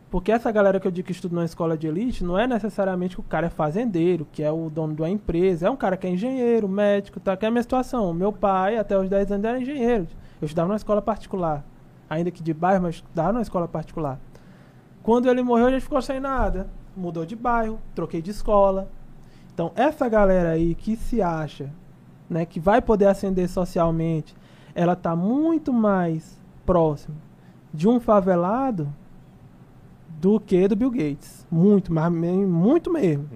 Porque 0.09 0.31
essa 0.31 0.49
galera 0.53 0.79
que 0.79 0.87
eu 0.87 0.91
digo 0.91 1.07
que 1.07 1.11
estuda 1.11 1.35
na 1.35 1.43
escola 1.43 1.77
de 1.77 1.85
elite, 1.85 2.23
não 2.23 2.39
é 2.39 2.47
necessariamente 2.47 3.15
que 3.15 3.19
o 3.19 3.25
cara 3.25 3.47
é 3.47 3.49
fazendeiro, 3.49 4.25
que 4.31 4.41
é 4.41 4.49
o 4.49 4.69
dono 4.69 4.95
de 4.95 5.01
uma 5.01 5.09
empresa. 5.09 5.67
É 5.67 5.69
um 5.69 5.75
cara 5.75 5.97
que 5.97 6.07
é 6.07 6.11
engenheiro, 6.11 6.69
médico, 6.69 7.19
tá? 7.19 7.35
Que 7.35 7.43
é 7.43 7.49
a 7.49 7.51
minha 7.51 7.61
situação. 7.61 8.13
Meu 8.13 8.31
pai, 8.31 8.77
até 8.77 8.97
os 8.97 9.09
10 9.09 9.33
anos, 9.33 9.43
era 9.45 9.59
engenheiro. 9.59 10.07
Eu 10.41 10.45
estudava 10.45 10.69
numa 10.69 10.77
escola 10.77 11.01
particular. 11.01 11.65
Ainda 12.09 12.31
que 12.31 12.41
de 12.41 12.53
bairro, 12.53 12.83
mas 12.83 12.95
estudava 12.95 13.33
numa 13.33 13.41
escola 13.41 13.67
particular. 13.67 14.17
Quando 15.01 15.29
ele 15.29 15.43
morreu, 15.43 15.65
a 15.65 15.71
gente 15.71 15.81
ficou 15.81 16.01
sem 16.01 16.21
nada. 16.21 16.69
Mudou 16.95 17.25
de 17.25 17.35
bairro, 17.35 17.79
troquei 17.93 18.21
de 18.21 18.31
escola. 18.31 18.87
Então, 19.53 19.71
essa 19.75 20.09
galera 20.09 20.51
aí 20.51 20.73
que 20.73 20.95
se 20.95 21.21
acha, 21.21 21.69
né, 22.29 22.45
que 22.45 22.59
vai 22.59 22.81
poder 22.81 23.05
ascender 23.05 23.47
socialmente, 23.47 24.35
ela 24.73 24.95
tá 24.95 25.15
muito 25.15 25.71
mais 25.71 26.41
próxima 26.65 27.15
de 27.73 27.87
um 27.87 27.99
favelado 27.99 28.91
do 30.19 30.39
que 30.39 30.67
do 30.67 30.75
Bill 30.75 30.89
Gates. 30.89 31.45
Muito, 31.51 31.93
mas 31.93 32.11
muito 32.11 32.91
mesmo. 32.91 33.27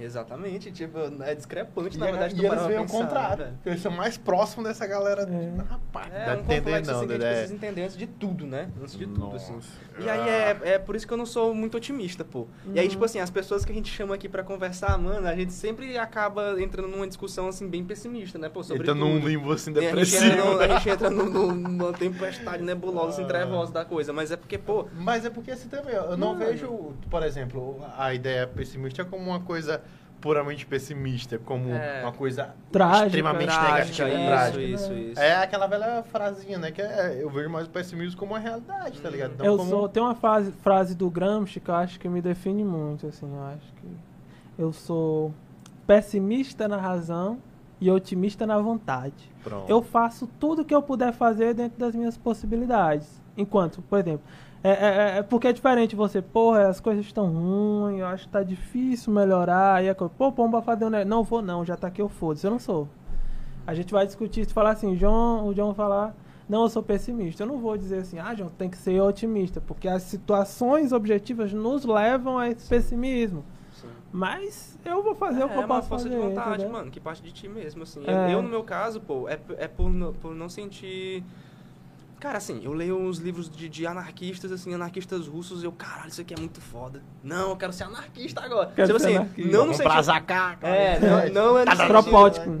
Exatamente, 0.00 0.70
tipo, 0.72 0.98
é 1.22 1.34
discrepante, 1.34 1.96
E, 1.96 2.00
na 2.00 2.06
verdade, 2.06 2.34
e 2.40 2.44
eles 2.46 2.62
veem 2.66 2.80
o 2.80 2.86
contrário. 2.86 3.48
Eles 3.64 3.80
são 3.80 3.92
mais 3.92 4.16
próximos 4.16 4.66
dessa 4.66 4.86
galera. 4.86 5.22
É. 5.22 5.62
Rapaz, 5.70 6.08
É 6.12 6.30
um 6.30 6.40
entender 6.40 6.56
complexo 6.60 6.90
não, 6.90 6.98
assim, 6.98 7.06
que 7.06 7.12
a 7.12 7.16
gente 7.18 7.26
precisa 7.28 7.54
entender 7.54 7.82
antes 7.82 7.96
de 7.96 8.06
tudo, 8.06 8.46
né? 8.46 8.68
Antes 8.80 8.96
de 8.98 9.06
tudo, 9.06 9.36
assim. 9.36 9.52
Nossa. 9.54 9.68
E 9.98 10.08
aí 10.08 10.28
é, 10.28 10.58
é 10.74 10.78
por 10.78 10.96
isso 10.96 11.06
que 11.06 11.12
eu 11.12 11.16
não 11.18 11.26
sou 11.26 11.54
muito 11.54 11.76
otimista, 11.76 12.24
pô. 12.24 12.46
E 12.74 12.78
aí, 12.78 12.86
Uhum. 12.86 12.90
tipo 12.90 13.04
assim, 13.04 13.20
as 13.20 13.30
pessoas 13.30 13.64
que 13.64 13.72
a 13.72 13.74
gente 13.74 13.90
chama 13.92 14.14
aqui 14.14 14.28
pra 14.28 14.42
conversar, 14.42 14.96
mano, 14.98 15.26
a 15.26 15.34
gente 15.34 15.52
sempre 15.52 15.98
acaba 15.98 16.60
entrando 16.60 16.88
numa 16.88 17.06
discussão, 17.06 17.48
assim, 17.48 17.68
bem 17.68 17.84
pessimista, 17.84 18.38
né, 18.38 18.48
pô? 18.48 18.62
Sobre 18.62 18.82
Entra 18.82 18.94
num 18.94 19.14
tudo. 19.16 19.28
limbo 19.28 19.52
assim 19.52 19.72
E 19.72 19.78
a 19.78 19.80
gente 19.82 19.90
depressivo. 19.90 20.36
no- 20.54 20.60
a 20.60 20.68
gente 20.68 20.88
entra 20.88 21.10
no- 21.10 21.52
numa 21.52 21.92
tempestade 21.92 22.62
nebulosa, 22.62 23.08
assim, 23.10 23.24
Ah. 23.24 23.26
trevosa 23.26 23.72
da 23.72 23.84
coisa. 23.84 24.12
Mas 24.12 24.30
é 24.30 24.36
porque, 24.36 24.56
pô, 24.58 24.86
Mas 24.94 25.24
é 25.24 25.30
porque 25.30 25.50
assim 25.50 25.68
também, 25.68 25.94
eu 25.94 26.16
não 26.16 26.34
Mano. 26.34 26.46
vejo, 26.46 26.92
por 27.10 27.22
exemplo, 27.22 27.80
a 27.96 28.14
ideia 28.14 28.46
pessimista 28.46 29.04
como 29.04 29.24
uma 29.30 29.40
coisa 29.40 29.82
puramente 30.20 30.66
pessimista, 30.66 31.38
como 31.38 31.70
É. 31.70 32.02
uma 32.02 32.12
coisa 32.12 32.54
Trágica, 32.70 33.06
extremamente 33.06 33.46
trágica, 33.46 34.04
negativa, 34.04 34.08
isso, 34.08 34.26
trágica. 34.26 34.62
isso, 34.62 34.92
isso. 34.92 35.20
É 35.20 35.36
aquela 35.36 35.66
velha 35.66 36.02
frasinha, 36.04 36.58
né? 36.58 36.70
Que 36.70 36.82
é, 36.82 37.22
eu 37.22 37.30
vejo 37.30 37.48
mais 37.48 37.66
o 37.66 37.70
pessimismo 37.70 38.18
como 38.18 38.32
uma 38.32 38.38
realidade, 38.38 39.00
tá 39.00 39.08
ligado? 39.08 39.36
Não 39.38 39.44
eu 39.44 39.56
como... 39.56 39.70
sou, 39.70 39.88
tem 39.88 40.02
uma 40.02 40.14
frase, 40.14 40.52
frase 40.62 40.94
do 40.94 41.08
Gramsci 41.10 41.60
que 41.60 41.70
eu 41.70 41.74
acho 41.74 41.98
que 41.98 42.08
me 42.08 42.20
define 42.20 42.64
muito, 42.64 43.06
assim, 43.06 43.26
eu 43.26 43.42
acho 43.44 43.72
que 43.80 43.88
eu 44.58 44.72
sou 44.72 45.32
pessimista 45.86 46.68
na 46.68 46.76
razão 46.76 47.38
e 47.80 47.90
otimista 47.90 48.46
na 48.46 48.58
vontade. 48.58 49.30
Pronto. 49.42 49.68
Eu 49.70 49.82
faço 49.82 50.28
tudo 50.38 50.64
que 50.64 50.74
eu 50.74 50.82
puder 50.82 51.12
fazer 51.12 51.54
dentro 51.54 51.78
das 51.78 51.94
minhas 51.94 52.16
possibilidades. 52.16 53.20
Enquanto, 53.36 53.80
por 53.82 53.98
exemplo, 53.98 54.20
é, 54.62 54.70
é- 54.70 55.18
é 55.18 55.22
porque 55.22 55.48
é 55.48 55.52
diferente 55.52 55.96
você, 55.96 56.20
porra, 56.20 56.68
as 56.68 56.80
coisas 56.80 57.04
estão 57.06 57.26
ruins, 57.28 58.00
eu 58.00 58.06
acho 58.06 58.26
que 58.26 58.32
tá 58.32 58.42
difícil 58.42 59.12
melhorar, 59.12 59.76
aí 59.76 59.88
a 59.88 59.94
coisa, 59.94 60.12
pô, 60.16 60.30
pomba 60.30 60.60
fazer 60.60 60.84
um 60.84 60.90
negócio. 60.90 61.08
Não 61.08 61.22
vou 61.24 61.40
não, 61.42 61.64
já 61.64 61.76
tá 61.76 61.88
aqui, 61.88 62.02
eu 62.02 62.08
foda-se, 62.08 62.46
eu 62.46 62.50
não 62.50 62.58
sou. 62.58 62.88
A 63.66 63.74
gente 63.74 63.92
vai 63.92 64.04
discutir, 64.06 64.44
se 64.44 64.52
falar 64.52 64.70
assim, 64.70 64.96
João, 64.96 65.46
o 65.46 65.54
João 65.54 65.72
falar, 65.74 66.14
não, 66.48 66.62
eu 66.62 66.68
sou 66.68 66.82
pessimista. 66.82 67.42
Eu 67.44 67.46
não 67.46 67.58
vou 67.58 67.76
dizer 67.78 67.98
assim, 67.98 68.18
ah, 68.18 68.34
João, 68.34 68.50
tem 68.50 68.68
que 68.68 68.76
ser 68.76 69.00
otimista, 69.00 69.60
porque 69.60 69.86
as 69.88 70.02
situações 70.02 70.92
objetivas 70.92 71.52
nos 71.52 71.84
levam 71.84 72.38
a 72.38 72.48
esse 72.48 72.68
pessimismo. 72.68 73.44
Sim. 73.72 73.88
Mas 74.12 74.78
eu 74.84 75.02
vou 75.02 75.14
fazer 75.14 75.44
o 75.44 75.48
que 75.48 75.54
é 75.54 75.56
eu 75.56 75.60
uma 75.60 75.68
posso 75.68 75.88
força 75.88 76.04
fazer. 76.08 76.16
de 76.16 76.22
vontade, 76.28 76.48
entendeu? 76.54 76.72
mano, 76.72 76.90
que 76.90 76.98
parte 76.98 77.22
de 77.22 77.30
ti 77.32 77.48
mesmo, 77.48 77.84
assim. 77.84 78.02
É. 78.06 78.26
Eu, 78.26 78.30
eu, 78.30 78.42
no 78.42 78.48
meu 78.48 78.64
caso, 78.64 79.00
pô, 79.00 79.28
é, 79.28 79.38
é 79.56 79.68
por, 79.68 79.90
por 80.20 80.34
não 80.34 80.48
sentir... 80.48 81.22
Cara, 82.20 82.36
assim, 82.36 82.60
eu 82.62 82.74
leio 82.74 82.98
uns 82.98 83.16
livros 83.16 83.48
de, 83.48 83.66
de 83.66 83.86
anarquistas, 83.86 84.52
assim, 84.52 84.74
anarquistas 84.74 85.26
russos, 85.26 85.62
e 85.62 85.64
eu, 85.64 85.72
caralho, 85.72 86.10
isso 86.10 86.20
aqui 86.20 86.34
é 86.34 86.38
muito 86.38 86.60
foda. 86.60 87.02
Não, 87.24 87.48
eu 87.48 87.56
quero 87.56 87.72
ser 87.72 87.84
anarquista 87.84 88.42
agora. 88.42 88.70
Quero 88.76 88.88
tipo 88.88 89.00
ser 89.00 89.06
assim, 89.06 89.16
anarquista. 89.16 89.50
não 89.50 89.66
no 89.66 89.72
sentido... 89.72 90.02
zacá, 90.02 90.56
cara. 90.56 90.76
É, 90.76 91.00
não, 91.00 91.32
não 91.32 91.58
é 91.58 91.64
no 91.64 91.76
sentido... 91.76 91.90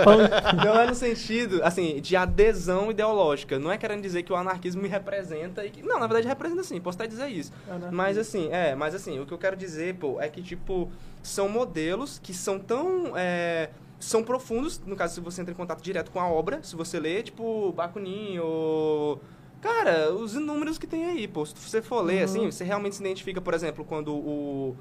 Não, 0.00 0.64
não 0.64 0.80
é 0.80 0.86
no 0.86 0.94
sentido, 0.94 1.60
assim, 1.62 2.00
de 2.00 2.16
adesão 2.16 2.90
ideológica. 2.90 3.58
Não 3.58 3.70
é 3.70 3.76
querendo 3.76 4.00
dizer 4.00 4.22
que 4.22 4.32
o 4.32 4.36
anarquismo 4.36 4.80
me 4.80 4.88
representa 4.88 5.64
e 5.64 5.70
que... 5.70 5.82
Não, 5.82 5.98
na 5.98 6.06
verdade 6.06 6.26
representa 6.26 6.62
sim, 6.62 6.80
posso 6.80 6.96
até 6.96 7.06
dizer 7.06 7.28
isso. 7.28 7.52
Anarquismo. 7.66 7.96
Mas 7.96 8.16
assim, 8.16 8.48
é, 8.50 8.74
mas 8.74 8.94
assim, 8.94 9.20
o 9.20 9.26
que 9.26 9.32
eu 9.32 9.38
quero 9.38 9.56
dizer, 9.56 9.96
pô, 9.96 10.18
é 10.20 10.28
que, 10.28 10.40
tipo, 10.42 10.90
são 11.22 11.48
modelos 11.48 12.18
que 12.18 12.32
são 12.32 12.58
tão 12.58 13.12
é, 13.14 13.70
são 14.00 14.24
profundos, 14.24 14.80
no 14.84 14.96
caso, 14.96 15.14
se 15.14 15.20
você 15.20 15.40
entra 15.42 15.52
em 15.52 15.56
contato 15.56 15.80
direto 15.82 16.10
com 16.10 16.18
a 16.18 16.26
obra, 16.28 16.60
se 16.62 16.74
você 16.74 16.98
lê, 16.98 17.22
tipo, 17.22 17.70
Bakunin 17.72 18.38
ou... 18.40 19.20
Cara, 19.60 20.10
os 20.14 20.34
inúmeros 20.34 20.78
que 20.78 20.86
tem 20.86 21.04
aí, 21.04 21.28
pô. 21.28 21.44
Se 21.44 21.54
você 21.54 21.82
for 21.82 22.00
ler, 22.00 22.18
Uhum. 22.20 22.24
assim, 22.24 22.50
você 22.50 22.64
realmente 22.64 22.96
se 22.96 23.02
identifica, 23.02 23.40
por 23.40 23.52
exemplo, 23.54 23.84
quando 23.84 24.12
o... 24.14 24.74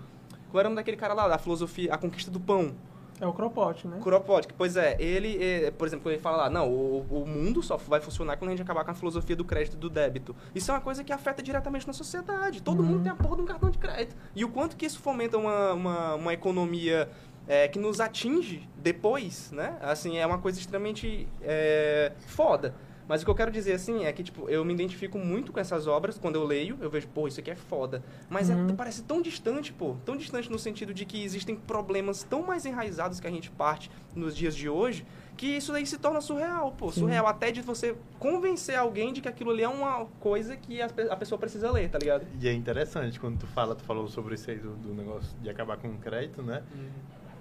Qual 0.49 0.59
era 0.59 0.67
o 0.67 0.72
nome 0.72 0.78
daquele 0.78 0.95
cara 0.97 1.13
lá, 1.13 1.28
da 1.28 1.38
filosofia, 1.38 1.93
a 1.93 1.97
conquista 1.97 2.32
do 2.32 2.39
pão? 2.39 2.74
É 3.22 3.28
o 3.28 3.34
Kropotkin, 3.34 3.89
né? 3.89 3.99
Kropotkin, 4.01 4.53
pois 4.57 4.78
é, 4.78 4.95
ele, 4.97 5.38
é, 5.43 5.72
por 5.72 5.86
exemplo, 5.86 6.03
quando 6.05 6.13
ele 6.13 6.22
fala 6.22 6.38
lá, 6.38 6.49
não, 6.49 6.70
o, 6.72 7.01
o 7.11 7.28
mundo 7.28 7.61
só 7.61 7.76
vai 7.76 7.99
funcionar 7.99 8.38
quando 8.38 8.47
a 8.47 8.51
gente 8.51 8.61
acabar 8.61 8.86
com 8.86 8.91
a 8.91 8.93
filosofia 8.93 9.36
do 9.36 9.43
crédito 9.43 9.74
e 9.74 9.78
do 9.78 9.89
débito. 9.89 10.34
Isso 10.55 10.72
é 10.72 10.74
uma 10.74 10.80
coisa 10.80 11.03
que 11.03 11.11
afeta 11.11 11.43
diretamente 11.43 11.86
na 11.86 11.91
sociedade. 11.91 12.63
Todo 12.63 12.80
Uhum. 12.80 12.86
mundo 12.86 13.03
tem 13.03 13.11
a 13.11 13.15
porra 13.15 13.36
de 13.36 13.41
um 13.41 13.45
cartão 13.45 13.70
de 13.70 13.78
crédito. 13.78 14.15
E 14.34 14.45
o 14.45 14.49
quanto 14.49 14.78
que 14.78 14.86
isso 14.86 14.99
fomenta 14.99 15.38
uma, 15.38 15.74
uma, 15.74 16.15
uma 16.15 16.34
economia 16.34 17.09
é, 17.50 17.68
que 17.68 17.80
nos 17.80 18.00
atinge 18.00 18.70
depois, 18.78 19.52
né? 19.52 19.76
Assim, 19.82 20.18
é 20.18 20.26
uma 20.26 20.38
coisa 20.38 20.60
extremamente 20.60 21.28
é, 21.41 22.12
foda. 22.28 22.76
Mas 23.08 23.24
o 23.24 23.26
que 23.26 23.32
eu 23.32 23.36
quero 23.36 23.50
dizer, 23.52 23.74
assim, 23.74 24.06
é 24.06 24.14
que, 24.14 24.22
tipo, 24.22 24.47
eu 24.47 24.64
me 24.64 24.72
identifico 24.72 25.18
muito 25.18 25.52
com 25.52 25.60
essas 25.60 25.88
obras. 25.88 26.20
Quando 26.20 26.36
eu 26.36 26.43
leio, 26.45 26.78
eu 26.80 26.91
vejo, 26.91 27.08
pô, 27.08 27.28
isso 27.28 27.39
aqui 27.39 27.50
é 27.50 27.56
foda. 27.56 28.04
Mas 28.30 28.52
é- 28.52 28.56
Uhum. 28.56 28.76
parece 28.76 29.02
tão 29.02 29.20
distante, 29.20 29.74
pô. 29.74 29.95
Tão 30.06 30.16
distante 30.16 30.47
no 30.52 30.60
sentido 30.60 30.93
de 30.93 31.06
que 31.08 31.24
existem 31.24 31.56
problemas 31.56 32.22
tão 32.22 32.43
mais 32.43 32.68
enraizados 32.68 33.20
que 33.20 33.26
a 33.26 33.32
gente 33.32 33.50
parte 33.50 33.89
nos 34.16 34.38
dias 34.38 34.56
de 34.56 34.70
hoje, 34.70 35.08
que 35.36 35.47
isso 35.47 35.72
daí 35.72 35.88
se 35.88 35.97
torna 35.97 36.22
surreal, 36.22 36.72
pô. 36.74 36.91
Sim. 36.91 37.00
Surreal 37.00 37.26
até 37.26 37.50
de 37.50 37.64
você 37.64 37.95
convencer 38.20 38.76
alguém 38.76 39.12
de 39.12 39.22
que 39.22 39.28
aquilo 39.28 39.50
ali 39.50 39.64
é 39.64 39.68
uma 39.68 40.06
coisa 40.20 40.56
que 40.56 40.80
a, 40.80 40.88
a 41.10 41.16
pessoa 41.16 41.39
precisa 41.39 41.72
ler, 41.72 41.89
tá 41.89 41.97
ligado? 41.97 42.28
E 42.39 42.47
é 42.47 42.54
interessante 42.54 43.20
quando 43.20 43.39
tu 43.39 43.47
fala, 43.47 43.74
tu 43.74 43.84
falou 43.86 44.08
sobre 44.08 44.36
isso 44.36 44.52
aí 44.52 44.58
do, 44.60 44.76
do 44.76 44.93
negócio 44.93 45.36
de 45.41 45.50
acabar 45.50 45.78
com 45.78 45.88
o 45.88 45.97
crédito, 45.97 46.43
né? 46.43 46.62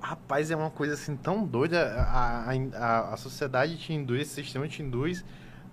Rapaz, 0.01 0.51
é 0.51 0.57
uma 0.57 0.71
coisa 0.71 0.95
assim 0.95 1.17
tão 1.17 1.45
doida. 1.45 1.95
A, 2.01 2.51
a, 2.51 3.15
a, 3.15 3.17
sociedade 3.17 3.77
te 3.77 3.93
induz, 3.93 4.23
esse 4.23 4.43
sistema 4.43 4.69
te 4.69 4.83
induz 4.83 5.25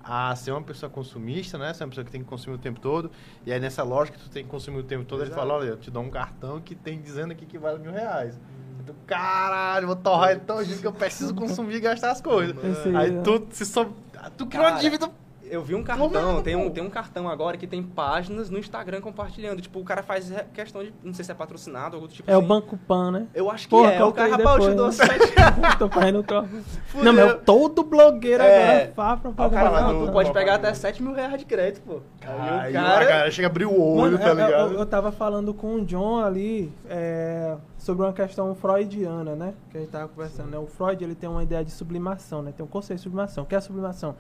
a 0.04 0.36
ser 0.36 0.52
uma 0.52 0.62
pessoa 0.62 0.90
consumista, 0.90 1.58
né? 1.58 1.74
Ser 1.74 1.84
uma 1.84 1.90
pessoa 1.90 2.06
que 2.06 2.12
tem 2.12 2.22
que 2.22 2.28
consumir 2.28 2.56
o 2.56 2.60
tempo 2.60 2.80
todo. 2.80 3.12
E 3.46 3.52
aí 3.52 3.60
nessa 3.60 3.84
lógica 3.84 4.18
que 4.18 4.24
tu 4.24 4.30
tem 4.30 4.44
que 4.44 4.50
consumir 4.50 4.80
o 4.80 4.84
tempo 4.84 5.06
todo, 5.06 5.22
ele 5.22 5.30
Exato. 5.30 5.42
fala, 5.42 5.54
olha, 5.60 5.70
eu 5.70 5.78
te 5.78 5.90
dou 5.90 6.04
um 6.04 6.10
cartão 6.10 6.60
que 6.60 6.76
tem 6.76 7.02
dizendo 7.02 7.32
aqui 7.32 7.46
que 7.46 7.58
vale 7.58 7.80
mil 7.80 7.92
reais. 7.92 8.40
Tu, 8.86 8.94
caralho, 9.08 9.88
vou 9.88 9.96
torrar 9.96 10.32
ele 10.32 10.42
tão 10.42 10.64
que 10.64 10.86
eu 10.86 10.94
preciso 10.94 11.34
consumir 11.34 11.76
e 11.76 11.80
gastar 11.80 12.12
as 12.12 12.22
coisas. 12.22 12.56
Aí 12.96 13.22
tu 13.24 13.48
se 13.52 13.66
sob... 13.66 13.92
Tu 14.38 14.46
cria 14.46 14.62
uma 14.62 14.80
dívida 14.80 15.10
Eu 15.50 15.64
vi 15.64 15.76
um 15.76 15.84
cartão, 15.84 16.10
Tomado, 16.10 16.42
tem 16.42 16.56
um, 16.56 16.70
tem 16.70 16.84
um 16.84 16.90
cartão 16.90 17.30
agora 17.30 17.56
que 17.56 17.68
tem 17.68 17.82
páginas 17.84 18.50
no 18.50 18.58
Instagram 18.58 19.00
compartilhando. 19.02 19.62
Tipo, 19.62 19.80
o 19.80 19.84
cara 19.84 20.02
faz 20.02 20.32
questão 20.54 20.84
de. 20.84 20.94
Não 21.04 21.14
sei 21.14 21.24
se 21.24 21.32
é 21.32 21.36
patrocinado 21.36 21.96
ou 21.96 22.02
outro 22.02 22.16
tipo 22.18 22.30
É 22.30 22.36
o 22.36 22.40
assim. 22.40 22.48
Banco 22.48 22.78
Pan, 22.78 23.12
né? 23.12 23.28
Eu 23.34 23.50
acho 23.52 23.66
que 23.66 23.70
Porra, 23.70 23.92
é. 23.92 23.96
O 23.98 24.00
coloca 24.00 24.24
aí 24.24 24.32
cara, 24.32 24.44
rapaz, 24.44 24.64
eu 24.66 24.70
te 24.72 24.76
dou 24.76 24.86
né? 24.88 24.92
sete. 24.92 25.78
Tô 25.78 25.90
fazendo 25.90 26.24
troca. 26.24 26.50
Não, 26.96 27.14
mas 27.14 27.38
todo 27.46 27.84
blogueiro 27.84 28.42
É. 28.44 28.84
agora 28.84 28.92
faz 28.96 29.20
pra 29.20 29.30
Aí 29.38 29.48
o 29.48 29.52
cara, 29.52 29.94
tu 30.06 30.12
pode 30.12 30.34
pegar 30.34 30.56
até 30.56 30.74
7 30.74 31.04
mil 31.04 31.14
reais 31.14 31.38
de 31.38 31.46
crédito, 31.46 31.82
pô. 31.86 32.00
Aí 32.22 32.50
Aí 32.50 32.74
o 32.74 32.80
a 32.80 32.84
cara. 32.84 33.06
galera 33.06 33.32
chega 33.32 33.48
a 33.48 33.52
abrir 33.52 33.66
o 33.66 33.80
olho, 33.80 34.14
Mano, 34.14 34.18
tá 34.18 34.24
eu- 34.30 34.40
eu, 34.40 34.46
ligado? 34.48 34.74
eu, 34.74 34.86
tava 34.86 35.12
falando 35.12 35.54
com 35.54 35.76
o 35.76 35.86
John 35.86 36.20
ali 36.20 36.72
é, 36.90 37.56
sobre 37.78 38.04
uma 38.06 38.14
questão 38.14 38.54
freudiana, 38.56 39.36
né? 39.36 39.54
Que 39.70 39.78
a 39.78 39.80
gente 39.82 39.90
tava 39.92 40.08
conversando, 40.08 40.50
né? 40.50 40.58
O 40.58 40.66
Freud, 40.66 41.04
ele 41.04 41.16
tem 41.16 41.30
uma 41.30 41.44
ideia 41.44 41.64
de 41.64 41.72
sublimação, 41.72 42.42
né? 42.42 42.52
Tem 42.56 42.66
um 42.66 42.70
conceito 42.70 42.98
de 43.00 43.04
sublimação. 43.04 43.44
O 43.44 43.48
que 43.48 43.54
é 43.54 43.58
a 43.58 43.62
sublimação? 43.62 44.16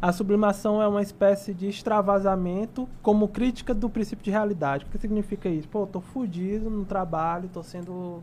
A 0.00 0.10
sublimação 0.12 0.82
é 0.82 0.88
uma 0.88 1.00
espécie 1.02 1.54
de 1.54 1.68
extravasamento 1.68 2.88
como 3.02 3.28
crítica 3.28 3.72
do 3.72 3.88
princípio 3.88 4.24
de 4.24 4.30
realidade. 4.30 4.84
O 4.84 4.88
que 4.88 4.98
significa 4.98 5.48
isso? 5.48 5.68
Pô, 5.68 5.86
tô 5.86 6.00
fudido 6.00 6.68
no 6.68 6.84
trabalho, 6.84 7.48
tô 7.52 7.62
sendo 7.62 8.22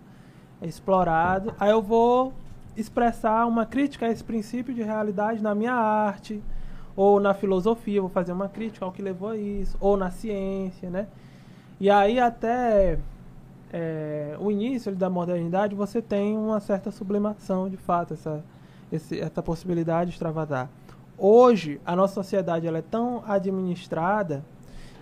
explorado. 0.61 1.53
Aí 1.59 1.71
eu 1.71 1.81
vou 1.81 2.33
expressar 2.75 3.45
uma 3.45 3.65
crítica 3.65 4.05
a 4.05 4.09
esse 4.09 4.23
princípio 4.23 4.73
de 4.73 4.81
realidade 4.83 5.41
na 5.41 5.55
minha 5.55 5.73
arte, 5.73 6.41
ou 6.95 7.19
na 7.19 7.33
filosofia, 7.33 8.01
vou 8.01 8.09
fazer 8.09 8.33
uma 8.33 8.49
crítica 8.49 8.83
ao 8.85 8.91
que 8.91 9.01
levou 9.01 9.29
a 9.29 9.37
isso, 9.37 9.77
ou 9.79 9.95
na 9.95 10.11
ciência, 10.11 10.89
né? 10.89 11.07
E 11.79 11.89
aí 11.89 12.19
até 12.19 12.99
é, 13.71 14.35
o 14.39 14.51
início 14.51 14.93
da 14.93 15.09
modernidade 15.09 15.75
você 15.75 16.01
tem 16.01 16.35
uma 16.37 16.59
certa 16.59 16.91
sublimação, 16.91 17.69
de 17.69 17.77
fato, 17.77 18.15
essa, 18.15 18.43
esse- 18.91 19.19
essa 19.19 19.41
possibilidade 19.41 20.09
de 20.09 20.15
extravasar. 20.15 20.69
Hoje, 21.21 21.81
a 21.85 21.97
nossa 21.97 22.13
sociedade 22.13 22.65
ela 22.65 22.77
é 22.77 22.81
tão 22.81 23.21
administrada 23.27 24.41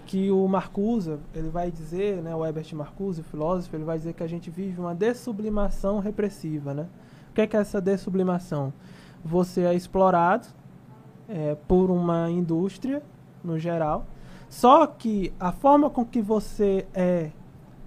que 0.07 0.32
o 0.32 0.47
Marcuse, 0.47 1.20
ele 1.36 1.49
vai 1.49 1.70
dizer, 1.70 2.24
né, 2.24 2.34
o 2.34 2.43
Herbert 2.43 2.74
Marcuse, 2.74 3.22
o 3.22 3.24
filósofo, 3.24 3.76
ele 3.76 3.84
vai 3.84 3.99
dizer 3.99 4.13
que 4.13 4.24
a 4.24 4.28
gente 4.28 4.49
vive 4.49 4.82
uma 4.82 4.95
dessublimação 4.95 5.99
repressiva, 5.99 6.74
né? 6.74 6.88
O 7.30 7.34
que 7.34 7.41
é, 7.41 7.47
que 7.47 7.55
é 7.55 7.59
essa 7.59 7.80
dessublimação? 7.80 8.74
Você 9.24 9.61
é 9.61 9.76
explorado 9.76 10.47
é, 11.30 11.55
por 11.68 11.91
uma 11.91 12.32
indústria, 12.32 13.03
no 13.43 13.59
geral, 13.59 14.07
só 14.49 14.88
que 14.88 15.32
a 15.39 15.51
forma 15.51 15.88
com 15.88 16.03
que 16.03 16.22
você 16.22 16.88
é 16.95 17.30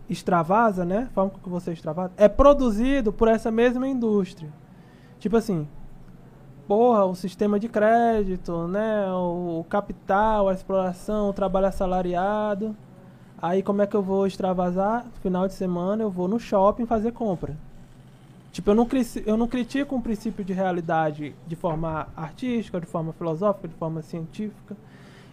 extravasa, 0.08 0.84
né? 0.84 1.08
A 1.10 1.14
forma 1.14 1.30
com 1.30 1.38
que 1.40 1.48
você 1.48 1.72
extravasa 1.72 2.12
é 2.16 2.28
produzido 2.28 3.12
por 3.12 3.26
essa 3.26 3.50
mesma 3.50 3.88
indústria. 3.88 4.52
Tipo 5.18 5.36
assim, 5.36 5.66
porra, 6.70 7.04
o 7.04 7.16
sistema 7.16 7.58
de 7.58 7.68
crédito, 7.68 8.68
né? 8.68 9.04
O, 9.10 9.66
capital, 9.68 10.48
a 10.48 10.52
exploração, 10.52 11.28
o 11.28 11.32
trabalho 11.32 11.66
assalariado. 11.66 12.76
Aí 13.42 13.60
como 13.60 13.82
é 13.82 13.88
que 13.88 13.96
eu 13.96 14.02
vou 14.02 14.24
extravasar? 14.24 15.04
Final 15.20 15.48
de 15.48 15.54
semana 15.54 16.04
eu 16.04 16.10
vou 16.12 16.28
no 16.28 16.38
shopping 16.38 16.86
fazer 16.86 17.10
compra. 17.10 17.56
Tipo, 18.52 18.70
eu 18.70 18.76
não, 18.76 18.88
eu 19.26 19.36
não 19.36 19.48
critico 19.48 19.96
um 19.96 20.00
princípio 20.00 20.44
de 20.44 20.52
realidade 20.52 21.34
de 21.44 21.56
forma 21.56 22.06
artística, 22.16 22.80
de 22.80 22.86
forma 22.86 23.12
filosófica, 23.14 23.66
de 23.66 23.74
forma 23.74 24.00
científica. 24.00 24.76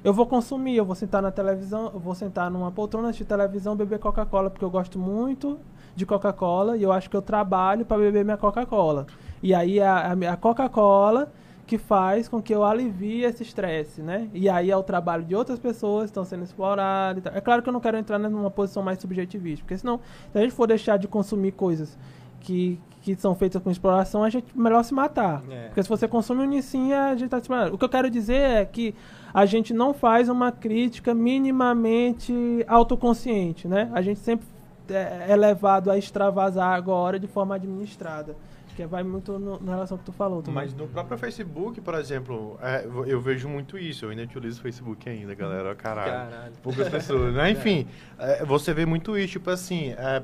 Eu 0.03 0.15
vou 0.15 0.25
consumir, 0.25 0.75
eu 0.75 0.85
vou 0.85 0.95
sentar 0.95 1.21
na 1.21 1.29
televisão, 1.29 1.91
eu 1.93 1.99
vou 1.99 2.15
sentar 2.15 2.49
numa 2.49 2.71
poltrona 2.71 3.11
de 3.11 3.23
televisão 3.23 3.75
beber 3.75 3.99
Coca-Cola, 3.99 4.49
porque 4.49 4.65
eu 4.65 4.71
gosto 4.71 4.97
muito 4.97 5.59
de 5.95 6.03
Coca-Cola 6.03 6.77
e 6.77 6.81
eu 6.81 6.91
acho 6.91 7.07
que 7.07 7.15
eu 7.15 7.21
trabalho 7.21 7.85
para 7.85 7.97
beber 7.97 8.25
minha 8.25 8.37
Coca-Cola. 8.37 9.05
E 9.41 9.53
aí 9.53 9.79
a, 9.79 10.11
a 10.11 10.37
Coca-Cola 10.37 11.31
que 11.67 11.77
faz 11.77 12.29
com 12.29 12.41
que 12.41 12.55
eu 12.55 12.63
alivie 12.63 13.23
esse 13.23 13.43
estresse, 13.43 14.01
né? 14.01 14.29
E 14.33 14.47
aí 14.47 14.71
é 14.71 14.77
o 14.77 14.81
trabalho 14.81 15.25
de 15.25 15.35
outras 15.35 15.59
pessoas 15.59 16.03
que 16.03 16.11
estão 16.11 16.23
sendo 16.23 16.43
exploradas. 16.43 17.21
e 17.21 17.21
tal. 17.21 17.35
É 17.35 17.41
claro 17.41 17.61
que 17.61 17.67
eu 17.67 17.73
não 17.73 17.81
quero 17.81 17.97
entrar 17.97 18.17
numa 18.17 18.49
posição 18.49 18.81
mais 18.81 18.99
subjetivista, 18.99 19.63
porque 19.65 19.77
senão, 19.77 19.99
se 20.31 20.37
a 20.37 20.41
gente 20.41 20.53
for 20.53 20.65
deixar 20.65 20.95
de 20.95 21.09
consumir 21.09 21.51
coisas 21.51 21.97
que, 22.39 22.79
que 23.01 23.15
são 23.15 23.35
feitas 23.35 23.61
com 23.61 23.69
exploração, 23.69 24.23
a 24.23 24.29
gente 24.29 24.47
melhor 24.57 24.81
se 24.83 24.93
matar. 24.93 25.43
É. 25.49 25.65
Porque 25.65 25.83
se 25.83 25.89
você 25.89 26.07
consome 26.07 26.41
um 26.41 26.45
Nissin, 26.45 26.93
a 26.93 27.15
gente 27.17 27.29
tá 27.29 27.41
se 27.41 27.49
matando. 27.49 27.75
O 27.75 27.77
que 27.77 27.83
eu 27.83 27.89
quero 27.89 28.09
dizer 28.09 28.39
é 28.39 28.65
que 28.65 28.95
a 29.33 29.45
gente 29.45 29.73
não 29.73 29.93
faz 29.93 30.29
uma 30.29 30.53
crítica 30.53 31.13
minimamente 31.13 32.33
autoconsciente, 32.65 33.67
né? 33.67 33.91
A 33.93 34.01
gente 34.01 34.19
sempre 34.19 34.47
é 34.89 35.25
é 35.27 35.35
levado 35.35 35.91
a 35.91 35.97
extravasar 35.97 36.73
agora 36.73 37.19
de 37.19 37.27
forma 37.27 37.55
administrada. 37.55 38.37
Que 38.77 38.85
vai 38.85 39.01
muito 39.03 39.39
no, 39.39 39.59
na 39.59 39.73
relação 39.73 39.97
que 39.97 40.03
tu 40.05 40.11
falou. 40.11 40.43
Tomás. 40.43 40.71
Mas 40.71 40.79
no 40.79 40.87
próprio 40.87 41.17
Facebook, 41.17 41.81
por 41.81 41.95
exemplo, 41.95 42.59
é, 42.61 42.85
eu 43.07 43.19
vejo 43.19 43.49
muito 43.49 43.75
isso. 43.75 44.05
Eu 44.05 44.11
ainda 44.11 44.21
utilizo 44.21 44.59
o 44.59 44.61
Facebook 44.61 45.09
ainda, 45.09 45.33
galera. 45.33 45.73
Caralho. 45.73 46.11
Caralho. 46.31 46.53
Poucas 46.61 46.87
pessoas, 46.87 47.33
né? 47.33 47.49
Enfim, 47.51 47.87
é, 48.19 48.45
você 48.45 48.75
vê 48.75 48.85
muito 48.85 49.17
isso, 49.17 49.33
tipo 49.33 49.49
assim, 49.49 49.89
é, 49.97 50.21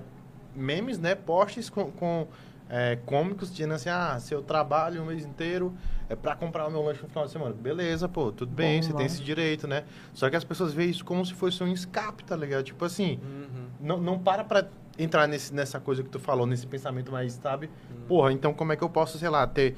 memes, 0.56 1.00
né? 1.00 1.16
Posts 1.16 1.68
com, 1.72 1.92
com 1.94 2.28
é, 2.70 2.96
cômicos 3.08 3.52
dizendo 3.52 3.74
assim, 3.74 3.90
ah, 3.90 4.18
se 4.20 4.36
eu 4.36 4.44
trabalho 4.44 5.02
o 5.02 5.06
mês 5.08 5.26
inteiro 5.26 5.74
é 6.08 6.16
pra 6.16 6.36
comprar 6.36 6.68
o 6.68 6.72
meu 6.72 6.84
lanche 6.84 7.02
no 7.02 7.10
final 7.10 7.26
de 7.26 7.32
semana. 7.32 7.56
Beleza, 7.56 8.08
pô, 8.08 8.32
tudo 8.32 8.52
bem, 8.54 8.82
Bom, 8.82 8.84
você 8.84 8.92
tem 8.92 9.00
lá. 9.00 9.06
esse 9.08 9.24
direito, 9.24 9.68
né? 9.68 9.84
Só 10.14 10.30
que 10.30 10.36
as 10.36 10.44
pessoas 10.44 10.74
veem 10.76 10.92
isso 10.92 11.04
como 11.04 11.26
se 11.26 11.34
fosse 11.34 11.64
um 11.64 11.68
escape, 11.74 12.24
tá 12.24 12.36
ligado? 12.36 12.64
Tipo 12.64 12.86
assim, 12.86 13.20
Uhum. 13.24 13.66
não, 13.80 13.98
não 14.00 14.20
para 14.20 14.44
pra 14.44 14.68
entrar 14.98 15.28
nesse, 15.28 15.54
nessa 15.54 15.80
coisa 15.80 16.04
que 16.04 16.10
tu 16.10 16.20
falou, 16.20 16.46
nesse 16.46 16.68
pensamento 16.68 17.12
mais, 17.12 17.34
sabe? 17.34 17.68
Uhum. 17.68 18.06
Porra, 18.08 18.32
então 18.32 18.54
como 18.54 18.74
é 18.74 18.76
que 18.76 18.84
eu 18.84 18.90
posso, 18.90 19.18
sei 19.18 19.30
lá, 19.30 19.46
ter, 19.48 19.76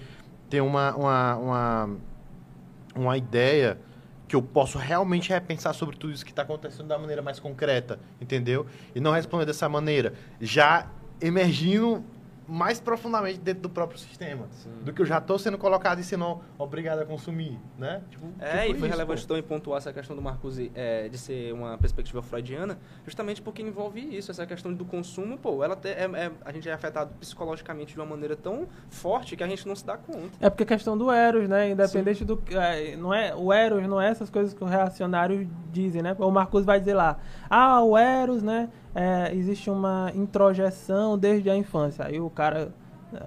ter 0.50 0.62
uma, 0.62 0.96
uma, 0.96 1.36
uma, 1.36 1.90
uma 2.96 3.18
ideia 3.18 3.78
que 4.28 4.36
eu 4.36 4.42
posso 4.42 4.78
realmente 4.78 5.30
repensar 5.30 5.74
sobre 5.74 5.96
tudo 5.98 6.14
isso 6.14 6.26
que 6.26 6.32
está 6.32 6.42
acontecendo 6.42 6.88
da 6.88 6.98
maneira 6.98 7.22
mais 7.22 7.40
concreta, 7.40 8.00
entendeu? 8.20 8.66
E 8.94 9.00
não 9.00 9.12
responder 9.12 9.46
dessa 9.46 9.70
maneira, 9.70 10.14
já 10.42 10.88
emergindo 11.22 12.04
mais 12.48 12.80
profundamente 12.80 13.40
dentro 13.40 13.64
do 13.64 13.70
próprio 13.70 13.98
sistema, 14.00 14.46
Sim. 14.52 14.70
do 14.84 14.94
que 14.94 15.02
eu 15.02 15.06
já 15.06 15.18
estou 15.18 15.38
sendo 15.40 15.58
colocado 15.58 16.00
e 16.00 16.04
sendo 16.04 16.40
obrigado 16.60 17.00
a 17.00 17.06
consumir, 17.06 17.60
né? 17.78 18.02
Tipo, 18.10 18.28
É, 18.40 18.52
tipo 18.52 18.76
e 18.76 18.80
foi 18.80 18.88
isso, 18.88 18.98
relevante 18.98 19.22
pô. 19.24 19.28
também 19.30 19.44
pontuar 19.44 19.78
essa 19.80 19.92
questão 19.92 20.16
do 20.16 20.22
Marcuse 20.22 20.72
é, 20.76 21.10
de 21.10 21.18
ser 21.18 21.54
uma 21.54 21.78
perspectiva 21.78 22.22
freudiana, 22.22 22.78
justamente 23.06 23.42
porque 23.42 23.62
envolve 23.62 24.00
isso, 24.00 24.30
essa 24.30 24.46
questão 24.46 24.72
do 24.74 24.86
consumo, 24.86 25.38
pô, 25.38 25.64
ela 25.64 25.76
te- 25.76 25.88
é, 25.90 26.04
é- 26.14 26.32
a 26.44 26.52
gente 26.52 26.70
é 26.70 26.74
afetado 26.74 27.12
psicologicamente 27.20 27.94
de 27.94 28.00
uma 28.00 28.06
maneira 28.06 28.36
tão 28.36 28.68
forte 28.90 29.36
que 29.36 29.44
a 29.44 29.48
gente 29.48 29.68
não 29.68 29.76
se 29.76 29.86
dá 29.86 29.98
conta. 29.98 30.30
É 30.40 30.50
porque 30.50 30.64
a 30.64 30.68
questão 30.68 30.98
do 30.98 31.12
Eros, 31.12 31.50
né? 31.50 31.72
Independente 31.72 32.24
do. 32.24 32.42
é, 32.52 32.96
não 32.96 33.14
é, 33.14 33.34
o 33.36 33.52
Eros 33.52 33.88
não 33.88 34.00
é 34.00 34.10
essas 34.10 34.30
coisas 34.30 34.54
que 34.54 34.64
os 34.64 34.70
reacionários 34.70 35.48
dizem, 35.72 36.02
né? 36.02 36.16
O 36.20 36.30
Marcos 36.30 36.64
vai 36.64 36.80
dizer 36.80 36.94
lá, 36.94 37.18
ah, 37.50 37.82
o 37.82 37.98
Eros, 37.98 38.44
né? 38.44 38.70
É, 38.96 39.36
existe 39.36 39.70
uma 39.70 40.10
introjeção 40.16 41.18
desde 41.18 41.50
a 41.50 41.56
infância. 41.56 42.06
Aí 42.06 42.20
o 42.20 42.30
cara 42.30 42.74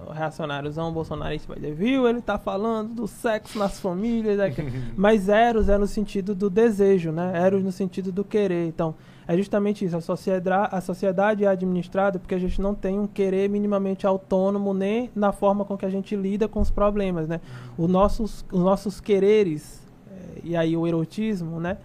O 0.09 0.13
reacionáriozão 0.13 0.93
bolsonarista 0.93 1.49
vai 1.49 1.61
dizer, 1.61 1.75
viu? 1.75 2.09
Ele 2.09 2.21
tá 2.21 2.39
falando 2.39 2.95
do 2.95 3.07
sexo 3.07 3.59
nas 3.59 3.79
famílias. 3.79 4.39
é 4.39 4.53
Mas 4.97 5.29
Eros 5.29 5.69
é 5.69 5.79
no 5.79 5.87
sentido 5.87 6.35
do 6.35 6.51
desejo, 6.51 7.13
né? 7.13 7.33
Eros 7.35 7.63
no 7.63 7.71
sentido 7.71 8.11
do 8.11 8.25
querer. 8.25 8.67
Então, 8.67 8.95
é 9.27 9.37
justamente 9.37 9.85
isso. 9.85 9.97
A 9.97 10.01
sociedade, 10.01 10.75
a 10.75 10.81
sociedade 10.81 11.45
é 11.45 11.49
administrada 11.49 12.19
porque 12.19 12.35
a 12.35 12.39
gente 12.39 12.61
não 12.61 12.75
tem 12.75 12.99
um 12.99 13.07
querer 13.07 13.49
minimamente 13.49 14.07
autônomo 14.07 14.73
nem 14.73 15.11
na 15.15 15.33
forma 15.33 15.65
com 15.65 15.77
que 15.77 15.87
a 15.87 15.91
gente 15.91 16.17
lida 16.17 16.49
com 16.49 16.61
os 16.61 16.71
problemas, 16.71 17.29
né? 17.29 17.41
Os 17.77 17.89
nossos, 17.89 18.45
os 18.51 18.61
nossos 18.61 19.01
quereres, 19.01 19.87
eh, 20.11 20.41
e 20.45 20.57
aí 20.57 20.77
o 20.77 20.87
erotismo, 20.87 21.61
né? 21.61 21.77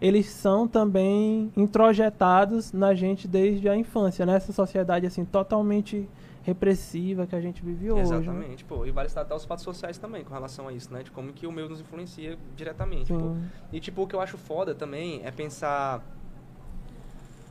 Eles 0.00 0.26
são 0.26 0.66
também 0.66 1.52
introjetados 1.56 2.72
na 2.72 2.94
gente 2.94 3.28
desde 3.28 3.68
a 3.68 3.76
infância, 3.76 4.24
nessa 4.24 4.52
sociedade 4.52 5.06
assim 5.06 5.24
totalmente 5.24 6.08
repressiva 6.42 7.26
que 7.26 7.36
a 7.36 7.40
gente 7.40 7.62
vive 7.62 7.90
hoje. 7.90 8.10
né? 8.10 8.18
Exatamente, 8.18 8.64
pô. 8.64 8.86
E 8.86 8.90
vale 8.90 9.08
citar 9.08 9.34
os 9.34 9.44
fatos 9.44 9.64
sociais 9.64 9.98
também 9.98 10.24
com 10.24 10.32
relação 10.32 10.66
a 10.68 10.72
isso, 10.72 10.92
né? 10.92 11.02
De 11.02 11.10
como 11.10 11.32
que 11.32 11.46
o 11.46 11.52
meio 11.52 11.68
nos 11.68 11.80
influencia 11.80 12.38
diretamente, 12.56 13.12
pô. 13.12 13.36
E 13.72 13.78
tipo, 13.78 14.02
o 14.02 14.06
que 14.06 14.14
eu 14.14 14.20
acho 14.20 14.38
foda 14.38 14.74
também 14.74 15.20
é 15.24 15.30
pensar. 15.30 16.02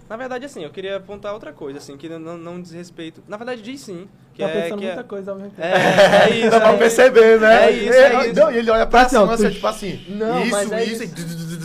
Na 0.10 0.18
verdade, 0.18 0.44
assim, 0.44 0.64
eu 0.64 0.72
queria 0.72 0.98
apontar 0.98 1.34
outra 1.34 1.54
coisa, 1.54 1.78
assim, 1.78 1.96
que 1.96 2.10
não, 2.10 2.36
não 2.36 2.60
diz 2.60 2.72
respeito. 2.72 3.24
Na 3.28 3.38
verdade, 3.38 3.62
diz 3.62 3.80
sim. 3.82 4.10
Que 4.34 4.42
tá 4.42 4.50
é, 4.50 4.62
pensando 4.64 4.80
que 4.80 4.86
muita 4.86 5.02
é... 5.02 5.04
coisa 5.04 5.32
ao 5.32 5.38
mesmo 5.38 5.52
tempo. 5.52 5.68
É, 5.68 6.30
é 6.32 6.36
isso. 6.40 6.50
Dá 6.50 6.60
pra 6.60 6.74
é 6.74 6.78
perceber, 6.78 7.40
né? 7.40 7.66
É 7.66 7.72
isso, 7.72 7.94
é 7.94 8.26
isso. 8.26 8.40
Não, 8.40 8.52
e 8.52 8.58
ele 8.58 8.72
olha 8.72 8.88
pra 8.88 9.04
ó, 9.04 9.08
cima, 9.10 9.34
assim, 9.34 9.50
tipo 9.52 9.68
assim, 9.68 10.06
Não, 10.10 10.42
isso, 10.42 10.52
mas 10.52 10.72
é 10.72 10.84
isso, 10.84 11.04
isso. 11.04 11.14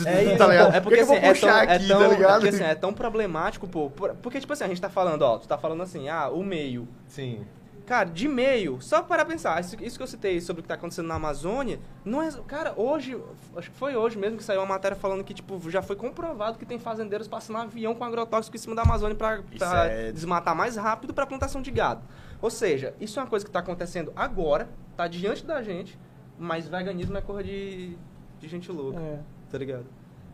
e 0.05 0.07
É 0.07 0.23
isso, 0.25 0.37
tá 0.37 0.47
ligado? 0.47 0.71
pô. 0.71 0.77
É 0.77 0.79
porque 0.79 0.81
Por 0.81 0.93
que 0.93 0.99
assim, 0.99 1.01
eu 1.15 1.21
vou 1.21 1.29
é 1.29 1.33
puxar 1.33 1.65
tão, 1.65 1.75
aqui, 1.75 1.85
é 1.85 1.87
tão, 1.87 1.99
tá 1.99 2.07
ligado? 2.07 2.29
é 2.29 2.33
porque, 2.33 2.49
assim, 2.49 2.63
é 2.63 2.75
tão 2.75 2.93
problemático, 2.93 3.67
pô. 3.67 3.89
por- 3.89 4.13
Porque, 4.21 4.39
tipo 4.39 4.53
assim, 4.53 4.63
a 4.63 4.67
gente 4.67 4.81
tá 4.81 4.89
falando, 4.89 5.23
ó, 5.23 5.39
tu 5.39 5.47
tá 5.47 5.57
falando 5.57 5.81
assim, 5.81 6.07
ah, 6.07 6.29
o 6.29 6.43
meio. 6.43 6.87
Sim. 7.07 7.39
Cara, 7.85 8.09
de 8.09 8.27
meio, 8.27 8.81
só 8.81 9.03
para 9.03 9.23
pensar, 9.23 9.61
isso, 9.61 9.75
isso 9.79 9.95
que 9.97 10.01
eu 10.01 10.07
citei 10.07 10.41
sobre 10.41 10.61
o 10.61 10.63
que 10.63 10.67
tá 10.67 10.73
acontecendo 10.73 11.05
na 11.07 11.15
Amazônia, 11.15 11.79
não 12.03 12.19
é. 12.19 12.31
Cara, 12.47 12.73
hoje, 12.75 13.15
acho 13.55 13.69
que 13.69 13.77
foi 13.77 13.95
hoje 13.95 14.17
mesmo 14.17 14.37
que 14.37 14.43
saiu 14.43 14.59
uma 14.61 14.65
matéria 14.65 14.97
falando 14.97 15.23
que, 15.23 15.35
tipo, 15.35 15.59
já 15.69 15.83
foi 15.83 15.95
comprovado 15.95 16.57
que 16.57 16.65
tem 16.65 16.79
fazendeiros 16.79 17.27
passando 17.27 17.57
avião 17.59 17.93
com 17.93 18.03
agrotóxico 18.03 18.55
em 18.55 18.59
cima 18.59 18.75
da 18.75 18.81
Amazônia 18.81 19.15
pra 19.15 19.39
é- 19.85 20.11
desmatar 20.11 20.55
mais 20.55 20.75
rápido 20.75 21.13
pra 21.13 21.27
plantação 21.27 21.61
de 21.61 21.69
gado. 21.69 22.01
Ou 22.41 22.49
seja, 22.49 22.95
isso 22.99 23.19
é 23.19 23.23
uma 23.23 23.29
coisa 23.29 23.45
que 23.45 23.51
tá 23.51 23.59
acontecendo 23.59 24.11
agora, 24.15 24.67
tá 24.97 25.07
diante 25.07 25.45
da 25.45 25.61
gente, 25.61 25.97
mas 26.39 26.67
veganismo 26.67 27.15
é 27.17 27.21
coisa 27.21 27.43
de, 27.43 27.95
de 28.39 28.47
gente 28.47 28.71
louca, 28.71 28.99
É. 28.99 29.19
tá 29.51 29.57
ligado? 29.59 29.85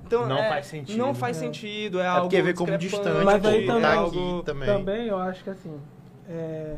Então, 0.05 0.25
Não 0.25 0.37
é- 0.37 0.47
faz 0.49 0.67
sentido. 0.67 0.97
Não 0.97 1.13
faz 1.13 1.35
É. 1.35 1.39
sentido, 1.41 1.99
é, 1.99 2.03
É 2.03 2.07
algo 2.07 2.21
porque 2.23 2.41
vê 2.41 2.53
como 2.53 2.77
distante, 2.77 3.25
Mas 3.25 3.43
aí 3.45 3.63
é 3.63 3.67
também- 3.67 3.81
tá 3.81 4.03
aqui 4.05 4.41
também. 4.45 4.67
Também 4.67 5.07
eu 5.07 5.17
acho 5.19 5.43
que 5.43 5.49
assim, 5.49 5.77
é, 6.29 6.77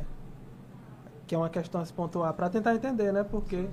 que 1.33 1.35
é 1.35 1.39
uma 1.39 1.49
questão 1.49 1.81
a 1.81 1.85
se 1.85 1.91
pontuar 1.91 2.31
para 2.33 2.47
tentar 2.47 2.75
entender, 2.75 3.11
né? 3.11 3.23
Porque 3.23 3.65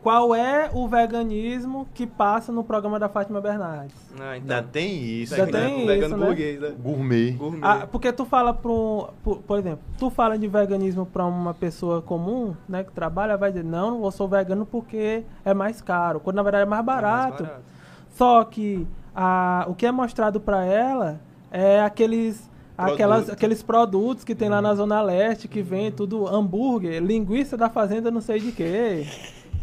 qual 0.00 0.32
é 0.36 0.70
o 0.72 0.86
veganismo 0.86 1.84
que 1.92 2.06
passa 2.06 2.52
no 2.52 2.62
programa 2.62 2.96
da 2.96 3.08
Fátima 3.08 3.40
Bernardes? 3.40 3.96
Ah, 4.12 4.36
então. 4.36 4.56
Ainda 4.56 4.62
tem 4.62 5.02
isso, 5.02 5.34
Já 5.34 5.46
né? 5.46 5.50
tem 5.50 5.84
vegano 5.84 6.14
isso, 6.14 6.16
né? 6.16 6.26
burguês, 6.26 6.60
né? 6.60 6.72
Gourmet. 6.80 7.32
Gourmet. 7.32 7.60
Ah, 7.60 7.88
porque 7.90 8.12
tu 8.12 8.24
fala 8.24 8.54
para 8.54 8.70
um, 8.70 9.08
por, 9.24 9.38
por 9.38 9.58
exemplo, 9.58 9.80
tu 9.98 10.10
fala 10.10 10.38
de 10.38 10.46
veganismo 10.46 11.04
para 11.04 11.24
uma 11.26 11.52
pessoa 11.52 12.00
comum, 12.00 12.54
né, 12.68 12.84
que 12.84 12.92
trabalha, 12.92 13.36
vai 13.36 13.50
dizer, 13.50 13.64
não, 13.64 14.04
eu 14.04 14.10
sou 14.12 14.28
vegano 14.28 14.64
porque 14.64 15.24
é 15.44 15.52
mais 15.52 15.82
caro, 15.82 16.20
quando 16.20 16.36
na 16.36 16.44
verdade 16.44 16.62
é 16.62 16.66
mais 16.66 16.82
É 16.82 16.84
mais 16.84 17.02
barato. 17.02 17.42
barato. 17.42 17.62
Só 18.10 18.44
que 18.44 18.86
a, 19.12 19.64
o 19.68 19.74
que 19.74 19.86
é 19.86 19.90
mostrado 19.90 20.40
para 20.40 20.64
ela 20.64 21.18
é 21.50 21.80
aqueles 21.82 22.48
aquelas, 22.76 23.30
aqueles 23.30 23.62
produtos 23.62 24.24
que 24.24 24.34
tem 24.34 24.48
lá 24.48 24.62
na 24.62 24.74
Zona 24.74 25.00
Leste, 25.02 25.48
que 25.48 25.62
vem 25.62 25.90
tudo 25.90 26.26
hambúrguer, 26.26 27.02
linguiça 27.02 27.56
da 27.56 27.68
fazenda 27.68 28.10
não 28.10 28.20
sei 28.20 28.40
de 28.40 28.52
quê. 28.52 29.06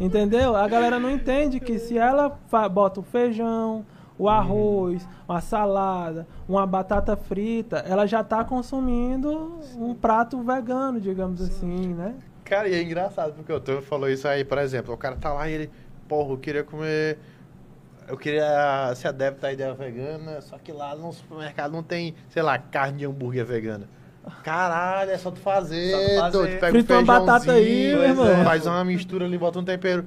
Entendeu? 0.00 0.56
A 0.56 0.66
galera 0.66 0.98
não 0.98 1.10
entende 1.10 1.60
que 1.60 1.78
se 1.78 1.98
ela 1.98 2.38
bota 2.72 3.00
o 3.00 3.02
feijão, 3.02 3.84
o 4.18 4.28
arroz, 4.28 5.06
uma 5.28 5.40
salada, 5.40 6.26
uma 6.48 6.66
batata 6.66 7.16
frita, 7.16 7.84
ela 7.86 8.06
já 8.06 8.20
está 8.20 8.44
consumindo 8.44 9.58
um 9.76 9.94
prato 9.94 10.42
vegano, 10.42 11.00
digamos 11.00 11.40
assim, 11.40 11.94
né? 11.94 12.14
Cara, 12.44 12.68
e 12.68 12.74
é 12.74 12.82
engraçado, 12.82 13.32
porque 13.34 13.52
o 13.52 13.60
Tony 13.60 13.80
falou 13.82 14.08
isso 14.08 14.26
aí, 14.26 14.44
por 14.44 14.58
exemplo, 14.58 14.92
o 14.92 14.96
cara 14.96 15.16
tá 15.16 15.32
lá 15.32 15.48
e 15.48 15.52
ele, 15.52 15.70
porra, 16.08 16.32
eu 16.32 16.38
queria 16.38 16.64
comer. 16.64 17.18
Eu 18.10 18.16
queria 18.16 18.92
ser 18.96 19.06
adepto 19.08 19.46
à 19.46 19.52
ideia 19.52 19.72
vegana, 19.72 20.40
só 20.40 20.58
que 20.58 20.72
lá 20.72 20.96
no 20.96 21.12
supermercado 21.12 21.70
não 21.70 21.82
tem, 21.82 22.14
sei 22.28 22.42
lá, 22.42 22.58
carne 22.58 22.98
de 22.98 23.06
hambúrguer 23.06 23.44
vegana. 23.46 23.88
Caralho, 24.42 25.12
é 25.12 25.16
só 25.16 25.30
tu 25.30 25.38
fazer. 25.38 25.92
Só 25.92 25.98
tu 25.98 26.18
fazer. 26.18 26.32
doido, 26.32 26.60
pega 26.60 26.72
Frita 26.72 26.94
um 26.94 26.96
uma 26.98 27.20
batata 27.20 27.52
aí, 27.52 27.64
feijãozinho, 27.64 27.98
meu 27.98 28.26
irmão. 28.28 28.44
Faz 28.44 28.66
uma 28.66 28.84
mistura 28.84 29.24
ali, 29.24 29.38
bota 29.38 29.58
um 29.60 29.64
tempero. 29.64 30.04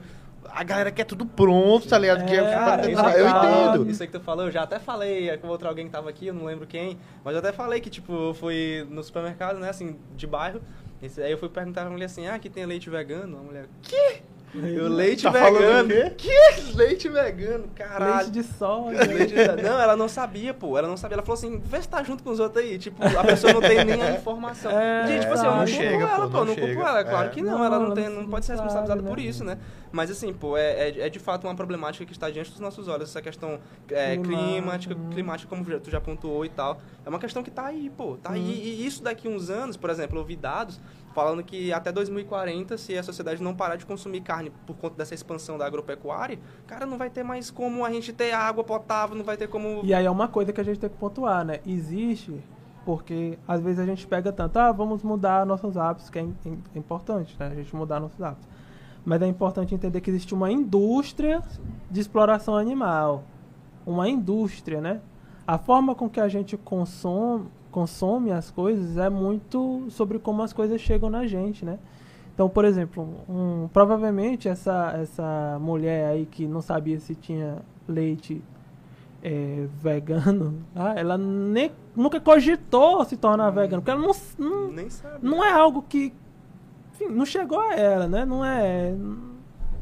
A 0.49 0.63
galera 0.63 0.91
quer 0.91 1.05
tudo 1.05 1.25
pronto, 1.25 1.88
tá 1.88 1.97
ligado? 1.97 2.25
Que 2.25 2.35
É, 2.35 2.43
é, 2.43 2.51
cara, 2.53 2.85
eu 2.85 2.91
isso 2.91 3.01
aí 3.01 3.23
tá- 3.23 3.69
entendo. 3.71 3.89
Isso 3.89 4.03
aí 4.03 4.07
que 4.07 4.19
tu 4.19 4.23
falou, 4.23 4.45
eu 4.45 4.51
já 4.51 4.63
até 4.63 4.77
falei 4.80 5.30
é 5.30 5.38
com 5.38 5.47
outro 5.47 5.67
alguém 5.67 5.85
que 5.85 5.91
tava 5.91 6.09
aqui, 6.09 6.27
eu 6.27 6.34
não 6.34 6.45
lembro 6.45 6.67
quem, 6.67 6.99
mas 7.23 7.34
eu 7.34 7.39
até 7.39 7.51
falei 7.51 7.80
que, 7.80 7.89
tipo, 7.89 8.11
eu 8.13 8.34
fui 8.34 8.85
no 8.89 9.01
supermercado, 9.01 9.57
né, 9.59 9.69
assim, 9.69 9.97
de 10.15 10.27
bairro, 10.27 10.61
aí 11.01 11.31
eu 11.31 11.38
fui 11.39 11.49
perguntar 11.49 11.81
pra 11.81 11.89
mulher 11.89 12.05
assim, 12.05 12.27
ah, 12.27 12.35
aqui 12.35 12.49
tem 12.49 12.65
leite 12.65 12.88
vegano? 12.89 13.38
A 13.39 13.41
mulher, 13.41 13.65
que? 13.81 14.21
Eu, 14.63 14.88
leite 14.88 15.23
Tá 15.23 15.31
vegano? 15.31 15.89
o 15.89 15.91
quê? 15.91 16.09
Que? 16.17 16.73
Leite 16.75 17.09
vegano? 17.09 17.65
Caralho. 17.75 18.15
Leite 18.17 18.31
de 18.31 18.43
soja. 18.43 19.03
Leite 19.05 19.34
de- 19.34 19.61
Não, 19.63 19.80
ela 19.81 19.95
não 19.95 20.07
sabia, 20.07 20.53
pô. 20.53 20.77
Ela 20.77 20.88
não 20.88 20.95
sabia. 20.97 21.15
Ela 21.15 21.23
falou 21.23 21.38
assim, 21.38 21.59
vê 21.59 21.81
se 21.81 21.89
tá 21.89 22.03
junto 22.03 22.23
com 22.23 22.30
os 22.30 22.39
outros 22.39 22.63
aí. 22.63 22.77
Tipo, 22.77 23.03
a 23.03 23.23
pessoa 23.23 23.51
não 23.53 23.61
tem 23.61 23.84
nem 23.84 24.01
a 24.01 24.11
informação. 24.17 24.71
É, 24.71 25.07
Gente, 25.07 25.21
tipo 25.21 25.34
assim, 25.34 25.45
eu 25.45 25.51
não 25.51 25.57
não 25.59 25.65
culpo 25.65 25.81
chega, 25.81 26.03
ela, 26.05 26.30
pô, 26.30 26.38
não 26.38 26.45
Não 26.45 26.55
culpo 26.55 26.81
ela, 26.81 26.99
é 26.99 27.03
claro 27.03 27.27
É. 27.27 27.30
que 27.31 27.41
não. 27.41 27.57
Não, 27.57 27.65
ela 27.65 27.80
não, 27.80 27.85
ela 27.88 27.95
tem, 27.95 28.09
não 28.09 28.21
não 28.23 28.30
pode 28.30 28.45
ser 28.45 28.55
sabe, 28.55 28.63
responsabilizada 28.67 29.01
né? 29.01 29.09
por 29.09 29.19
isso, 29.19 29.43
né? 29.43 29.57
Mas 29.91 30.09
assim, 30.11 30.34
pô, 30.34 30.57
é, 30.57 30.89
é, 30.89 30.99
é 31.01 31.09
de 31.09 31.19
fato 31.19 31.45
uma 31.45 31.55
problemática 31.55 32.05
que 32.05 32.11
está 32.11 32.30
diante 32.30 32.51
dos 32.51 32.59
nossos 32.59 32.88
olhos. 32.88 33.09
Essa 33.09 33.21
questão 33.21 33.59
é, 33.89 34.15
Climática, 34.17 34.34
climática, 34.53 34.95
hum. 34.95 35.09
climática, 35.11 35.49
como 35.49 35.80
tu 35.80 35.89
já 35.91 35.99
pontuou 36.01 36.45
e 36.45 36.49
tal. 36.49 36.80
É 37.05 37.09
uma 37.09 37.19
questão 37.19 37.43
que 37.43 37.51
tá 37.51 37.65
aí, 37.67 37.91
pô. 37.95 38.17
Tá 38.21 38.31
aí. 38.34 38.41
E 38.41 38.85
isso 38.85 39.03
daqui 39.03 39.27
uns 39.27 39.49
anos, 39.49 39.77
por 39.77 39.89
exemplo, 39.89 40.15
eu 40.15 40.21
ouvi 40.21 40.35
dados 40.35 40.80
falando 41.14 41.44
que 41.44 41.72
até 41.72 41.91
2040, 41.91 42.77
se 42.77 42.98
a 42.98 43.03
sociedade 43.03 43.41
não 43.41 43.56
parar 43.56 43.76
de 43.76 43.85
consumir 43.85 44.22
carne 44.22 44.52
por 44.65 44.76
conta 44.76 44.95
dessa 44.95 45.14
expansão 45.14 45.57
da 45.57 45.65
agropecuária, 45.65 46.40
cara, 46.68 46.85
não 46.85 46.98
vai 46.98 47.10
ter 47.10 47.23
mais 47.23 47.52
como 47.52 47.85
a 47.85 47.91
gente 47.91 48.11
ter 48.11 48.31
água 48.34 48.64
potável, 48.64 49.15
não 49.15 49.23
vai 49.23 49.38
ter 49.38 49.48
como... 49.48 49.81
E 49.84 49.94
aí 49.94 50.06
é 50.06 50.11
uma 50.11 50.27
coisa 50.27 50.52
que 50.52 50.60
a 50.60 50.64
gente 50.64 50.80
tem 50.80 50.90
que 50.90 50.98
pontuar, 50.98 51.45
né? 51.45 51.60
Existe, 51.65 52.44
porque 52.85 53.38
às 53.48 53.61
vezes 53.61 53.80
a 53.80 53.85
gente 53.85 54.06
pega 54.07 54.31
tanto, 54.31 54.57
ah, 54.57 54.72
vamos 54.72 55.03
mudar 55.03 55.45
nossos 55.45 55.77
hábitos, 55.77 56.10
que 56.10 56.19
é, 56.19 56.23
é 56.23 56.77
importante, 56.77 57.35
né? 57.40 57.48
A 57.48 57.56
gente 57.56 57.76
mudar 57.76 57.99
nossos 57.99 58.22
hábitos. 58.22 58.48
Mas 59.06 59.22
é 59.22 59.27
importante 59.27 59.76
entender 59.76 60.02
que 60.02 60.10
existe 60.10 60.34
uma 60.34 60.52
indústria 60.52 61.41
de 61.91 61.99
exploração 61.99 62.56
animal. 62.56 63.23
Uma 63.85 64.07
indústria, 64.07 64.80
né? 64.80 65.02
A 65.45 65.57
forma 65.57 65.94
com 65.94 66.10
que 66.10 66.22
a 66.22 66.27
gente 66.30 66.56
consome, 66.56 67.48
consome 67.73 68.31
as 68.31 68.51
coisas 68.51 68.97
é 68.97 69.09
muito 69.09 69.87
sobre 69.89 70.19
como 70.19 70.43
as 70.43 70.53
coisas 70.53 70.79
chegam 70.79 71.09
na 71.09 71.25
gente, 71.25 71.65
né? 71.65 71.79
Então, 72.33 72.47
por 72.47 72.65
exemplo, 72.65 73.07
um, 73.27 73.67
provavelmente 73.73 74.47
essa, 74.47 74.95
essa 75.01 75.57
mulher 75.59 76.11
aí 76.11 76.25
que 76.25 76.47
não 76.47 76.61
sabia 76.61 76.99
se 76.99 77.15
tinha 77.15 77.57
leite 77.87 78.41
é, 79.21 79.67
vegano, 79.81 80.63
ah, 80.75 80.93
ela 80.95 81.17
nem, 81.17 81.71
nunca 81.95 82.19
cogitou 82.19 83.03
se 83.05 83.17
tornar 83.17 83.49
vegana, 83.49 83.81
porque 83.81 83.91
ela 83.91 84.01
não, 84.01 84.13
não, 84.37 84.71
Nem 84.71 84.89
sabe. 84.89 85.17
não 85.21 85.43
é 85.43 85.51
algo 85.51 85.83
que 85.87 86.13
enfim, 86.93 87.07
não 87.07 87.25
chegou 87.25 87.59
a 87.59 87.73
ela, 87.73 88.07
né? 88.07 88.23
Não 88.23 88.45
é. 88.45 88.93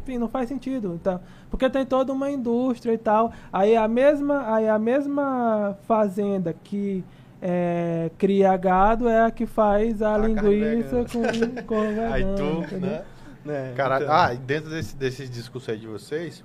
Enfim, 0.01 0.18
não 0.18 0.30
faz 0.30 0.47
sentido. 0.47 0.93
Então, 0.95 1.19
porque 1.49 1.69
tem 1.69 1.85
toda 1.85 2.13
uma 2.13 2.31
indústria 2.31 2.93
e 2.93 2.97
tal. 2.97 3.34
Aí 3.51 3.76
a 3.76 3.88
mesma, 3.88 4.55
aí 4.55 4.68
a 4.68 4.80
mesma 4.80 5.77
fazenda 5.84 6.53
que 6.63 7.03
é, 7.41 8.11
cria 8.18 8.55
gado 8.55 9.09
é 9.09 9.26
a 9.26 9.31
que 9.31 9.45
faz 9.45 10.01
a, 10.01 10.13
A 10.13 10.18
linguiça 10.19 11.05
com, 11.11 11.63
com 11.65 11.81
vegano. 11.81 12.13
Aí 12.13 12.23
tu, 12.23 12.76
né? 12.77 13.03
É, 13.47 13.73
Caralho, 13.76 14.03
então. 14.03 14.15
ah, 14.15 14.34
dentro 14.35 14.69
desse, 14.69 14.95
desses 14.95 15.27
discursos 15.27 15.68
aí 15.69 15.80
de 15.80 15.88
vocês, 15.88 16.43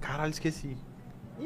caralho, 0.00 0.30
esqueci. 0.30 0.74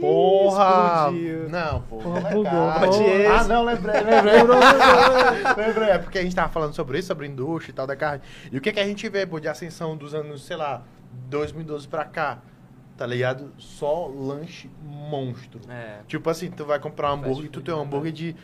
Porra! 0.01 1.09
explodiu. 1.11 1.49
Não, 1.49 1.83
pô. 1.83 1.99
Porra, 1.99 2.21
bugou. 2.31 2.71
Audiência. 2.71 3.33
Ah, 3.33 3.45
não, 3.45 3.65
lembrei, 3.65 4.01
lembrei. 4.01 4.43
lembrei. 5.67 5.89
É 5.91 5.99
porque 5.99 6.19
a 6.19 6.23
gente 6.23 6.37
tava 6.37 6.49
falando 6.51 6.73
sobre 6.73 6.99
isso, 6.99 7.09
sobre 7.09 7.27
indústria 7.27 7.73
e 7.73 7.75
tal 7.75 7.87
da 7.87 7.97
carne. 7.97 8.23
E 8.53 8.57
o 8.57 8.61
que, 8.61 8.73
que 8.73 8.81
a 8.81 8.87
gente 8.87 9.09
vê, 9.09 9.27
pô, 9.27 9.41
de 9.41 9.49
ascensão 9.49 9.97
dos 9.97 10.15
anos, 10.15 10.45
sei 10.45 10.57
lá, 10.57 10.83
2012 11.29 11.89
pra 11.89 12.05
cá? 12.05 12.39
Tá 12.97 13.07
ligado? 13.07 13.51
Só 13.59 14.07
lanche 14.07 14.71
monstro. 14.83 15.61
É. 15.69 15.99
Tipo 16.07 16.31
assim, 16.31 16.51
tu 16.51 16.65
vai 16.65 16.79
comprar 16.79 17.09
um 17.13 17.17
Fast 17.17 17.27
hambúrguer 17.27 17.47
e 17.47 17.49
tu 17.51 17.61
tem 17.61 17.75
um 17.75 17.79
né? 17.79 17.83
hambúrguer 17.85 18.13
de 18.13 18.37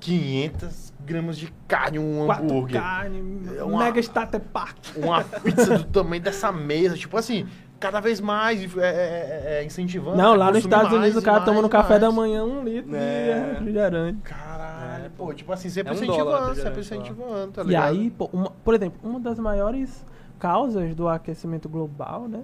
500 0.00 0.92
gramas 1.04 1.36
de 1.36 1.52
carne, 1.66 1.98
um 1.98 2.26
Quatro 2.26 2.44
hambúrguer. 2.44 2.80
carne, 2.80 3.48
É 3.58 3.64
uma- 3.64 3.84
mega 3.84 3.98
starter 4.00 4.40
pack. 4.40 4.74
Uma 4.96 5.24
pizza 5.42 5.78
do 5.78 5.84
tamanho 5.84 6.22
dessa 6.22 6.52
mesa. 6.52 6.96
Tipo 6.96 7.16
assim, 7.16 7.48
cada 7.80 7.98
vez 8.00 8.20
mais 8.20 8.60
é, 8.76 8.80
é- 8.80 8.84
é- 8.84 9.60
é 9.60 9.64
incentivando. 9.64 10.16
Não, 10.16 10.34
lá 10.36 10.48
nos 10.52 10.58
Estados 10.58 10.90
mais 10.90 10.98
Unidos 11.00 11.16
o 11.16 11.20
e 11.20 11.24
cara 11.24 11.38
mais 11.38 11.44
toma 11.46 11.60
no 11.62 11.68
e 11.68 11.70
café 11.70 11.88
mais. 11.90 12.00
da 12.02 12.12
manhã 12.12 12.44
um 12.44 12.62
litro 12.62 12.94
É. 12.94 13.34
de 13.44 13.50
refrigerante. 13.50 14.18
Caralho, 14.22 15.04
É, 15.06 15.08
Pô, 15.16 15.32
tipo 15.34 15.52
assim, 15.52 15.68
sempre 15.68 15.92
É 15.92 15.96
um 15.96 16.02
incentivando, 16.02 16.54
sempre 16.54 16.80
incentivando, 16.80 17.52
tá 17.52 17.62
E 17.62 17.66
ligado? 17.66 17.88
aí, 17.90 18.10
pô, 18.10 18.28
uma- 18.32 18.50
por 18.50 18.74
exemplo, 18.74 18.98
uma 19.02 19.18
das 19.20 19.38
maiores 19.38 20.04
causas 20.38 20.94
do 20.94 21.08
aquecimento 21.08 21.68
global, 21.68 22.28
né? 22.28 22.42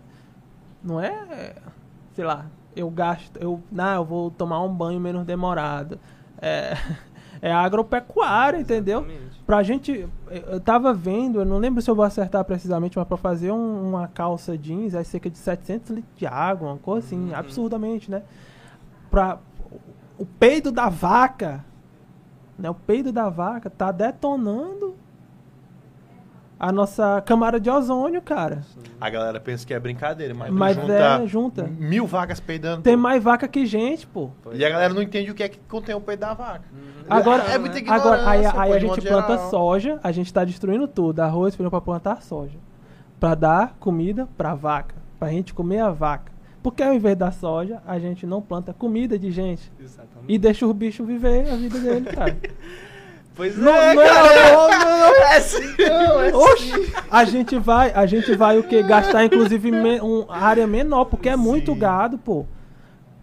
Não 0.83 1.01
é, 1.01 1.55
sei 2.15 2.25
lá, 2.25 2.47
eu 2.75 2.91
gasto, 2.91 3.37
eu, 3.39 3.63
não, 3.71 3.95
eu 3.95 4.05
vou 4.05 4.31
tomar 4.31 4.63
um 4.63 4.73
banho 4.73 4.99
menos 5.01 5.25
demorado. 5.25 5.99
É, 6.41 6.75
é 7.41 7.53
agropecuária, 7.53 8.59
entendeu? 8.59 9.01
Exatamente. 9.01 9.43
Pra 9.47 9.63
gente, 9.63 10.09
eu 10.31 10.61
tava 10.61 10.95
vendo, 10.95 11.41
eu 11.41 11.45
não 11.45 11.59
lembro 11.59 11.83
se 11.83 11.91
eu 11.91 11.95
vou 11.95 12.05
acertar 12.05 12.45
precisamente, 12.45 12.97
mas 12.97 13.07
pra 13.07 13.17
fazer 13.17 13.51
um- 13.53 13.89
uma 13.89 14.07
calça 14.09 14.57
jeans 14.57 14.95
é 14.95 15.03
cerca 15.05 15.29
de 15.29 15.37
700 15.39 15.91
litros 15.91 16.17
de 16.17 16.27
água, 16.27 16.69
uma 16.71 16.79
coisa 16.79 17.07
assim, 17.07 17.29
Uhum. 17.31 17.35
absurdamente, 17.37 18.11
né? 18.11 18.23
Pra, 19.11 19.39
o 20.19 20.25
peido 20.25 20.71
da 20.73 20.89
vaca, 20.89 21.65
né? 22.59 22.71
O 22.71 22.75
peido 22.75 23.13
da 23.13 23.29
vaca 23.29 23.69
tá 23.69 23.91
detonando 23.93 24.95
a 26.63 26.71
nossa 26.71 27.21
camada 27.27 27.59
de 27.59 27.69
ozônio, 27.69 28.23
cara. 28.23 28.63
A 29.01 29.11
galera 29.11 29.41
pensa 29.41 29.67
que 29.67 29.75
é 29.75 29.81
brincadeira, 29.81 30.33
mas, 30.33 30.49
Mas 30.49 30.77
junta 30.77 30.93
é, 30.93 31.27
junta. 31.27 31.63
mil 31.65 32.07
vacas 32.07 32.39
peidando. 32.39 32.83
Tem 32.83 32.95
pô. 32.95 33.03
mais 33.03 33.21
vaca 33.21 33.49
que 33.49 33.67
gente, 33.67 34.07
pô. 34.07 34.31
Pois 34.45 34.57
E 34.57 34.65
a 34.65 34.69
é. 34.69 34.71
galera 34.71 34.95
não 34.95 35.03
entende 35.03 35.33
o 35.33 35.35
que 35.35 35.43
é 35.43 35.49
que 35.49 35.59
contém 35.69 35.93
o 35.93 36.01
peito 36.01 36.21
da 36.21 36.35
vaca. 36.35 36.63
Uhum. 36.73 37.03
Agora, 37.11 37.43
é 37.51 37.59
muita 37.59 37.79
ignorância, 37.79 38.09
agora 38.09 38.31
aí, 38.31 38.43
pô, 38.45 38.61
aí 38.61 38.73
a 38.75 38.79
gente 38.79 39.01
planta 39.01 39.33
geral. 39.35 39.51
soja, 39.51 39.99
a 40.05 40.13
gente 40.13 40.33
tá 40.33 40.45
destruindo 40.45 40.87
tudo. 40.87 41.19
Arroz, 41.19 41.57
feijão 41.57 41.69
pra 41.69 41.81
plantar 41.81 42.23
soja. 42.23 42.57
Pra 43.19 43.35
dar 43.35 43.75
comida 43.81 44.29
pra 44.39 44.55
vaca. 44.55 44.95
Pra 45.19 45.31
gente 45.31 45.53
comer 45.53 45.81
a 45.81 45.91
vaca. 45.91 46.31
Porque 46.63 46.81
ao 46.81 46.95
invés 46.95 47.17
da 47.17 47.33
soja, 47.33 47.83
a 47.85 47.99
gente 47.99 48.25
não 48.25 48.41
planta 48.41 48.73
comida 48.73 49.19
de 49.19 49.33
gente. 49.33 49.73
Exatamente. 49.81 50.27
E 50.29 50.39
deixa 50.39 50.65
o 50.65 50.73
bicho 50.73 51.05
viver 51.05 51.51
a 51.51 51.57
vida 51.57 51.77
dele, 51.81 52.07
cara. 52.07 52.37
Pois 53.35 53.57
Não, 53.57 53.73
é, 53.75 53.95
não, 53.95 54.03
não, 54.05 54.69
não. 54.69 55.23
É 55.33 55.41
sim, 55.41 55.75
não, 55.79 56.21
é 56.21 56.35
Oxi! 56.35 56.93
A 57.11 57.25
gente 57.25 57.59
vai, 57.59 57.91
a 57.93 58.05
gente 58.07 58.35
vai 58.35 58.59
o 58.59 58.63
que? 58.65 58.83
Gastar, 58.83 59.25
inclusive, 59.25 59.71
me, 59.71 60.01
um, 60.03 60.27
área 60.29 60.67
menor, 60.67 61.07
porque 61.07 61.29
é 61.31 61.37
muito 61.37 61.73
Sim. 61.73 61.79
gado, 61.79 62.19
pô. 62.19 62.45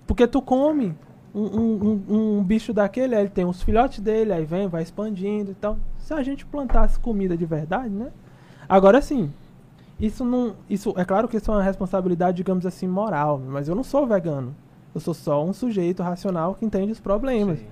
Porque 0.07 0.25
tu 0.25 0.41
come 0.41 0.95
um, 1.35 1.41
um, 1.43 2.03
um- 2.09 2.37
um 2.39 2.43
bicho 2.43 2.73
daquele, 2.73 3.13
aí 3.15 3.21
ele 3.21 3.29
tem 3.29 3.45
os 3.45 3.61
filhotes 3.61 3.99
dele, 3.99 4.33
aí 4.33 4.45
vem, 4.45 4.67
vai 4.67 4.81
expandindo 4.81 5.51
e 5.51 5.53
tal. 5.53 5.77
Se 5.99 6.13
a 6.13 6.23
gente 6.23 6.43
plantasse 6.45 6.99
comida 6.99 7.37
de 7.37 7.45
verdade, 7.45 7.89
né? 7.93 8.07
Agora 8.67 9.01
sim, 9.01 9.31
isso 9.99 10.25
não. 10.25 10.55
Isso, 10.67 10.91
é 10.97 11.05
claro 11.05 11.27
que 11.27 11.37
isso 11.37 11.51
é 11.51 11.53
uma 11.53 11.61
responsabilidade, 11.63 12.37
digamos 12.37 12.65
assim, 12.65 12.87
moral, 12.87 13.39
mas 13.45 13.67
eu 13.67 13.75
não 13.75 13.83
sou 13.83 14.07
vegano. 14.07 14.55
Eu 14.95 14.99
sou 14.99 15.13
só 15.13 15.45
um 15.45 15.53
sujeito 15.53 16.01
racional 16.01 16.55
que 16.55 16.65
entende 16.65 16.91
os 16.91 16.99
problemas. 16.99 17.59
Sim. 17.59 17.65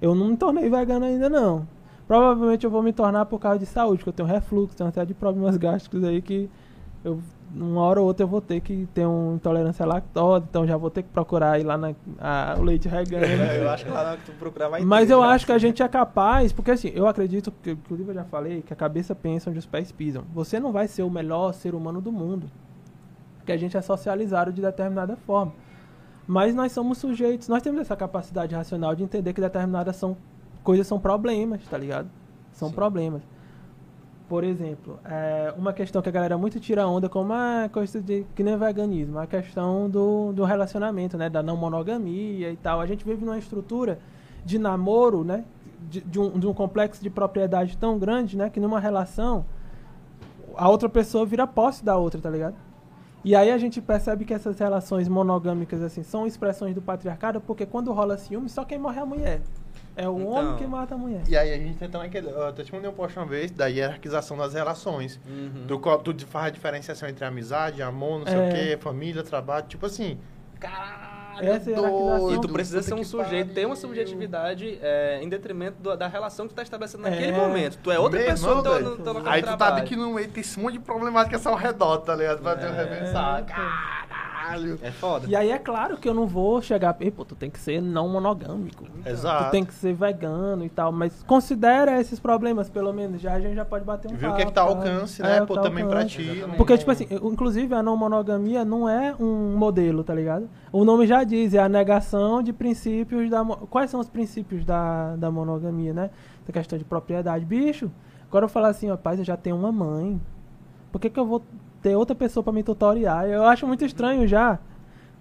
Eu 0.00 0.14
não 0.14 0.28
me 0.28 0.36
tornei 0.36 0.68
vegano 0.68 1.04
ainda, 1.04 1.28
não. 1.28 1.66
Provavelmente 2.06 2.64
eu 2.64 2.70
vou 2.70 2.82
me 2.82 2.92
tornar 2.92 3.26
por 3.26 3.38
causa 3.38 3.58
de 3.58 3.66
saúde, 3.66 3.98
porque 3.98 4.08
eu 4.10 4.12
tenho 4.26 4.28
refluxo, 4.28 4.76
tenho 4.76 4.88
até 4.88 5.04
de 5.04 5.14
problemas 5.14 5.56
gástricos 5.56 6.02
aí 6.02 6.20
que 6.20 6.50
eu, 7.04 7.20
uma 7.54 7.80
hora 7.82 8.00
ou 8.00 8.06
outra 8.06 8.24
eu 8.24 8.28
vou 8.28 8.40
ter 8.40 8.60
que 8.60 8.88
ter 8.92 9.06
uma 9.06 9.34
intolerância 9.34 9.84
à 9.84 9.86
lactose, 9.86 10.44
então 10.50 10.66
já 10.66 10.76
vou 10.76 10.90
ter 10.90 11.02
que 11.02 11.08
procurar 11.10 11.58
ir 11.60 11.64
lá 11.64 11.76
na 11.78 11.92
a- 12.18 12.56
o 12.58 12.62
leite 12.62 12.88
regando. 12.88 13.24
É, 13.26 13.58
Eu 13.62 13.70
acho 13.70 13.84
que 13.84 13.90
lá 13.90 14.02
na 14.02 14.08
hora 14.10 14.16
que 14.18 14.24
tu 14.26 14.32
procurar 14.38 14.68
vai 14.68 14.82
Mas 14.84 15.06
ter, 15.06 15.14
eu 15.14 15.20
já. 15.20 15.28
acho 15.28 15.46
que 15.46 15.52
a 15.52 15.58
gente 15.58 15.82
é 15.82 15.88
capaz, 15.88 16.52
porque 16.52 16.72
assim, 16.72 16.90
eu 16.94 17.06
acredito, 17.06 17.52
que, 17.62 17.70
inclusive 17.72 18.10
eu 18.10 18.14
já 18.14 18.24
falei, 18.24 18.62
que 18.62 18.72
a 18.72 18.76
cabeça 18.76 19.14
pensa 19.14 19.48
onde 19.50 19.58
os 19.60 19.66
pés 19.66 19.92
pisam. 19.92 20.24
Você 20.34 20.58
não 20.58 20.72
vai 20.72 20.88
ser 20.88 21.02
o 21.04 21.10
melhor 21.10 21.52
ser 21.54 21.74
humano 21.74 22.00
do 22.00 22.10
mundo. 22.10 22.48
Porque 23.38 23.52
a 23.52 23.56
gente 23.56 23.76
é 23.76 23.80
socializado 23.82 24.52
de 24.52 24.60
determinada 24.60 25.16
forma. 25.26 25.52
Mas 26.30 26.54
nós 26.54 26.70
somos 26.70 26.98
sujeitos, 26.98 27.48
nós 27.48 27.60
temos 27.60 27.80
essa 27.80 27.96
capacidade 27.96 28.54
racional 28.54 28.94
de 28.94 29.02
entender 29.02 29.32
que 29.32 29.40
determinadas 29.40 29.96
são, 29.96 30.16
coisas 30.62 30.86
são 30.86 31.00
problemas, 31.00 31.60
tá 31.68 31.76
ligado? 31.76 32.08
São 32.52 32.68
Sim. 32.68 32.74
problemas. 32.76 33.20
Por 34.28 34.44
exemplo, 34.44 34.96
é, 35.04 35.52
uma 35.58 35.72
questão 35.72 36.00
que 36.00 36.08
a 36.08 36.12
galera 36.12 36.38
muito 36.38 36.60
tira 36.60 36.86
onda 36.86 37.08
como 37.08 37.32
a 37.32 37.68
coisa 37.72 38.00
de 38.00 38.24
que 38.32 38.44
nem 38.44 38.56
veganismo, 38.56 39.18
a 39.18 39.26
questão 39.26 39.90
do, 39.90 40.32
do 40.32 40.44
relacionamento, 40.44 41.18
né, 41.18 41.28
da 41.28 41.42
não 41.42 41.56
monogamia 41.56 42.52
e 42.52 42.56
tal. 42.56 42.80
A 42.80 42.86
gente 42.86 43.04
vive 43.04 43.24
numa 43.24 43.36
estrutura 43.36 43.98
de 44.44 44.56
namoro, 44.56 45.24
né, 45.24 45.44
de, 45.88 46.00
de 46.00 46.20
um, 46.20 46.38
de 46.38 46.46
um 46.46 46.54
complexo 46.54 47.02
de 47.02 47.10
propriedade 47.10 47.76
tão 47.76 47.98
grande, 47.98 48.36
né, 48.36 48.48
que 48.48 48.60
numa 48.60 48.78
relação 48.78 49.44
a 50.56 50.68
outra 50.68 50.88
pessoa 50.88 51.26
vira 51.26 51.44
posse 51.44 51.84
da 51.84 51.96
outra, 51.96 52.20
tá 52.20 52.30
ligado? 52.30 52.54
E 53.24 53.36
aí 53.36 53.50
a 53.50 53.58
gente 53.58 53.80
percebe 53.82 54.24
que 54.24 54.32
essas 54.32 54.58
relações 54.58 55.06
monogâmicas 55.08 55.82
assim 55.82 56.02
são 56.02 56.26
expressões 56.26 56.74
do 56.74 56.80
patriarcado, 56.80 57.40
porque 57.40 57.66
quando 57.66 57.92
rola 57.92 58.16
ciúme, 58.16 58.48
só 58.48 58.64
quem 58.64 58.78
morre 58.78 58.98
é 58.98 59.02
a 59.02 59.06
mulher. 59.06 59.40
É 59.96 60.08
o 60.08 60.18
Então. 60.18 60.30
homem 60.30 60.56
que 60.56 60.66
mata 60.66 60.94
a 60.94 60.98
mulher. 60.98 61.22
E 61.28 61.36
aí 61.36 61.52
a 61.52 61.58
gente 61.58 61.76
tenta 61.76 61.98
naquele. 61.98 62.28
Eu 62.28 62.46
até 62.46 62.62
te 62.62 62.72
mandei 62.72 62.88
um 62.88 62.92
post 62.94 63.18
uma 63.18 63.26
vez 63.26 63.50
da 63.50 63.66
hierarquização 63.66 64.36
das 64.38 64.54
relações. 64.54 65.20
Uhum. 65.28 65.64
Tu, 65.66 65.78
co- 65.78 65.98
tu 65.98 66.26
faz 66.26 66.46
a 66.46 66.50
diferenciação 66.50 67.08
entre 67.08 67.24
amizade, 67.24 67.82
amor, 67.82 68.20
não 68.20 68.26
sei 68.26 68.38
É. 68.38 68.48
o 68.48 68.50
quê, 68.54 68.78
família, 68.80 69.22
trabalho. 69.22 69.66
Tipo 69.66 69.86
assim. 69.86 70.16
Caralho, 70.58 71.09
Essa 71.42 71.70
é 71.70 72.34
E 72.34 72.40
tu 72.40 72.48
precisa 72.48 72.82
ser 72.82 72.94
um 72.94 73.04
sujeito, 73.04 73.52
ter 73.54 73.66
uma 73.66 73.76
subjetividade 73.76 74.78
é, 74.82 75.20
em 75.22 75.28
detrimento 75.28 75.76
do- 75.82 75.96
da 75.96 76.06
relação 76.08 76.46
que 76.46 76.54
tu 76.54 76.56
tá 76.56 76.62
estabelecendo 76.62 77.02
naquele 77.04 77.32
É. 77.32 77.32
momento. 77.32 77.78
Tu 77.82 77.90
é 77.90 77.98
outra 77.98 78.18
Meu 78.18 78.28
pessoa 78.28 78.58
irmão, 78.58 78.64
no 78.74 78.78
teu, 78.80 78.90
no 78.90 79.04
teu 79.04 79.12
local 79.14 79.32
Aí 79.32 79.42
tu 79.42 79.46
tá 79.46 79.56
trabalho. 79.56 79.76
vendo 79.76 79.88
que 79.88 79.96
no 79.96 80.14
meio 80.14 80.28
tem 80.28 80.40
esse 80.40 80.58
monte 80.58 80.72
de 80.74 80.78
problemática 80.80 81.40
ao 81.48 81.56
redor, 81.56 81.98
tá 81.98 82.14
ligado? 82.14 82.40
Pra 82.42 82.56
ter 82.56 82.66
um 82.70 82.74
É. 82.74 82.84
repensar. 82.84 83.44
pô. 83.44 83.52
Caralho. 84.40 84.78
É 84.82 84.90
foda. 84.90 85.26
E 85.28 85.36
aí 85.36 85.50
é 85.50 85.58
claro 85.58 85.96
que 85.96 86.08
eu 86.08 86.14
não 86.14 86.26
vou 86.26 86.62
chegar, 86.62 86.96
ei, 87.00 87.10
pô, 87.10 87.24
tu 87.24 87.34
tem 87.34 87.50
que 87.50 87.58
ser 87.58 87.80
não 87.82 88.08
monogâmico. 88.08 88.84
Exato. 89.04 89.44
Tu 89.44 89.50
tem 89.50 89.64
que 89.64 89.74
ser 89.74 89.92
vegano 89.92 90.64
e 90.64 90.68
tal, 90.68 90.90
mas 90.90 91.22
considera 91.24 92.00
esses 92.00 92.18
problemas, 92.18 92.68
pelo 92.70 92.92
menos, 92.92 93.20
já 93.20 93.34
a 93.34 93.40
gente 93.40 93.54
já 93.54 93.64
pode 93.64 93.84
bater 93.84 94.10
um 94.10 94.16
Viu 94.16 94.30
o 94.30 94.34
que 94.34 94.42
é 94.42 94.46
que 94.46 94.52
tá 94.52 94.62
ao 94.62 94.70
alcance, 94.70 95.20
É, 95.22 95.24
né? 95.26 95.42
o 95.42 95.46
Pô, 95.46 95.54
tá 95.54 95.62
também 95.62 95.84
pra 95.86 95.98
alcance. 95.98 96.16
ti. 96.16 96.22
Exatamente. 96.22 96.56
Porque, 96.56 96.78
tipo 96.78 96.90
assim, 96.90 97.06
inclusive 97.10 97.74
a 97.74 97.82
não 97.82 97.96
monogamia 97.96 98.64
não 98.64 98.88
é 98.88 99.14
um 99.20 99.56
modelo, 99.56 100.02
tá 100.02 100.14
ligado? 100.14 100.48
O 100.72 100.84
nome 100.84 101.06
já 101.06 101.22
diz, 101.22 101.52
é 101.54 101.58
a 101.58 101.68
negação 101.68 102.42
de 102.42 102.52
princípios 102.52 103.28
da. 103.28 103.44
Quais 103.44 103.90
são 103.90 104.00
os 104.00 104.08
princípios 104.08 104.64
da, 104.64 105.16
da 105.16 105.30
monogamia, 105.30 105.92
né? 105.92 106.10
Essa 106.42 106.52
questão 106.52 106.78
de 106.78 106.84
propriedade. 106.84 107.44
Bicho, 107.44 107.90
agora 108.28 108.44
eu 108.46 108.48
falar 108.48 108.68
assim, 108.68 108.88
rapaz, 108.88 109.18
eu 109.18 109.24
já 109.24 109.36
tenho 109.36 109.56
uma 109.56 109.70
mãe. 109.72 110.20
Por 110.90 111.00
que, 111.00 111.08
que 111.10 111.20
eu 111.20 111.26
vou 111.26 111.42
ter 111.82 111.96
outra 111.96 112.14
pessoa 112.14 112.42
pra 112.42 112.52
me 112.52 112.62
tutoriar? 112.62 113.28
Eu 113.28 113.44
acho 113.44 113.66
muito 113.66 113.84
estranho 113.84 114.26
já 114.26 114.58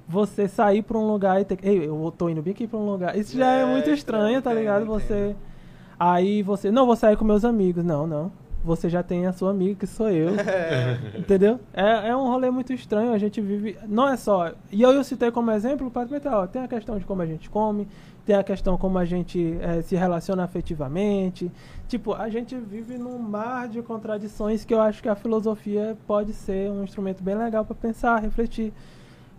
você 0.08 0.48
sair 0.48 0.82
pra 0.82 0.98
um 0.98 1.08
lugar 1.08 1.40
e 1.40 1.46
ter 1.46 1.56
que. 1.56 1.68
Ei, 1.68 1.88
eu 1.88 2.14
tô 2.18 2.30
indo 2.30 2.42
bem 2.42 2.52
aqui 2.52 2.68
pra 2.68 2.80
um 2.80 2.86
lugar. 2.90 3.16
Isso 3.16 3.38
já 3.38 3.54
é, 3.54 3.62
É, 3.62 3.66
muito 3.66 3.90
estranho, 3.92 4.42
tá 4.42 4.52
ligado? 4.52 4.84
entendo. 4.84 5.00
Você. 5.00 5.36
Aí 6.00 6.42
você. 6.42 6.72
Não, 6.72 6.88
vou 6.88 6.96
sair 6.96 7.16
com 7.16 7.24
meus 7.24 7.46
amigos. 7.46 7.84
Não, 7.84 8.08
não. 8.08 8.32
Você 8.64 8.90
já 8.90 9.02
tem 9.02 9.26
a 9.26 9.32
sua 9.32 9.52
amiga, 9.52 9.76
que 9.76 9.88
sou 9.88 10.10
eu. 10.10 10.32
Entendeu? 11.18 11.60
É, 11.72 12.10
é 12.10 12.16
um 12.16 12.28
rolê 12.28 12.50
muito 12.50 12.74
estranho. 12.74 13.14
A 13.14 13.18
gente 13.18 13.40
vive. 13.40 13.78
Não 13.88 14.08
é 14.08 14.18
só. 14.18 14.52
E 14.72 14.82
eu, 14.82 14.92
eu 14.92 15.04
citei 15.04 15.32
como 15.32 15.52
exemplo 15.52 15.90
para 15.90 16.08
ó, 16.38 16.48
tem 16.48 16.64
a 16.64 16.68
questão 16.68 16.98
de 16.98 17.06
como 17.06 17.22
a 17.22 17.26
gente 17.26 17.50
come, 17.50 17.88
tem 18.30 18.36
a 18.36 18.44
questão 18.44 18.78
como 18.78 19.00
a 19.00 19.06
gente 19.06 19.58
eh, 19.60 19.82
se 19.82 19.96
relaciona 19.96 20.44
afetivamente. 20.44 21.52
Tipo, 21.88 22.14
a 22.14 22.30
gente 22.30 22.56
vive 22.56 22.96
num 22.96 23.18
mar 23.18 23.68
de 23.68 23.82
contradições 23.82 24.64
que 24.64 24.72
eu 24.72 24.80
acho 24.80 25.02
que 25.02 25.10
a 25.10 25.16
filosofia 25.16 25.98
pode 26.06 26.34
ser 26.34 26.70
um 26.70 26.84
instrumento 26.84 27.24
bem 27.24 27.34
legal 27.34 27.66
para 27.66 27.74
pensar, 27.74 28.20
refletir. 28.20 28.72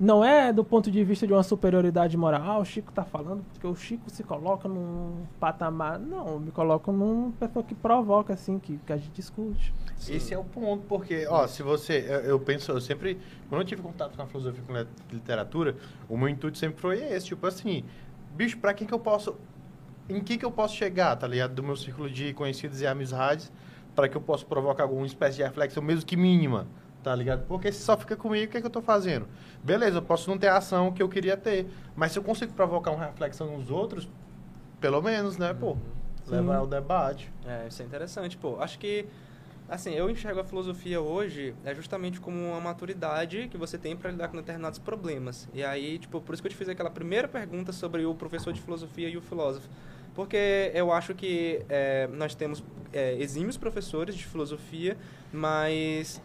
Não 0.01 0.25
é 0.25 0.53
do 0.53 0.65
ponto 0.65 0.91
de 0.91 1.05
vista 1.05 1.25
de 1.25 1.33
uma 1.33 1.45
superioridade 1.45 2.17
moral. 2.17 2.43
Ah, 2.43 2.59
o 2.59 2.65
Chico 2.65 2.91
tá 2.91 3.05
falando 3.05 3.45
porque 3.53 3.65
o 3.65 3.77
Chico 3.77 4.11
se 4.11 4.25
coloca 4.25 4.67
num 4.67 5.25
patamar. 5.39 5.97
Não, 5.97 6.27
eu 6.27 6.41
me 6.41 6.51
coloco 6.51 6.91
numa 6.91 7.31
pessoa 7.33 7.63
que 7.63 7.77
provoca, 7.77 8.33
assim, 8.33 8.59
que, 8.59 8.77
que 8.79 8.93
a 8.93 8.97
gente 8.97 9.13
discute. 9.13 9.73
Esse 10.09 10.35
é 10.35 10.39
o 10.39 10.43
ponto, 10.43 10.83
porque, 10.89 11.29
ó, 11.29 11.47
se 11.47 11.63
você. 11.63 12.05
Eu, 12.09 12.21
eu 12.23 12.41
penso, 12.41 12.73
eu 12.73 12.81
sempre. 12.81 13.21
Quando 13.49 13.61
eu 13.61 13.67
tive 13.67 13.83
contato 13.83 14.17
com 14.17 14.23
a 14.23 14.27
filosofia 14.27 14.61
e 14.61 14.67
com 14.67 14.75
a 14.75 14.87
literatura, 15.13 15.77
o 16.09 16.17
meu 16.17 16.29
intuito 16.29 16.59
sempre 16.59 16.81
foi 16.81 16.99
esse, 16.99 17.27
tipo 17.27 17.47
assim, 17.47 17.85
bicho, 18.35 18.59
pra 18.59 18.75
quem 18.75 18.87
que 18.87 18.95
eu 18.95 18.99
posso. 18.99 19.37
Em 20.09 20.21
que 20.21 20.37
que 20.37 20.45
eu 20.45 20.51
posso 20.51 20.75
chegar, 20.75 21.15
tá 21.17 21.27
ligado? 21.27 21.55
Do 21.55 21.63
meu 21.63 21.77
círculo 21.77 22.11
de 22.11 22.33
conhecidos 22.35 22.81
e 22.81 22.87
amizades, 22.87 23.53
para 23.95 24.09
que 24.09 24.17
eu 24.17 24.21
possa 24.21 24.45
provocar 24.45 24.85
alguma 24.85 25.07
espécie 25.07 25.37
de 25.37 25.43
reflexão, 25.43 25.83
mesmo 25.83 26.05
que 26.05 26.17
mínima, 26.17 26.67
tá 27.03 27.15
ligado? 27.15 27.47
Porque 27.47 27.71
se 27.71 27.83
só 27.83 27.97
fica 27.97 28.17
comigo, 28.17 28.47
o 28.47 28.49
que 28.49 28.57
é 28.57 28.61
que 28.61 28.67
eu 28.67 28.71
tô 28.71 28.83
fazendo? 28.83 29.29
Beleza, 29.63 29.99
eu 29.99 30.03
posso 30.03 30.29
não 30.29 30.37
ter 30.37 30.49
a 30.49 30.57
ação 30.57 30.91
que 30.93 31.03
eu 31.03 31.09
queria 31.09 31.37
ter, 31.37 31.69
mas 31.95 32.13
se 32.13 32.19
eu 32.19 32.23
consigo 32.23 32.53
provocar 32.53 32.91
uma 32.91 33.05
reflexão 33.05 33.57
nos 33.57 33.71
outros, 33.71 34.09
pelo 34.81 35.01
menos, 35.01 35.37
né, 35.37 35.55
pô? 35.55 35.77
Sim. 36.25 36.33
Levar 36.33 36.57
ao 36.57 36.67
debate. 36.67 37.33
É, 37.47 37.67
isso 37.69 37.83
é 37.83 37.85
interessante, 37.85 38.37
pô. 38.37 38.61
Acho 38.61 38.79
que, 38.79 39.07
assim, 39.71 39.95
eu 39.95 40.11
enxergo 40.11 40.41
a 40.41 40.45
filosofia 40.45 41.01
hoje 41.01 41.55
é 41.65 41.75
justamente 41.75 42.21
como 42.21 42.37
uma 42.37 42.61
maturidade 42.61 43.49
que 43.49 43.57
você 43.57 43.79
tem 43.79 43.97
para 43.97 44.11
lidar 44.11 44.29
com 44.29 44.37
determinados 44.37 44.79
problemas. 44.79 45.49
E 45.55 45.63
aí, 45.63 45.99
tipo, 45.99 46.21
por 46.21 46.33
isso 46.33 46.43
que 46.43 46.49
eu 46.49 46.51
te 46.51 46.57
fiz 46.57 46.69
aquela 46.69 46.91
primeira 46.91 47.29
pergunta 47.29 47.73
sobre 47.73 48.05
o 48.05 48.15
professor 48.15 48.53
de 48.53 48.61
filosofia 48.61 49.09
e 49.09 49.17
o 49.17 49.23
filósofo. 49.23 49.69
Porque 50.13 50.73
eu 50.75 50.93
acho 50.93 51.15
que 51.15 51.65
é, 51.69 52.09
nós 52.09 52.35
temos 52.35 52.63
é, 52.93 53.15
exímios 53.15 53.57
professores 53.57 54.17
de 54.17 54.27
filosofia, 54.27 54.97
mas 55.33 56.21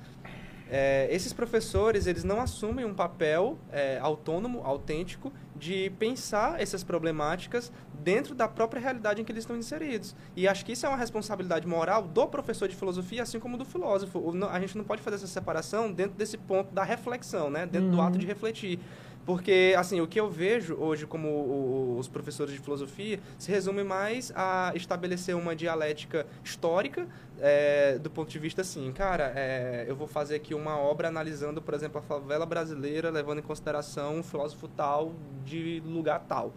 é, 0.69 1.07
esses 1.11 1.31
professores, 1.31 2.07
eles 2.07 2.23
não 2.23 2.41
assumem 2.41 2.85
um 2.85 2.93
papel 2.93 3.57
é, 3.71 3.99
autônomo, 3.99 4.61
autêntico, 4.63 5.31
de 5.55 5.89
pensar 5.91 6.59
essas 6.59 6.83
problemáticas 6.83 7.71
dentro 7.93 8.35
da 8.35 8.47
própria 8.47 8.81
realidade 8.81 9.21
em 9.21 9.25
que 9.25 9.31
eles 9.31 9.43
estão 9.43 9.55
inseridos. 9.55 10.15
E 10.35 10.47
acho 10.47 10.65
que 10.65 10.73
isso 10.73 10.85
é 10.85 10.89
uma 10.89 10.97
responsabilidade 10.97 11.67
moral 11.67 12.03
do 12.03 12.27
professor 12.27 12.67
de 12.67 12.75
filosofia, 12.75 13.23
assim 13.23 13.39
como 13.39 13.57
do 13.57 13.65
filósofo. 13.65 14.21
A 14.51 14.59
gente 14.59 14.77
não 14.77 14.83
pode 14.83 15.01
fazer 15.01 15.15
essa 15.15 15.27
separação 15.27 15.91
dentro 15.91 16.17
desse 16.17 16.37
ponto 16.37 16.73
da 16.73 16.83
reflexão, 16.83 17.49
né? 17.49 17.65
dentro 17.65 17.89
uhum. 17.89 17.95
do 17.95 18.01
ato 18.01 18.17
de 18.17 18.25
refletir. 18.25 18.79
Porque, 19.25 19.73
assim, 19.75 19.99
o 20.01 20.07
que 20.07 20.19
eu 20.19 20.29
vejo 20.29 20.75
hoje 20.75 21.07
como 21.07 21.97
os 21.97 22.07
professores 22.07 22.53
de 22.53 22.59
filosofia 22.59 23.19
se 23.39 23.51
resume 23.51 23.83
mais 23.83 24.31
a 24.35 24.71
estabelecer 24.75 25.35
uma 25.35 25.55
dialética 25.55 26.27
histórica 26.43 27.07
é, 27.39 27.97
do 27.97 28.09
ponto 28.09 28.29
de 28.29 28.37
vista 28.39 28.61
assim, 28.61 28.91
cara, 28.91 29.33
é, 29.35 29.85
eu 29.87 29.95
vou 29.95 30.07
fazer 30.07 30.35
aqui 30.35 30.53
uma 30.53 30.77
obra 30.77 31.07
analisando, 31.07 31.61
por 31.61 31.73
exemplo, 31.73 31.99
a 31.99 32.01
favela 32.01 32.45
brasileira, 32.45 33.09
levando 33.09 33.39
em 33.39 33.41
consideração 33.41 34.19
um 34.19 34.23
filósofo 34.23 34.67
tal 34.67 35.13
de 35.43 35.81
lugar 35.85 36.23
tal. 36.27 36.53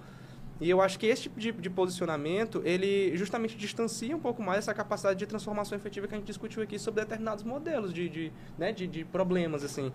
E 0.61 0.69
eu 0.69 0.81
acho 0.81 0.99
que 0.99 1.07
esse 1.07 1.23
tipo 1.23 1.39
de, 1.39 1.53
de, 1.53 1.71
posicionamento, 1.71 2.61
ele 2.65 3.17
justamente 3.17 3.57
distancia 3.57 4.15
um 4.15 4.19
pouco 4.19 4.43
mais 4.43 4.59
essa 4.59 4.75
capacidade 4.75 5.17
de 5.17 5.25
transformação 5.25 5.79
efetiva 5.79 6.09
que 6.09 6.15
a 6.15 6.19
gente 6.19 6.27
discutiu 6.27 6.63
aqui 6.63 6.81
sobre 6.81 7.01
determinados 7.03 7.45
modelos 7.45 7.95
de, 7.95 8.09
de, 8.09 8.33
né, 8.59 8.73
de, 8.73 8.89
de 8.89 9.05
problemas, 9.05 9.63
assim 9.63 9.93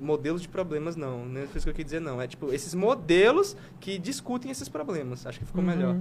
modelos 0.00 0.42
de 0.42 0.48
problemas, 0.48 0.96
não. 0.96 1.24
Não 1.24 1.40
é 1.40 1.44
isso 1.44 1.60
que 1.60 1.70
eu 1.70 1.74
quis 1.74 1.84
dizer, 1.84 2.00
não. 2.00 2.20
É 2.20 2.26
tipo, 2.26 2.52
esses 2.52 2.74
modelos 2.74 3.56
que 3.78 3.98
discutem 3.98 4.50
esses 4.50 4.68
problemas. 4.68 5.26
Acho 5.26 5.38
que 5.38 5.44
ficou 5.44 5.62
uhum. 5.62 5.68
melhor. 5.68 5.96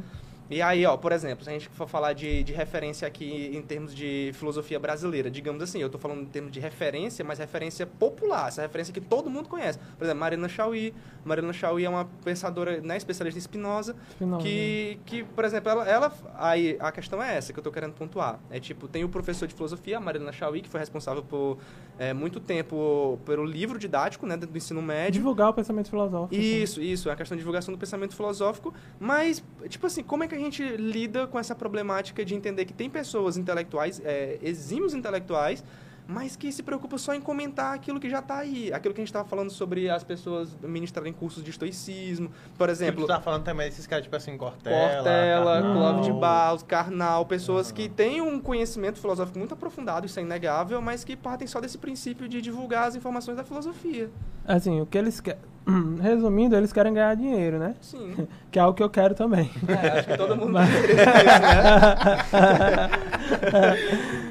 E 0.49 0.61
aí, 0.61 0.83
ó, 0.85 0.97
por 0.97 1.11
exemplo, 1.11 1.43
se 1.43 1.49
a 1.49 1.53
gente 1.53 1.69
for 1.69 1.87
falar 1.87 2.13
de, 2.13 2.43
de 2.43 2.53
referência 2.53 3.07
aqui 3.07 3.51
em 3.53 3.61
termos 3.61 3.93
de 3.93 4.31
filosofia 4.33 4.79
brasileira, 4.79 5.29
digamos 5.29 5.61
assim, 5.61 5.79
eu 5.79 5.85
estou 5.85 6.01
falando 6.01 6.21
em 6.21 6.25
termos 6.25 6.51
de 6.51 6.59
referência, 6.59 7.23
mas 7.23 7.37
referência 7.37 7.85
popular, 7.85 8.47
essa 8.47 8.63
referência 8.63 8.91
que 8.91 8.99
todo 8.99 9.29
mundo 9.29 9.47
conhece. 9.47 9.77
Por 9.97 10.05
exemplo, 10.05 10.19
Marina 10.19 10.49
Chauí. 10.49 10.93
Marina 11.23 11.53
Chauí 11.53 11.85
é 11.85 11.89
uma 11.89 12.05
pensadora, 12.23 12.81
né, 12.81 12.97
especialista 12.97 13.37
em 13.37 13.41
Spinoza, 13.41 13.95
Spinoza 14.11 14.41
que, 14.41 14.99
que, 15.05 15.23
por 15.23 15.45
exemplo, 15.45 15.69
ela, 15.69 15.87
ela, 15.87 16.13
aí 16.35 16.77
a 16.79 16.91
questão 16.91 17.21
é 17.21 17.37
essa 17.37 17.53
que 17.53 17.59
eu 17.59 17.61
estou 17.61 17.73
querendo 17.73 17.93
pontuar. 17.93 18.39
É 18.49 18.59
tipo, 18.59 18.87
tem 18.87 19.03
o 19.03 19.09
professor 19.09 19.47
de 19.47 19.53
filosofia, 19.53 19.99
Marina 19.99 20.31
Chauí, 20.31 20.61
que 20.61 20.69
foi 20.69 20.79
responsável 20.79 21.21
por 21.21 21.57
é, 21.99 22.13
muito 22.13 22.39
tempo 22.39 23.19
pelo 23.25 23.45
livro 23.45 23.77
didático, 23.77 24.25
né, 24.25 24.35
do 24.35 24.57
ensino 24.57 24.81
médio. 24.81 25.13
Divulgar 25.13 25.49
o 25.49 25.53
pensamento 25.53 25.89
filosófico. 25.89 26.33
Isso, 26.33 26.81
isso, 26.81 27.09
é 27.09 27.13
a 27.13 27.15
questão 27.15 27.35
de 27.35 27.41
divulgação 27.41 27.73
do 27.73 27.77
pensamento 27.77 28.15
filosófico, 28.15 28.73
mas, 28.99 29.43
tipo 29.67 29.85
assim, 29.85 30.01
como 30.01 30.23
é 30.23 30.27
que 30.27 30.35
a 30.35 30.38
gente 30.39 30.63
lida 30.63 31.27
com 31.27 31.39
essa 31.39 31.55
problemática 31.55 32.23
de 32.25 32.35
entender 32.35 32.65
que 32.65 32.73
tem 32.73 32.89
pessoas 32.89 33.37
intelectuais, 33.37 34.01
é, 34.03 34.37
exímios 34.41 34.93
intelectuais, 34.93 35.63
mas 36.11 36.35
que 36.35 36.51
se 36.51 36.63
preocupa 36.63 36.97
só 36.97 37.13
em 37.13 37.21
comentar 37.21 37.75
aquilo 37.75 37.99
que 37.99 38.09
já 38.09 38.17
está 38.17 38.39
aí. 38.39 38.73
Aquilo 38.73 38.95
que 38.95 38.99
a 38.99 39.03
gente 39.03 39.09
estava 39.09 39.29
falando 39.29 39.51
sobre 39.51 39.91
as 39.91 40.03
pessoas 40.03 40.57
ministrarem 40.63 41.13
cursos 41.13 41.43
de 41.43 41.51
estoicismo, 41.51 42.31
por 42.57 42.67
exemplo. 42.67 43.01
Você 43.01 43.07
tá 43.13 43.21
falando 43.21 43.43
também 43.43 43.69
desses 43.69 43.85
caras, 43.85 44.05
tipo 44.05 44.15
assim, 44.15 44.35
Cortella... 44.35 44.95
Cortella, 44.95 45.61
Clóvis 45.61 46.05
de 46.07 46.11
Barros, 46.13 46.63
Karnal, 46.63 47.27
pessoas 47.27 47.71
que 47.71 47.87
têm 47.87 48.21
um 48.21 48.39
conhecimento 48.39 48.99
filosófico 48.99 49.37
muito 49.37 49.53
aprofundado, 49.53 50.07
isso 50.07 50.19
é 50.19 50.23
inegável, 50.23 50.81
mas 50.81 51.03
que 51.03 51.15
partem 51.15 51.47
só 51.47 51.61
desse 51.61 51.77
princípio 51.77 52.27
de 52.27 52.41
divulgar 52.41 52.87
as 52.87 52.95
informações 52.95 53.37
da 53.37 53.43
filosofia. 53.43 54.09
Assim, 54.45 54.81
o 54.81 54.87
que 54.87 54.97
eles 54.97 55.21
querem... 55.21 55.39
Resumindo, 56.01 56.55
eles 56.55 56.73
querem 56.73 56.93
ganhar 56.93 57.15
dinheiro, 57.15 57.59
né? 57.59 57.75
Sim. 57.81 58.27
Que 58.51 58.57
é 58.57 58.61
algo 58.63 58.75
que 58.75 58.81
eu 58.81 58.89
quero 58.89 59.13
também. 59.13 59.47
É, 59.67 59.99
acho 59.99 60.07
que 60.07 60.17
todo 60.17 60.35
mundo 60.35 60.53
Mas... 60.53 60.69
isso, 60.73 60.95
né? 60.95 61.05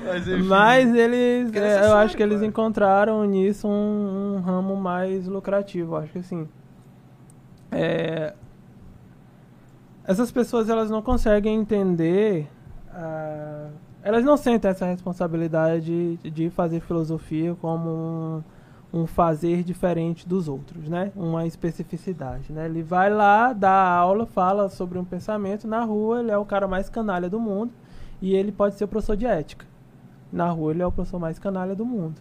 Mas, 0.08 0.44
Mas 0.44 0.94
eles, 0.94 1.54
é, 1.54 1.86
eu 1.86 1.96
acho 1.96 2.16
que 2.16 2.22
eles 2.24 2.42
encontraram 2.42 3.24
nisso 3.24 3.68
um, 3.68 4.34
um, 4.36 4.40
ramo 4.40 4.74
mais 4.74 5.28
lucrativo. 5.28 5.94
Acho 5.94 6.10
que 6.10 6.18
assim, 6.18 6.48
é, 7.70 8.32
essas 10.04 10.32
pessoas 10.32 10.68
elas 10.68 10.90
não 10.90 11.02
conseguem 11.02 11.60
entender, 11.60 12.48
uh, 12.88 13.70
elas 14.02 14.24
não 14.24 14.36
sentem 14.36 14.70
essa 14.70 14.86
responsabilidade 14.86 16.16
de, 16.16 16.30
de 16.30 16.50
fazer 16.50 16.80
filosofia 16.80 17.54
como 17.60 17.90
um, 17.90 18.42
um 18.92 19.06
fazer 19.06 19.62
diferente 19.62 20.26
dos 20.26 20.48
outros, 20.48 20.88
né? 20.88 21.12
Uma 21.14 21.46
especificidade, 21.46 22.52
né? 22.52 22.66
Ele 22.66 22.82
vai 22.82 23.12
lá, 23.12 23.52
dá 23.52 23.72
aula, 23.72 24.26
fala 24.26 24.68
sobre 24.68 24.98
um 24.98 25.04
pensamento 25.04 25.66
na 25.66 25.84
rua, 25.84 26.20
ele 26.20 26.30
é 26.30 26.38
o 26.38 26.44
cara 26.44 26.66
mais 26.66 26.88
canalha 26.88 27.28
do 27.28 27.38
mundo 27.38 27.72
e 28.20 28.34
ele 28.34 28.50
pode 28.50 28.76
ser 28.76 28.86
professor 28.86 29.16
de 29.16 29.26
ética 29.26 29.66
na 30.32 30.48
rua 30.50 30.72
ele 30.72 30.82
é 30.82 30.86
o 30.86 30.92
professor 30.92 31.18
mais 31.18 31.38
canalha 31.38 31.74
do 31.74 31.84
mundo. 31.84 32.20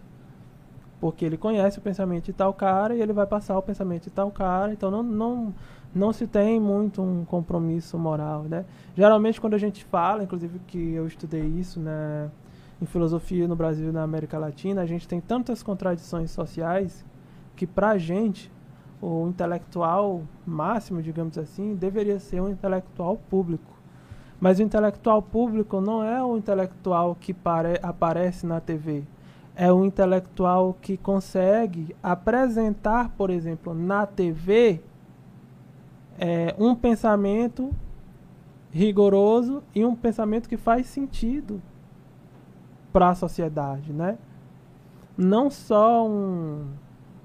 Porque 1.00 1.24
ele 1.24 1.36
conhece 1.36 1.78
o 1.78 1.82
pensamento 1.82 2.24
de 2.24 2.32
tal 2.32 2.52
cara 2.52 2.94
e 2.94 3.00
ele 3.00 3.12
vai 3.12 3.26
passar 3.26 3.56
o 3.56 3.62
pensamento 3.62 4.04
de 4.04 4.10
tal 4.10 4.30
cara. 4.32 4.72
Então 4.72 4.90
não, 4.90 5.02
não, 5.02 5.54
não 5.94 6.12
se 6.12 6.26
tem 6.26 6.58
muito 6.58 7.00
um 7.00 7.24
compromisso 7.24 7.96
moral, 7.96 8.42
né? 8.42 8.64
Geralmente 8.96 9.40
quando 9.40 9.54
a 9.54 9.58
gente 9.58 9.84
fala, 9.84 10.24
inclusive 10.24 10.58
que 10.66 10.94
eu 10.94 11.06
estudei 11.06 11.44
isso 11.44 11.78
né, 11.78 12.28
em 12.80 12.86
filosofia 12.86 13.48
no 13.48 13.56
Brasil 13.56 13.88
e 13.88 13.92
na 13.92 14.02
América 14.02 14.38
Latina, 14.38 14.82
a 14.82 14.86
gente 14.86 15.06
tem 15.08 15.20
tantas 15.20 15.62
contradições 15.62 16.30
sociais 16.30 17.04
que 17.56 17.66
pra 17.66 17.98
gente 17.98 18.50
o 19.00 19.28
intelectual 19.28 20.22
máximo, 20.46 21.02
digamos 21.02 21.38
assim, 21.38 21.74
deveria 21.74 22.18
ser 22.18 22.40
um 22.40 22.48
intelectual 22.48 23.16
público 23.28 23.78
mas 24.40 24.58
o 24.58 24.62
intelectual 24.62 25.20
público 25.20 25.80
não 25.80 26.02
é 26.02 26.22
o 26.22 26.36
intelectual 26.36 27.16
que 27.18 27.34
pare, 27.34 27.78
aparece 27.82 28.46
na 28.46 28.60
TV. 28.60 29.02
É 29.54 29.72
o 29.72 29.84
intelectual 29.84 30.76
que 30.80 30.96
consegue 30.96 31.94
apresentar, 32.00 33.10
por 33.10 33.30
exemplo, 33.30 33.74
na 33.74 34.06
TV, 34.06 34.80
é, 36.16 36.54
um 36.58 36.74
pensamento 36.76 37.70
rigoroso 38.70 39.62
e 39.74 39.84
um 39.84 39.96
pensamento 39.96 40.48
que 40.48 40.56
faz 40.56 40.86
sentido 40.86 41.60
para 42.92 43.10
a 43.10 43.14
sociedade, 43.14 43.92
né? 43.92 44.18
Não 45.16 45.50
só 45.50 46.06
um, 46.08 46.66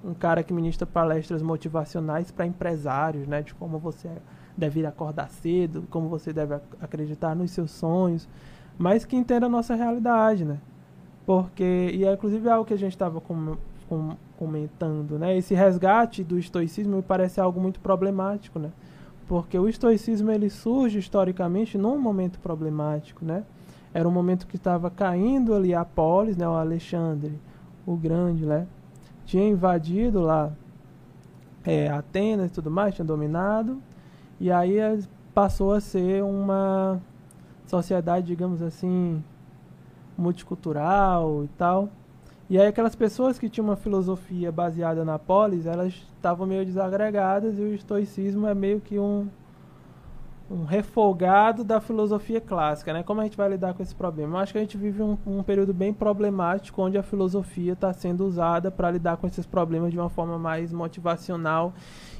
um 0.04 0.14
cara 0.14 0.44
que 0.44 0.54
ministra 0.54 0.86
palestras 0.86 1.42
motivacionais 1.42 2.32
para 2.32 2.46
empresários, 2.46 3.28
né? 3.28 3.42
De 3.42 3.54
como 3.54 3.78
você 3.80 4.10
deve 4.58 4.86
acordar 4.86 5.30
cedo, 5.30 5.86
como 5.90 6.10
você 6.10 6.32
deve 6.32 6.56
acreditar 6.82 7.36
nos 7.36 7.52
seus 7.52 7.72
sonhos, 7.72 8.28
mas 8.78 9.06
que 9.06 9.16
entenda 9.16 9.46
a 9.46 9.50
nossa 9.50 9.76
realidade, 9.76 10.46
né? 10.46 10.60
Porque, 11.26 11.92
e 11.94 12.06
é 12.06 12.14
inclusive 12.14 12.50
algo 12.50 12.66
que 12.66 12.74
a 12.74 12.78
gente 12.78 12.92
estava 12.92 13.22
com, 13.22 13.56
com, 13.88 14.16
comentando, 14.38 15.18
né? 15.18 15.38
Esse 15.38 15.54
resgate 15.54 16.24
do 16.24 16.38
estoicismo 16.38 16.98
me 16.98 17.02
parece 17.02 17.40
algo 17.40 17.62
muito 17.62 17.80
problemático, 17.80 18.60
né? 18.60 18.72
Porque 19.28 19.58
o 19.58 19.70
estoicismo 19.70 20.30
ele 20.32 20.50
surge 20.50 21.00
historicamente 21.00 21.78
num 21.78 21.98
momento 21.98 22.40
problemático, 22.40 23.24
né? 23.24 23.44
Era 23.94 24.08
um 24.08 24.12
momento 24.12 24.48
que 24.48 24.56
estava 24.56 24.90
caindo 24.90 25.54
ali 25.54 25.74
a 25.74 25.86
polis, 25.86 26.36
né? 26.36 26.48
O 26.48 26.54
Alexandre, 26.54 27.40
o 27.86 27.96
Grande, 27.96 28.46
né? 28.46 28.68
Tinha 29.26 29.48
invadido 29.48 30.22
lá 30.22 30.52
é, 31.64 31.90
Atenas 31.90 32.50
e 32.50 32.54
tudo 32.54 32.72
mais, 32.72 32.96
tinha 32.96 33.06
dominado. 33.06 33.82
E 34.40 34.52
aí 34.52 34.78
passou 35.34 35.74
a 35.74 35.80
ser 35.80 36.24
uma 36.24 37.00
sociedade, 37.68 38.28
digamos 38.28 38.62
assim, 38.62 39.24
multicultural 40.18 41.44
e 41.44 41.48
tal. 41.50 41.90
E 42.50 42.60
aí 42.60 42.68
aquelas 42.68 42.96
pessoas 42.96 43.40
que 43.40 43.50
tinham 43.50 43.68
uma 43.68 43.76
filosofia 43.76 44.52
baseada 44.52 45.06
na 45.06 45.18
polis, 45.18 45.66
elas 45.66 45.94
estavam 46.16 46.46
meio 46.46 46.66
desagregadas 46.66 47.58
e 47.58 47.62
o 47.62 47.74
estoicismo 47.74 48.48
é 48.48 48.54
meio 48.54 48.80
que 48.80 49.00
um 49.00 49.28
um 50.54 50.66
refogado 50.66 51.64
da 51.64 51.82
filosofia 51.82 52.40
clássica, 52.40 52.94
né? 52.94 53.02
Como 53.02 53.20
a 53.20 53.24
gente 53.24 53.36
vai 53.36 53.50
lidar 53.50 53.74
com 53.74 53.82
esse 53.82 53.96
problema? 53.96 54.38
Eu 54.38 54.42
acho 54.42 54.52
que 54.52 54.60
a 54.60 54.62
gente 54.62 54.78
vive 54.78 55.02
um, 55.02 55.18
um 55.26 55.42
período 55.42 55.74
bem 55.74 55.92
problemático 55.92 56.82
onde 56.82 56.98
a 56.98 57.02
filosofia 57.02 57.74
está 57.74 57.92
sendo 57.92 58.26
usada 58.26 58.70
para 58.70 58.92
lidar 58.92 59.18
com 59.18 59.26
esses 59.26 59.48
problemas 59.48 59.92
de 59.92 59.98
uma 59.98 60.10
forma 60.10 60.38
mais 60.38 60.72
motivacional 60.72 61.74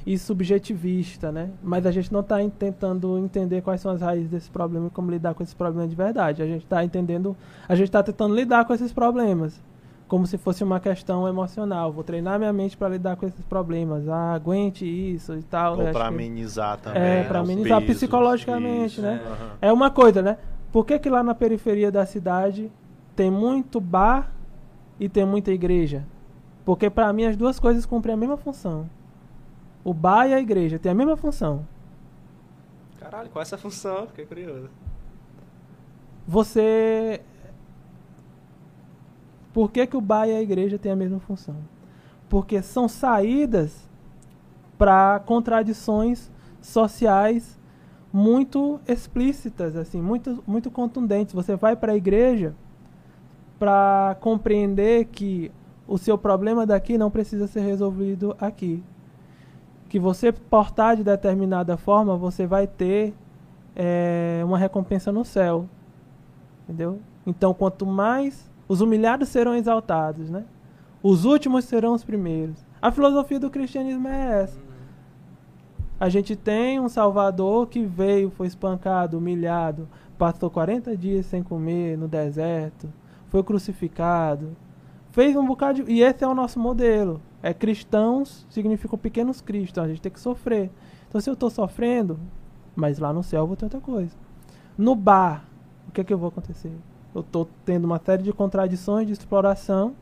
e 0.04 0.18
subjetivista, 0.18 1.30
né? 1.30 1.50
Mas 1.62 1.86
a 1.86 1.92
gente 1.92 2.12
não 2.12 2.20
está 2.20 2.38
tentando 2.50 3.16
entender 3.18 3.62
quais 3.62 3.80
são 3.80 3.92
as 3.92 4.00
raízes 4.00 4.28
desse 4.28 4.50
problema 4.50 4.88
e 4.88 4.90
como 4.90 5.10
lidar 5.10 5.34
com 5.34 5.42
esse 5.42 5.54
problema 5.54 5.86
de 5.86 5.94
verdade. 5.94 6.42
A 6.42 6.46
gente 6.46 6.64
está 6.64 6.84
entendendo, 6.84 7.36
a 7.68 7.74
gente 7.76 7.88
está 7.88 8.02
tentando 8.02 8.34
lidar 8.34 8.64
com 8.64 8.74
esses 8.74 8.92
problemas 8.92 9.62
como 10.06 10.26
se 10.26 10.36
fosse 10.36 10.62
uma 10.62 10.78
questão 10.78 11.26
emocional. 11.26 11.92
Vou 11.92 12.04
treinar 12.04 12.38
minha 12.38 12.52
mente 12.52 12.76
para 12.76 12.90
lidar 12.90 13.16
com 13.16 13.26
esses 13.26 13.44
problemas. 13.44 14.08
Ah, 14.08 14.34
aguente 14.34 14.84
isso 14.84 15.34
e 15.34 15.42
tal. 15.42 15.78
Ou 15.78 15.92
para 15.92 16.06
amenizar 16.06 16.78
também. 16.78 17.02
É, 17.02 17.22
né, 17.22 17.24
para 17.24 17.40
amenizar 17.40 17.80
pesos, 17.80 17.96
psicologicamente, 17.96 18.94
isso, 18.94 19.02
né? 19.02 19.20
Uhum. 19.26 19.48
É 19.60 19.72
uma 19.72 19.90
coisa, 19.90 20.22
né? 20.22 20.38
Por 20.70 20.84
que, 20.84 20.98
que 20.98 21.08
lá 21.08 21.22
na 21.22 21.34
periferia 21.34 21.90
da 21.90 22.04
cidade 22.04 22.70
tem 23.16 23.30
muito 23.30 23.80
bar 23.80 24.32
e 24.98 25.08
tem 25.08 25.24
muita 25.24 25.52
igreja? 25.52 26.04
Porque 26.64 26.90
para 26.90 27.12
mim 27.12 27.24
as 27.24 27.36
duas 27.36 27.58
coisas 27.60 27.86
cumprem 27.86 28.14
a 28.14 28.16
mesma 28.16 28.36
função. 28.36 28.88
O 29.82 29.92
bar 29.92 30.26
e 30.26 30.34
a 30.34 30.40
igreja 30.40 30.78
têm 30.78 30.92
a 30.92 30.94
mesma 30.94 31.16
função. 31.16 31.66
Caralho, 32.98 33.28
qual 33.28 33.40
é 33.40 33.44
essa 33.44 33.58
função? 33.58 34.06
Fiquei 34.06 34.24
curioso. 34.24 34.70
Você 36.26 37.20
por 39.54 39.70
que, 39.70 39.86
que 39.86 39.96
o 39.96 40.00
bar 40.00 40.26
e 40.26 40.32
a 40.32 40.42
igreja 40.42 40.78
têm 40.80 40.90
a 40.90 40.96
mesma 40.96 41.20
função? 41.20 41.54
Porque 42.28 42.60
são 42.60 42.88
saídas 42.88 43.88
para 44.76 45.20
contradições 45.20 46.28
sociais 46.60 47.56
muito 48.12 48.80
explícitas, 48.86 49.76
assim, 49.76 50.02
muito, 50.02 50.42
muito 50.44 50.72
contundentes. 50.72 51.32
Você 51.32 51.54
vai 51.54 51.76
para 51.76 51.92
a 51.92 51.96
igreja 51.96 52.52
para 53.56 54.16
compreender 54.20 55.04
que 55.06 55.52
o 55.86 55.98
seu 55.98 56.18
problema 56.18 56.66
daqui 56.66 56.98
não 56.98 57.10
precisa 57.10 57.46
ser 57.46 57.60
resolvido 57.60 58.36
aqui. 58.40 58.82
Que 59.88 60.00
você 60.00 60.32
portar 60.32 60.96
de 60.96 61.04
determinada 61.04 61.76
forma, 61.76 62.16
você 62.16 62.44
vai 62.44 62.66
ter 62.66 63.14
é, 63.76 64.42
uma 64.44 64.58
recompensa 64.58 65.12
no 65.12 65.24
céu. 65.24 65.68
Entendeu? 66.64 66.98
Então, 67.24 67.54
quanto 67.54 67.86
mais 67.86 68.52
os 68.68 68.80
humilhados 68.80 69.28
serão 69.28 69.54
exaltados, 69.54 70.30
né? 70.30 70.44
Os 71.02 71.24
últimos 71.24 71.64
serão 71.66 71.92
os 71.92 72.04
primeiros. 72.04 72.64
A 72.80 72.90
filosofia 72.90 73.38
do 73.38 73.50
cristianismo 73.50 74.08
é 74.08 74.42
essa. 74.42 74.58
A 75.98 76.08
gente 76.08 76.34
tem 76.34 76.80
um 76.80 76.88
Salvador 76.88 77.68
que 77.68 77.84
veio, 77.84 78.30
foi 78.30 78.46
espancado, 78.46 79.18
humilhado, 79.18 79.88
passou 80.18 80.50
40 80.50 80.96
dias 80.96 81.26
sem 81.26 81.42
comer 81.42 81.96
no 81.96 82.08
deserto, 82.08 82.92
foi 83.28 83.42
crucificado, 83.42 84.56
fez 85.12 85.36
um 85.36 85.46
bocado 85.46 85.84
de... 85.84 85.92
E 85.92 86.02
esse 86.02 86.24
é 86.24 86.28
o 86.28 86.34
nosso 86.34 86.58
modelo. 86.58 87.20
É 87.42 87.54
cristãos 87.54 88.46
significam 88.50 88.98
pequenos 88.98 89.40
cristãos, 89.40 89.84
a 89.84 89.88
gente 89.88 90.02
tem 90.02 90.12
que 90.12 90.20
sofrer. 90.20 90.70
Então 91.08 91.20
se 91.20 91.30
eu 91.30 91.34
estou 91.34 91.50
sofrendo, 91.50 92.18
mas 92.74 92.98
lá 92.98 93.12
no 93.12 93.22
céu 93.22 93.42
eu 93.42 93.46
vou 93.46 93.56
ter 93.56 93.66
outra 93.66 93.80
coisa. 93.80 94.16
No 94.76 94.94
bar, 94.94 95.44
o 95.88 95.92
que 95.92 96.00
é 96.00 96.04
que 96.04 96.12
eu 96.12 96.18
vou 96.18 96.28
acontecer? 96.28 96.72
Eu 97.14 97.20
estou 97.20 97.48
tendo 97.64 97.84
uma 97.84 97.98
série 97.98 98.22
de 98.22 98.32
contradições 98.32 99.06
de 99.06 99.12
exploração, 99.12 99.94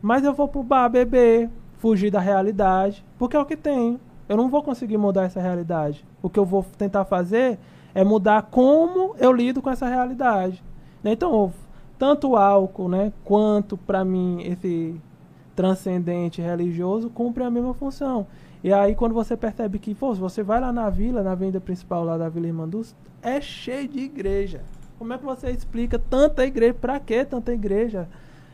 mas 0.00 0.22
eu 0.22 0.32
vou 0.32 0.46
pro 0.46 0.62
bar 0.62 0.88
beber, 0.88 1.50
fugir 1.78 2.10
da 2.10 2.20
realidade, 2.20 3.04
porque 3.18 3.36
é 3.36 3.40
o 3.40 3.44
que 3.44 3.56
tenho. 3.56 3.98
Eu 4.28 4.36
não 4.36 4.48
vou 4.48 4.62
conseguir 4.62 4.96
mudar 4.96 5.24
essa 5.24 5.40
realidade. 5.40 6.04
O 6.22 6.30
que 6.30 6.38
eu 6.38 6.44
vou 6.44 6.64
tentar 6.78 7.04
fazer 7.04 7.58
é 7.94 8.04
mudar 8.04 8.42
como 8.42 9.14
eu 9.18 9.32
lido 9.32 9.60
com 9.60 9.70
essa 9.70 9.86
realidade. 9.86 10.62
Né? 11.02 11.12
Então, 11.12 11.52
tanto 11.98 12.30
o 12.30 12.36
álcool, 12.36 12.88
né, 12.88 13.12
quanto 13.24 13.76
para 13.76 14.04
mim 14.04 14.42
esse 14.42 15.00
transcendente 15.54 16.40
religioso 16.40 17.10
cumpre 17.10 17.44
a 17.44 17.50
mesma 17.50 17.74
função. 17.74 18.26
E 18.62 18.72
aí 18.72 18.94
quando 18.94 19.14
você 19.14 19.36
percebe 19.36 19.78
que, 19.78 19.94
pô, 19.94 20.14
você 20.14 20.42
vai 20.42 20.60
lá 20.60 20.72
na 20.72 20.88
vila, 20.88 21.22
na 21.22 21.34
venda 21.34 21.60
principal 21.60 22.04
lá 22.04 22.16
da 22.16 22.28
Vila 22.28 22.46
Irmanduz, 22.46 22.96
é 23.22 23.40
cheio 23.40 23.86
de 23.86 24.00
igreja. 24.00 24.62
Como 24.98 25.12
é 25.12 25.18
que 25.18 25.24
você 25.24 25.50
explica 25.50 25.98
tanta 25.98 26.44
igreja? 26.44 26.74
Para 26.74 27.00
que 27.00 27.24
tanta 27.24 27.52
igreja? 27.52 28.08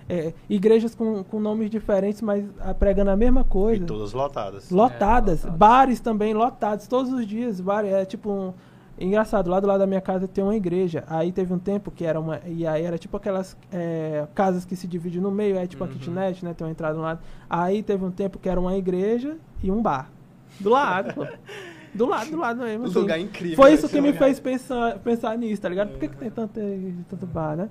É, 0.08 0.32
igrejas 0.48 0.92
com, 0.92 1.22
com 1.22 1.38
nomes 1.38 1.70
diferentes, 1.70 2.20
mas 2.20 2.44
pregando 2.80 3.12
a 3.12 3.16
mesma 3.16 3.44
coisa. 3.44 3.84
E 3.84 3.86
todas 3.86 4.12
lotadas. 4.12 4.68
Lotadas. 4.68 5.44
É, 5.44 5.50
bares 5.50 6.00
também 6.00 6.34
lotados, 6.34 6.88
todos 6.88 7.12
os 7.12 7.24
dias. 7.24 7.60
Bar, 7.60 7.84
é 7.84 8.04
tipo 8.04 8.28
um. 8.28 8.52
Engraçado, 8.98 9.48
lá 9.48 9.60
do 9.60 9.66
lado 9.66 9.78
da 9.78 9.86
minha 9.86 10.00
casa 10.00 10.26
tem 10.26 10.42
uma 10.42 10.56
igreja. 10.56 11.04
Aí 11.06 11.30
teve 11.30 11.54
um 11.54 11.58
tempo 11.58 11.92
que 11.92 12.04
era 12.04 12.18
uma. 12.18 12.40
E 12.44 12.66
aí 12.66 12.84
era 12.84 12.98
tipo 12.98 13.16
aquelas 13.16 13.56
é, 13.72 14.26
casas 14.34 14.64
que 14.64 14.74
se 14.74 14.88
dividem 14.88 15.20
no 15.20 15.30
meio, 15.30 15.56
é 15.56 15.66
tipo 15.66 15.84
uhum. 15.84 15.90
a 15.90 15.92
kitnet, 15.92 16.44
né? 16.44 16.54
Tem 16.54 16.66
uma 16.66 16.72
entrada 16.72 16.96
no 16.96 17.02
lado. 17.02 17.20
Aí 17.48 17.80
teve 17.80 18.04
um 18.04 18.10
tempo 18.10 18.36
que 18.38 18.48
era 18.48 18.60
uma 18.60 18.76
igreja 18.76 19.36
e 19.62 19.70
um 19.70 19.80
bar. 19.80 20.10
Do 20.58 20.70
lado, 20.70 21.14
pô. 21.14 21.24
Do 21.94 22.06
lado, 22.06 22.30
do 22.30 22.36
lado 22.38 22.60
mesmo. 22.62 22.86
Assim. 22.86 22.98
Lugar 22.98 23.18
incrível. 23.18 23.56
Foi 23.56 23.72
isso 23.72 23.88
que 23.88 24.00
me 24.00 24.12
fez 24.12 24.38
pensar, 24.38 24.98
pensar 25.00 25.36
nisso, 25.36 25.60
tá 25.60 25.68
ligado? 25.68 25.90
Por 25.90 25.98
que, 25.98 26.08
que 26.08 26.16
tem 26.16 26.30
tanto, 26.30 26.60
tanto 27.08 27.26
bar, 27.26 27.56
né? 27.56 27.68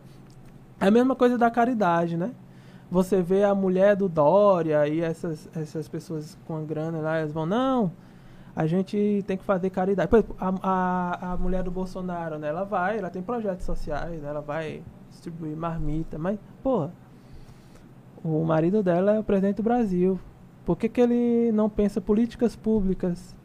É 0.80 0.88
a 0.88 0.92
mesma 0.92 1.16
coisa 1.16 1.38
da 1.38 1.50
caridade, 1.50 2.18
né? 2.18 2.32
Você 2.92 3.22
vê 3.22 3.44
a 3.44 3.54
mulher 3.54 3.96
do 3.96 4.10
Dória 4.10 4.88
e 4.88 5.00
essas, 5.00 5.48
essas 5.56 5.88
pessoas 5.88 6.38
com 6.46 6.58
a 6.58 6.62
grana 6.62 7.00
lá, 7.00 7.18
elas 7.18 7.32
vão, 7.32 7.46
não, 7.46 7.92
a 8.56 8.66
gente 8.66 9.24
tem 9.28 9.38
que 9.38 9.44
fazer 9.44 9.70
caridade. 9.70 10.10
Por 10.10 10.18
exemplo, 10.18 10.36
a, 10.40 10.54
a, 10.62 11.34
a 11.34 11.38
mulher 11.38 11.64
do 11.64 11.72
Bolsonaro, 11.72 12.38
né? 12.38 12.50
Ela 12.50 12.64
vai, 12.64 12.98
ela 12.98 13.10
tem 13.10 13.22
projetos 13.22 13.66
sociais, 13.66 14.22
né? 14.22 14.30
ela 14.30 14.42
vai 14.42 14.82
distribuir 15.10 15.56
marmita, 15.56 16.18
mas, 16.18 16.40
porra, 16.64 16.92
o 18.24 18.44
marido 18.44 18.84
dela 18.84 19.16
é 19.16 19.20
o 19.20 19.24
presidente 19.24 19.58
do 19.58 19.64
Brasil. 19.64 20.20
Por 20.66 20.78
que, 20.78 20.90
que 20.90 21.00
ele 21.00 21.52
não 21.52 21.70
pensa 21.70 22.02
políticas 22.02 22.56
públicas 22.56 23.36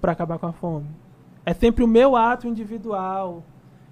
para 0.00 0.12
acabar 0.12 0.38
com 0.38 0.46
a 0.46 0.52
fome. 0.52 0.86
É 1.44 1.54
sempre 1.54 1.82
o 1.82 1.88
meu 1.88 2.14
ato 2.14 2.46
individual 2.46 3.42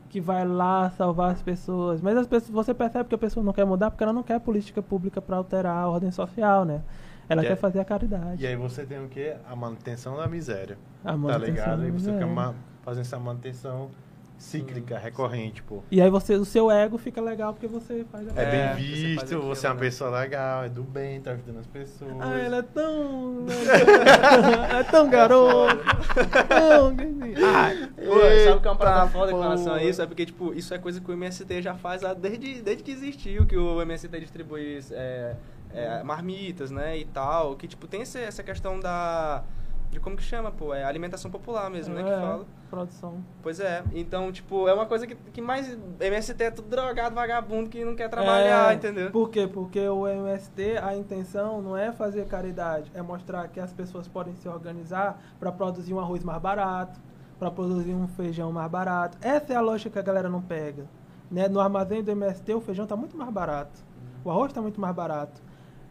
que 0.08 0.20
vai 0.20 0.46
lá 0.46 0.90
salvar 0.90 1.32
as 1.32 1.42
pessoas. 1.42 2.00
Mas 2.00 2.16
as 2.16 2.26
pessoas, 2.26 2.50
você 2.50 2.72
percebe 2.74 3.08
que 3.08 3.14
a 3.14 3.18
pessoa 3.18 3.44
não 3.44 3.52
quer 3.52 3.64
mudar 3.64 3.90
porque 3.90 4.04
ela 4.04 4.12
não 4.12 4.22
quer 4.22 4.40
política 4.40 4.82
pública 4.82 5.20
para 5.20 5.36
alterar 5.36 5.76
a 5.76 5.88
ordem 5.88 6.10
social, 6.10 6.64
né? 6.64 6.82
Ela 7.28 7.42
e 7.42 7.46
quer 7.46 7.52
é, 7.54 7.56
fazer 7.56 7.80
a 7.80 7.84
caridade. 7.84 8.42
E 8.42 8.46
aí 8.46 8.56
você 8.56 8.86
tem 8.86 9.04
o 9.04 9.08
quê? 9.08 9.36
A 9.48 9.56
manutenção 9.56 10.16
da 10.16 10.28
miséria. 10.28 10.78
A 11.04 11.16
manutenção 11.16 11.40
tá 11.40 11.46
ligado? 11.46 11.86
E 11.86 11.90
você 11.90 12.12
quer 12.12 12.54
fazer 12.82 13.00
essa 13.00 13.18
manutenção 13.18 13.90
cíclica, 14.38 14.98
recorrente, 14.98 15.62
pô. 15.62 15.82
E 15.90 16.00
aí 16.00 16.10
você, 16.10 16.34
o 16.34 16.44
seu 16.44 16.70
ego 16.70 16.98
fica 16.98 17.20
legal 17.20 17.52
porque 17.54 17.66
você 17.66 18.04
faz 18.12 18.28
a 18.28 18.40
É 18.40 18.50
bem 18.50 18.60
É, 18.60 18.74
visto, 18.74 19.26
você 19.26 19.36
você, 19.36 19.66
é 19.66 19.70
uma 19.70 19.74
né? 19.76 19.80
pessoa 19.80 20.20
legal, 20.20 20.64
é 20.64 20.68
do 20.68 20.82
bem, 20.82 21.20
tá 21.20 21.32
ajudando 21.32 21.58
as 21.58 21.66
pessoas. 21.66 22.12
Ah, 22.20 22.38
ela 22.38 22.56
é 22.58 22.62
tão. 22.62 23.46
é 24.78 24.82
tão 24.84 25.08
garoto. 25.08 25.76
tão. 26.48 26.94
Ai, 27.54 27.88
Pô, 27.96 28.12
sabe 28.44 28.58
o 28.58 28.60
que 28.60 28.68
é 28.68 28.70
uma 28.70 28.76
parada 28.76 29.10
foda 29.10 29.32
com 29.32 29.40
relação 29.40 29.74
a 29.74 29.82
isso? 29.82 30.02
É 30.02 30.06
porque, 30.06 30.26
tipo, 30.26 30.52
isso 30.54 30.72
é 30.74 30.78
coisa 30.78 31.00
que 31.00 31.10
o 31.10 31.14
MST 31.14 31.62
já 31.62 31.74
faz 31.74 32.04
há- 32.04 32.14
desde, 32.14 32.60
desde 32.62 32.82
que 32.82 32.90
existiu, 32.90 33.46
que 33.46 33.56
o 33.56 33.80
MST 33.82 34.20
distribui 34.20 34.78
é, 34.92 35.34
é, 35.72 36.02
marmitas, 36.02 36.70
né, 36.70 36.98
e 36.98 37.04
tal. 37.06 37.56
Que, 37.56 37.66
tipo, 37.66 37.86
tem 37.86 38.02
essa 38.02 38.42
questão 38.42 38.78
da... 38.78 39.42
De 39.96 40.00
como 40.00 40.14
que 40.14 40.22
chama, 40.22 40.52
pô? 40.52 40.74
É 40.74 40.84
alimentação 40.84 41.30
popular 41.30 41.70
mesmo, 41.70 41.94
né, 41.94 42.02
que 42.02 42.10
é, 42.10 42.20
fala. 42.20 42.44
Produção. 42.68 43.24
Pois 43.42 43.58
é. 43.60 43.82
Então, 43.94 44.30
tipo, 44.30 44.68
é 44.68 44.74
uma 44.74 44.84
coisa 44.84 45.06
que, 45.06 45.14
que 45.14 45.40
mais... 45.40 45.74
MST 45.98 46.44
é 46.44 46.50
tudo 46.50 46.68
drogado, 46.68 47.14
vagabundo, 47.14 47.70
que 47.70 47.82
não 47.82 47.96
quer 47.96 48.10
trabalhar, 48.10 48.72
É, 48.72 48.74
entendeu? 48.74 49.10
Por 49.10 49.30
quê? 49.30 49.48
Porque 49.50 49.88
o 49.88 50.06
MST, 50.06 50.76
a 50.82 50.94
intenção 50.94 51.62
não 51.62 51.74
é 51.74 51.92
fazer 51.92 52.26
caridade, 52.26 52.92
é 52.92 53.00
mostrar 53.00 53.48
que 53.48 53.58
as 53.58 53.72
pessoas 53.72 54.06
podem 54.06 54.34
se 54.34 54.46
organizar 54.46 55.18
para 55.40 55.50
produzir 55.50 55.94
um 55.94 55.98
arroz 55.98 56.22
mais 56.22 56.42
barato, 56.42 57.00
para 57.38 57.50
produzir 57.50 57.94
um 57.94 58.06
feijão 58.06 58.52
mais 58.52 58.70
barato. 58.70 59.16
Essa 59.22 59.54
é 59.54 59.56
a 59.56 59.62
lógica 59.62 59.88
que 59.88 59.98
a 59.98 60.02
galera 60.02 60.28
não 60.28 60.42
pega. 60.42 60.84
Né? 61.30 61.48
No 61.48 61.58
armazém 61.58 62.04
do 62.04 62.10
MST, 62.10 62.52
o 62.52 62.60
feijão 62.60 62.82
está 62.82 62.96
muito 62.96 63.16
mais 63.16 63.30
barato. 63.32 63.80
O 64.22 64.30
arroz 64.30 64.50
está 64.50 64.60
muito 64.60 64.78
mais 64.78 64.94
barato. 64.94 65.40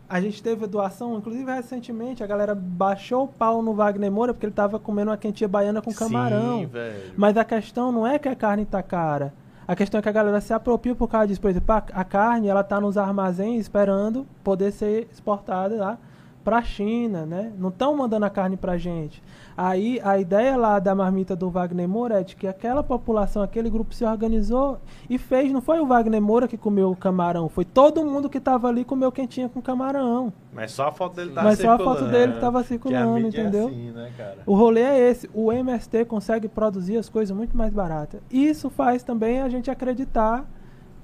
A 0.08 0.22
gente 0.22 0.42
teve 0.42 0.68
doação, 0.68 1.18
inclusive 1.18 1.52
recentemente, 1.52 2.24
a 2.24 2.28
galera 2.28 2.54
baixou 2.54 3.24
o 3.24 3.28
pau 3.28 3.62
no 3.62 3.74
Wagner 3.74 4.12
Moura 4.12 4.34
porque 4.34 4.46
ele 4.46 4.52
estava 4.52 4.78
comendo 4.78 5.10
uma 5.10 5.18
quentinha 5.18 5.48
baiana 5.48 5.82
com 5.82 5.92
camarão. 5.92 6.60
Sim, 6.60 6.66
velho. 6.68 7.14
Mas 7.18 7.36
a 7.38 7.44
questão 7.44 7.92
não 7.92 8.06
é 8.06 8.20
que 8.20 8.30
a 8.30 8.36
carne 8.36 8.66
tá 8.66 8.84
cara. 8.84 9.34
A 9.68 9.76
questão 9.76 9.98
é 9.98 10.02
que 10.02 10.10
a 10.10 10.12
galera 10.12 10.40
se 10.42 10.54
apropria 10.54 10.94
por 10.94 11.08
causa 11.08 11.28
disso. 11.28 11.42
Por 11.42 11.50
exemplo, 11.50 11.74
a, 11.74 11.84
a 11.92 12.04
carne, 12.04 12.48
ela 12.48 12.64
tá 12.64 12.80
nos 12.80 12.98
armazéns 12.98 13.62
esperando 13.62 14.28
poder 14.44 14.72
ser 14.72 15.08
exportada 15.12 15.76
lá 15.76 15.98
pra 16.44 16.62
China, 16.62 17.26
né? 17.26 17.52
Não 17.58 17.70
estão 17.70 17.96
mandando 17.96 18.28
a 18.28 18.30
carne 18.30 18.56
pra 18.56 18.78
gente. 18.78 19.24
Aí, 19.58 20.02
a 20.04 20.18
ideia 20.20 20.58
lá 20.58 20.80
da 20.80 20.94
marmita 20.94 21.36
do 21.36 21.50
Wagner 21.50 21.88
Moura 21.88 22.20
é 22.20 22.24
de 22.24 22.36
que 22.36 22.46
aquela 22.46 22.84
população, 22.84 23.42
aquele 23.42 23.70
grupo 23.70 23.94
se 23.96 24.04
organizou 24.04 24.80
e 25.10 25.18
fez. 25.18 25.52
Não 25.52 25.62
foi 25.62 25.80
o 25.80 25.86
Wagner 25.88 26.22
Moura 26.22 26.48
que 26.48 26.58
comeu 26.58 26.92
o 26.92 26.96
camarão, 26.96 27.48
foi 27.48 27.64
todo 27.64 28.04
mundo 28.06 28.30
que 28.30 28.40
tava 28.40 28.68
ali 28.68 28.84
comeu 28.84 29.12
quentinha 29.12 29.48
com 29.48 29.62
camarão. 29.62 30.34
Mas 30.54 30.72
só 30.72 30.88
a 30.88 30.92
foto 30.92 31.16
dele 31.16 31.32
tá 31.32 31.44
Mas 31.44 31.60
só 31.60 31.70
a 31.72 31.78
circulando. 31.78 32.00
foto 32.00 32.12
dele 32.12 32.34
que 32.34 32.40
tava 32.40 32.60
Que 32.60 32.66
a 32.66 32.68
circulando, 32.68 33.18
é 33.26 33.30
entendeu? 33.30 33.68
assim, 33.68 33.92
né, 33.92 34.12
cara? 34.18 34.38
O 34.46 34.56
rolê 34.56 34.82
é 34.82 35.10
esse. 35.10 35.30
O 35.34 35.52
MST 35.52 36.06
consegue 36.06 36.48
produzir 36.48 36.98
as 36.98 37.08
coisas 37.10 37.36
muito 37.36 37.56
mais 37.56 37.72
baratas. 37.74 38.22
Isso 38.30 38.70
faz 38.70 39.04
também 39.04 39.42
a 39.42 39.50
gente 39.50 39.70
acreditar 39.72 40.46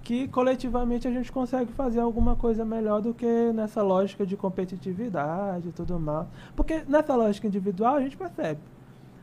que 0.04 0.28
coletivamente 0.30 1.08
a 1.08 1.12
gente 1.12 1.32
consegue 1.32 1.72
fazer 1.74 2.00
alguma 2.00 2.36
coisa 2.36 2.66
melhor 2.66 3.02
do 3.02 3.14
que 3.14 3.52
nessa 3.54 3.82
lógica 3.84 4.26
de 4.26 4.36
competitividade 4.36 5.70
e 5.70 5.72
tudo 5.72 6.00
mais. 6.00 6.28
Porque 6.56 6.84
nessa 6.88 7.16
lógica 7.16 7.48
individual 7.48 7.96
a 7.96 8.02
gente 8.02 8.18
percebe. 8.18 8.60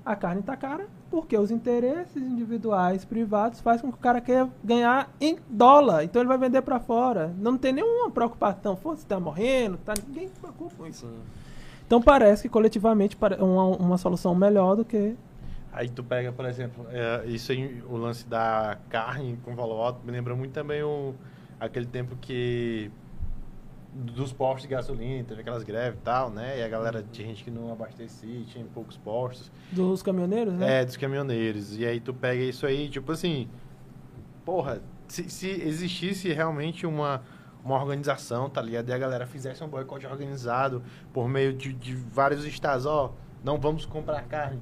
A 0.04 0.16
carne 0.16 0.40
está 0.40 0.56
cara 0.56 0.86
porque 1.10 1.36
os 1.36 1.50
interesses 1.50 2.16
individuais, 2.22 3.04
privados, 3.04 3.60
fazem 3.60 3.82
com 3.82 3.92
que 3.92 3.98
o 3.98 4.00
cara 4.00 4.20
queira 4.20 4.48
ganhar 4.64 5.10
em 5.20 5.38
dólar. 5.50 6.04
Então 6.04 6.22
ele 6.22 6.28
vai 6.28 6.38
vender 6.38 6.62
para 6.62 6.78
fora. 6.80 7.34
Não 7.38 7.58
tem 7.58 7.72
nenhuma 7.72 8.10
preocupação. 8.10 8.74
Você 8.76 9.02
está 9.02 9.18
morrendo, 9.20 9.76
tá? 9.84 9.92
ninguém 10.06 10.28
se 10.28 10.34
preocupa 10.40 10.74
com 10.78 10.86
isso. 10.86 11.06
Então 11.86 12.00
parece 12.00 12.42
que 12.42 12.48
coletivamente 12.48 13.16
pare- 13.16 13.36
uma, 13.42 13.64
uma 13.64 13.98
solução 13.98 14.34
melhor 14.34 14.76
do 14.76 14.84
que. 14.84 15.14
Aí 15.78 15.88
tu 15.88 16.02
pega, 16.02 16.32
por 16.32 16.44
exemplo, 16.44 16.88
é, 16.90 17.24
isso 17.26 17.52
aí, 17.52 17.80
o 17.88 17.96
lance 17.96 18.26
da 18.26 18.78
carne 18.88 19.38
com 19.44 19.54
valor 19.54 19.80
alto, 19.80 20.04
me 20.04 20.10
lembra 20.10 20.34
muito 20.34 20.50
também 20.50 20.82
o, 20.82 21.14
aquele 21.60 21.86
tempo 21.86 22.16
que 22.16 22.90
dos 23.94 24.32
postos 24.32 24.62
de 24.62 24.68
gasolina, 24.74 25.22
teve 25.22 25.40
aquelas 25.40 25.62
greves 25.62 26.00
e 26.00 26.02
tal, 26.02 26.30
né? 26.30 26.58
E 26.58 26.64
a 26.64 26.68
galera 26.68 27.04
tinha 27.12 27.28
gente 27.28 27.44
que 27.44 27.50
não 27.52 27.72
abastecia, 27.72 28.44
tinha 28.46 28.64
poucos 28.74 28.96
postos. 28.96 29.52
Dos 29.70 30.02
caminhoneiros, 30.02 30.52
né? 30.54 30.80
É, 30.80 30.84
dos 30.84 30.96
caminhoneiros. 30.96 31.78
E 31.78 31.86
aí 31.86 32.00
tu 32.00 32.12
pega 32.12 32.42
isso 32.42 32.66
aí, 32.66 32.88
tipo 32.88 33.12
assim, 33.12 33.48
porra, 34.44 34.82
se, 35.06 35.30
se 35.30 35.48
existisse 35.48 36.32
realmente 36.32 36.88
uma, 36.88 37.22
uma 37.64 37.76
organização, 37.76 38.50
tá 38.50 38.60
ligado? 38.60 38.88
E 38.88 38.92
a 38.92 38.98
galera 38.98 39.28
fizesse 39.28 39.62
um 39.62 39.68
boicote 39.68 40.08
organizado 40.08 40.82
por 41.12 41.28
meio 41.28 41.52
de, 41.52 41.72
de 41.72 41.94
vários 41.94 42.44
estados, 42.44 42.84
ó, 42.84 43.14
Não 43.44 43.60
vamos 43.60 43.86
comprar 43.86 44.22
carne. 44.24 44.60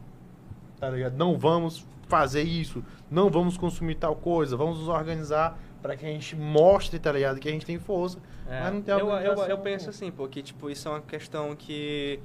Tá 0.78 0.90
ligado? 0.90 1.16
Não 1.16 1.38
vamos 1.38 1.86
fazer 2.08 2.42
isso. 2.42 2.84
Não 3.10 3.30
vamos 3.30 3.56
consumir 3.56 3.96
tal 3.96 4.16
coisa. 4.16 4.56
Vamos 4.56 4.78
nos 4.78 4.88
organizar 4.88 5.58
para 5.82 5.96
que 5.96 6.04
a 6.04 6.08
gente 6.08 6.34
mostre, 6.34 6.98
tá 6.98 7.12
ligado? 7.12 7.38
Que 7.38 7.48
a 7.48 7.52
gente 7.52 7.66
tem 7.66 7.78
força. 7.78 8.18
É, 8.48 8.62
mas 8.62 8.74
não 8.74 8.82
tem 8.82 8.94
eu, 8.94 9.08
eu, 9.08 9.34
eu 9.34 9.58
penso 9.58 9.90
assim, 9.90 10.10
porque 10.10 10.42
tipo, 10.42 10.70
isso 10.70 10.88
é 10.88 10.90
uma 10.90 11.00
questão 11.00 11.54
que 11.54 12.20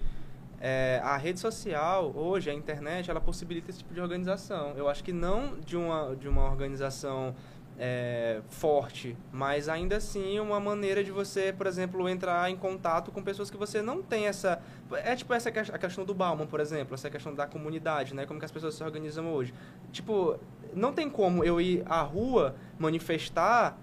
é, 0.59 1.01
a 1.03 1.17
rede 1.17 1.39
social, 1.39 2.11
hoje, 2.15 2.49
a 2.49 2.53
internet, 2.53 3.09
ela 3.09 3.19
possibilita 3.19 3.71
esse 3.71 3.79
tipo 3.79 3.93
de 3.93 3.99
organização. 3.99 4.73
Eu 4.77 4.87
acho 4.87 5.03
que 5.03 5.11
não 5.11 5.59
de 5.59 5.75
uma, 5.75 6.15
de 6.15 6.27
uma 6.27 6.43
organização 6.43 7.35
é, 7.77 8.41
forte, 8.49 9.17
mas 9.31 9.67
ainda 9.67 9.97
assim 9.97 10.39
uma 10.39 10.59
maneira 10.59 11.03
de 11.03 11.11
você, 11.11 11.51
por 11.51 11.67
exemplo, 11.67 12.07
entrar 12.07 12.49
em 12.49 12.55
contato 12.55 13.11
com 13.11 13.23
pessoas 13.23 13.49
que 13.49 13.57
você 13.57 13.81
não 13.81 14.01
tem 14.01 14.27
essa... 14.27 14.61
É 15.03 15.15
tipo 15.15 15.33
essa 15.33 15.49
a 15.49 15.77
questão 15.77 16.05
do 16.05 16.13
Bauman, 16.13 16.45
por 16.47 16.59
exemplo, 16.59 16.93
essa 16.93 17.09
questão 17.09 17.33
da 17.33 17.47
comunidade, 17.47 18.13
né? 18.13 18.25
Como 18.25 18.39
que 18.39 18.45
as 18.45 18.51
pessoas 18.51 18.75
se 18.75 18.83
organizam 18.83 19.33
hoje. 19.33 19.53
Tipo, 19.91 20.39
não 20.73 20.93
tem 20.93 21.09
como 21.09 21.43
eu 21.43 21.59
ir 21.59 21.83
à 21.85 22.01
rua 22.01 22.55
manifestar 22.77 23.77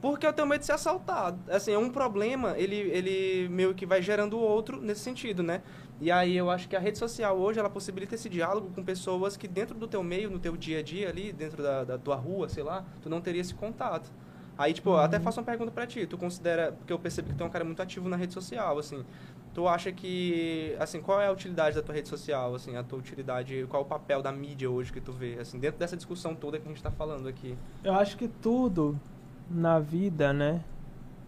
porque 0.00 0.26
eu 0.26 0.32
tenho 0.32 0.48
medo 0.48 0.60
de 0.60 0.66
ser 0.66 0.72
assaltado. 0.72 1.38
Assim, 1.50 1.72
é 1.72 1.78
um 1.78 1.90
problema, 1.90 2.54
ele, 2.56 2.76
ele 2.76 3.48
meio 3.50 3.74
que 3.74 3.84
vai 3.84 4.00
gerando 4.00 4.36
o 4.38 4.40
outro 4.40 4.80
nesse 4.80 5.00
sentido, 5.00 5.42
né? 5.42 5.62
E 6.00 6.10
aí 6.10 6.34
eu 6.34 6.50
acho 6.50 6.66
que 6.66 6.74
a 6.74 6.80
rede 6.80 6.96
social 6.96 7.36
hoje, 7.36 7.58
ela 7.58 7.68
possibilita 7.68 8.14
esse 8.14 8.28
diálogo 8.28 8.70
com 8.74 8.82
pessoas 8.82 9.36
que 9.36 9.46
dentro 9.46 9.76
do 9.76 9.86
teu 9.86 10.02
meio, 10.02 10.30
no 10.30 10.38
teu 10.38 10.56
dia 10.56 10.78
a 10.78 10.82
dia 10.82 11.10
ali, 11.10 11.30
dentro 11.30 11.62
da, 11.62 11.84
da 11.84 11.98
tua 11.98 12.16
rua, 12.16 12.48
sei 12.48 12.62
lá, 12.62 12.84
tu 13.02 13.10
não 13.10 13.20
teria 13.20 13.42
esse 13.42 13.54
contato. 13.54 14.10
Aí, 14.56 14.72
tipo, 14.72 14.90
eu 14.90 14.98
até 14.98 15.18
faço 15.18 15.40
uma 15.40 15.46
pergunta 15.46 15.70
pra 15.70 15.86
ti. 15.86 16.06
Tu 16.06 16.18
considera, 16.18 16.72
porque 16.72 16.92
eu 16.92 16.98
percebi 16.98 17.30
que 17.30 17.34
tu 17.34 17.42
é 17.42 17.46
um 17.46 17.50
cara 17.50 17.64
muito 17.64 17.80
ativo 17.80 18.08
na 18.08 18.16
rede 18.16 18.34
social, 18.34 18.78
assim. 18.78 19.04
Tu 19.54 19.66
acha 19.66 19.90
que, 19.90 20.76
assim, 20.78 21.00
qual 21.00 21.20
é 21.20 21.28
a 21.28 21.32
utilidade 21.32 21.76
da 21.76 21.82
tua 21.82 21.94
rede 21.94 22.08
social, 22.08 22.54
assim, 22.54 22.76
a 22.76 22.82
tua 22.82 22.98
utilidade, 22.98 23.66
qual 23.68 23.82
é 23.82 23.86
o 23.86 23.88
papel 23.88 24.22
da 24.22 24.30
mídia 24.30 24.70
hoje 24.70 24.92
que 24.92 25.00
tu 25.00 25.12
vê, 25.12 25.38
assim, 25.40 25.58
dentro 25.58 25.78
dessa 25.78 25.96
discussão 25.96 26.34
toda 26.34 26.58
que 26.58 26.66
a 26.66 26.68
gente 26.68 26.82
tá 26.82 26.90
falando 26.90 27.26
aqui? 27.26 27.56
Eu 27.82 27.94
acho 27.94 28.16
que 28.18 28.28
tudo 28.28 29.00
na 29.50 29.78
vida, 29.78 30.32
né, 30.32 30.62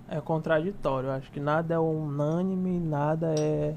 é 0.09 0.20
contraditório. 0.20 1.09
Eu 1.09 1.12
acho 1.12 1.31
que 1.32 1.40
nada 1.40 1.74
é 1.74 1.78
unânime, 1.78 2.78
nada 2.78 3.35
é 3.39 3.74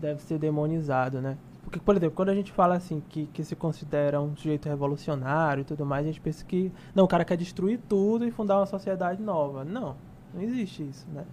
deve 0.00 0.22
ser 0.22 0.38
demonizado, 0.38 1.20
né? 1.20 1.36
Porque, 1.62 1.78
por 1.78 1.96
exemplo, 1.96 2.16
quando 2.16 2.30
a 2.30 2.34
gente 2.34 2.50
fala 2.50 2.74
assim 2.74 3.02
que, 3.08 3.26
que 3.26 3.44
se 3.44 3.54
considera 3.54 4.20
um 4.20 4.34
sujeito 4.34 4.68
revolucionário 4.68 5.60
e 5.60 5.64
tudo 5.64 5.86
mais, 5.86 6.04
a 6.04 6.08
gente 6.08 6.20
pensa 6.20 6.44
que 6.44 6.72
não, 6.94 7.04
o 7.04 7.08
cara 7.08 7.24
quer 7.24 7.36
destruir 7.36 7.78
tudo 7.88 8.26
e 8.26 8.30
fundar 8.30 8.58
uma 8.58 8.66
sociedade 8.66 9.22
nova. 9.22 9.64
Não, 9.64 9.94
não 10.34 10.42
existe 10.42 10.82
isso, 10.82 11.06
né? 11.12 11.24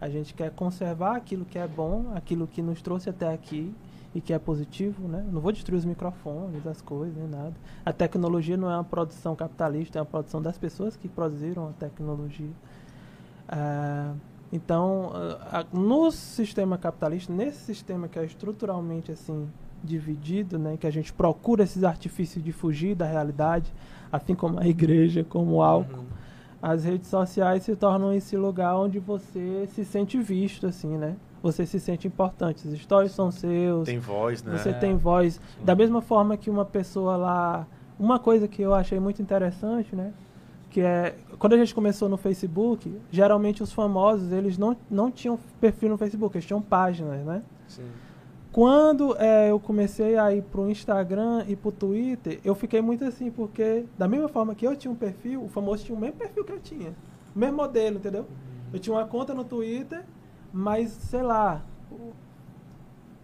A 0.00 0.08
gente 0.08 0.34
quer 0.34 0.50
conservar 0.50 1.16
aquilo 1.16 1.44
que 1.44 1.58
é 1.58 1.66
bom, 1.66 2.12
aquilo 2.14 2.46
que 2.46 2.60
nos 2.60 2.82
trouxe 2.82 3.08
até 3.08 3.32
aqui 3.32 3.72
e 4.14 4.20
que 4.20 4.32
é 4.32 4.38
positivo, 4.38 5.06
né? 5.06 5.24
Não 5.30 5.40
vou 5.40 5.52
destruir 5.52 5.78
os 5.78 5.84
microfones, 5.84 6.66
as 6.66 6.80
coisas, 6.82 7.16
nem 7.16 7.28
nada. 7.28 7.54
A 7.84 7.92
tecnologia 7.92 8.56
não 8.56 8.70
é 8.70 8.74
uma 8.74 8.84
produção 8.84 9.36
capitalista, 9.36 9.98
é 9.98 10.02
uma 10.02 10.06
produção 10.06 10.42
das 10.42 10.58
pessoas 10.58 10.96
que 10.96 11.08
produziram 11.08 11.68
a 11.68 11.72
tecnologia. 11.72 12.50
Ah, 13.48 14.14
então, 14.56 15.10
ah, 15.14 15.60
ah, 15.60 15.66
no 15.72 16.10
sistema 16.10 16.76
capitalista, 16.78 17.32
nesse 17.32 17.58
sistema 17.60 18.08
que 18.08 18.18
é 18.18 18.24
estruturalmente 18.24 19.12
assim 19.12 19.48
dividido, 19.84 20.58
né, 20.58 20.76
que 20.76 20.86
a 20.86 20.90
gente 20.90 21.12
procura 21.12 21.62
esses 21.62 21.84
artifícios 21.84 22.42
de 22.42 22.50
fugir 22.50 22.94
da 22.96 23.06
realidade, 23.06 23.72
assim 24.10 24.34
como 24.34 24.58
a 24.58 24.66
igreja, 24.68 25.24
como 25.28 25.56
o 25.56 25.62
álcool, 25.62 25.98
Uhum. 26.00 26.06
as 26.60 26.84
redes 26.84 27.08
sociais 27.08 27.62
se 27.62 27.76
tornam 27.76 28.12
esse 28.12 28.36
lugar 28.36 28.76
onde 28.76 28.98
você 28.98 29.68
se 29.68 29.84
sente 29.84 30.18
visto, 30.18 30.66
assim, 30.66 30.96
né? 30.98 31.14
Você 31.42 31.64
se 31.64 31.78
sente 31.78 32.08
importante. 32.08 32.66
Os 32.66 32.80
stories 32.80 33.12
são 33.12 33.30
seus, 33.30 33.86
Tem 33.86 33.98
voz, 34.00 34.42
né? 34.42 34.56
você 34.58 34.72
tem 34.72 34.96
voz. 34.96 35.40
Da 35.62 35.76
mesma 35.76 36.00
forma 36.00 36.36
que 36.36 36.50
uma 36.50 36.64
pessoa 36.64 37.16
lá. 37.16 37.66
Uma 37.98 38.18
coisa 38.18 38.48
que 38.48 38.60
eu 38.62 38.74
achei 38.74 38.98
muito 38.98 39.22
interessante, 39.22 39.94
né? 39.94 40.12
Que 40.76 40.82
é. 40.82 41.14
Quando 41.38 41.54
a 41.54 41.56
gente 41.56 41.74
começou 41.74 42.06
no 42.06 42.18
Facebook, 42.18 42.94
geralmente 43.10 43.62
os 43.62 43.72
famosos, 43.72 44.30
eles 44.30 44.58
não, 44.58 44.76
não 44.90 45.10
tinham 45.10 45.38
perfil 45.58 45.88
no 45.88 45.96
Facebook, 45.96 46.36
eles 46.36 46.44
tinham 46.44 46.60
páginas, 46.60 47.24
né? 47.24 47.42
Sim. 47.66 47.86
Quando 48.52 49.16
é, 49.16 49.50
eu 49.50 49.58
comecei 49.58 50.18
a 50.18 50.34
ir 50.34 50.42
pro 50.42 50.68
Instagram 50.68 51.46
e 51.48 51.56
pro 51.56 51.72
Twitter, 51.72 52.40
eu 52.44 52.54
fiquei 52.54 52.82
muito 52.82 53.06
assim, 53.06 53.30
porque 53.30 53.86
da 53.96 54.06
mesma 54.06 54.28
forma 54.28 54.54
que 54.54 54.66
eu 54.66 54.76
tinha 54.76 54.92
um 54.92 54.94
perfil, 54.94 55.44
o 55.44 55.48
famoso 55.48 55.82
tinha 55.82 55.96
o 55.96 55.98
mesmo 55.98 56.18
perfil 56.18 56.44
que 56.44 56.52
eu 56.52 56.60
tinha. 56.60 56.94
O 57.34 57.38
mesmo 57.38 57.56
modelo, 57.56 57.96
entendeu? 57.96 58.26
Eu 58.70 58.78
tinha 58.78 58.94
uma 58.94 59.06
conta 59.06 59.32
no 59.32 59.44
Twitter, 59.44 60.04
mas, 60.52 60.90
sei 60.90 61.22
lá, 61.22 61.64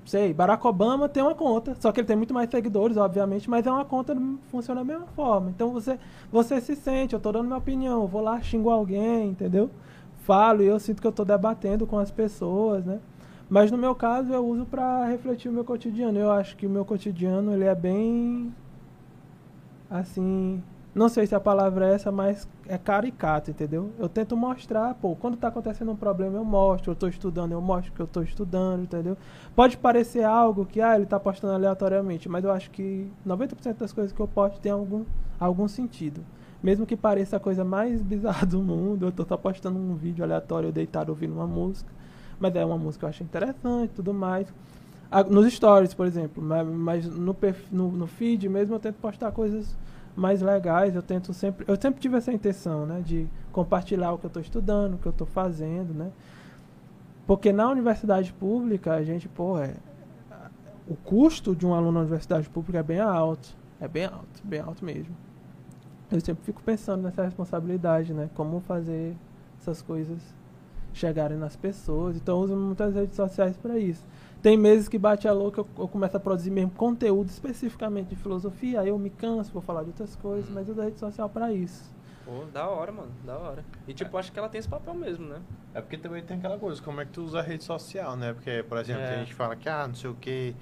sei, 0.04 0.34
Barack 0.34 0.66
Obama 0.66 1.08
tem 1.08 1.22
uma 1.22 1.34
conta, 1.34 1.76
só 1.80 1.92
que 1.92 2.00
ele 2.00 2.06
tem 2.06 2.16
muito 2.16 2.34
mais 2.34 2.50
seguidores, 2.50 2.96
obviamente, 2.96 3.48
mas 3.48 3.66
é 3.66 3.70
uma 3.70 3.84
conta 3.84 4.14
que 4.14 4.38
funciona 4.50 4.80
da 4.80 4.84
mesma 4.84 5.06
forma. 5.08 5.50
Então 5.50 5.70
você, 5.70 5.98
você 6.30 6.60
se 6.60 6.74
sente, 6.74 7.14
eu 7.14 7.20
tô 7.20 7.32
dando 7.32 7.46
minha 7.46 7.58
opinião, 7.58 8.06
vou 8.06 8.20
lá, 8.20 8.40
xingo 8.40 8.70
alguém, 8.70 9.28
entendeu? 9.30 9.70
Falo 10.24 10.62
e 10.62 10.66
eu 10.66 10.78
sinto 10.78 11.00
que 11.00 11.06
eu 11.06 11.12
tô 11.12 11.24
debatendo 11.24 11.86
com 11.86 11.98
as 11.98 12.10
pessoas, 12.10 12.84
né? 12.84 13.00
Mas 13.48 13.70
no 13.70 13.76
meu 13.76 13.94
caso 13.94 14.32
eu 14.32 14.46
uso 14.46 14.64
para 14.64 15.04
refletir 15.06 15.48
o 15.48 15.52
meu 15.52 15.64
cotidiano. 15.64 16.18
Eu 16.18 16.30
acho 16.30 16.56
que 16.56 16.66
o 16.66 16.70
meu 16.70 16.84
cotidiano 16.84 17.52
ele 17.52 17.64
é 17.64 17.74
bem 17.74 18.52
assim, 19.90 20.62
não 20.94 21.08
sei 21.08 21.26
se 21.26 21.34
a 21.34 21.40
palavra 21.40 21.88
é 21.88 21.94
essa, 21.94 22.12
mas 22.12 22.46
é 22.68 22.76
caricato, 22.76 23.50
entendeu? 23.50 23.90
Eu 23.98 24.08
tento 24.10 24.36
mostrar, 24.36 24.94
pô, 24.94 25.16
quando 25.16 25.38
tá 25.38 25.48
acontecendo 25.48 25.90
um 25.90 25.96
problema 25.96 26.36
eu 26.36 26.44
mostro, 26.44 26.90
eu 26.92 26.96
tô 26.96 27.08
estudando, 27.08 27.52
eu 27.52 27.60
mostro 27.62 27.92
que 27.92 28.00
eu 28.00 28.06
tô 28.06 28.20
estudando, 28.22 28.82
entendeu? 28.82 29.16
Pode 29.56 29.78
parecer 29.78 30.22
algo 30.24 30.66
que 30.66 30.80
ah, 30.82 30.94
ele 30.94 31.06
tá 31.06 31.18
postando 31.18 31.54
aleatoriamente, 31.54 32.28
mas 32.28 32.44
eu 32.44 32.50
acho 32.52 32.70
que 32.70 33.10
90% 33.24 33.78
das 33.78 33.92
coisas 33.92 34.12
que 34.12 34.20
eu 34.20 34.28
posto 34.28 34.60
tem 34.60 34.70
algum 34.72 35.04
algum 35.40 35.66
sentido. 35.66 36.20
Mesmo 36.62 36.86
que 36.86 36.96
pareça 36.96 37.36
a 37.36 37.40
coisa 37.40 37.64
mais 37.64 38.00
bizarra 38.02 38.46
do 38.46 38.62
mundo, 38.62 39.06
eu 39.06 39.12
tô 39.12 39.24
só 39.24 39.36
postando 39.36 39.78
um 39.78 39.94
vídeo 39.94 40.22
aleatório 40.22 40.70
deitado 40.70 41.08
ouvindo 41.08 41.32
uma 41.34 41.46
música, 41.46 41.90
mas 42.38 42.54
é 42.54 42.64
uma 42.64 42.76
música 42.78 43.00
que 43.00 43.04
eu 43.06 43.08
acho 43.08 43.22
interessante, 43.22 43.90
e 43.92 43.94
tudo 43.94 44.12
mais. 44.12 44.46
Nos 45.28 45.52
stories, 45.52 45.92
por 45.92 46.06
exemplo, 46.06 46.42
ma- 46.42 46.64
mas 46.64 47.06
no, 47.06 47.36
no 47.70 48.06
feed 48.06 48.48
mesmo 48.48 48.74
eu 48.74 48.80
tento 48.80 48.96
postar 48.96 49.30
coisas 49.30 49.76
mais 50.16 50.42
legais. 50.42 50.94
Eu 50.94 51.02
tento 51.02 51.32
sempre, 51.32 51.64
eu 51.68 51.80
sempre 51.80 52.00
tive 52.00 52.16
essa 52.16 52.32
intenção, 52.32 52.86
né, 52.86 53.02
de 53.04 53.28
compartilhar 53.50 54.12
o 54.12 54.18
que 54.18 54.26
eu 54.26 54.28
estou 54.28 54.42
estudando, 54.42 54.94
o 54.94 54.98
que 54.98 55.06
eu 55.06 55.12
estou 55.12 55.26
fazendo, 55.26 55.92
né? 55.92 56.10
Porque 57.26 57.52
na 57.52 57.68
universidade 57.70 58.32
pública 58.32 58.94
a 58.94 59.04
gente, 59.04 59.28
pô, 59.28 59.58
é, 59.58 59.74
o 60.88 60.96
custo 60.96 61.54
de 61.54 61.66
um 61.66 61.74
aluno 61.74 61.92
na 61.92 62.00
universidade 62.00 62.48
pública 62.48 62.78
é 62.78 62.82
bem 62.82 63.00
alto, 63.00 63.56
é 63.80 63.86
bem 63.86 64.04
alto, 64.04 64.42
bem 64.44 64.60
alto 64.60 64.84
mesmo. 64.84 65.14
Eu 66.10 66.20
sempre 66.20 66.44
fico 66.44 66.62
pensando 66.62 67.02
nessa 67.02 67.22
responsabilidade, 67.22 68.12
né? 68.12 68.28
Como 68.34 68.60
fazer 68.60 69.16
essas 69.58 69.80
coisas 69.80 70.18
chegarem 70.92 71.38
nas 71.38 71.56
pessoas. 71.56 72.16
Então 72.16 72.36
eu 72.38 72.44
uso 72.44 72.56
muitas 72.56 72.94
redes 72.94 73.16
sociais 73.16 73.56
para 73.56 73.78
isso. 73.78 74.04
Tem 74.42 74.56
meses 74.56 74.88
que 74.88 74.98
bate 74.98 75.28
a 75.28 75.32
louca, 75.32 75.60
eu, 75.60 75.68
eu 75.78 75.86
começo 75.86 76.16
a 76.16 76.20
produzir 76.20 76.50
mesmo 76.50 76.72
conteúdo 76.72 77.28
especificamente 77.28 78.08
de 78.08 78.16
filosofia, 78.16 78.80
aí 78.80 78.88
eu 78.88 78.98
me 78.98 79.08
canso, 79.08 79.52
vou 79.52 79.62
falar 79.62 79.82
de 79.84 79.90
outras 79.90 80.16
coisas, 80.16 80.50
mas 80.50 80.66
eu 80.66 80.72
uso 80.72 80.80
a 80.80 80.84
rede 80.84 80.98
social 80.98 81.28
para 81.28 81.52
isso. 81.52 81.94
Pô, 82.24 82.44
da 82.52 82.68
hora, 82.68 82.90
mano, 82.90 83.12
da 83.24 83.36
hora. 83.38 83.64
E 83.86 83.94
tipo, 83.94 84.16
acho 84.16 84.32
que 84.32 84.38
ela 84.38 84.48
tem 84.48 84.58
esse 84.58 84.68
papel 84.68 84.94
mesmo, 84.94 85.28
né? 85.28 85.40
É 85.72 85.80
porque 85.80 85.96
também 85.96 86.22
tem 86.24 86.36
aquela 86.38 86.58
coisa, 86.58 86.82
como 86.82 87.00
é 87.00 87.04
que 87.04 87.12
tu 87.12 87.22
usa 87.22 87.38
a 87.38 87.42
rede 87.42 87.62
social, 87.62 88.16
né? 88.16 88.32
Porque, 88.32 88.64
por 88.68 88.78
exemplo, 88.78 89.02
É. 89.02 89.14
a 89.14 89.18
gente 89.18 89.32
fala 89.32 89.54
que, 89.54 89.68
ah, 89.68 89.86
não 89.86 89.94
sei 89.94 90.10
o 90.10 90.14
que, 90.14 90.56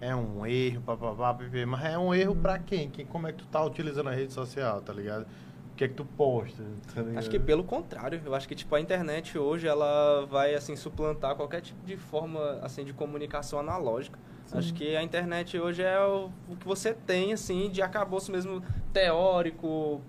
é 0.00 0.14
um 0.14 0.46
erro, 0.46 0.82
papapá, 0.82 1.36
mas 1.66 1.84
é 1.84 1.98
um 1.98 2.14
erro 2.14 2.36
pra 2.36 2.58
quem? 2.58 2.88
quem? 2.88 3.04
Como 3.04 3.26
é 3.26 3.32
que 3.32 3.38
tu 3.38 3.46
tá 3.46 3.64
utilizando 3.64 4.08
a 4.08 4.12
rede 4.12 4.32
social, 4.32 4.80
tá 4.80 4.92
ligado? 4.92 5.26
O 5.74 5.76
que 5.76 5.82
é 5.82 5.88
que 5.88 5.94
tu 5.94 6.04
posta, 6.04 6.62
tá? 6.94 7.02
Acho 7.18 7.28
que 7.28 7.36
pelo 7.36 7.64
contrário, 7.64 8.22
eu 8.24 8.32
acho 8.32 8.46
que 8.46 8.54
tipo 8.54 8.72
a 8.76 8.80
internet 8.80 9.36
hoje 9.36 9.66
ela 9.66 10.24
vai 10.24 10.54
assim 10.54 10.76
suplantar 10.76 11.34
qualquer 11.34 11.62
tipo 11.62 11.84
de 11.84 11.96
forma 11.96 12.60
assim 12.62 12.84
de 12.84 12.92
comunicação 12.92 13.58
analógica. 13.58 14.16
Sim. 14.46 14.58
Acho 14.58 14.72
que 14.72 14.94
a 14.94 15.02
internet 15.02 15.58
hoje 15.58 15.82
é 15.82 15.98
o, 16.00 16.30
o 16.48 16.54
que 16.54 16.64
você 16.64 16.94
tem 16.94 17.32
assim 17.32 17.68
de 17.68 17.82
acabouço 17.82 18.30
mesmo 18.30 18.62
teórico, 18.92 20.00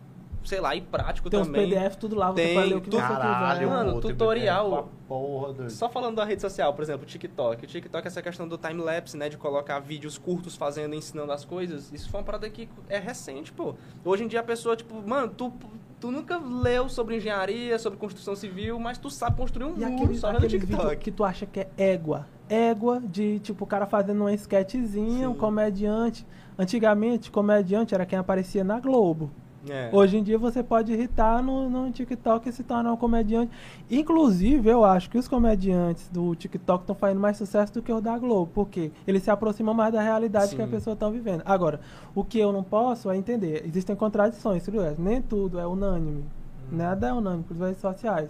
sei 0.45 0.59
lá, 0.59 0.75
e 0.75 0.81
prático 0.81 1.29
Tem 1.29 1.39
uns 1.39 1.47
também. 1.47 1.69
PDF 1.69 1.95
tudo 1.95 2.15
lá, 2.15 2.31
você 2.31 2.43
Tem 2.43 2.55
pode 2.55 2.69
ler 2.69 2.75
o 2.75 2.81
que 2.81 2.89
você 2.89 2.97
Caralho. 2.97 3.69
Mano, 3.69 3.93
pô, 3.93 4.01
tem 4.01 4.11
tutorial. 4.11 4.89
Porra. 5.07 5.69
Só 5.69 5.89
falando 5.89 6.15
da 6.15 6.25
rede 6.25 6.41
social, 6.41 6.73
por 6.73 6.81
exemplo, 6.81 7.03
o 7.03 7.05
TikTok. 7.05 7.63
O 7.63 7.67
TikTok, 7.67 8.07
essa 8.07 8.21
questão 8.21 8.47
do 8.47 8.57
time-lapse, 8.57 9.15
né? 9.17 9.29
De 9.29 9.37
colocar 9.37 9.79
vídeos 9.79 10.17
curtos 10.17 10.55
fazendo, 10.55 10.95
ensinando 10.95 11.31
as 11.31 11.45
coisas. 11.45 11.91
Isso 11.93 12.09
foi 12.09 12.19
uma 12.19 12.25
parada 12.25 12.49
que 12.49 12.67
é 12.89 12.97
recente, 12.97 13.51
pô. 13.51 13.75
Hoje 14.03 14.23
em 14.23 14.27
dia 14.27 14.39
a 14.39 14.43
pessoa, 14.43 14.75
tipo, 14.75 14.95
mano, 15.07 15.31
tu, 15.35 15.53
tu 15.99 16.11
nunca 16.11 16.37
leu 16.37 16.89
sobre 16.89 17.17
engenharia, 17.17 17.77
sobre 17.77 17.99
construção 17.99 18.35
civil, 18.35 18.79
mas 18.79 18.97
tu 18.97 19.09
sabe 19.09 19.37
construir 19.37 19.65
um 19.65 19.75
E 19.77 19.85
muro 19.85 19.95
aquele, 19.95 20.17
só 20.17 20.31
vídeo 20.33 20.59
TikTok. 20.59 20.95
que 20.97 21.11
tu 21.11 21.23
acha 21.23 21.45
que 21.45 21.59
é 21.61 21.69
égua. 21.77 22.27
Égua 22.49 23.01
de, 23.03 23.39
tipo, 23.39 23.63
o 23.63 23.67
cara 23.67 23.85
fazendo 23.87 24.21
uma 24.21 24.33
sketchzinha, 24.33 25.29
um 25.29 25.33
Sim. 25.33 25.39
comediante. 25.39 26.25
Antigamente, 26.57 27.31
comediante 27.31 27.93
era 27.93 28.05
quem 28.05 28.17
aparecia 28.17 28.63
na 28.63 28.79
Globo. 28.79 29.31
É. 29.69 29.89
Hoje 29.91 30.17
em 30.17 30.23
dia 30.23 30.37
você 30.37 30.61
pode 30.61 30.93
irritar 30.93 31.41
no, 31.41 31.69
no 31.69 31.91
TikTok 31.91 32.49
e 32.49 32.51
se 32.51 32.63
tornar 32.63 32.91
um 32.93 32.97
comediante. 32.97 33.51
Inclusive, 33.89 34.69
eu 34.69 34.83
acho 34.83 35.09
que 35.09 35.17
os 35.17 35.27
comediantes 35.27 36.07
do 36.09 36.35
TikTok 36.35 36.83
estão 36.83 36.95
fazendo 36.95 37.19
mais 37.19 37.37
sucesso 37.37 37.73
do 37.73 37.81
que 37.81 37.91
o 37.91 38.01
da 38.01 38.17
Globo. 38.17 38.51
porque 38.53 38.91
Eles 39.07 39.23
se 39.23 39.31
aproximam 39.31 39.73
mais 39.73 39.93
da 39.93 40.01
realidade 40.01 40.49
Sim. 40.49 40.57
que 40.57 40.61
a 40.61 40.67
pessoa 40.67 40.93
está 40.93 41.09
vivendo. 41.09 41.41
Agora, 41.45 41.79
o 42.13 42.23
que 42.23 42.39
eu 42.39 42.51
não 42.51 42.63
posso 42.63 43.09
é 43.09 43.17
entender. 43.17 43.63
Existem 43.65 43.95
contradições. 43.95 44.63
Nem 44.97 45.21
tudo 45.21 45.59
é 45.59 45.65
unânime. 45.67 46.25
Nada 46.71 47.07
é 47.07 47.13
unânime 47.13 47.43
para 47.43 47.55
as 47.55 47.61
redes 47.61 47.81
sociais. 47.81 48.29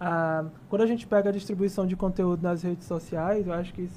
Ah, 0.00 0.44
quando 0.68 0.82
a 0.82 0.86
gente 0.86 1.06
pega 1.06 1.30
a 1.30 1.32
distribuição 1.32 1.86
de 1.86 1.96
conteúdo 1.96 2.42
nas 2.42 2.62
redes 2.62 2.86
sociais, 2.86 3.46
eu 3.46 3.52
acho 3.52 3.72
que 3.72 3.88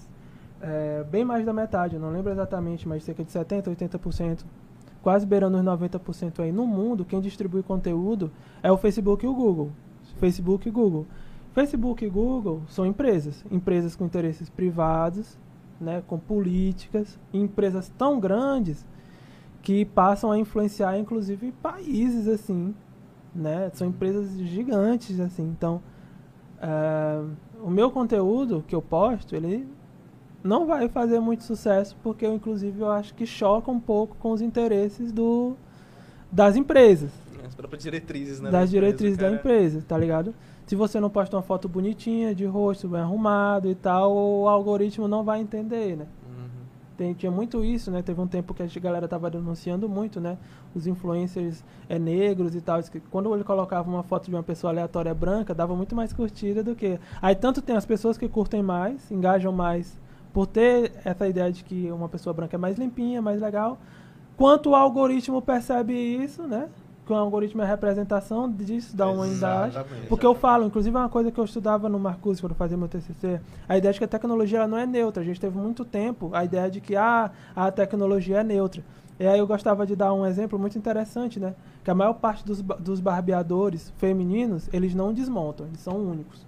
é 0.61 1.03
bem 1.09 1.25
mais 1.25 1.45
da 1.45 1.51
metade, 1.51 1.95
eu 1.95 2.01
não 2.01 2.11
lembro 2.11 2.31
exatamente, 2.31 2.87
mas 2.87 3.03
cerca 3.03 3.23
de 3.23 3.31
70%, 3.31 3.75
80%, 3.75 4.43
quase 5.01 5.25
beirando 5.25 5.57
os 5.57 5.63
90% 5.63 6.39
aí 6.39 6.51
no 6.51 6.65
mundo, 6.65 7.05
quem 7.05 7.19
distribui 7.19 7.63
conteúdo 7.63 8.31
é 8.61 8.71
o 8.71 8.77
Facebook 8.77 9.25
e 9.25 9.27
o 9.27 9.33
Google. 9.33 9.71
Facebook 10.19 10.67
e 10.67 10.71
Google. 10.71 11.07
Facebook 11.53 12.05
e 12.05 12.09
Google 12.09 12.61
são 12.67 12.85
empresas, 12.85 13.43
empresas 13.51 13.95
com 13.95 14.05
interesses 14.05 14.49
privados, 14.49 15.37
né, 15.79 16.03
com 16.07 16.17
políticas, 16.17 17.19
empresas 17.33 17.89
tão 17.97 18.19
grandes 18.19 18.85
que 19.61 19.83
passam 19.83 20.31
a 20.31 20.37
influenciar 20.37 20.97
inclusive 20.97 21.51
países 21.61 22.27
assim, 22.27 22.73
né? 23.33 23.69
São 23.73 23.87
empresas 23.87 24.37
gigantes 24.39 25.19
assim. 25.19 25.43
Então, 25.43 25.81
eh, 26.59 27.23
o 27.63 27.69
meu 27.69 27.91
conteúdo 27.91 28.63
que 28.67 28.75
eu 28.75 28.81
posto, 28.81 29.35
ele 29.35 29.67
não 30.43 30.65
vai 30.65 30.89
fazer 30.89 31.19
muito 31.19 31.43
sucesso 31.43 31.95
porque 32.01 32.25
eu 32.25 32.33
inclusive 32.33 32.79
eu 32.79 32.89
acho 32.89 33.13
que 33.13 33.25
choca 33.25 33.69
um 33.69 33.79
pouco 33.79 34.15
com 34.17 34.31
os 34.31 34.41
interesses 34.41 35.11
do 35.11 35.55
das 36.31 36.55
empresas 36.55 37.11
As 37.45 37.53
próprias 37.53 37.83
diretrizes, 37.83 38.39
né? 38.39 38.49
das 38.49 38.51
da 38.51 38.57
empresa, 38.57 38.71
diretrizes 38.71 39.17
da 39.17 39.23
cara. 39.25 39.35
empresa, 39.35 39.85
tá 39.87 39.97
ligado? 39.97 40.33
Se 40.65 40.75
você 40.75 41.01
não 41.01 41.09
posta 41.09 41.35
uma 41.35 41.43
foto 41.43 41.67
bonitinha, 41.67 42.33
de 42.33 42.45
rosto 42.45 42.87
bem 42.87 43.01
arrumado 43.01 43.69
e 43.69 43.75
tal, 43.75 44.15
o 44.15 44.47
algoritmo 44.47 45.05
não 45.05 45.21
vai 45.21 45.41
entender, 45.41 45.97
né? 45.97 46.05
Uhum. 46.25 46.61
Tem, 46.95 47.13
tinha 47.13 47.31
muito 47.31 47.65
isso, 47.65 47.91
né? 47.91 48.01
Teve 48.01 48.21
um 48.21 48.27
tempo 48.27 48.53
que 48.53 48.63
a 48.63 48.67
galera 48.79 49.05
tava 49.05 49.29
denunciando 49.29 49.89
muito, 49.89 50.21
né? 50.21 50.37
Os 50.73 50.87
influencers 50.87 51.61
é, 51.89 51.99
negros 51.99 52.55
e 52.55 52.61
tal. 52.61 52.81
que 52.83 53.01
quando 53.01 53.33
ele 53.35 53.43
colocava 53.43 53.89
uma 53.89 54.01
foto 54.01 54.29
de 54.29 54.35
uma 54.35 54.43
pessoa 54.43 54.71
aleatória 54.71 55.13
branca, 55.13 55.53
dava 55.53 55.75
muito 55.75 55.93
mais 55.93 56.13
curtida 56.13 56.63
do 56.63 56.73
que. 56.73 56.97
Aí 57.21 57.35
tanto 57.35 57.61
tem 57.61 57.75
as 57.75 57.85
pessoas 57.85 58.17
que 58.17 58.29
curtem 58.29 58.63
mais, 58.63 59.11
engajam 59.11 59.51
mais 59.51 59.99
por 60.33 60.47
ter 60.47 60.93
essa 61.03 61.27
ideia 61.27 61.51
de 61.51 61.63
que 61.63 61.91
uma 61.91 62.07
pessoa 62.07 62.33
branca 62.33 62.55
é 62.55 62.59
mais 62.59 62.77
limpinha, 62.77 63.21
mais 63.21 63.41
legal, 63.41 63.77
quanto 64.37 64.69
o 64.71 64.75
algoritmo 64.75 65.41
percebe 65.41 65.93
isso, 65.93 66.43
né? 66.43 66.69
Que 67.05 67.11
o 67.11 67.15
algoritmo 67.15 67.61
é 67.61 67.65
a 67.65 67.67
representação 67.67 68.49
disso, 68.49 68.95
da 68.95 69.07
humanidade. 69.07 69.71
Exatamente. 69.75 70.07
Porque 70.07 70.25
eu 70.25 70.35
falo, 70.35 70.65
inclusive 70.65 70.95
uma 70.95 71.09
coisa 71.09 71.31
que 71.31 71.39
eu 71.39 71.43
estudava 71.43 71.89
no 71.89 71.99
Marcuse 71.99 72.39
quando 72.39 72.51
eu 72.51 72.57
fazia 72.57 72.77
meu 72.77 72.87
TCC, 72.87 73.41
a 73.67 73.77
ideia 73.77 73.91
de 73.91 73.99
que 73.99 74.05
a 74.05 74.07
tecnologia 74.07 74.59
ela 74.59 74.67
não 74.67 74.77
é 74.77 74.85
neutra. 74.85 75.21
A 75.21 75.25
gente 75.25 75.39
teve 75.41 75.57
muito 75.57 75.83
tempo 75.83 76.29
a 76.33 76.45
ideia 76.45 76.69
de 76.69 76.79
que 76.79 76.95
ah, 76.95 77.31
a 77.55 77.71
tecnologia 77.71 78.39
é 78.39 78.43
neutra. 78.43 78.83
E 79.19 79.27
aí 79.27 79.37
eu 79.37 79.45
gostava 79.45 79.85
de 79.85 79.95
dar 79.95 80.13
um 80.13 80.25
exemplo 80.25 80.57
muito 80.57 80.77
interessante, 80.77 81.39
né? 81.39 81.53
Que 81.83 81.91
a 81.91 81.95
maior 81.95 82.13
parte 82.13 82.45
dos, 82.45 82.61
dos 82.61 82.99
barbeadores 82.99 83.91
femininos, 83.97 84.69
eles 84.71 84.95
não 84.95 85.11
desmontam, 85.11 85.67
eles 85.67 85.79
são 85.81 85.97
únicos. 85.97 86.45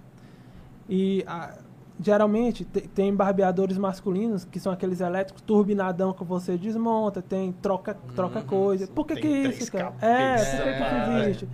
E 0.88 1.24
a- 1.26 1.54
geralmente 2.00 2.64
te- 2.64 2.82
tem 2.88 3.14
barbeadores 3.14 3.78
masculinos 3.78 4.44
que 4.44 4.58
são 4.58 4.72
aqueles 4.72 5.00
elétricos 5.00 5.42
turbinadão 5.42 6.12
que 6.12 6.24
você 6.24 6.58
desmonta, 6.58 7.22
tem 7.22 7.52
troca, 7.52 7.94
troca 8.14 8.40
Uhum, 8.40 8.46
coisa. 8.46 8.86
Por 8.86 9.06
que 9.06 9.14
Tem 9.14 9.22
que 9.22 9.40
três 9.40 9.60
isso, 9.60 9.72
cara? 9.72 9.92
É, 10.00 10.44
por 10.44 10.64
que 10.64 10.74
que 10.74 10.82
é, 10.82 10.86
isso 10.86 10.94
existe? 10.94 11.48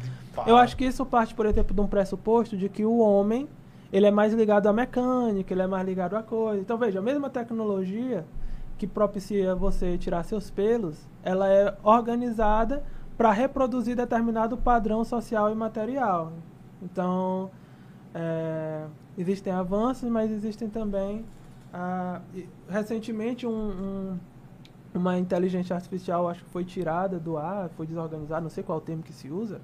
Eu 0.46 0.56
acho 0.56 0.76
que 0.76 0.84
isso 0.84 1.04
parte, 1.04 1.34
por 1.34 1.46
exemplo, 1.46 1.74
de 1.74 1.80
um 1.80 1.86
pressuposto 1.86 2.56
de 2.56 2.68
que 2.68 2.84
o 2.84 2.98
homem 2.98 3.48
ele 3.92 4.06
é 4.06 4.10
mais 4.10 4.32
ligado 4.32 4.66
à 4.68 4.72
mecânica, 4.72 5.52
ele 5.52 5.62
é 5.62 5.66
mais 5.66 5.84
ligado 5.86 6.16
à 6.16 6.22
coisa. 6.22 6.60
Então, 6.60 6.78
veja, 6.78 7.00
a 7.00 7.02
mesma 7.02 7.28
tecnologia 7.28 8.24
que 8.78 8.86
propicia 8.86 9.54
você 9.54 9.98
tirar 9.98 10.22
seus 10.24 10.50
pelos, 10.50 11.08
ela 11.22 11.48
é 11.48 11.76
organizada 11.82 12.82
para 13.16 13.30
reproduzir 13.32 13.94
determinado 13.96 14.56
padrão 14.56 15.04
social 15.04 15.50
e 15.50 15.54
material. 15.54 16.32
Então, 16.80 17.50
é, 18.14 18.84
existem 19.16 19.52
avanços, 19.52 20.08
mas 20.10 20.30
existem 20.30 20.68
também. 20.68 21.24
ah, 21.72 22.20
recentemente, 22.68 23.46
um, 23.46 23.50
um- 23.52 24.18
uma 24.92 25.16
inteligência 25.16 25.76
artificial, 25.76 26.28
acho 26.28 26.42
que 26.42 26.50
foi 26.50 26.64
tirada 26.64 27.16
do 27.16 27.36
ar, 27.36 27.68
foi 27.76 27.86
desorganizada, 27.86 28.40
não 28.40 28.50
sei 28.50 28.64
qual 28.64 28.78
é 28.78 28.80
o 28.80 28.84
termo 28.84 29.04
que 29.04 29.12
se 29.12 29.30
usa, 29.30 29.60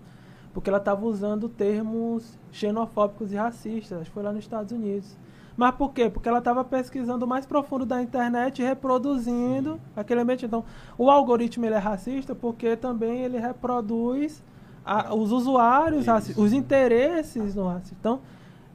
porque 0.55 0.71
ela 0.71 0.79
estava 0.79 1.05
usando 1.05 1.49
termos 1.49 2.39
xenofóbicos 2.53 3.33
e 3.33 3.35
racistas, 3.37 4.01
acho 4.03 4.11
que 4.11 4.15
foi 4.15 4.23
lá 4.23 4.31
nos 4.33 4.45
Estados 4.45 4.71
Unidos. 4.71 5.17
Mas 5.57 5.75
por 5.75 5.93
quê? 5.93 6.09
Porque 6.09 6.29
ela 6.29 6.39
estava 6.39 6.63
pesquisando 6.63 7.25
o 7.25 7.29
mais 7.29 7.45
profundo 7.45 7.85
da 7.85 8.01
internet 8.01 8.63
reproduzindo 8.63 9.81
aquele 9.97 10.21
ambiente. 10.21 10.47
Então, 10.47 10.65
o 10.97 11.11
algoritmo 11.11 11.65
ele 11.67 11.75
é 11.75 11.79
racista 11.79 12.35
porque 12.37 12.77
também 12.77 13.23
ele 13.23 13.39
reproduz 13.39 14.45
a- 14.85 15.13
os 15.13 15.33
usuários, 15.33 16.07
raci- 16.07 16.35
os 16.41 16.53
interesses 16.53 17.55
no 17.57 17.67
racismo. 17.67 17.97
Então, 17.99 18.21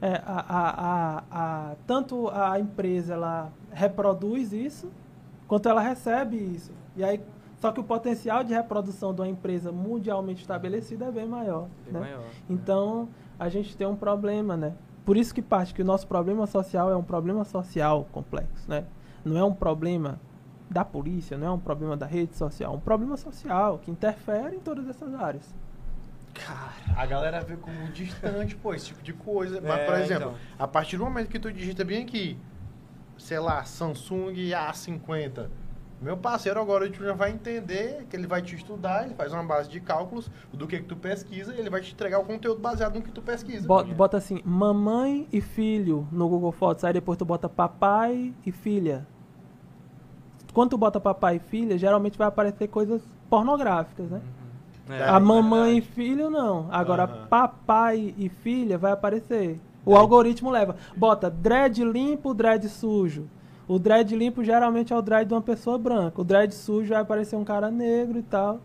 é, 0.01 0.21
a, 0.25 0.43
a, 0.49 1.23
a, 1.31 1.75
tanto 1.85 2.27
a 2.29 2.59
empresa 2.59 3.13
ela 3.13 3.53
reproduz 3.71 4.51
isso, 4.51 4.89
quanto 5.47 5.69
ela 5.69 5.79
recebe 5.79 6.37
isso. 6.37 6.71
E 6.95 7.03
aí, 7.03 7.21
só 7.59 7.71
que 7.71 7.79
o 7.79 7.83
potencial 7.83 8.43
de 8.43 8.53
reprodução 8.53 9.13
de 9.13 9.21
uma 9.21 9.27
empresa 9.27 9.71
mundialmente 9.71 10.41
estabelecida 10.41 11.05
é 11.05 11.11
bem 11.11 11.27
maior. 11.27 11.67
Bem 11.85 11.93
né? 11.93 11.99
maior. 11.99 12.23
Então, 12.49 13.09
a 13.37 13.47
gente 13.47 13.77
tem 13.77 13.85
um 13.85 13.95
problema, 13.95 14.57
né? 14.57 14.73
Por 15.05 15.15
isso 15.15 15.33
que 15.33 15.41
parte 15.41 15.73
que 15.73 15.81
o 15.83 15.85
nosso 15.85 16.07
problema 16.07 16.47
social 16.47 16.91
é 16.91 16.95
um 16.95 17.03
problema 17.03 17.43
social 17.45 18.07
complexo, 18.11 18.67
né? 18.67 18.85
Não 19.23 19.37
é 19.37 19.43
um 19.43 19.53
problema 19.53 20.19
da 20.67 20.83
polícia, 20.83 21.37
não 21.37 21.47
é 21.47 21.51
um 21.51 21.59
problema 21.59 21.95
da 21.95 22.05
rede 22.05 22.35
social, 22.35 22.73
é 22.73 22.75
um 22.77 22.79
problema 22.79 23.17
social 23.17 23.77
que 23.77 23.91
interfere 23.91 24.55
em 24.55 24.59
todas 24.59 24.87
essas 24.87 25.13
áreas. 25.13 25.53
Cara. 26.33 26.71
A 26.95 27.05
galera 27.05 27.41
vê 27.41 27.55
como 27.57 27.87
distante, 27.89 28.55
pô, 28.55 28.73
esse 28.73 28.87
tipo 28.87 29.01
de 29.03 29.13
coisa. 29.13 29.59
Mas, 29.61 29.79
É, 29.79 29.85
por 29.85 29.95
exemplo, 29.95 30.27
então. 30.29 30.35
a 30.57 30.67
partir 30.67 30.97
do 30.97 31.03
momento 31.03 31.27
que 31.29 31.39
tu 31.39 31.51
digita 31.51 31.83
bem 31.83 32.03
aqui, 32.03 32.37
sei 33.17 33.39
lá, 33.39 33.63
Samsung 33.63 34.33
A50, 34.51 35.49
meu 36.01 36.17
parceiro 36.17 36.59
agora 36.59 36.89
tu 36.89 37.03
já 37.03 37.13
vai 37.13 37.31
entender 37.31 38.05
que 38.09 38.15
ele 38.15 38.25
vai 38.25 38.41
te 38.41 38.55
estudar, 38.55 39.05
ele 39.05 39.13
faz 39.13 39.31
uma 39.33 39.43
base 39.43 39.69
de 39.69 39.79
cálculos 39.79 40.31
do 40.51 40.65
que, 40.67 40.77
que 40.79 40.85
tu 40.85 40.95
pesquisa 40.95 41.53
e 41.53 41.59
ele 41.59 41.69
vai 41.69 41.79
te 41.81 41.93
entregar 41.93 42.17
o 42.19 42.25
conteúdo 42.25 42.59
baseado 42.59 42.95
no 42.95 43.01
que 43.03 43.11
tu 43.11 43.21
pesquisa. 43.21 43.67
Bo- 43.67 43.83
Bota 43.83 44.17
assim, 44.17 44.41
mamãe 44.43 45.27
e 45.31 45.41
filho 45.41 46.07
no 46.11 46.27
Google 46.27 46.51
Fotos, 46.51 46.83
aí 46.83 46.93
depois 46.93 47.17
tu 47.17 47.25
bota 47.25 47.47
papai 47.47 48.33
e 48.45 48.51
filha. 48.51 49.05
Quando 50.53 50.71
tu 50.71 50.77
bota 50.77 50.99
papai 50.99 51.35
e 51.35 51.39
filha, 51.39 51.77
geralmente 51.77 52.17
vai 52.17 52.27
aparecer 52.27 52.67
coisas 52.67 53.01
pornográficas, 53.29 54.09
né? 54.09 54.21
É, 54.91 55.07
a 55.07 55.19
mamãe 55.19 55.77
e 55.77 55.81
filho 55.81 56.29
não. 56.29 56.67
Agora, 56.71 57.03
Aham. 57.03 57.27
papai 57.29 58.13
e 58.17 58.29
filha 58.29 58.77
vai 58.77 58.91
aparecer. 58.91 59.59
O 59.85 59.95
algoritmo 59.95 60.49
leva. 60.49 60.75
Bota 60.95 61.29
dread 61.29 61.83
limpo, 61.83 62.33
dread 62.33 62.67
sujo. 62.69 63.27
O 63.67 63.79
dread 63.79 64.15
limpo 64.15 64.43
geralmente 64.43 64.91
é 64.91 64.95
o 64.95 65.01
dread 65.01 65.27
de 65.27 65.33
uma 65.33 65.41
pessoa 65.41 65.77
branca. 65.77 66.19
O 66.19 66.23
dread 66.23 66.53
sujo 66.53 66.89
vai 66.89 67.01
aparecer 67.01 67.35
um 67.35 67.43
cara 67.43 67.71
negro 67.71 68.19
e 68.19 68.23
tal. 68.23 68.59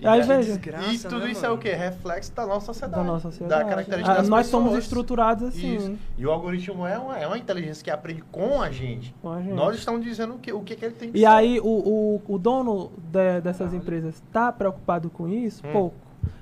E 0.00 0.06
aí 0.06 0.22
veja, 0.22 0.42
desgraça, 0.52 0.92
E 0.92 0.98
tudo 1.00 1.24
né, 1.24 1.32
isso 1.32 1.44
é 1.44 1.48
mano? 1.48 1.60
o 1.60 1.62
quê? 1.62 1.72
Reflexo 1.74 2.32
da 2.32 2.46
nossa 2.46 2.66
sociedade. 2.66 2.94
da 3.02 3.02
nossa 3.12 3.30
sociedade. 3.30 3.64
Da 3.64 3.68
característica 3.68 4.12
Ah, 4.12 4.18
das 4.18 4.28
nós 4.28 4.46
somos 4.46 4.66
pessoas. 4.68 4.84
estruturados 4.84 5.48
assim. 5.48 5.74
Isso. 5.76 5.96
E 6.16 6.24
o 6.24 6.30
algoritmo 6.30 6.86
é 6.86 6.96
uma, 6.98 7.18
é 7.18 7.26
uma 7.26 7.36
inteligência 7.36 7.82
que 7.82 7.90
aprende 7.90 8.22
com 8.30 8.62
a 8.62 8.70
gente. 8.70 9.12
Com 9.20 9.30
a 9.32 9.42
gente. 9.42 9.54
Nós 9.54 9.76
estamos 9.76 10.04
dizendo 10.04 10.34
o 10.34 10.38
que, 10.38 10.52
o 10.52 10.60
que, 10.60 10.76
que 10.76 10.84
ele 10.84 10.94
tem 10.94 11.10
que 11.10 11.18
E 11.18 11.20
ser. 11.22 11.26
aí, 11.26 11.58
o, 11.58 11.64
o, 11.66 12.22
o 12.28 12.38
dono 12.38 12.92
de- 12.96 13.40
dessas 13.40 13.58
Caralho. 13.66 13.76
empresas 13.78 14.14
está 14.14 14.52
preocupado 14.52 15.10
com 15.10 15.28
isso? 15.28 15.66
Hum. 15.66 15.72
Pouco. 15.72 15.96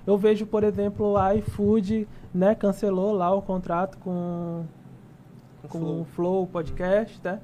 Eu 0.07 0.19
vejo, 0.19 0.45
por 0.47 0.63
exemplo, 0.63 1.17
a 1.17 1.35
iFood 1.37 2.07
né, 2.35 2.55
cancelou 2.55 3.13
lá 3.13 3.35
o 3.35 3.41
contrato 3.41 3.97
com, 3.99 4.65
Com 5.63 5.69
com 5.69 5.79
flow. 5.79 6.01
o 6.01 6.05
Flow 6.05 6.47
Podcast, 6.47 7.21
né? 7.25 7.41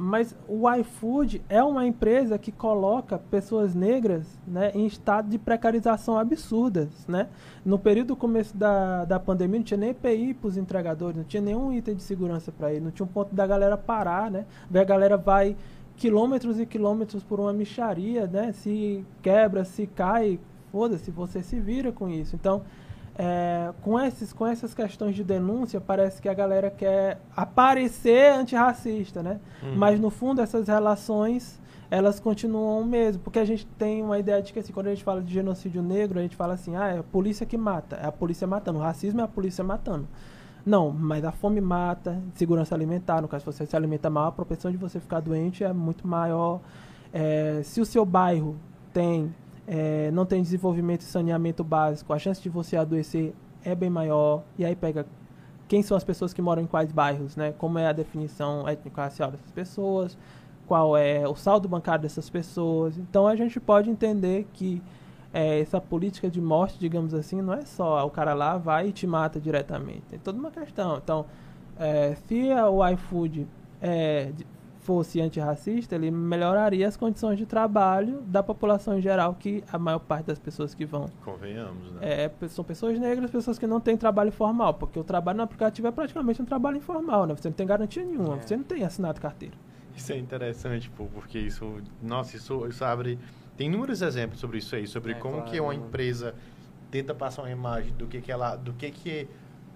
Mas 0.00 0.32
o 0.46 0.72
iFood 0.74 1.42
é 1.48 1.60
uma 1.60 1.84
empresa 1.84 2.38
que 2.38 2.52
coloca 2.52 3.18
pessoas 3.18 3.74
negras 3.74 4.38
né, 4.46 4.70
em 4.72 4.86
estado 4.86 5.28
de 5.28 5.36
precarização 5.40 6.16
absurdas, 6.16 7.04
né? 7.08 7.26
No 7.64 7.80
período 7.80 8.08
do 8.08 8.16
começo 8.16 8.56
da, 8.56 9.04
da 9.04 9.18
pandemia 9.18 9.58
não 9.58 9.64
tinha 9.64 9.76
nem 9.76 9.90
EPI 9.90 10.34
para 10.34 10.46
os 10.46 10.56
entregadores, 10.56 11.16
não 11.16 11.24
tinha 11.24 11.42
nenhum 11.42 11.72
item 11.72 11.96
de 11.96 12.02
segurança 12.04 12.52
para 12.52 12.72
ele, 12.72 12.84
não 12.84 12.92
tinha 12.92 13.04
um 13.04 13.08
ponto 13.08 13.34
da 13.34 13.44
galera 13.44 13.76
parar, 13.76 14.30
né? 14.30 14.46
A 14.72 14.84
galera 14.84 15.16
vai 15.16 15.56
quilômetros 15.96 16.60
e 16.60 16.64
quilômetros 16.64 17.24
por 17.24 17.40
uma 17.40 17.52
micharia, 17.52 18.28
né? 18.28 18.52
Se 18.52 19.04
quebra, 19.20 19.64
se 19.64 19.88
cai, 19.88 20.38
foda-se, 20.70 21.10
você 21.10 21.42
se 21.42 21.58
vira 21.58 21.90
com 21.90 22.08
isso. 22.08 22.36
Então, 22.36 22.62
é, 23.18 23.72
com, 23.82 23.98
esses, 23.98 24.32
com 24.32 24.46
essas 24.46 24.72
questões 24.72 25.16
de 25.16 25.24
denúncia, 25.24 25.80
parece 25.80 26.22
que 26.22 26.28
a 26.28 26.34
galera 26.34 26.70
quer 26.70 27.20
aparecer 27.36 28.32
antirracista, 28.32 29.22
né? 29.22 29.40
Uhum. 29.60 29.74
Mas, 29.76 29.98
no 29.98 30.08
fundo, 30.08 30.40
essas 30.40 30.68
relações 30.68 31.60
elas 31.90 32.20
continuam 32.20 32.84
mesmo, 32.84 33.22
porque 33.22 33.38
a 33.38 33.44
gente 33.44 33.66
tem 33.78 34.02
uma 34.02 34.18
ideia 34.18 34.42
de 34.42 34.52
que 34.52 34.58
assim, 34.58 34.74
quando 34.74 34.88
a 34.88 34.90
gente 34.90 35.02
fala 35.02 35.22
de 35.22 35.32
genocídio 35.32 35.82
negro, 35.82 36.18
a 36.18 36.22
gente 36.22 36.36
fala 36.36 36.52
assim, 36.52 36.76
ah, 36.76 36.88
é 36.88 36.98
a 36.98 37.02
polícia 37.02 37.46
que 37.46 37.56
mata, 37.56 37.96
é 37.96 38.06
a 38.06 38.12
polícia 38.12 38.46
matando, 38.46 38.78
o 38.78 38.82
racismo 38.82 39.20
é 39.22 39.24
a 39.24 39.28
polícia 39.28 39.64
matando. 39.64 40.06
Não, 40.66 40.90
mas 40.90 41.24
a 41.24 41.32
fome 41.32 41.62
mata, 41.62 42.20
segurança 42.34 42.74
alimentar, 42.74 43.22
no 43.22 43.28
caso, 43.28 43.50
se 43.50 43.58
você 43.58 43.64
se 43.64 43.74
alimenta 43.74 44.10
mal, 44.10 44.26
a 44.26 44.32
propensão 44.32 44.70
de 44.70 44.76
você 44.76 45.00
ficar 45.00 45.20
doente 45.20 45.64
é 45.64 45.72
muito 45.72 46.06
maior. 46.06 46.60
É, 47.10 47.62
se 47.64 47.80
o 47.80 47.86
seu 47.86 48.04
bairro 48.04 48.54
tem, 48.92 49.34
é, 49.70 50.10
não 50.10 50.24
tem 50.24 50.40
desenvolvimento 50.40 51.02
e 51.02 51.04
saneamento 51.04 51.62
básico, 51.62 52.12
a 52.14 52.18
chance 52.18 52.40
de 52.40 52.48
você 52.48 52.74
adoecer 52.74 53.34
é 53.62 53.74
bem 53.74 53.90
maior. 53.90 54.42
E 54.56 54.64
aí 54.64 54.74
pega 54.74 55.04
quem 55.68 55.82
são 55.82 55.94
as 55.94 56.02
pessoas 56.02 56.32
que 56.32 56.40
moram 56.40 56.62
em 56.62 56.66
quais 56.66 56.90
bairros, 56.90 57.36
né? 57.36 57.52
Como 57.58 57.78
é 57.78 57.86
a 57.86 57.92
definição 57.92 58.66
étnico-racial 58.66 59.30
dessas 59.30 59.50
pessoas, 59.50 60.16
qual 60.66 60.96
é 60.96 61.28
o 61.28 61.36
saldo 61.36 61.68
bancário 61.68 62.00
dessas 62.00 62.30
pessoas. 62.30 62.96
Então 62.96 63.26
a 63.26 63.36
gente 63.36 63.60
pode 63.60 63.90
entender 63.90 64.46
que 64.54 64.82
é, 65.34 65.60
essa 65.60 65.78
política 65.78 66.30
de 66.30 66.40
morte, 66.40 66.78
digamos 66.78 67.12
assim, 67.12 67.42
não 67.42 67.52
é 67.52 67.66
só 67.66 68.06
o 68.06 68.10
cara 68.10 68.32
lá 68.32 68.56
vai 68.56 68.88
e 68.88 68.92
te 68.92 69.06
mata 69.06 69.38
diretamente. 69.38 70.02
Tem 70.08 70.18
toda 70.18 70.38
uma 70.38 70.50
questão. 70.50 70.96
Então, 70.96 71.26
é, 71.78 72.14
se 72.26 72.50
o 72.54 72.88
iFood 72.88 73.46
é, 73.82 74.32
fosse 74.88 75.20
antirracista, 75.20 75.94
ele 75.94 76.10
melhoraria 76.10 76.88
as 76.88 76.96
condições 76.96 77.36
de 77.36 77.44
trabalho 77.44 78.22
da 78.22 78.42
população 78.42 78.98
em 78.98 79.02
geral, 79.02 79.34
que 79.34 79.62
a 79.70 79.78
maior 79.78 79.98
parte 79.98 80.24
das 80.24 80.38
pessoas 80.38 80.74
que 80.74 80.86
vão. 80.86 81.04
Convenhamos, 81.22 81.92
né? 81.92 81.98
É, 82.00 82.48
são 82.48 82.64
pessoas 82.64 82.98
negras, 82.98 83.30
pessoas 83.30 83.58
que 83.58 83.66
não 83.66 83.80
têm 83.80 83.98
trabalho 83.98 84.32
formal, 84.32 84.72
porque 84.72 84.98
o 84.98 85.04
trabalho 85.04 85.36
no 85.36 85.42
aplicativo 85.42 85.86
é 85.88 85.90
praticamente 85.90 86.40
um 86.40 86.46
trabalho 86.46 86.78
informal, 86.78 87.26
né? 87.26 87.36
Você 87.36 87.48
não 87.48 87.54
tem 87.54 87.66
garantia 87.66 88.02
nenhuma, 88.02 88.36
é. 88.36 88.40
você 88.40 88.56
não 88.56 88.64
tem 88.64 88.82
assinado 88.82 89.20
carteira. 89.20 89.54
Isso 89.94 90.10
é 90.10 90.16
interessante, 90.16 90.88
pô, 90.88 91.04
porque 91.12 91.38
isso, 91.38 91.82
nossa, 92.02 92.34
isso, 92.34 92.66
isso 92.66 92.82
abre 92.82 93.18
tem 93.58 93.66
inúmeros 93.66 94.00
exemplos 94.00 94.40
sobre 94.40 94.56
isso 94.56 94.74
aí, 94.74 94.86
sobre 94.86 95.12
é, 95.12 95.14
como 95.16 95.34
claro, 95.34 95.50
que 95.50 95.60
uma 95.60 95.74
empresa 95.74 96.34
tenta 96.90 97.14
passar 97.14 97.42
uma 97.42 97.50
imagem 97.50 97.92
do 97.92 98.06
que, 98.06 98.22
que 98.22 98.32
ela, 98.32 98.56
do 98.56 98.72
que 98.72 98.90
que 98.90 99.28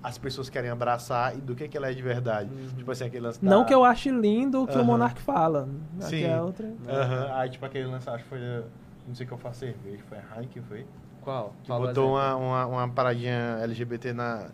as 0.03 0.19
pessoas 0.19 0.51
querem 0.51 0.71
abraçar 0.71 1.37
e 1.37 1.41
do 1.41 1.55
que 1.55 1.69
que 1.69 1.77
ela 1.77 1.91
é 1.91 1.95
de 1.95 2.03
verdade. 2.03 2.51
Uhum. 2.53 2.69
Tipo 2.77 2.91
assim, 2.91 3.05
aquele 3.05 3.25
lance 3.25 3.39
Não 3.43 3.65
que 3.65 3.73
eu 3.73 3.85
ache 3.85 4.11
lindo 4.11 4.63
o 4.63 4.67
que 4.67 4.77
uhum. 4.77 4.83
o 4.83 4.85
Monark 4.85 5.21
fala. 5.21 5.69
Sim. 6.01 6.25
É 6.25 6.41
outra... 6.41 6.67
Uhum. 6.67 7.35
Aí, 7.35 7.49
tipo, 7.51 7.65
aquele 7.65 7.87
lance, 7.87 8.11
acho 8.11 8.25
que 8.25 8.29
foi, 8.29 8.41
não 9.07 9.15
sei 9.15 9.25
o 9.25 9.29
que 9.29 9.35
eu 9.35 9.39
faço 9.39 9.61
cerveja, 9.61 10.03
foi 10.09 10.19
a 10.19 10.23
Heineken, 10.35 10.63
foi? 10.63 10.87
Qual? 11.21 11.55
Que 11.63 11.71
botou 11.71 12.11
uma, 12.11 12.35
uma, 12.35 12.67
uma 12.67 12.89
paradinha 12.89 13.59
LGBT 13.63 14.13
na, 14.13 14.49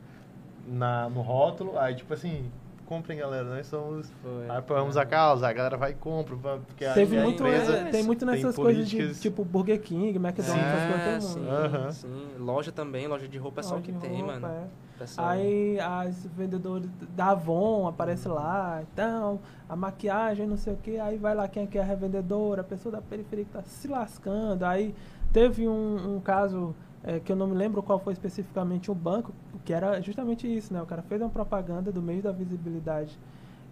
na, 0.66 1.08
no 1.08 1.22
rótulo, 1.22 1.78
aí, 1.78 1.94
tipo 1.94 2.12
assim, 2.12 2.50
comprem, 2.89 3.19
galera. 3.19 3.44
Nós 3.44 3.66
somos. 3.66 4.10
Foi, 4.23 4.48
apoiamos 4.48 4.97
é. 4.97 5.01
a 5.01 5.06
causa, 5.06 5.47
a 5.47 5.52
galera 5.52 5.77
vai 5.77 5.90
e 5.90 5.94
compra. 5.94 6.35
Porque 6.66 6.89
Teve 6.94 7.20
muito, 7.20 7.43
empresa, 7.43 7.77
é, 7.77 7.90
tem 7.90 8.02
muito 8.02 8.24
nessas 8.24 8.55
tem 8.55 8.65
coisas 8.65 8.89
de 8.89 9.15
tipo 9.15 9.44
Burger 9.44 9.81
King, 9.81 10.16
McDonald's, 10.16 10.56
é, 10.56 11.20
essas 11.20 11.36
coisas. 11.36 11.94
Sim, 11.94 12.09
sim. 12.09 12.43
Loja 12.43 12.73
também, 12.73 13.06
loja 13.06 13.28
de 13.28 13.36
roupa 13.36 13.60
é 13.60 13.62
só 13.62 13.77
o 13.77 13.82
que 13.82 13.93
tem, 13.93 14.23
roupa, 14.23 14.40
mano. 14.40 14.47
É. 14.47 14.89
Aí 15.16 15.78
as 15.78 16.27
vendedoras 16.36 16.89
da 17.15 17.27
Avon 17.27 17.86
aparece 17.86 18.27
lá, 18.27 18.82
então, 18.82 19.39
a 19.69 19.77
maquiagem, 19.77 20.44
não 20.44 20.56
sei 20.56 20.73
o 20.73 20.77
que, 20.77 20.98
aí 20.98 21.16
vai 21.16 21.36
lá 21.36 21.47
quem 21.47 21.62
é 21.62 21.66
que 21.66 21.78
é 21.78 21.82
a 21.82 21.85
revendedora, 21.85 22.62
a 22.62 22.65
pessoa 22.65 22.90
da 22.90 23.01
periferia 23.01 23.44
que 23.44 23.52
tá 23.52 23.62
se 23.62 23.86
lascando. 23.86 24.65
Aí 24.65 24.93
teve 25.32 25.69
um, 25.69 26.16
um 26.16 26.20
caso 26.20 26.74
é, 27.04 27.20
que 27.20 27.30
eu 27.30 27.36
não 27.36 27.46
me 27.46 27.54
lembro 27.54 27.82
qual 27.82 27.98
foi 27.98 28.12
especificamente 28.12 28.90
o 28.90 28.94
banco, 28.94 29.32
que 29.64 29.72
era 29.72 30.00
justamente 30.00 30.46
isso, 30.46 30.72
né? 30.72 30.82
O 30.82 30.86
cara 30.86 31.02
fez 31.02 31.20
uma 31.20 31.30
propaganda 31.30 31.92
do 31.92 32.02
meio 32.02 32.22
da 32.22 32.32
visibilidade 32.32 33.18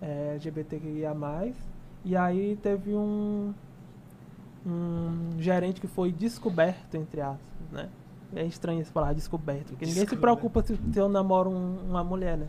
é, 0.00 0.32
LGBTQIA+, 0.32 1.14
e 2.04 2.16
aí 2.16 2.56
teve 2.62 2.94
um, 2.94 3.52
um 4.64 5.30
gerente 5.38 5.80
que 5.80 5.86
foi 5.86 6.12
descoberto, 6.12 6.94
entre 6.94 7.20
aspas, 7.20 7.70
né? 7.72 7.88
É 8.34 8.44
estranho 8.44 8.80
esse 8.80 8.90
falar 8.90 9.12
descoberto, 9.12 9.68
porque 9.68 9.86
ninguém 9.86 10.06
se 10.06 10.16
preocupa 10.16 10.62
se, 10.62 10.76
se 10.92 10.98
eu 10.98 11.08
namoro 11.08 11.50
um, 11.50 11.78
uma 11.88 12.02
mulher, 12.02 12.36
né? 12.36 12.46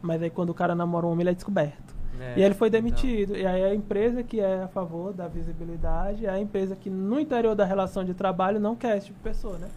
Mas 0.00 0.22
aí 0.22 0.30
quando 0.30 0.50
o 0.50 0.54
cara 0.54 0.74
namora 0.74 1.06
um 1.06 1.10
homem, 1.10 1.22
ele 1.22 1.30
é 1.30 1.34
descoberto. 1.34 1.96
É, 2.18 2.38
e 2.38 2.42
ele 2.42 2.54
foi 2.54 2.70
demitido. 2.70 3.36
Então. 3.36 3.42
E 3.42 3.46
aí 3.46 3.64
a 3.64 3.74
empresa 3.74 4.22
que 4.22 4.40
é 4.40 4.62
a 4.62 4.68
favor 4.68 5.12
da 5.12 5.28
visibilidade 5.28 6.24
é 6.24 6.30
a 6.30 6.40
empresa 6.40 6.74
que 6.74 6.88
no 6.88 7.20
interior 7.20 7.54
da 7.54 7.64
relação 7.64 8.04
de 8.04 8.14
trabalho 8.14 8.58
não 8.58 8.74
quer 8.74 8.96
esse 8.96 9.06
tipo 9.06 9.18
de 9.18 9.24
pessoa, 9.24 9.58
né? 9.58 9.68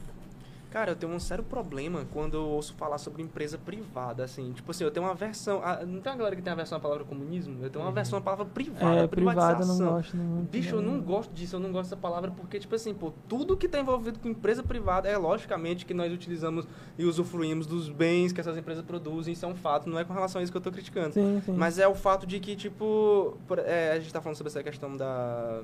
Cara, 0.69 0.91
eu 0.91 0.95
tenho 0.95 1.11
um 1.11 1.19
sério 1.19 1.43
problema 1.43 2.05
quando 2.13 2.35
eu 2.35 2.45
ouço 2.45 2.75
falar 2.75 2.99
sobre 2.99 3.23
empresa 3.23 3.57
privada, 3.57 4.23
assim. 4.23 4.51
Tipo 4.53 4.69
assim, 4.69 4.83
eu 4.83 4.91
tenho 4.91 5.05
uma 5.05 5.15
versão... 5.15 5.61
A, 5.63 5.83
não 5.83 5.99
tem 5.99 6.11
uma 6.11 6.17
galera 6.17 6.35
que 6.35 6.41
tem 6.41 6.53
a 6.53 6.55
versão 6.55 6.77
da 6.77 6.81
palavra 6.81 7.03
comunismo? 7.03 7.63
Eu 7.63 7.69
tenho 7.69 7.83
uma 7.83 7.89
uhum. 7.89 7.95
versão 7.95 8.19
da 8.19 8.23
palavra 8.23 8.45
privada, 8.45 9.01
é, 9.01 9.07
privada 9.07 9.65
não 9.65 9.77
gosto 9.77 10.15
muito. 10.15 10.49
Bicho, 10.51 10.75
eu 10.75 10.81
não 10.81 11.01
gosto 11.01 11.33
disso, 11.33 11.55
eu 11.55 11.59
não 11.59 11.71
gosto 11.71 11.89
dessa 11.89 11.97
palavra 11.97 12.29
porque, 12.29 12.59
tipo 12.59 12.75
assim, 12.75 12.93
pô, 12.93 13.11
tudo 13.27 13.57
que 13.57 13.67
tá 13.67 13.79
envolvido 13.79 14.19
com 14.19 14.29
empresa 14.29 14.61
privada 14.61 15.09
é 15.09 15.17
logicamente 15.17 15.85
que 15.85 15.93
nós 15.93 16.13
utilizamos 16.13 16.67
e 16.97 17.03
usufruímos 17.03 17.65
dos 17.65 17.89
bens 17.89 18.31
que 18.31 18.39
essas 18.39 18.55
empresas 18.55 18.83
produzem, 18.83 19.33
isso 19.33 19.45
é 19.45 19.47
um 19.47 19.55
fato, 19.55 19.89
não 19.89 19.97
é 19.97 20.03
com 20.03 20.13
relação 20.13 20.39
a 20.39 20.43
isso 20.43 20.51
que 20.51 20.57
eu 20.57 20.61
tô 20.61 20.71
criticando. 20.71 21.13
Sim, 21.13 21.41
sim. 21.45 21.53
Mas 21.53 21.79
é 21.79 21.87
o 21.87 21.95
fato 21.95 22.27
de 22.27 22.39
que, 22.39 22.55
tipo, 22.55 23.37
é, 23.65 23.93
a 23.93 23.99
gente 23.99 24.13
tá 24.13 24.21
falando 24.21 24.37
sobre 24.37 24.49
essa 24.49 24.61
questão 24.61 24.95
da 24.95 25.61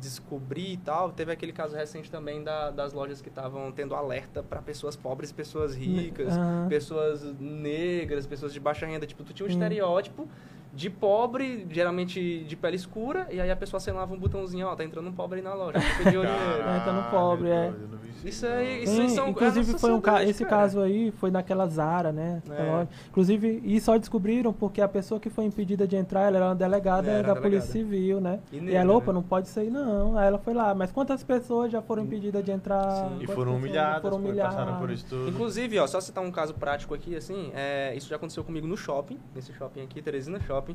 descobrir 0.00 0.72
e 0.72 0.76
tal. 0.76 1.10
Teve 1.10 1.32
aquele 1.32 1.52
caso 1.52 1.76
recente 1.76 2.10
também 2.10 2.42
da, 2.42 2.70
das 2.70 2.92
lojas 2.92 3.20
que 3.20 3.28
estavam 3.28 3.72
tendo 3.72 3.94
alerta 3.94 4.42
para 4.42 4.60
pessoas 4.62 4.96
pobres, 4.96 5.32
pessoas 5.32 5.74
ricas, 5.74 6.36
uhum. 6.36 6.68
pessoas 6.68 7.22
negras, 7.38 8.26
pessoas 8.26 8.52
de 8.52 8.60
baixa 8.60 8.86
renda. 8.86 9.06
Tipo, 9.06 9.24
tu 9.24 9.32
tinha 9.32 9.46
um 9.46 9.50
uhum. 9.50 9.54
estereótipo 9.54 10.28
de 10.76 10.90
pobre, 10.90 11.66
geralmente 11.70 12.44
de 12.44 12.54
pele 12.54 12.76
escura, 12.76 13.26
e 13.30 13.40
aí 13.40 13.50
a 13.50 13.56
pessoa 13.56 13.78
assinava 13.78 14.12
um 14.12 14.18
botãozinho, 14.18 14.66
ó, 14.66 14.76
tá 14.76 14.84
entrando 14.84 15.08
um 15.08 15.12
pobre 15.12 15.38
aí 15.38 15.44
na 15.44 15.54
loja. 15.54 15.78
Pediu 15.96 16.22
é, 16.22 16.82
tá 16.84 16.92
no 16.92 17.10
pobre, 17.10 17.48
é. 17.48 17.72
Isso 18.22 18.46
aí, 18.46 18.82
isso 18.82 19.00
aí 19.00 19.10
são 19.10 19.28
Inclusive, 19.28 19.78
foi 19.78 19.92
um 19.92 20.00
ca 20.00 20.22
esse 20.22 20.44
cara. 20.44 20.62
caso 20.62 20.80
aí 20.80 21.12
foi 21.12 21.30
naquela 21.30 21.66
Zara, 21.66 22.12
né? 22.12 22.42
É. 22.50 22.86
Inclusive, 23.08 23.62
e 23.64 23.80
só 23.80 23.96
descobriram 23.96 24.52
porque 24.52 24.80
a 24.82 24.88
pessoa 24.88 25.20
que 25.20 25.30
foi 25.30 25.44
impedida 25.44 25.86
de 25.86 25.96
entrar, 25.96 26.22
ela 26.22 26.36
era 26.36 26.46
uma 26.46 26.54
delegada 26.54 27.08
era 27.08 27.22
da 27.22 27.34
delegada. 27.34 27.40
Polícia 27.40 27.72
Civil, 27.72 28.20
né? 28.20 28.40
E, 28.52 28.56
nele, 28.56 28.72
e 28.72 28.74
ela, 28.74 28.94
opa, 28.94 29.12
né? 29.12 29.12
não 29.14 29.22
pode 29.22 29.48
sair 29.48 29.70
não. 29.70 30.18
Aí 30.18 30.26
ela 30.26 30.38
foi 30.38 30.54
lá. 30.54 30.74
Mas 30.74 30.90
quantas 30.90 31.22
pessoas 31.22 31.70
já 31.70 31.80
foram 31.80 32.02
impedidas 32.02 32.44
de 32.44 32.50
entrar? 32.50 33.08
Sim. 33.08 33.18
E 33.20 33.26
foram 33.26 33.56
humilhadas, 33.56 34.02
foram 34.02 34.16
humilhadas. 34.16 34.54
passaram 34.54 34.78
por 34.78 34.90
isso 34.90 35.06
tudo. 35.08 35.28
Inclusive, 35.28 35.78
ó, 35.78 35.86
só 35.86 36.00
citar 36.00 36.24
um 36.24 36.30
caso 36.30 36.52
prático 36.54 36.94
aqui, 36.94 37.16
assim, 37.16 37.50
é, 37.54 37.94
isso 37.94 38.08
já 38.08 38.16
aconteceu 38.16 38.42
comigo 38.42 38.66
no 38.66 38.76
shopping, 38.76 39.18
nesse 39.34 39.52
shopping 39.52 39.82
aqui, 39.82 40.02
Teresina 40.02 40.40
Shopping, 40.40 40.65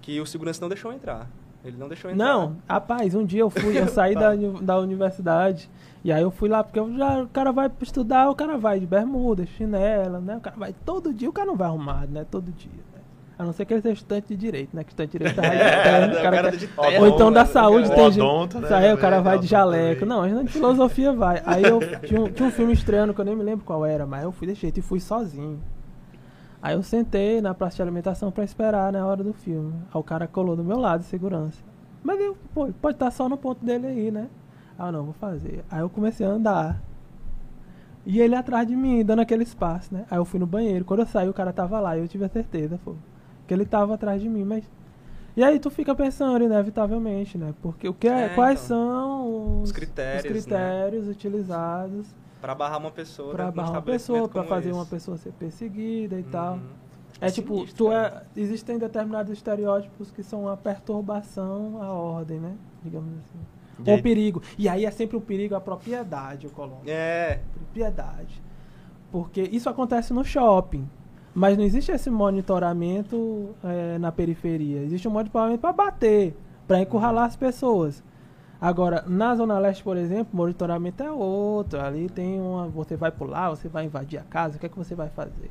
que 0.00 0.20
o 0.20 0.26
segurança 0.26 0.60
não 0.60 0.68
deixou 0.68 0.92
entrar. 0.92 1.28
Ele 1.64 1.78
não 1.78 1.88
deixou 1.88 2.10
entrar. 2.10 2.24
Não, 2.24 2.56
rapaz, 2.68 3.14
um 3.14 3.24
dia 3.24 3.40
eu 3.40 3.48
fui, 3.48 3.78
eu 3.78 3.88
saí 3.88 4.14
da, 4.14 4.34
da 4.60 4.78
universidade. 4.78 5.70
E 6.04 6.12
aí 6.12 6.22
eu 6.22 6.30
fui 6.30 6.48
lá, 6.48 6.62
porque 6.62 6.78
já, 6.98 7.22
o 7.22 7.28
cara 7.28 7.50
vai 7.50 7.70
estudar, 7.80 8.28
o 8.28 8.34
cara 8.34 8.58
vai 8.58 8.78
de 8.78 8.86
bermuda, 8.86 9.46
chinela, 9.46 10.20
né? 10.20 10.36
O 10.36 10.40
cara 10.40 10.56
vai 10.56 10.74
todo 10.84 11.14
dia, 11.14 11.28
o 11.28 11.32
cara 11.32 11.46
não 11.46 11.56
vai 11.56 11.66
arrumado, 11.66 12.12
né? 12.12 12.26
Todo 12.30 12.52
dia. 12.52 12.70
Né? 12.94 13.00
A 13.38 13.44
não 13.44 13.54
ser 13.54 13.64
que 13.64 13.72
ele 13.72 13.80
seja 13.80 13.94
estudante 13.94 14.28
de 14.28 14.36
direito, 14.36 14.76
né? 14.76 14.84
Que 14.84 14.90
estudante 14.90 15.12
de 15.12 15.18
direito 15.18 15.36
tá 15.36 15.46
é, 15.48 16.06
o 16.06 16.22
cara, 16.22 16.42
cara 16.42 16.50
de 16.50 16.66
terra, 16.66 17.00
Ou 17.00 17.08
então 17.08 17.32
da 17.32 17.46
saúde 17.46 17.88
tem 17.88 18.12
gente. 18.12 18.58
Né? 18.58 18.68
Aí 18.70 18.92
o 18.92 18.98
cara 18.98 19.22
vai 19.22 19.38
de 19.38 19.46
jaleco. 19.46 20.04
Não, 20.04 20.22
a 20.22 20.42
de 20.42 20.52
filosofia 20.52 21.14
vai. 21.14 21.42
Aí 21.46 21.64
eu 21.64 21.80
tinha 22.06 22.20
um, 22.20 22.30
tinha 22.30 22.48
um 22.48 22.52
filme 22.52 22.74
estreando 22.74 23.14
que 23.14 23.20
eu 23.22 23.24
nem 23.24 23.34
me 23.34 23.42
lembro 23.42 23.64
qual 23.64 23.86
era, 23.86 24.04
mas 24.04 24.24
eu 24.24 24.30
fui 24.30 24.46
desse 24.46 24.60
jeito 24.60 24.78
e 24.78 24.82
fui 24.82 25.00
sozinho. 25.00 25.58
Aí 26.64 26.74
eu 26.74 26.82
sentei 26.82 27.42
na 27.42 27.52
praça 27.52 27.76
de 27.76 27.82
alimentação 27.82 28.32
para 28.32 28.42
esperar 28.42 28.90
na 28.90 29.06
hora 29.06 29.22
do 29.22 29.34
filme. 29.34 29.74
Aí 29.92 30.00
o 30.00 30.02
cara 30.02 30.26
colou 30.26 30.56
do 30.56 30.64
meu 30.64 30.78
lado, 30.78 31.02
segurança. 31.02 31.62
Mas 32.02 32.18
eu, 32.18 32.34
pô, 32.54 32.72
pode 32.80 32.96
estar 32.96 33.10
só 33.10 33.28
no 33.28 33.36
ponto 33.36 33.62
dele 33.62 33.86
aí, 33.86 34.10
né? 34.10 34.30
Ah, 34.78 34.90
não, 34.90 35.04
vou 35.04 35.12
fazer. 35.12 35.62
Aí 35.70 35.80
eu 35.80 35.90
comecei 35.90 36.24
a 36.24 36.30
andar. 36.30 36.82
E 38.06 38.18
ele 38.18 38.34
atrás 38.34 38.66
de 38.66 38.74
mim, 38.74 39.04
dando 39.04 39.20
aquele 39.20 39.42
espaço, 39.42 39.92
né? 39.92 40.06
Aí 40.10 40.16
eu 40.16 40.24
fui 40.24 40.40
no 40.40 40.46
banheiro. 40.46 40.86
Quando 40.86 41.00
eu 41.00 41.06
saí, 41.06 41.28
o 41.28 41.34
cara 41.34 41.52
tava 41.52 41.78
lá. 41.80 41.98
E 41.98 42.00
eu 42.00 42.08
tive 42.08 42.24
a 42.24 42.30
certeza, 42.30 42.80
pô, 42.82 42.94
que 43.46 43.52
ele 43.52 43.66
tava 43.66 43.92
atrás 43.92 44.22
de 44.22 44.28
mim, 44.30 44.44
mas... 44.44 44.64
E 45.36 45.44
aí 45.44 45.60
tu 45.60 45.68
fica 45.68 45.94
pensando, 45.94 46.44
inevitavelmente, 46.44 47.36
né? 47.36 47.52
Porque 47.60 47.86
o 47.86 47.92
que 47.92 48.08
é, 48.08 48.24
é 48.24 48.28
quais 48.30 48.64
então, 48.64 48.78
são 48.78 49.60
os, 49.60 49.68
os 49.68 49.72
critérios, 49.72 50.24
os 50.24 50.30
critérios 50.30 51.04
né? 51.04 51.10
utilizados 51.10 52.23
para 52.44 52.54
barrar 52.54 52.76
uma 52.76 52.90
pessoa. 52.90 53.32
Para 53.32 53.50
barrar 53.50 53.70
uma 53.70 53.82
pessoa, 53.82 54.28
para 54.28 54.44
fazer 54.44 54.68
esse. 54.68 54.78
uma 54.78 54.84
pessoa 54.84 55.16
ser 55.16 55.32
perseguida 55.32 56.16
e 56.16 56.22
uhum. 56.22 56.30
tal. 56.30 56.58
É, 57.18 57.28
é 57.28 57.30
tipo, 57.30 57.54
sinistro, 57.54 57.86
tu 57.86 57.90
é, 57.90 58.22
existem 58.36 58.78
determinados 58.78 59.32
estereótipos 59.32 60.10
que 60.10 60.22
são 60.22 60.42
uma 60.42 60.54
perturbação 60.54 61.82
à 61.82 61.90
ordem, 61.90 62.38
né? 62.38 62.54
Digamos 62.82 63.14
assim. 63.18 63.90
Ou 63.90 64.02
perigo. 64.02 64.42
E 64.58 64.68
aí 64.68 64.84
é 64.84 64.90
sempre 64.90 65.16
o 65.16 65.20
um 65.20 65.22
perigo 65.22 65.54
à 65.54 65.60
propriedade, 65.60 66.44
eu 66.44 66.50
coloco. 66.50 66.82
É. 66.86 67.40
Propriedade. 67.54 68.42
Porque 69.10 69.40
isso 69.40 69.70
acontece 69.70 70.12
no 70.12 70.22
shopping. 70.22 70.86
Mas 71.34 71.56
não 71.56 71.64
existe 71.64 71.92
esse 71.92 72.10
monitoramento 72.10 73.54
é, 73.64 73.96
na 73.96 74.12
periferia. 74.12 74.82
Existe 74.82 75.08
um 75.08 75.12
monitoramento 75.12 75.60
para 75.60 75.72
bater, 75.72 76.36
para 76.68 76.78
encurralar 76.78 77.24
as 77.24 77.36
pessoas. 77.36 78.04
Agora, 78.64 79.04
na 79.06 79.36
Zona 79.36 79.58
Leste, 79.58 79.84
por 79.84 79.94
exemplo, 79.94 80.28
o 80.32 80.36
monitoramento 80.38 81.02
é 81.02 81.12
outro. 81.12 81.78
Ali 81.78 82.08
tem 82.08 82.40
uma. 82.40 82.66
Você 82.68 82.96
vai 82.96 83.10
pular, 83.10 83.50
você 83.50 83.68
vai 83.68 83.84
invadir 83.84 84.18
a 84.18 84.22
casa, 84.22 84.56
o 84.56 84.58
que 84.58 84.64
é 84.64 84.70
que 84.70 84.78
você 84.78 84.94
vai 84.94 85.10
fazer? 85.10 85.50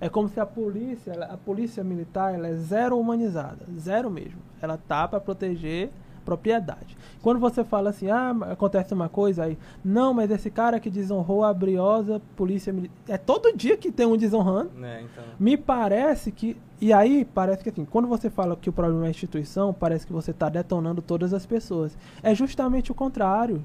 É 0.00 0.08
como 0.08 0.30
se 0.30 0.40
a 0.40 0.46
polícia, 0.46 1.12
a 1.24 1.36
polícia 1.36 1.84
militar, 1.84 2.32
ela 2.32 2.48
é 2.48 2.54
zero 2.54 2.98
humanizada, 2.98 3.66
zero 3.78 4.10
mesmo. 4.10 4.40
Ela 4.62 4.78
tá 4.78 5.06
para 5.06 5.20
proteger, 5.20 5.90
propriedade. 6.24 6.96
Quando 7.22 7.38
você 7.38 7.64
fala 7.64 7.90
assim, 7.90 8.10
ah, 8.10 8.34
acontece 8.50 8.92
uma 8.92 9.08
coisa 9.08 9.44
aí, 9.44 9.58
não, 9.84 10.12
mas 10.12 10.30
esse 10.30 10.50
cara 10.50 10.80
que 10.80 10.90
desonrou 10.90 11.44
a 11.44 11.52
Briosa, 11.52 12.20
polícia 12.36 12.72
militar. 12.72 12.94
É 13.08 13.16
todo 13.16 13.56
dia 13.56 13.76
que 13.76 13.90
tem 13.90 14.06
um 14.06 14.16
desonrando. 14.16 14.70
É, 14.84 15.02
então. 15.02 15.24
Me 15.38 15.56
parece 15.56 16.30
que. 16.32 16.56
E 16.80 16.92
aí, 16.92 17.24
parece 17.24 17.62
que 17.62 17.70
assim, 17.70 17.84
quando 17.84 18.08
você 18.08 18.28
fala 18.28 18.56
que 18.56 18.68
o 18.68 18.72
problema 18.72 19.04
é 19.04 19.06
a 19.08 19.10
instituição, 19.10 19.72
parece 19.72 20.06
que 20.06 20.12
você 20.12 20.32
está 20.32 20.48
detonando 20.48 21.00
todas 21.00 21.32
as 21.32 21.46
pessoas. 21.46 21.96
É 22.22 22.34
justamente 22.34 22.90
o 22.92 22.94
contrário. 22.94 23.64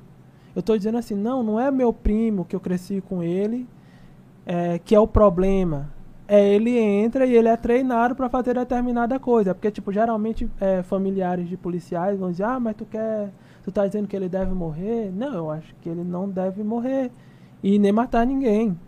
Eu 0.56 0.62
estou 0.62 0.78
dizendo 0.78 0.98
assim, 0.98 1.16
não, 1.16 1.44
não 1.44 1.60
é 1.60 1.70
meu 1.70 1.94
primo 1.94 2.46
que 2.46 2.56
eu 2.56 2.60
cresci 2.60 3.02
com 3.02 3.22
ele 3.22 3.68
é, 4.46 4.80
que 4.80 4.96
é 4.96 5.00
o 5.00 5.08
problema. 5.08 5.92
É, 6.32 6.48
ele 6.48 6.78
entra 6.78 7.26
e 7.26 7.36
ele 7.36 7.48
é 7.48 7.58
treinado 7.58 8.16
para 8.16 8.30
fazer 8.30 8.54
determinada 8.54 9.20
coisa. 9.20 9.56
Porque, 9.56 9.72
tipo, 9.72 9.92
geralmente 9.92 10.48
é, 10.62 10.84
familiares 10.84 11.50
de 11.50 11.58
policiais 11.58 12.20
vão 12.20 12.30
dizer, 12.30 12.44
ah, 12.44 12.60
mas 12.60 12.76
tu 12.76 12.86
quer. 12.86 13.32
Tu 13.64 13.72
tá 13.72 13.88
dizendo 13.88 14.08
que 14.08 14.16
ele 14.16 14.30
deve 14.30 14.54
morrer? 14.54 15.12
Não, 15.12 15.34
eu 15.34 15.50
acho 15.50 15.74
que 15.82 15.90
ele 15.90 16.04
não 16.04 16.30
deve 16.30 16.64
morrer. 16.64 17.12
E 17.64 17.80
nem 17.80 17.92
matar 17.92 18.28
ninguém. 18.28 18.80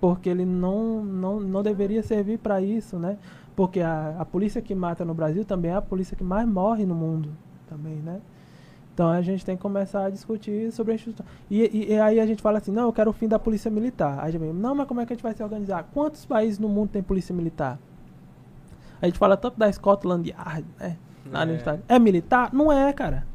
Porque 0.00 0.30
ele 0.30 0.46
não, 0.46 1.04
não, 1.04 1.40
não 1.40 1.62
deveria 1.62 2.02
servir 2.02 2.38
para 2.38 2.62
isso, 2.62 2.98
né? 2.98 3.18
Porque 3.54 3.80
a, 3.80 4.16
a 4.18 4.24
polícia 4.24 4.62
que 4.62 4.74
mata 4.74 5.04
no 5.04 5.12
Brasil 5.12 5.44
também 5.44 5.70
é 5.72 5.74
a 5.74 5.82
polícia 5.82 6.16
que 6.16 6.24
mais 6.24 6.48
morre 6.48 6.86
no 6.86 6.94
mundo. 6.94 7.30
Também, 7.68 7.96
né? 7.96 8.18
Então 8.96 9.10
a 9.10 9.20
gente 9.20 9.44
tem 9.44 9.54
que 9.56 9.60
começar 9.60 10.06
a 10.06 10.08
discutir 10.08 10.72
sobre 10.72 10.92
a 10.92 10.94
instituição. 10.94 11.26
E, 11.50 11.60
e, 11.64 11.92
e, 11.92 12.00
aí 12.00 12.18
a 12.18 12.24
gente 12.24 12.40
fala 12.40 12.56
assim, 12.56 12.72
não, 12.72 12.84
eu 12.84 12.92
quero 12.94 13.10
o 13.10 13.12
fim 13.12 13.28
da 13.28 13.38
polícia 13.38 13.70
militar. 13.70 14.20
Aí 14.20 14.28
a 14.28 14.30
gente 14.30 14.42
não, 14.54 14.74
mas 14.74 14.88
como 14.88 15.02
é 15.02 15.04
que 15.04 15.12
a 15.12 15.16
gente 15.16 15.22
vai 15.22 15.34
se 15.34 15.42
organizar? 15.42 15.86
Quantos 15.92 16.24
países 16.24 16.58
no 16.58 16.66
mundo 16.66 16.88
tem 16.88 17.02
polícia 17.02 17.34
militar? 17.34 17.78
A 19.02 19.04
gente 19.04 19.18
fala 19.18 19.36
tanto 19.36 19.58
da 19.58 19.70
Scotland 19.70 20.30
Yard, 20.30 20.64
né? 20.80 20.96
É. 21.88 21.96
é 21.96 21.98
militar? 21.98 22.48
Não 22.54 22.72
é, 22.72 22.90
cara. 22.90 23.26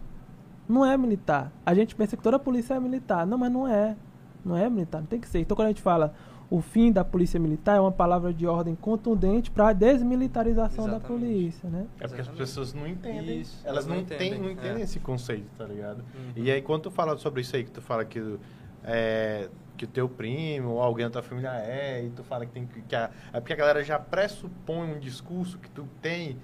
Não 0.68 0.84
é 0.84 0.98
militar. 0.98 1.52
A 1.64 1.76
gente 1.76 1.94
pensa 1.94 2.18
que 2.18 2.24
toda 2.24 2.40
polícia 2.40 2.74
é 2.74 2.80
militar. 2.80 3.28
Não, 3.28 3.38
mas 3.38 3.52
não 3.52 3.68
é. 3.68 3.96
Não 4.44 4.58
é 4.58 4.68
militar, 4.68 5.02
não 5.02 5.06
tem 5.06 5.20
que 5.20 5.28
ser. 5.28 5.42
Então 5.42 5.56
quando 5.56 5.68
a 5.68 5.70
gente 5.70 5.84
fala 5.84 6.16
o 6.52 6.60
fim 6.60 6.92
da 6.92 7.06
polícia 7.06 7.40
militar 7.40 7.78
é 7.78 7.80
uma 7.80 7.94
palavra 7.94 8.34
de 8.34 8.46
ordem 8.46 8.76
contundente 8.76 9.50
para 9.50 9.70
a 9.70 9.74
desmilitarização 9.74 10.86
Exatamente. 10.86 11.02
da 11.02 11.08
polícia, 11.08 11.70
né? 11.70 11.88
É 11.98 12.08
porque 12.08 12.20
as 12.20 12.28
pessoas 12.28 12.74
não 12.74 12.86
entendem. 12.86 13.40
Isso, 13.40 13.66
elas 13.66 13.88
não, 13.88 13.96
não 13.96 14.02
entendem, 14.02 14.38
não 14.38 14.52
entendem 14.52 14.82
é. 14.82 14.84
esse 14.84 15.00
conceito, 15.00 15.48
tá 15.58 15.64
ligado? 15.64 16.00
Uhum. 16.00 16.34
E 16.36 16.52
aí 16.52 16.62
quando 16.62 16.84
tu 16.84 16.92
fala 16.92 17.18
sobre 17.18 17.40
isso 17.40 17.56
aí, 17.56 17.64
que 17.64 17.72
tu 17.72 17.82
fala 17.82 18.04
que 18.04 18.38
é, 18.84 19.48
que 19.78 19.86
o 19.86 19.88
teu 19.88 20.10
primo 20.10 20.72
ou 20.72 20.82
alguém 20.82 21.06
da 21.06 21.12
tua 21.12 21.24
família 21.24 21.54
é, 21.54 22.04
e 22.04 22.10
tu 22.10 22.22
fala 22.22 22.46
que 22.46 22.52
tem 22.52 22.66
que, 22.66 22.82
que 22.82 22.96
a, 22.98 23.10
é 23.32 23.40
porque 23.40 23.54
a 23.54 23.56
galera 23.56 23.82
já 23.82 23.98
pressupõe 23.98 24.94
um 24.94 25.00
discurso 25.00 25.58
que 25.58 25.70
tu 25.70 25.88
tem 26.02 26.38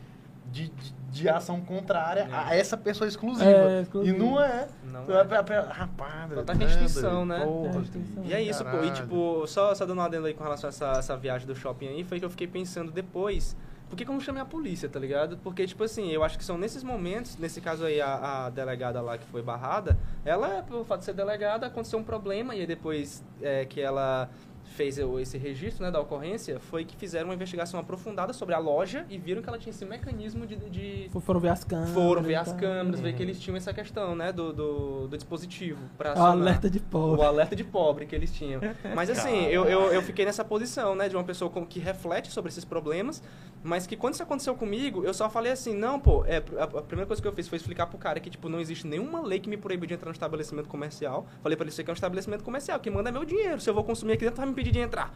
de, 0.52 0.70
de, 0.70 0.94
de 1.10 1.30
ação 1.30 1.62
contrária 1.62 2.22
é. 2.22 2.34
a 2.34 2.56
essa 2.56 2.78
pessoa 2.78 3.08
exclusiva. 3.08 3.50
É, 3.50 3.82
exclusiva. 3.82 4.16
E 4.16 4.20
não 4.20 4.42
é. 4.42 4.68
Não 4.84 5.02
é. 5.02 5.22
é. 5.22 5.60
Rapaz, 5.72 6.34
Só 6.34 6.44
tá 6.44 6.54
restrição, 6.54 7.26
né? 7.26 7.40
Porra, 7.44 7.82
é, 7.82 8.28
e 8.28 8.34
é 8.34 8.42
isso, 8.42 8.64
caralho. 8.64 8.84
pô. 8.84 8.88
E 8.88 8.92
tipo, 8.92 9.48
só, 9.48 9.74
só 9.76 9.86
dando 9.86 10.00
uma 10.00 10.06
adendo 10.06 10.28
aí 10.28 10.34
com 10.34 10.44
relação 10.44 10.68
a 10.68 10.70
essa, 10.70 10.92
essa 11.00 11.18
viagem 11.18 11.48
do 11.48 11.56
shopping 11.56 11.88
aí, 11.88 12.04
foi 12.04 12.20
que 12.20 12.26
eu 12.26 12.30
fiquei 12.30 12.48
pensando 12.48 12.92
depois. 12.92 13.56
Por 13.90 13.96
que, 13.96 14.04
que 14.04 14.12
eu 14.12 14.14
não 14.14 14.20
chamei 14.20 14.42
a 14.42 14.46
polícia, 14.46 14.90
tá 14.90 15.00
ligado? 15.00 15.38
Porque, 15.38 15.66
tipo 15.66 15.82
assim, 15.82 16.12
eu 16.12 16.22
acho 16.22 16.38
que 16.38 16.44
são 16.44 16.58
nesses 16.58 16.84
momentos, 16.84 17.38
nesse 17.38 17.62
caso 17.62 17.86
aí, 17.86 18.02
a, 18.02 18.48
a 18.48 18.50
delegada 18.50 19.00
lá 19.00 19.18
que 19.18 19.26
foi 19.28 19.42
barrada, 19.42 19.98
ela, 20.26 20.62
pelo 20.64 20.84
fato 20.84 21.00
de 21.00 21.06
ser 21.06 21.14
delegada, 21.14 21.68
aconteceu 21.68 21.98
um 21.98 22.04
problema 22.04 22.54
e 22.54 22.60
aí 22.60 22.68
depois 22.68 23.24
é, 23.42 23.64
que 23.64 23.80
ela 23.80 24.30
fez 24.76 24.98
esse 24.98 25.38
registro 25.38 25.84
né, 25.84 25.92
da 25.92 26.00
ocorrência 26.00 26.60
foi 26.60 26.86
que 26.86 26.96
fizeram 26.96 27.30
uma 27.30 27.34
investigação 27.34 27.80
aprofundada 27.80 28.34
sobre 28.34 28.54
a 28.54 28.60
loja 28.60 29.06
e 29.10 29.18
viram 29.18 29.42
que 29.42 29.50
ela 29.50 29.58
tinha 29.58 29.72
esse 29.72 29.86
mecanismo 29.86 30.46
de. 30.46 30.56
de 30.70 31.10
foram 31.20 31.40
ver 31.40 31.50
as 31.50 31.64
câmeras. 31.64 31.94
Foram 31.94 32.22
ver 32.22 32.36
as 32.36 32.54
câmeras, 32.54 33.00
ver 33.00 33.14
que 33.14 33.24
eles 33.24 33.40
tinham 33.40 33.58
essa 33.58 33.74
questão 33.74 34.16
né, 34.16 34.32
do, 34.32 34.54
do, 34.54 35.08
do 35.08 35.18
dispositivo. 35.18 35.80
Pra 35.98 36.18
o 36.18 36.24
alerta 36.24 36.70
de 36.70 36.80
pobre. 36.80 37.22
O 37.22 37.24
alerta 37.24 37.56
de 37.56 37.64
pobre 37.64 38.06
que 38.06 38.16
eles 38.16 38.32
tinham. 38.32 38.62
Mas 38.96 39.10
assim, 39.10 39.46
eu, 39.46 39.66
eu, 39.66 39.92
eu, 39.92 40.02
fiquei 40.02 40.26
nessa 40.26 40.44
posição 40.44 40.96
né, 40.96 41.10
de 41.10 41.16
uma 41.16 41.24
pessoa 41.24 41.52
que 41.68 41.80
reflete 41.80 42.32
sobre 42.32 42.50
esses 42.50 42.64
problemas, 42.64 43.22
mas 43.64 43.88
que 43.88 43.96
quando 43.96 44.14
isso 44.14 44.24
aconteceu 44.24 44.56
comigo, 44.56 45.04
eu 45.04 45.14
só 45.14 45.30
falei 45.30 45.52
assim: 45.52 45.74
não, 45.74 46.00
pô, 46.00 46.24
é, 46.26 46.44
a, 46.58 46.64
a 46.64 46.82
primeira 46.82 47.08
coisa 47.08 47.22
que 47.22 47.28
eu 47.28 47.34
fiz 47.34 47.48
foi 47.48 47.58
explicar 47.58 47.88
pro 47.88 47.98
cara 47.98 48.20
que 48.20 48.30
tipo, 48.30 48.48
não 48.50 48.60
existe 48.60 48.86
nenhuma 48.88 49.22
lei 49.22 49.40
que 49.40 49.50
me 49.50 49.58
proíbe 49.58 49.88
de 49.88 49.94
entrar 49.94 50.08
no 50.08 50.14
estabelecimento 50.14 50.70
comercial. 50.70 51.26
Falei 51.42 51.56
para 51.56 51.64
ele: 51.64 51.72
isso 51.72 51.82
aqui 51.82 51.90
é 51.90 51.94
um 51.94 51.96
estabelecimento 51.96 52.44
comercial, 52.44 52.80
quem 52.80 52.92
manda 52.92 53.10
é 53.10 53.12
meu 53.12 53.26
dinheiro. 53.26 53.60
Se 53.60 53.70
eu 53.70 53.74
vou 53.74 53.84
consumir 53.84 54.14
aqui 54.14 54.26
dentro, 54.26 54.38
vai 54.38 54.46
me 54.46 54.54
pedir 54.58 54.72
de 54.72 54.80
entrar. 54.80 55.14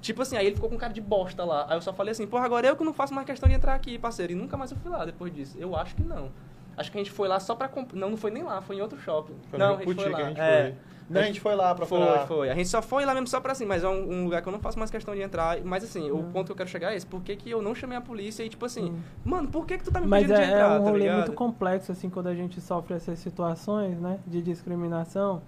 Tipo 0.00 0.22
assim, 0.22 0.36
aí 0.36 0.46
ele 0.46 0.54
ficou 0.54 0.70
com 0.70 0.76
cara 0.76 0.92
de 0.92 1.00
bosta 1.00 1.44
lá. 1.44 1.66
Aí 1.68 1.76
eu 1.76 1.82
só 1.82 1.92
falei 1.92 2.12
assim, 2.12 2.26
porra, 2.26 2.44
agora 2.44 2.66
eu 2.66 2.76
que 2.76 2.84
não 2.84 2.94
faço 2.94 3.12
mais 3.12 3.26
questão 3.26 3.48
de 3.48 3.54
entrar 3.54 3.74
aqui, 3.74 3.98
parceiro. 3.98 4.32
E 4.32 4.36
nunca 4.36 4.56
mais 4.56 4.70
eu 4.70 4.76
fui 4.78 4.90
lá 4.90 5.04
depois 5.04 5.34
disso. 5.34 5.56
Eu 5.58 5.76
acho 5.76 5.94
que 5.94 6.02
não. 6.02 6.30
Acho 6.76 6.90
que 6.92 6.98
a 6.98 7.00
gente 7.02 7.10
foi 7.10 7.28
lá 7.28 7.40
só 7.40 7.54
pra 7.54 7.68
comprar. 7.68 7.98
Não, 7.98 8.10
não 8.10 8.16
foi 8.16 8.30
nem 8.30 8.42
lá, 8.42 8.62
foi 8.62 8.76
em 8.76 8.80
outro 8.80 8.98
shopping. 8.98 9.34
Foi 9.50 9.58
não, 9.58 9.74
a 9.74 9.84
gente 9.84 9.94
foi 9.94 10.08
lá. 10.08 10.18
A 10.18 10.24
gente 10.24 10.40
é. 10.40 10.62
foi. 10.62 10.74
Não, 11.10 11.20
a 11.22 11.24
gente 11.24 11.40
foi 11.40 11.54
lá 11.54 11.74
pra 11.74 11.86
Foi, 11.86 11.98
falar. 11.98 12.26
foi. 12.26 12.50
A 12.50 12.54
gente 12.54 12.68
só 12.68 12.82
foi 12.82 13.06
lá 13.06 13.14
mesmo 13.14 13.26
só 13.28 13.40
pra 13.40 13.52
assim, 13.52 13.64
mas 13.64 13.82
é 13.82 13.88
um, 13.88 14.12
um, 14.12 14.24
lugar 14.24 14.42
que 14.42 14.48
eu 14.48 14.52
não 14.52 14.60
faço 14.60 14.78
mais 14.78 14.90
questão 14.90 15.14
de 15.14 15.22
entrar. 15.22 15.58
Mas 15.64 15.82
assim, 15.82 16.10
o 16.10 16.22
ponto 16.24 16.46
que 16.46 16.52
eu 16.52 16.56
quero 16.56 16.68
chegar 16.68 16.92
é 16.92 16.96
esse. 16.96 17.06
Por 17.06 17.22
que, 17.22 17.34
que 17.34 17.50
eu 17.50 17.62
não 17.62 17.74
chamei 17.74 17.96
a 17.96 18.00
polícia 18.00 18.42
e 18.42 18.48
tipo 18.48 18.66
assim, 18.66 18.90
hum. 18.90 19.00
mano, 19.24 19.48
por 19.48 19.66
que 19.66 19.78
que 19.78 19.84
tu 19.84 19.90
tá 19.90 20.00
me 20.00 20.06
mas 20.06 20.22
pedindo 20.22 20.38
é, 20.38 20.44
de 20.44 20.52
entrar, 20.52 20.60
é 20.60 20.78
um 20.78 20.84
tá 20.84 20.90
rolê 20.90 21.10
muito 21.10 21.32
complexo, 21.32 21.90
assim, 21.92 22.10
quando 22.10 22.26
a 22.26 22.34
gente 22.34 22.60
sofre 22.60 22.94
essas 22.94 23.18
situações, 23.18 23.98
né, 23.98 24.20
de 24.26 24.42
discriminação 24.42 25.42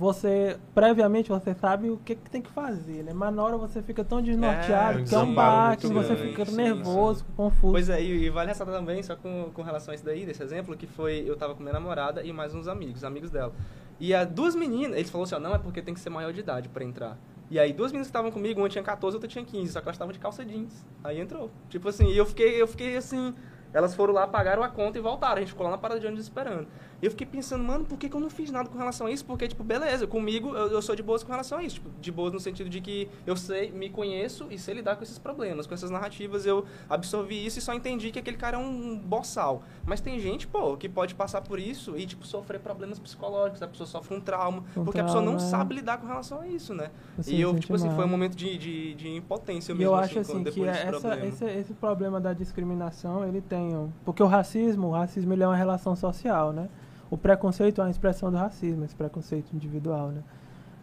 você 0.00 0.58
previamente 0.74 1.28
você 1.28 1.52
sabe 1.52 1.90
o 1.90 1.98
que, 1.98 2.14
que, 2.14 2.30
tem 2.30 2.40
que 2.40 2.48
fazer, 2.48 3.04
né? 3.04 3.12
Mas 3.12 3.34
na 3.34 3.42
hora 3.42 3.58
você 3.58 3.82
fica 3.82 4.02
tão 4.02 4.22
desnorteado, 4.22 5.00
é, 5.00 5.02
que 5.02 5.14
é 5.14 5.18
um 5.18 5.34
baque, 5.34 5.86
você 5.88 6.16
fica 6.16 6.42
nervoso, 6.46 7.20
sim. 7.20 7.26
confuso. 7.36 7.72
Pois 7.72 7.90
é, 7.90 8.02
e, 8.02 8.24
e, 8.24 8.30
vale 8.30 8.48
ressaltar 8.48 8.74
também, 8.74 9.02
só 9.02 9.14
com, 9.14 9.50
com 9.52 9.60
relação 9.60 9.92
a 9.92 9.94
isso 9.94 10.02
daí, 10.02 10.24
desse 10.24 10.42
exemplo, 10.42 10.74
que 10.74 10.86
foi, 10.86 11.22
eu 11.26 11.36
tava 11.36 11.54
com 11.54 11.62
minha 11.62 11.74
namorada 11.74 12.24
e 12.24 12.32
mais 12.32 12.54
uns 12.54 12.66
amigos, 12.66 13.04
amigos 13.04 13.30
dela. 13.30 13.52
E 14.00 14.14
as 14.14 14.26
duas 14.26 14.54
meninas, 14.54 14.96
eles 14.96 15.10
falaram 15.10 15.24
assim, 15.24 15.34
ó, 15.34 15.38
não, 15.38 15.54
é 15.54 15.58
porque 15.58 15.82
tem 15.82 15.92
que 15.92 16.00
ser 16.00 16.08
maior 16.08 16.32
de 16.32 16.40
idade 16.40 16.70
para 16.70 16.82
entrar. 16.82 17.18
E 17.50 17.58
aí 17.58 17.70
duas 17.70 17.92
meninas 17.92 18.06
que 18.06 18.10
estavam 18.10 18.30
comigo, 18.30 18.58
uma 18.58 18.70
tinha 18.70 18.82
14, 18.82 19.16
outra 19.16 19.28
tinha 19.28 19.44
15, 19.44 19.70
só 19.70 19.80
que 19.82 19.86
elas 19.86 19.96
estavam 19.96 20.12
de 20.12 20.18
calça 20.18 20.42
jeans. 20.46 20.82
Aí 21.04 21.20
entrou. 21.20 21.50
Tipo 21.68 21.90
assim, 21.90 22.06
e 22.06 22.16
eu 22.16 22.24
fiquei, 22.24 22.62
eu 22.62 22.66
fiquei 22.66 22.96
assim, 22.96 23.34
elas 23.70 23.94
foram 23.94 24.14
lá, 24.14 24.26
pagaram 24.26 24.62
a 24.62 24.68
conta 24.70 24.96
e 24.96 25.00
voltaram. 25.02 25.36
A 25.36 25.40
gente 25.40 25.50
ficou 25.50 25.64
lá 25.64 25.72
na 25.72 25.78
parada 25.78 26.00
de 26.00 26.06
ônibus 26.06 26.24
esperando. 26.24 26.66
E 27.02 27.06
eu 27.06 27.10
fiquei 27.10 27.26
pensando, 27.26 27.64
mano, 27.64 27.84
por 27.84 27.98
que, 27.98 28.08
que 28.08 28.16
eu 28.16 28.20
não 28.20 28.28
fiz 28.28 28.50
nada 28.50 28.68
com 28.68 28.76
relação 28.76 29.06
a 29.06 29.10
isso? 29.10 29.24
Porque, 29.24 29.48
tipo, 29.48 29.64
beleza, 29.64 30.06
comigo 30.06 30.54
eu, 30.54 30.72
eu, 30.72 30.82
sou 30.82 30.94
de 30.94 31.02
boas 31.02 31.22
com 31.22 31.30
relação 31.30 31.58
a 31.58 31.62
isso. 31.62 31.76
Tipo, 31.76 31.90
de 31.98 32.12
boas 32.12 32.32
no 32.32 32.38
sentido 32.38 32.68
de 32.68 32.80
que 32.80 33.08
eu 33.26 33.34
sei, 33.36 33.70
me 33.70 33.88
conheço 33.88 34.46
e 34.50 34.58
sei 34.58 34.74
lidar 34.74 34.96
com 34.96 35.02
esses 35.02 35.18
problemas, 35.18 35.66
com 35.66 35.72
essas 35.72 35.90
narrativas. 35.90 36.44
Eu 36.44 36.66
absorvi 36.88 37.44
isso 37.44 37.58
e 37.58 37.62
só 37.62 37.72
entendi 37.72 38.10
que 38.10 38.18
aquele 38.18 38.36
cara 38.36 38.58
é 38.58 38.60
um 38.60 38.98
boçal. 38.98 39.62
Mas 39.86 40.00
tem 40.00 40.20
gente, 40.20 40.46
pô, 40.46 40.76
que 40.76 40.88
pode 40.88 41.14
passar 41.14 41.40
por 41.40 41.58
isso 41.58 41.96
e, 41.96 42.04
tipo, 42.06 42.26
sofrer 42.26 42.60
problemas 42.60 42.98
psicológicos. 42.98 43.62
A 43.62 43.68
pessoa 43.68 43.86
sofre 43.86 44.14
um 44.14 44.20
trauma. 44.20 44.62
Um 44.76 44.84
porque 44.84 44.98
trauma, 44.98 45.00
a 45.00 45.04
pessoa 45.04 45.22
não 45.22 45.36
é. 45.36 45.38
sabe 45.38 45.76
lidar 45.76 45.98
com 45.98 46.06
relação 46.06 46.42
a 46.42 46.46
isso, 46.46 46.74
né? 46.74 46.90
Você 47.16 47.32
e 47.32 47.40
eu, 47.40 47.58
tipo 47.58 47.74
assim, 47.74 47.86
mal. 47.86 47.96
foi 47.96 48.04
um 48.04 48.08
momento 48.08 48.36
de, 48.36 48.58
de, 48.58 48.94
de 48.94 49.08
impotência 49.08 49.74
mesmo. 49.74 49.82
E 49.82 49.86
eu 49.86 49.94
acho, 49.94 50.18
assim, 50.18 50.42
assim 50.42 50.44
que 50.44 50.64
essa, 50.64 51.26
esse, 51.26 51.44
esse 51.46 51.72
problema 51.72 52.20
da 52.20 52.34
discriminação, 52.34 53.26
ele 53.26 53.40
tem... 53.40 53.90
Porque 54.04 54.22
o 54.22 54.26
racismo, 54.26 54.88
o 54.88 54.92
racismo 54.92 55.32
ele 55.32 55.42
é 55.42 55.46
uma 55.46 55.56
relação 55.56 55.96
social, 55.96 56.52
né? 56.52 56.68
O 57.10 57.18
preconceito 57.18 57.80
é 57.80 57.84
uma 57.84 57.90
expressão 57.90 58.30
do 58.30 58.36
racismo, 58.36 58.84
esse 58.84 58.94
preconceito 58.94 59.52
individual, 59.52 60.08
né? 60.08 60.22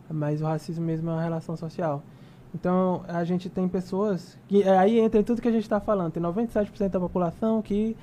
Mas 0.10 0.42
o 0.42 0.46
racismo 0.46 0.86
mesmo 0.86 1.10
é 1.10 1.14
uma 1.14 1.22
relação 1.22 1.56
social. 1.56 2.04
Então, 2.54 3.04
a 3.08 3.24
gente 3.24 3.50
tem 3.50 3.68
pessoas 3.68 4.38
que 4.48 4.64
é, 4.64 4.78
aí 4.78 5.00
entra 5.00 5.20
em 5.20 5.24
tudo 5.24 5.42
que 5.42 5.48
a 5.48 5.52
gente 5.52 5.64
está 5.64 5.80
falando. 5.80 6.14
Tem 6.14 6.24
97% 6.24 6.90
da 6.90 7.00
população 7.00 7.62
que 7.62 7.96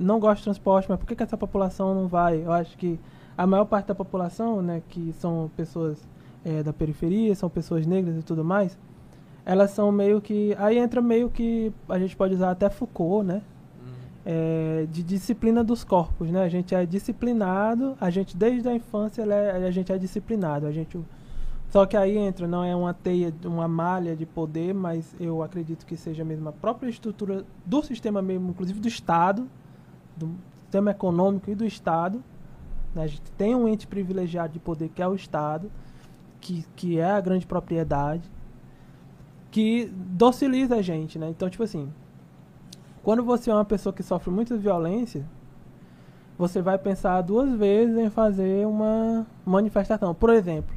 não 0.00 0.18
gosta 0.18 0.36
de 0.36 0.44
transporte, 0.44 0.88
mas 0.88 0.98
por 0.98 1.06
que, 1.06 1.16
que 1.16 1.22
essa 1.22 1.36
população 1.36 1.94
não 1.94 2.06
vai? 2.06 2.44
Eu 2.44 2.52
acho 2.52 2.76
que 2.76 2.98
a 3.36 3.46
maior 3.46 3.64
parte 3.64 3.86
da 3.86 3.94
população, 3.94 4.62
né, 4.62 4.82
que 4.88 5.12
são 5.14 5.50
pessoas 5.56 6.06
é, 6.44 6.62
da 6.62 6.72
periferia, 6.72 7.34
são 7.34 7.48
pessoas 7.48 7.86
negras 7.86 8.16
e 8.16 8.22
tudo 8.22 8.44
mais, 8.44 8.78
elas 9.44 9.70
são 9.70 9.90
meio 9.90 10.20
que. 10.20 10.54
Aí 10.58 10.78
entra 10.78 11.00
meio 11.00 11.30
que. 11.30 11.72
A 11.88 11.98
gente 11.98 12.16
pode 12.16 12.34
usar 12.34 12.50
até 12.50 12.68
Foucault, 12.68 13.26
né? 13.26 13.42
É, 14.30 14.86
de 14.90 15.02
disciplina 15.02 15.64
dos 15.64 15.82
corpos, 15.82 16.30
né? 16.30 16.42
A 16.42 16.50
gente 16.50 16.74
é 16.74 16.84
disciplinado, 16.84 17.96
a 17.98 18.10
gente 18.10 18.36
desde 18.36 18.68
a 18.68 18.74
infância 18.74 19.22
é, 19.22 19.66
a 19.66 19.70
gente 19.70 19.90
é 19.90 19.96
disciplinado, 19.96 20.66
a 20.66 20.70
gente 20.70 21.00
só 21.70 21.86
que 21.86 21.96
aí 21.96 22.18
entra, 22.18 22.46
não 22.46 22.62
é 22.62 22.76
uma 22.76 22.92
teia, 22.92 23.32
uma 23.42 23.66
malha 23.66 24.14
de 24.14 24.26
poder, 24.26 24.74
mas 24.74 25.14
eu 25.18 25.42
acredito 25.42 25.86
que 25.86 25.96
seja 25.96 26.24
mesmo 26.24 26.46
a 26.46 26.52
própria 26.52 26.90
estrutura 26.90 27.42
do 27.64 27.82
sistema 27.82 28.20
mesmo, 28.20 28.50
inclusive 28.50 28.78
do 28.80 28.88
Estado, 28.88 29.48
do 30.14 30.34
sistema 30.60 30.90
econômico 30.90 31.50
e 31.50 31.54
do 31.54 31.64
Estado. 31.64 32.22
Né? 32.94 33.04
A 33.04 33.06
gente 33.06 33.30
tem 33.32 33.54
um 33.54 33.66
ente 33.66 33.86
privilegiado 33.86 34.52
de 34.52 34.58
poder 34.58 34.90
que 34.90 35.00
é 35.00 35.08
o 35.08 35.14
Estado, 35.14 35.70
que, 36.38 36.66
que 36.76 36.98
é 36.98 37.10
a 37.10 37.20
grande 37.20 37.46
propriedade, 37.46 38.30
que 39.50 39.86
dociliza 39.86 40.76
a 40.76 40.82
gente, 40.82 41.18
né? 41.18 41.30
Então, 41.30 41.48
tipo 41.48 41.62
assim, 41.62 41.90
quando 43.08 43.22
você 43.22 43.50
é 43.50 43.54
uma 43.54 43.64
pessoa 43.64 43.90
que 43.90 44.02
sofre 44.02 44.30
muita 44.30 44.54
violência, 44.54 45.24
você 46.36 46.60
vai 46.60 46.76
pensar 46.76 47.22
duas 47.22 47.50
vezes 47.54 47.96
em 47.96 48.10
fazer 48.10 48.66
uma 48.66 49.26
manifestação. 49.46 50.14
Por 50.14 50.28
exemplo, 50.28 50.76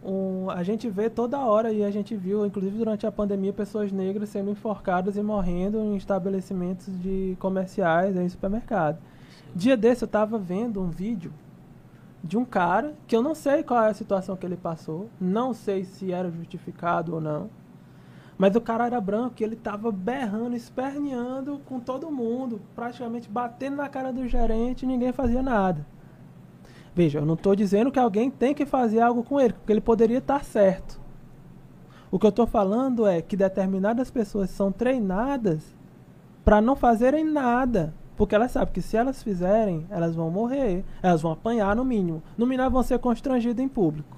um, 0.00 0.48
a 0.50 0.62
gente 0.62 0.88
vê 0.88 1.10
toda 1.10 1.36
hora 1.40 1.72
e 1.72 1.82
a 1.82 1.90
gente 1.90 2.14
viu, 2.14 2.46
inclusive 2.46 2.78
durante 2.78 3.08
a 3.08 3.10
pandemia, 3.10 3.52
pessoas 3.52 3.90
negras 3.90 4.28
sendo 4.28 4.52
enforcadas 4.52 5.16
e 5.16 5.20
morrendo 5.20 5.78
em 5.78 5.96
estabelecimentos 5.96 6.96
de 7.02 7.36
comerciais, 7.40 8.14
em 8.14 8.28
supermercado. 8.28 8.98
Dia 9.52 9.76
desse 9.76 10.04
eu 10.04 10.08
tava 10.08 10.38
vendo 10.38 10.80
um 10.80 10.88
vídeo 10.88 11.32
de 12.22 12.38
um 12.38 12.44
cara 12.44 12.94
que 13.08 13.16
eu 13.16 13.20
não 13.20 13.34
sei 13.34 13.64
qual 13.64 13.82
é 13.82 13.88
a 13.88 13.94
situação 13.94 14.36
que 14.36 14.46
ele 14.46 14.56
passou, 14.56 15.10
não 15.20 15.52
sei 15.52 15.82
se 15.84 16.12
era 16.12 16.30
justificado 16.30 17.16
ou 17.16 17.20
não. 17.20 17.50
Mas 18.38 18.54
o 18.54 18.60
cara 18.60 18.86
era 18.86 19.00
branco 19.00 19.34
e 19.40 19.44
ele 19.44 19.56
tava 19.56 19.90
berrando, 19.90 20.54
esperneando 20.54 21.60
com 21.66 21.80
todo 21.80 22.10
mundo, 22.10 22.60
praticamente 22.74 23.28
batendo 23.28 23.76
na 23.76 23.88
cara 23.88 24.12
do 24.12 24.28
gerente 24.28 24.84
e 24.84 24.86
ninguém 24.86 25.12
fazia 25.12 25.42
nada. 25.42 25.84
Veja, 26.94 27.18
eu 27.18 27.26
não 27.26 27.34
estou 27.34 27.56
dizendo 27.56 27.90
que 27.90 27.98
alguém 27.98 28.30
tem 28.30 28.54
que 28.54 28.64
fazer 28.64 29.00
algo 29.00 29.24
com 29.24 29.40
ele, 29.40 29.52
porque 29.52 29.72
ele 29.72 29.80
poderia 29.80 30.18
estar 30.18 30.44
certo. 30.44 31.00
O 32.10 32.18
que 32.18 32.26
eu 32.26 32.30
estou 32.30 32.46
falando 32.46 33.06
é 33.06 33.20
que 33.20 33.36
determinadas 33.36 34.10
pessoas 34.10 34.50
são 34.50 34.70
treinadas 34.72 35.76
para 36.44 36.60
não 36.60 36.74
fazerem 36.74 37.24
nada. 37.24 37.92
Porque 38.16 38.34
elas 38.34 38.50
sabem 38.50 38.72
que 38.72 38.82
se 38.82 38.96
elas 38.96 39.22
fizerem, 39.22 39.86
elas 39.90 40.16
vão 40.16 40.30
morrer. 40.30 40.84
Elas 41.02 41.22
vão 41.22 41.32
apanhar 41.32 41.76
no 41.76 41.84
mínimo. 41.84 42.22
No 42.36 42.46
mínimo, 42.46 42.70
vão 42.70 42.82
ser 42.82 42.98
constrangidas 42.98 43.64
em 43.64 43.68
público. 43.68 44.17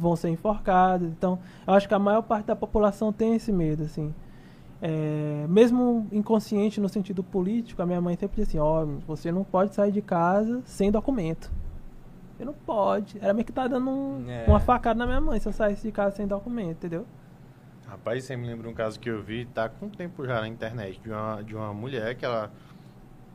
Vão 0.00 0.16
ser 0.16 0.30
enforcadas. 0.30 1.08
Então, 1.08 1.38
eu 1.66 1.74
acho 1.74 1.86
que 1.86 1.94
a 1.94 1.98
maior 1.98 2.22
parte 2.22 2.46
da 2.46 2.56
população 2.56 3.12
tem 3.12 3.34
esse 3.34 3.52
medo, 3.52 3.84
assim. 3.84 4.14
É, 4.82 5.44
mesmo 5.46 6.08
inconsciente 6.10 6.80
no 6.80 6.88
sentido 6.88 7.22
político, 7.22 7.82
a 7.82 7.86
minha 7.86 8.00
mãe 8.00 8.16
sempre 8.16 8.42
dizia 8.42 8.60
assim, 8.60 8.66
ó, 8.66 8.82
oh, 8.82 8.86
você 9.06 9.30
não 9.30 9.44
pode 9.44 9.74
sair 9.74 9.92
de 9.92 10.00
casa 10.00 10.62
sem 10.64 10.90
documento. 10.90 11.52
Você 12.36 12.44
não 12.46 12.54
pode. 12.54 13.18
Era 13.20 13.34
meio 13.34 13.44
que 13.44 13.52
tá 13.52 13.68
dando 13.68 13.90
um, 13.90 14.24
é. 14.26 14.46
uma 14.48 14.58
facada 14.58 14.98
na 14.98 15.06
minha 15.06 15.20
mãe 15.20 15.38
se 15.38 15.46
eu 15.46 15.52
saísse 15.52 15.82
de 15.82 15.92
casa 15.92 16.16
sem 16.16 16.26
documento, 16.26 16.78
entendeu? 16.78 17.04
Rapaz, 17.86 18.24
você 18.24 18.36
me 18.36 18.46
lembra 18.46 18.68
um 18.68 18.72
caso 18.72 18.98
que 18.98 19.10
eu 19.10 19.22
vi, 19.22 19.44
tá 19.44 19.68
com 19.68 19.90
tempo 19.90 20.24
já 20.24 20.40
na 20.40 20.48
internet, 20.48 20.98
de 21.00 21.10
uma, 21.10 21.42
de 21.42 21.54
uma 21.54 21.74
mulher 21.74 22.14
que 22.14 22.24
ela 22.24 22.50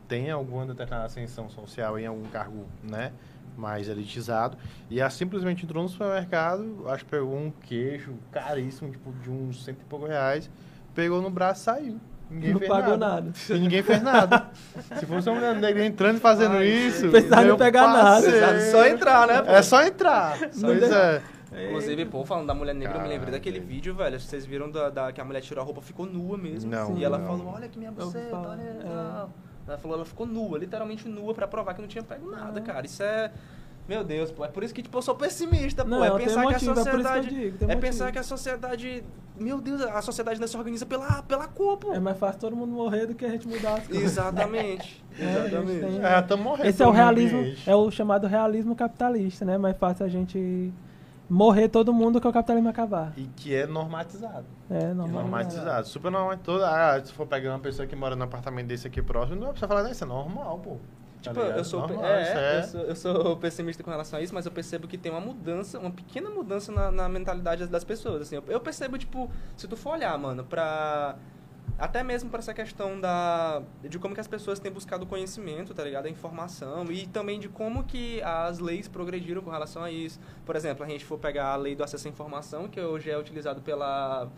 tem 0.07 0.31
alguma 0.31 0.65
determinada 0.65 1.05
ascensão 1.05 1.49
social 1.49 1.99
em 1.99 2.07
algum 2.07 2.23
cargo, 2.29 2.65
né? 2.81 3.11
Mais 3.57 3.88
elitizado. 3.88 4.57
E 4.90 4.99
ela 4.99 5.10
simplesmente 5.10 5.64
entrou 5.65 5.84
no 5.84 5.90
supermercado, 5.90 6.84
acho 6.88 7.06
que 7.06 7.11
pegou 7.11 7.36
um 7.36 7.52
queijo 7.52 8.15
caríssimo, 8.32 8.91
tipo, 8.91 9.11
de 9.14 9.30
uns 9.30 9.64
cento 9.64 9.82
e 9.82 9.86
poucos 9.86 10.10
reais, 10.10 10.49
pegou 10.94 11.22
no 11.22 11.30
braço 11.30 11.61
e 11.61 11.64
saiu. 11.64 11.99
Ninguém 12.30 12.53
não 12.53 12.60
pagou 12.60 12.98
nada. 12.98 13.22
nada. 13.22 13.34
E 13.49 13.60
ninguém 13.60 13.84
fez 13.84 14.02
nada. 14.02 14.49
Se 14.98 15.06
fosse 15.06 15.30
uma 15.30 15.36
mulher 15.36 15.56
negra 15.56 15.86
entrando 15.86 16.18
e 16.18 16.19
fazendo 16.19 16.56
Ai, 16.56 16.68
isso. 16.68 17.10
Pensar 17.10 17.45
não 17.45 17.57
pegar 17.57 17.88
nada. 17.88 18.72
Só 18.72 18.86
entrar, 18.88 19.27
né? 19.27 19.41
Pô? 19.41 19.52
É 19.52 19.61
só 19.61 19.84
entrar. 19.84 20.38
Só 20.52 20.68
pois 20.68 20.91
é. 20.91 21.22
Inclusive, 21.68 22.06
pô, 22.06 22.26
falando 22.26 22.48
da 22.48 22.53
mulher 22.53 22.73
negra, 22.73 22.94
Caramba. 22.94 23.06
eu 23.06 23.10
me 23.10 23.15
lembrei 23.15 23.32
daquele 23.32 23.60
vídeo, 23.60 23.95
velho. 23.95 24.19
Vocês 24.19 24.45
viram 24.45 24.69
da, 24.69 24.90
da, 24.90 25.11
que 25.11 25.22
a 25.22 25.23
mulher 25.23 25.41
tirou 25.41 25.61
a 25.61 25.65
roupa, 25.65 25.82
ficou 25.82 26.06
nua 26.06 26.38
mesmo. 26.38 26.69
Não. 26.69 26.84
Assim, 26.84 26.98
e 26.98 27.03
ela 27.03 27.19
falou: 27.19 27.48
Olha 27.48 27.69
que 27.69 27.77
minha 27.77 27.91
buceta, 27.91 28.36
olha. 28.36 28.61
É. 28.61 29.44
Ela 29.67 29.77
falou, 29.77 29.97
ela 29.97 30.05
ficou 30.05 30.25
nua, 30.25 30.57
literalmente 30.57 31.07
nua, 31.07 31.33
para 31.33 31.47
provar 31.47 31.73
que 31.73 31.81
não 31.81 31.87
tinha 31.87 32.03
pego 32.03 32.29
nada, 32.29 32.61
cara. 32.61 32.85
Isso 32.85 33.01
é. 33.01 33.31
Meu 33.87 34.03
Deus, 34.03 34.31
pô, 34.31 34.43
é 34.43 34.47
por 34.47 34.63
isso 34.63 34.73
que 34.73 34.81
tipo, 34.81 34.97
eu 34.97 35.01
sou 35.01 35.15
pessimista, 35.15 35.83
pô. 35.83 35.91
Não, 35.91 36.03
é 36.03 36.17
pensar 36.17 36.47
que 36.47 36.55
a 36.55 36.59
sociedade. 36.59 37.27
Que 37.27 37.51
digo, 37.51 37.71
é 37.71 37.75
pensar 37.75 38.11
que 38.11 38.19
a 38.19 38.23
sociedade. 38.23 39.03
Meu 39.37 39.59
Deus, 39.59 39.81
a 39.81 40.01
sociedade 40.01 40.39
não 40.39 40.47
se 40.47 40.55
organiza 40.57 40.85
pela, 40.85 41.21
pela 41.23 41.47
culpa. 41.47 41.93
É 41.93 41.99
mais 41.99 42.17
fácil 42.17 42.39
todo 42.39 42.55
mundo 42.55 42.71
morrer 42.71 43.05
do 43.05 43.13
que 43.13 43.25
a 43.25 43.29
gente 43.29 43.47
mudar 43.47 43.75
as 43.75 43.87
coisas. 43.87 44.03
Exatamente. 44.03 45.03
é, 45.19 45.45
Exatamente. 45.47 45.79
Tem... 45.79 46.05
É, 46.05 46.21
tamo 46.21 46.43
morrendo. 46.43 46.69
Esse 46.69 46.81
é 46.81 46.87
o 46.87 46.91
realismo, 46.91 47.55
é 47.67 47.75
o 47.75 47.91
chamado 47.91 48.27
realismo 48.27 48.75
capitalista, 48.75 49.45
né? 49.45 49.57
Mais 49.57 49.77
fácil 49.77 50.05
a 50.05 50.09
gente 50.09 50.73
morrer 51.30 51.69
todo 51.69 51.93
mundo 51.93 52.22
que 52.22 52.27
o 52.27 52.31
capitalismo 52.31 52.69
acabar. 52.69 53.14
E 53.18 53.27
que 53.35 53.53
é 53.53 53.65
normatizado. 53.65 54.45
É, 54.69 54.93
normatizado. 54.93 55.11
normatizado. 55.11 55.88
Super 55.88 56.11
normatizado. 56.11 56.64
Ah, 56.64 57.03
se 57.03 57.11
for 57.11 57.27
pegar 57.27 57.52
uma 57.52 57.60
pessoa 57.60 57.88
que 57.88 57.95
mora 57.95 58.15
num 58.15 58.23
apartamento 58.23 58.68
desse 58.68 58.88
aqui 58.88 59.02
próximo, 59.02 59.39
não 59.39 59.49
é 59.49 59.53
pra 59.53 59.68
falar, 59.68 59.84
não, 59.84 59.91
isso 59.91 60.03
é 60.03 60.07
normal, 60.07 60.60
pô. 60.60 60.77
Tá 61.23 61.31
tipo, 61.34 61.39
eu 61.39 61.64
sou, 61.64 61.80
normal, 61.81 62.06
é, 62.06 62.57
é. 62.57 62.60
Eu, 62.60 62.64
sou, 62.64 62.81
eu 62.81 62.95
sou 62.95 63.38
pessimista 63.38 63.84
com 63.84 63.89
relação 63.89 64.19
a 64.19 64.22
isso, 64.22 64.34
mas 64.34 64.45
eu 64.45 64.52
percebo 64.52 64.88
que 64.88 64.97
tem 64.97 65.11
uma 65.11 65.22
mudança, 65.22 65.80
uma 65.80 65.89
pequena 65.89 66.30
mudança 66.30 66.72
na, 66.72 66.91
na 66.91 67.10
mentalidade 67.10 67.65
das 67.65 67.84
pessoas. 67.84 68.23
Assim, 68.23 68.35
eu, 68.35 68.43
eu 68.47 68.60
percebo, 68.60 68.97
tipo, 68.97 69.30
se 69.57 69.68
tu 69.68 69.76
for 69.76 69.93
olhar, 69.93 70.15
mano, 70.19 70.43
pra 70.43 71.15
até 71.77 72.03
mesmo 72.03 72.29
para 72.29 72.39
essa 72.39 72.53
questão 72.53 72.99
da 72.99 73.61
de 73.83 73.99
como 73.99 74.13
que 74.13 74.21
as 74.21 74.27
pessoas 74.27 74.59
têm 74.59 74.71
buscado 74.71 75.05
conhecimento, 75.05 75.73
tá 75.73 75.83
ligado? 75.83 76.05
A 76.05 76.09
informação 76.09 76.91
e 76.91 77.05
também 77.07 77.39
de 77.39 77.49
como 77.49 77.83
que 77.83 78.21
as 78.21 78.59
leis 78.59 78.87
progrediram 78.87 79.41
com 79.41 79.49
relação 79.49 79.83
a 79.83 79.91
isso. 79.91 80.19
Por 80.45 80.55
exemplo, 80.55 80.85
a 80.85 80.87
gente 80.87 81.03
for 81.03 81.17
pegar 81.17 81.47
a 81.47 81.55
lei 81.55 81.75
do 81.75 81.83
acesso 81.83 82.07
à 82.07 82.11
informação, 82.11 82.67
que 82.67 82.79
hoje 82.79 83.09
é 83.09 83.17
utilizado 83.17 83.61
pela 83.61 84.29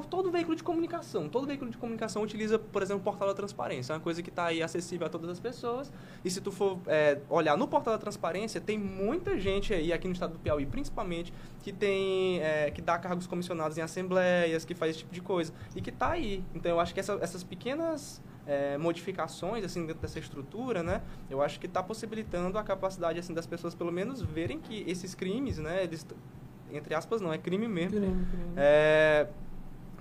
todo 0.00 0.30
veículo 0.30 0.56
de 0.56 0.62
comunicação. 0.62 1.28
Todo 1.28 1.46
veículo 1.46 1.70
de 1.70 1.76
comunicação 1.76 2.22
utiliza, 2.22 2.58
por 2.58 2.82
exemplo, 2.82 3.00
o 3.00 3.04
portal 3.04 3.28
da 3.28 3.34
transparência. 3.34 3.92
É 3.92 3.96
uma 3.96 4.02
coisa 4.02 4.22
que 4.22 4.30
está 4.30 4.46
aí 4.46 4.62
acessível 4.62 5.06
a 5.06 5.10
todas 5.10 5.28
as 5.28 5.40
pessoas. 5.40 5.92
E 6.24 6.30
se 6.30 6.40
tu 6.40 6.50
for 6.50 6.78
é, 6.86 7.18
olhar 7.28 7.56
no 7.56 7.68
portal 7.68 7.94
da 7.94 7.98
transparência, 7.98 8.60
tem 8.60 8.78
muita 8.78 9.38
gente 9.38 9.74
aí, 9.74 9.92
aqui 9.92 10.06
no 10.06 10.14
estado 10.14 10.34
do 10.34 10.38
Piauí 10.38 10.66
principalmente, 10.66 11.32
que 11.62 11.72
tem 11.72 12.40
é, 12.40 12.70
que 12.70 12.80
dá 12.80 12.98
cargos 12.98 13.26
comissionados 13.26 13.76
em 13.78 13.82
assembleias, 13.82 14.64
que 14.64 14.74
faz 14.74 14.90
esse 14.90 15.00
tipo 15.00 15.14
de 15.14 15.20
coisa. 15.20 15.52
E 15.76 15.80
que 15.80 15.90
está 15.90 16.10
aí. 16.10 16.44
Então 16.54 16.70
eu 16.70 16.80
acho 16.80 16.94
que 16.94 17.00
essa, 17.00 17.18
essas 17.20 17.42
pequenas 17.42 18.22
é, 18.46 18.76
modificações 18.76 19.64
assim 19.64 19.86
dentro 19.86 20.02
dessa 20.02 20.18
estrutura, 20.18 20.82
né? 20.82 21.02
Eu 21.30 21.42
acho 21.42 21.60
que 21.60 21.66
está 21.66 21.82
possibilitando 21.82 22.58
a 22.58 22.62
capacidade 22.62 23.18
assim 23.18 23.34
das 23.34 23.46
pessoas 23.46 23.74
pelo 23.74 23.92
menos 23.92 24.20
verem 24.20 24.58
que 24.58 24.84
esses 24.86 25.14
crimes, 25.14 25.58
né? 25.58 25.84
Eles, 25.84 26.06
entre 26.70 26.94
aspas, 26.94 27.20
não 27.20 27.32
é 27.32 27.38
crime 27.38 27.68
mesmo. 27.68 28.00
Crime, 28.00 28.26
crime. 28.26 28.54
É, 28.56 29.28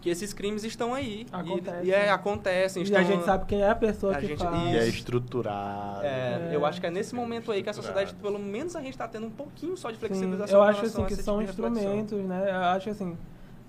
que 0.02 0.10
esses 0.10 0.34
crimes 0.34 0.64
estão 0.64 0.94
aí. 0.94 1.28
Acontece. 1.32 1.86
E, 1.86 1.90
e 1.90 1.94
é, 1.94 2.10
acontecem. 2.10 2.84
E 2.84 2.96
a 2.96 3.04
gente 3.04 3.24
sabe 3.24 3.46
quem 3.46 3.62
é 3.62 3.70
a 3.70 3.76
pessoa 3.76 4.14
a 4.16 4.20
que 4.20 4.28
gente, 4.28 4.44
faz. 4.44 4.74
E 4.74 4.78
é 4.78 4.88
estruturado. 4.88 6.04
É, 6.04 6.50
é, 6.50 6.56
eu 6.56 6.66
acho 6.66 6.82
que 6.82 6.88
é 6.88 6.92
nesse 6.92 7.14
momento 7.14 7.52
aí 7.52 7.62
que 7.62 7.70
a 7.70 7.74
sociedade, 7.74 8.14
pelo 8.16 8.40
menos 8.40 8.76
a 8.76 8.80
gente 8.82 8.92
está 8.92 9.08
tendo 9.08 9.28
um 9.28 9.32
pouquinho 9.32 9.78
só 9.78 9.92
de 9.92 9.98
flexibilização. 9.98 10.48
Sim, 10.48 10.56
eu 10.56 10.64
acho 10.64 10.86
assim 10.86 11.06
que 11.06 11.16
são 11.16 11.40
tipo 11.40 11.52
instrumentos, 11.52 12.20
né? 12.26 12.50
Eu 12.50 12.56
acho 12.56 12.90
assim, 12.90 13.16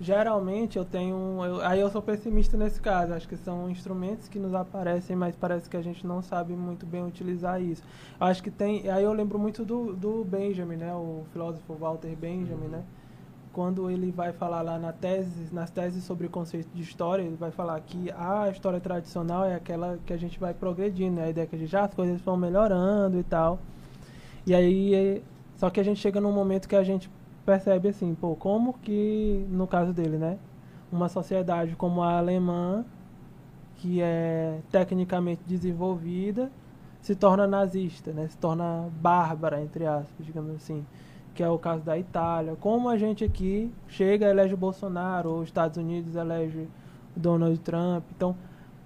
geralmente 0.01 0.77
eu 0.77 0.83
tenho. 0.83 1.39
Eu, 1.45 1.61
aí 1.61 1.79
eu 1.79 1.89
sou 1.91 2.01
pessimista 2.01 2.57
nesse 2.57 2.81
caso. 2.81 3.13
Acho 3.13 3.27
que 3.27 3.37
são 3.37 3.69
instrumentos 3.69 4.27
que 4.27 4.39
nos 4.39 4.55
aparecem, 4.55 5.15
mas 5.15 5.35
parece 5.35 5.69
que 5.69 5.77
a 5.77 5.81
gente 5.81 6.05
não 6.05 6.23
sabe 6.23 6.53
muito 6.53 6.83
bem 6.85 7.05
utilizar 7.05 7.61
isso. 7.61 7.83
Eu 8.19 8.25
acho 8.25 8.41
que 8.41 8.49
tem. 8.49 8.89
Aí 8.89 9.03
eu 9.03 9.13
lembro 9.13 9.37
muito 9.37 9.63
do, 9.63 9.93
do 9.93 10.23
Benjamin, 10.23 10.77
né? 10.77 10.93
O 10.95 11.25
filósofo 11.31 11.75
Walter 11.75 12.15
Benjamin, 12.15 12.65
uhum. 12.65 12.69
né? 12.69 12.83
Quando 13.53 13.89
ele 13.89 14.11
vai 14.11 14.33
falar 14.33 14.63
lá 14.63 14.79
na 14.79 14.91
tese, 14.91 15.53
nas 15.53 15.69
teses 15.69 16.03
sobre 16.03 16.25
o 16.25 16.29
conceito 16.29 16.67
de 16.73 16.81
história, 16.81 17.21
ele 17.21 17.35
vai 17.35 17.51
falar 17.51 17.79
que 17.81 18.11
a 18.11 18.49
história 18.49 18.79
tradicional 18.79 19.45
é 19.45 19.53
aquela 19.53 19.99
que 20.07 20.11
a 20.11 20.17
gente 20.17 20.39
vai 20.39 20.55
progredindo, 20.55 21.17
né? 21.17 21.25
a 21.25 21.29
ideia 21.29 21.45
que 21.45 21.55
a 21.55 21.59
gente, 21.59 21.69
já 21.69 21.83
as 21.83 21.93
coisas 21.93 22.19
vão 22.21 22.35
melhorando 22.35 23.19
e 23.19 23.23
tal. 23.23 23.59
E 24.45 24.55
aí, 24.55 25.23
só 25.55 25.69
que 25.69 25.79
a 25.79 25.83
gente 25.83 25.99
chega 25.99 26.19
num 26.19 26.31
momento 26.31 26.67
que 26.67 26.75
a 26.75 26.83
gente 26.83 27.09
percebe 27.45 27.89
assim, 27.89 28.15
pô, 28.15 28.35
como 28.35 28.73
que, 28.73 29.45
no 29.49 29.67
caso 29.67 29.93
dele, 29.93 30.17
né? 30.17 30.39
Uma 30.91 31.07
sociedade 31.07 31.75
como 31.75 32.01
a 32.01 32.17
alemã, 32.17 32.83
que 33.75 34.01
é 34.01 34.59
tecnicamente 34.71 35.41
desenvolvida, 35.45 36.51
se 37.01 37.15
torna 37.15 37.45
nazista, 37.45 38.11
né? 38.11 38.27
Se 38.27 38.37
torna 38.37 38.89
bárbara, 38.99 39.61
entre 39.61 39.85
aspas, 39.85 40.25
digamos 40.25 40.55
assim 40.55 40.83
que 41.33 41.41
é 41.41 41.49
o 41.49 41.57
caso 41.57 41.83
da 41.83 41.97
Itália. 41.97 42.55
Como 42.59 42.89
a 42.89 42.97
gente 42.97 43.23
aqui 43.23 43.71
chega, 43.87 44.27
elege 44.27 44.53
o 44.53 44.57
Bolsonaro, 44.57 45.29
ou 45.29 45.39
os 45.39 45.49
Estados 45.49 45.77
Unidos 45.77 46.15
elege 46.15 46.67
Donald 47.15 47.57
Trump. 47.59 48.03
Então, 48.15 48.35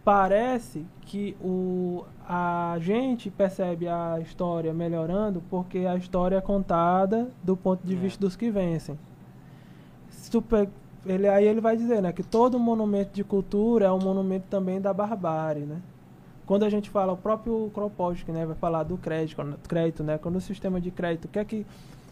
parece 0.03 0.85
que 1.01 1.35
o, 1.41 2.05
a 2.27 2.77
gente 2.79 3.29
percebe 3.29 3.87
a 3.87 4.19
história 4.21 4.73
melhorando 4.73 5.43
porque 5.49 5.79
a 5.79 5.95
história 5.95 6.37
é 6.37 6.41
contada 6.41 7.29
do 7.43 7.57
ponto 7.57 7.85
de 7.85 7.93
é. 7.93 7.97
vista 7.97 8.19
dos 8.19 8.35
que 8.35 8.49
vencem. 8.49 8.97
Super, 10.09 10.69
ele, 11.05 11.27
aí 11.27 11.45
ele 11.45 11.59
vai 11.59 11.75
dizer 11.75 12.01
né, 12.01 12.11
que 12.11 12.23
todo 12.23 12.57
monumento 12.57 13.13
de 13.13 13.23
cultura 13.23 13.87
é 13.87 13.91
um 13.91 13.99
monumento 13.99 14.45
também 14.49 14.79
da 14.79 14.93
barbárie. 14.93 15.63
Né? 15.63 15.81
Quando 16.45 16.63
a 16.63 16.69
gente 16.69 16.89
fala, 16.89 17.11
o 17.11 17.17
próprio 17.17 17.69
Kropotkin 17.73 18.31
né, 18.31 18.45
vai 18.45 18.55
falar 18.55 18.83
do 18.83 18.97
crédito, 18.97 19.41
crédito 19.67 20.03
né, 20.03 20.17
quando 20.17 20.37
o 20.37 20.41
sistema 20.41 20.79
de 20.79 20.91
crédito, 20.91 21.25
o 21.25 21.27
que 21.27 21.39
é 21.39 21.45
que 21.45 21.65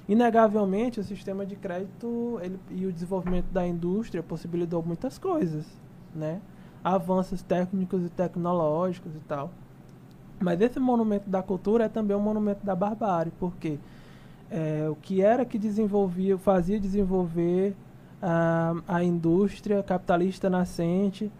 Inegavelmente, 0.07 0.99
o 0.99 1.03
sistema 1.03 1.45
de 1.45 1.55
crédito 1.55 2.39
ele, 2.41 2.59
e 2.69 2.85
o 2.85 2.91
desenvolvimento 2.91 3.47
da 3.51 3.65
indústria 3.65 4.21
possibilitou 4.21 4.83
muitas 4.83 5.17
coisas, 5.17 5.65
né? 6.13 6.39
Avanços 6.83 7.41
técnicos 7.41 8.05
e 8.05 8.09
tecnológicos 8.09 9.15
e 9.15 9.19
tal. 9.27 9.51
Mas 10.39 10.61
esse 10.61 10.79
monumento 10.79 11.27
da 11.29 11.41
cultura 11.41 11.85
é 11.85 11.89
também 11.89 12.15
um 12.15 12.19
monumento 12.19 12.63
da 12.63 12.75
barbárie, 12.75 13.31
porque 13.39 13.79
é, 14.51 14.87
o 14.89 14.95
que 14.95 15.21
era 15.21 15.43
que 15.43 15.57
desenvolvia, 15.57 16.37
fazia 16.37 16.79
desenvolver 16.79 17.75
a, 18.21 18.75
a 18.87 19.03
indústria 19.03 19.81
capitalista 19.81 20.49
nascente 20.49 21.31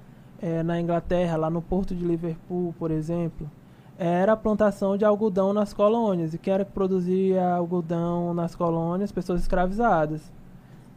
é, 0.42 0.64
na 0.64 0.80
Inglaterra, 0.80 1.38
lá 1.38 1.50
no 1.50 1.62
porto 1.62 1.94
de 1.94 2.04
Liverpool, 2.04 2.74
por 2.80 2.90
exemplo, 2.90 3.50
era 3.98 4.34
a 4.34 4.38
plantação 4.38 4.98
de 4.98 5.06
algodão 5.06 5.54
nas 5.54 5.74
colônias. 5.74 6.34
E 6.34 6.38
quem 6.38 6.54
era 6.54 6.66
que 6.66 6.72
produzia 6.72 7.48
algodão 7.56 8.34
nas 8.34 8.56
colônias? 8.56 9.12
Pessoas 9.12 9.42
escravizadas. 9.42 10.32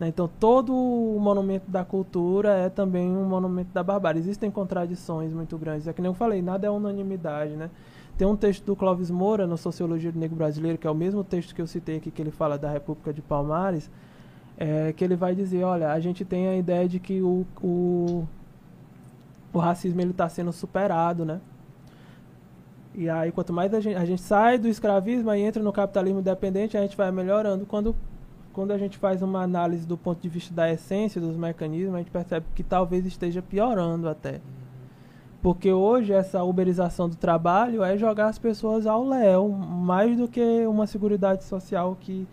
Né? 0.00 0.08
Então, 0.08 0.28
todo 0.40 0.74
o 0.74 1.18
monumento 1.20 1.70
da 1.70 1.84
cultura 1.84 2.50
é 2.50 2.68
também 2.68 3.10
um 3.10 3.24
monumento 3.24 3.70
da 3.72 3.82
barbárie. 3.82 4.20
Existem 4.20 4.50
contradições 4.50 5.32
muito 5.32 5.56
grandes. 5.56 5.86
É 5.86 5.92
que 5.92 6.02
nem 6.02 6.10
eu 6.10 6.14
falei, 6.14 6.42
nada 6.42 6.66
é 6.66 6.70
unanimidade, 6.70 7.52
né? 7.54 7.70
tem 8.18 8.26
um 8.26 8.36
texto 8.36 8.64
do 8.64 8.74
Clóvis 8.74 9.12
Moura 9.12 9.46
no 9.46 9.56
Sociologia 9.56 10.10
do 10.10 10.18
Negro 10.18 10.36
Brasileiro, 10.36 10.76
que 10.76 10.88
é 10.88 10.90
o 10.90 10.94
mesmo 10.94 11.22
texto 11.22 11.54
que 11.54 11.62
eu 11.62 11.68
citei 11.68 11.98
aqui, 11.98 12.10
que 12.10 12.20
ele 12.20 12.32
fala 12.32 12.58
da 12.58 12.68
República 12.68 13.12
de 13.12 13.22
Palmares, 13.22 13.88
é, 14.58 14.92
que 14.92 15.04
ele 15.04 15.14
vai 15.14 15.36
dizer, 15.36 15.62
olha, 15.62 15.92
a 15.92 16.00
gente 16.00 16.24
tem 16.24 16.48
a 16.48 16.56
ideia 16.56 16.88
de 16.88 16.98
que 16.98 17.22
o, 17.22 17.46
o, 17.62 18.26
o 19.52 19.58
racismo 19.60 20.00
está 20.00 20.28
sendo 20.28 20.52
superado, 20.52 21.24
né? 21.24 21.40
E 22.98 23.08
aí, 23.08 23.30
quanto 23.30 23.52
mais 23.52 23.72
a 23.72 23.78
gente, 23.78 23.94
a 23.94 24.04
gente 24.04 24.20
sai 24.20 24.58
do 24.58 24.66
escravismo 24.66 25.32
e 25.32 25.40
entra 25.40 25.62
no 25.62 25.72
capitalismo 25.72 26.20
dependente, 26.20 26.76
a 26.76 26.80
gente 26.80 26.96
vai 26.96 27.12
melhorando. 27.12 27.64
Quando, 27.64 27.94
quando 28.52 28.72
a 28.72 28.76
gente 28.76 28.98
faz 28.98 29.22
uma 29.22 29.40
análise 29.40 29.86
do 29.86 29.96
ponto 29.96 30.20
de 30.20 30.28
vista 30.28 30.52
da 30.52 30.68
essência 30.68 31.20
dos 31.20 31.36
mecanismos, 31.36 31.94
a 31.94 31.98
gente 31.98 32.10
percebe 32.10 32.46
que 32.56 32.64
talvez 32.64 33.06
esteja 33.06 33.40
piorando 33.40 34.08
até. 34.08 34.40
Porque 35.40 35.72
hoje 35.72 36.12
essa 36.12 36.42
uberização 36.42 37.08
do 37.08 37.14
trabalho 37.14 37.84
é 37.84 37.96
jogar 37.96 38.26
as 38.26 38.36
pessoas 38.36 38.84
ao 38.84 39.06
léu, 39.06 39.48
mais 39.48 40.16
do 40.16 40.26
que 40.26 40.66
uma 40.66 40.84
seguridade 40.84 41.44
social 41.44 41.96
que 42.00 42.26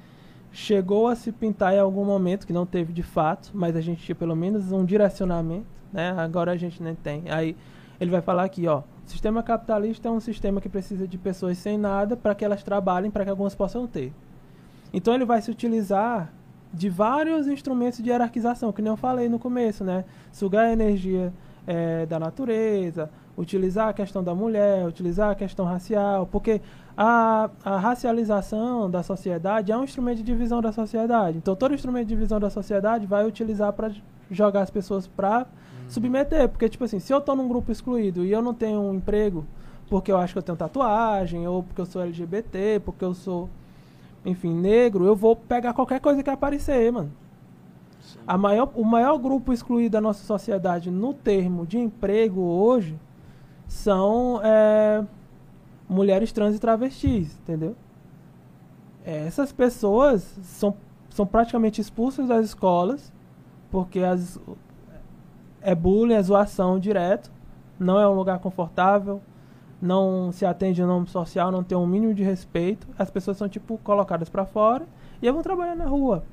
chegou 0.52 1.08
a 1.08 1.16
se 1.16 1.32
pintar 1.32 1.76
em 1.76 1.80
algum 1.80 2.04
momento, 2.04 2.48
que 2.48 2.54
não 2.54 2.66
teve 2.66 2.92
de 2.92 3.04
fato, 3.04 3.52
mas 3.54 3.76
a 3.76 3.82
gente 3.82 4.04
tinha 4.04 4.16
pelo 4.16 4.36
menos 4.36 4.72
um 4.72 4.84
direcionamento, 4.84 5.68
né? 5.94 6.16
Agora 6.18 6.54
a 6.54 6.58
gente 6.58 6.82
nem 6.82 6.96
tem. 6.96 7.26
Aí 7.30 7.56
ele 8.00 8.10
vai 8.10 8.22
falar 8.22 8.46
aqui, 8.46 8.68
ó, 8.68 8.82
o 9.06 9.10
sistema 9.10 9.44
capitalista 9.44 10.08
é 10.08 10.12
um 10.12 10.20
sistema 10.20 10.60
que 10.60 10.68
precisa 10.68 11.08
de 11.08 11.18
pessoas 11.18 11.58
sem 11.58 11.78
nada 11.78 12.18
para 12.18 12.34
que 12.34 12.44
elas 12.44 12.64
trabalhem, 12.64 13.12
para 13.12 13.24
que 13.24 13.30
algumas 13.30 13.54
possam 13.54 13.86
ter. 13.86 14.12
Então 14.92 15.14
ele 15.14 15.26
vai 15.26 15.42
se 15.42 15.52
utilizar 15.52 16.34
de 16.74 16.90
vários 16.90 17.48
instrumentos 17.48 18.04
de 18.04 18.10
hierarquização, 18.10 18.72
que 18.72 18.82
nem 18.82 18.92
eu 18.92 18.98
falei 18.98 19.30
no 19.30 19.38
começo, 19.38 19.84
né? 19.84 20.06
Sugar 20.32 20.66
a 20.66 20.74
energia 20.74 21.32
é, 21.68 22.06
da 22.06 22.20
natureza, 22.20 23.10
utilizar 23.38 23.90
a 23.90 23.94
questão 23.94 24.24
da 24.24 24.34
mulher, 24.34 24.86
utilizar 24.88 25.30
a 25.30 25.36
questão 25.36 25.66
racial, 25.66 26.26
porque 26.26 26.60
a, 26.98 27.50
a 27.64 27.78
racialização 27.78 28.90
da 28.90 29.04
sociedade 29.04 29.72
é 29.72 29.78
um 29.78 29.84
instrumento 29.84 30.18
de 30.18 30.24
divisão 30.24 30.62
da 30.62 30.72
sociedade. 30.72 31.38
Então 31.38 31.56
todo 31.56 31.74
instrumento 31.74 32.08
de 32.08 32.16
divisão 32.16 32.40
da 32.40 32.50
sociedade 32.50 33.06
vai 33.06 33.26
utilizar 33.26 33.72
para 33.74 33.92
jogar 34.32 34.62
as 34.62 34.70
pessoas 34.70 35.06
para 35.06 35.46
submeter. 35.88 36.50
Porque, 36.50 36.70
tipo 36.70 36.84
assim, 36.84 37.00
se 37.00 37.14
eu 37.14 37.22
tô 37.22 37.36
num 37.36 37.48
grupo 37.48 37.72
excluído 37.72 38.26
e 38.26 38.32
eu 38.32 38.42
não 38.42 38.54
tenho 38.54 38.80
um 38.82 38.94
emprego 38.94 39.46
porque 39.90 40.12
eu 40.12 40.18
acho 40.18 40.34
que 40.34 40.40
eu 40.40 40.44
tenho 40.44 40.58
tatuagem, 40.58 41.48
ou 41.48 41.64
porque 41.64 41.82
eu 41.82 41.86
sou 41.86 42.02
LGBT, 42.02 42.82
porque 42.84 43.06
eu 43.06 43.14
sou, 43.14 43.50
enfim, 44.26 44.54
negro, 44.54 45.06
eu 45.06 45.16
vou 45.16 45.36
pegar 45.36 45.74
qualquer 45.74 46.00
coisa 46.00 46.24
que 46.24 46.30
aparecer, 46.30 46.92
mano. 46.92 47.12
A 48.26 48.38
maior, 48.38 48.72
o 48.76 48.84
maior 48.84 49.18
grupo 49.18 49.54
excluído 49.54 49.94
da 49.94 50.02
nossa 50.02 50.24
sociedade 50.26 50.90
no 50.90 51.14
termo 51.14 51.66
de 51.66 51.78
emprego 51.78 52.42
hoje 52.42 53.00
são 53.68 54.40
é, 54.44 55.04
mulheres 55.88 56.32
trans 56.32 56.56
e 56.56 56.60
travestis, 56.60 57.38
entendeu? 57.40 57.76
Essas 59.04 59.52
pessoas 59.52 60.24
são, 60.42 60.76
são 61.10 61.26
praticamente 61.28 61.80
expulsas 61.80 62.28
das 62.28 62.46
escolas 62.46 63.14
porque 63.70 64.00
as, 64.00 64.40
é 65.66 65.74
bullying, 65.74 66.14
é 66.14 66.22
zoação 66.22 66.80
direto, 66.80 67.32
não 67.80 68.00
é 68.00 68.08
um 68.08 68.14
lugar 68.14 68.38
confortável, 68.40 69.20
não 69.82 70.32
se 70.32 70.46
atende 70.46 70.82
ao 70.82 70.88
nome 70.88 71.08
social, 71.08 71.52
não 71.52 71.64
tem 71.64 71.78
um 71.78 71.88
mínimo 71.88 72.14
de 72.14 72.24
respeito. 72.24 72.88
As 72.98 73.10
pessoas 73.10 73.38
são 73.38 73.50
tipo 73.50 73.78
colocadas 73.80 74.30
para 74.30 74.46
fora 74.46 74.88
e 75.22 75.30
vão 75.30 75.42
trabalhar 75.42 75.76
na 75.76 75.86
rua, 75.86 76.24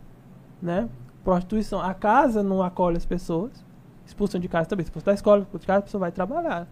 né? 0.60 0.88
Prostituição, 1.24 1.80
a 1.80 1.94
casa 1.94 2.42
não 2.42 2.62
acolhe 2.62 2.98
as 2.98 3.06
pessoas, 3.06 3.64
expulsam 4.04 4.38
de 4.40 4.48
casa 4.48 4.68
também, 4.68 4.84
expulsam 4.84 5.06
da 5.06 5.14
escola, 5.14 5.42
expulsam 5.42 5.60
de 5.60 5.66
casa, 5.66 5.78
a 5.78 5.82
pessoa 5.82 6.00
vai 6.00 6.12
trabalhar 6.12 6.68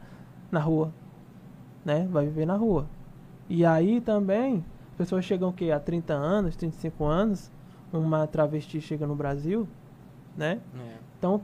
na 0.51 0.61
rua, 0.61 0.93
né? 1.85 2.07
Vai 2.11 2.27
viver 2.27 2.47
na 2.47 2.57
rua. 2.57 2.87
E 3.49 3.65
aí 3.65 4.03
também, 4.03 4.65
as 4.91 4.97
pessoas 4.99 5.25
chegam 5.25 5.49
o 5.49 5.53
quê? 5.53 5.71
Há 5.71 5.81
30 5.81 6.13
anos, 6.13 6.57
35 6.57 7.05
anos, 7.05 7.51
uma 7.93 8.27
travesti 8.27 8.81
chega 8.81 9.07
no 9.07 9.15
Brasil, 9.15 9.67
né? 10.37 10.61
É. 10.79 11.11
Então, 11.19 11.41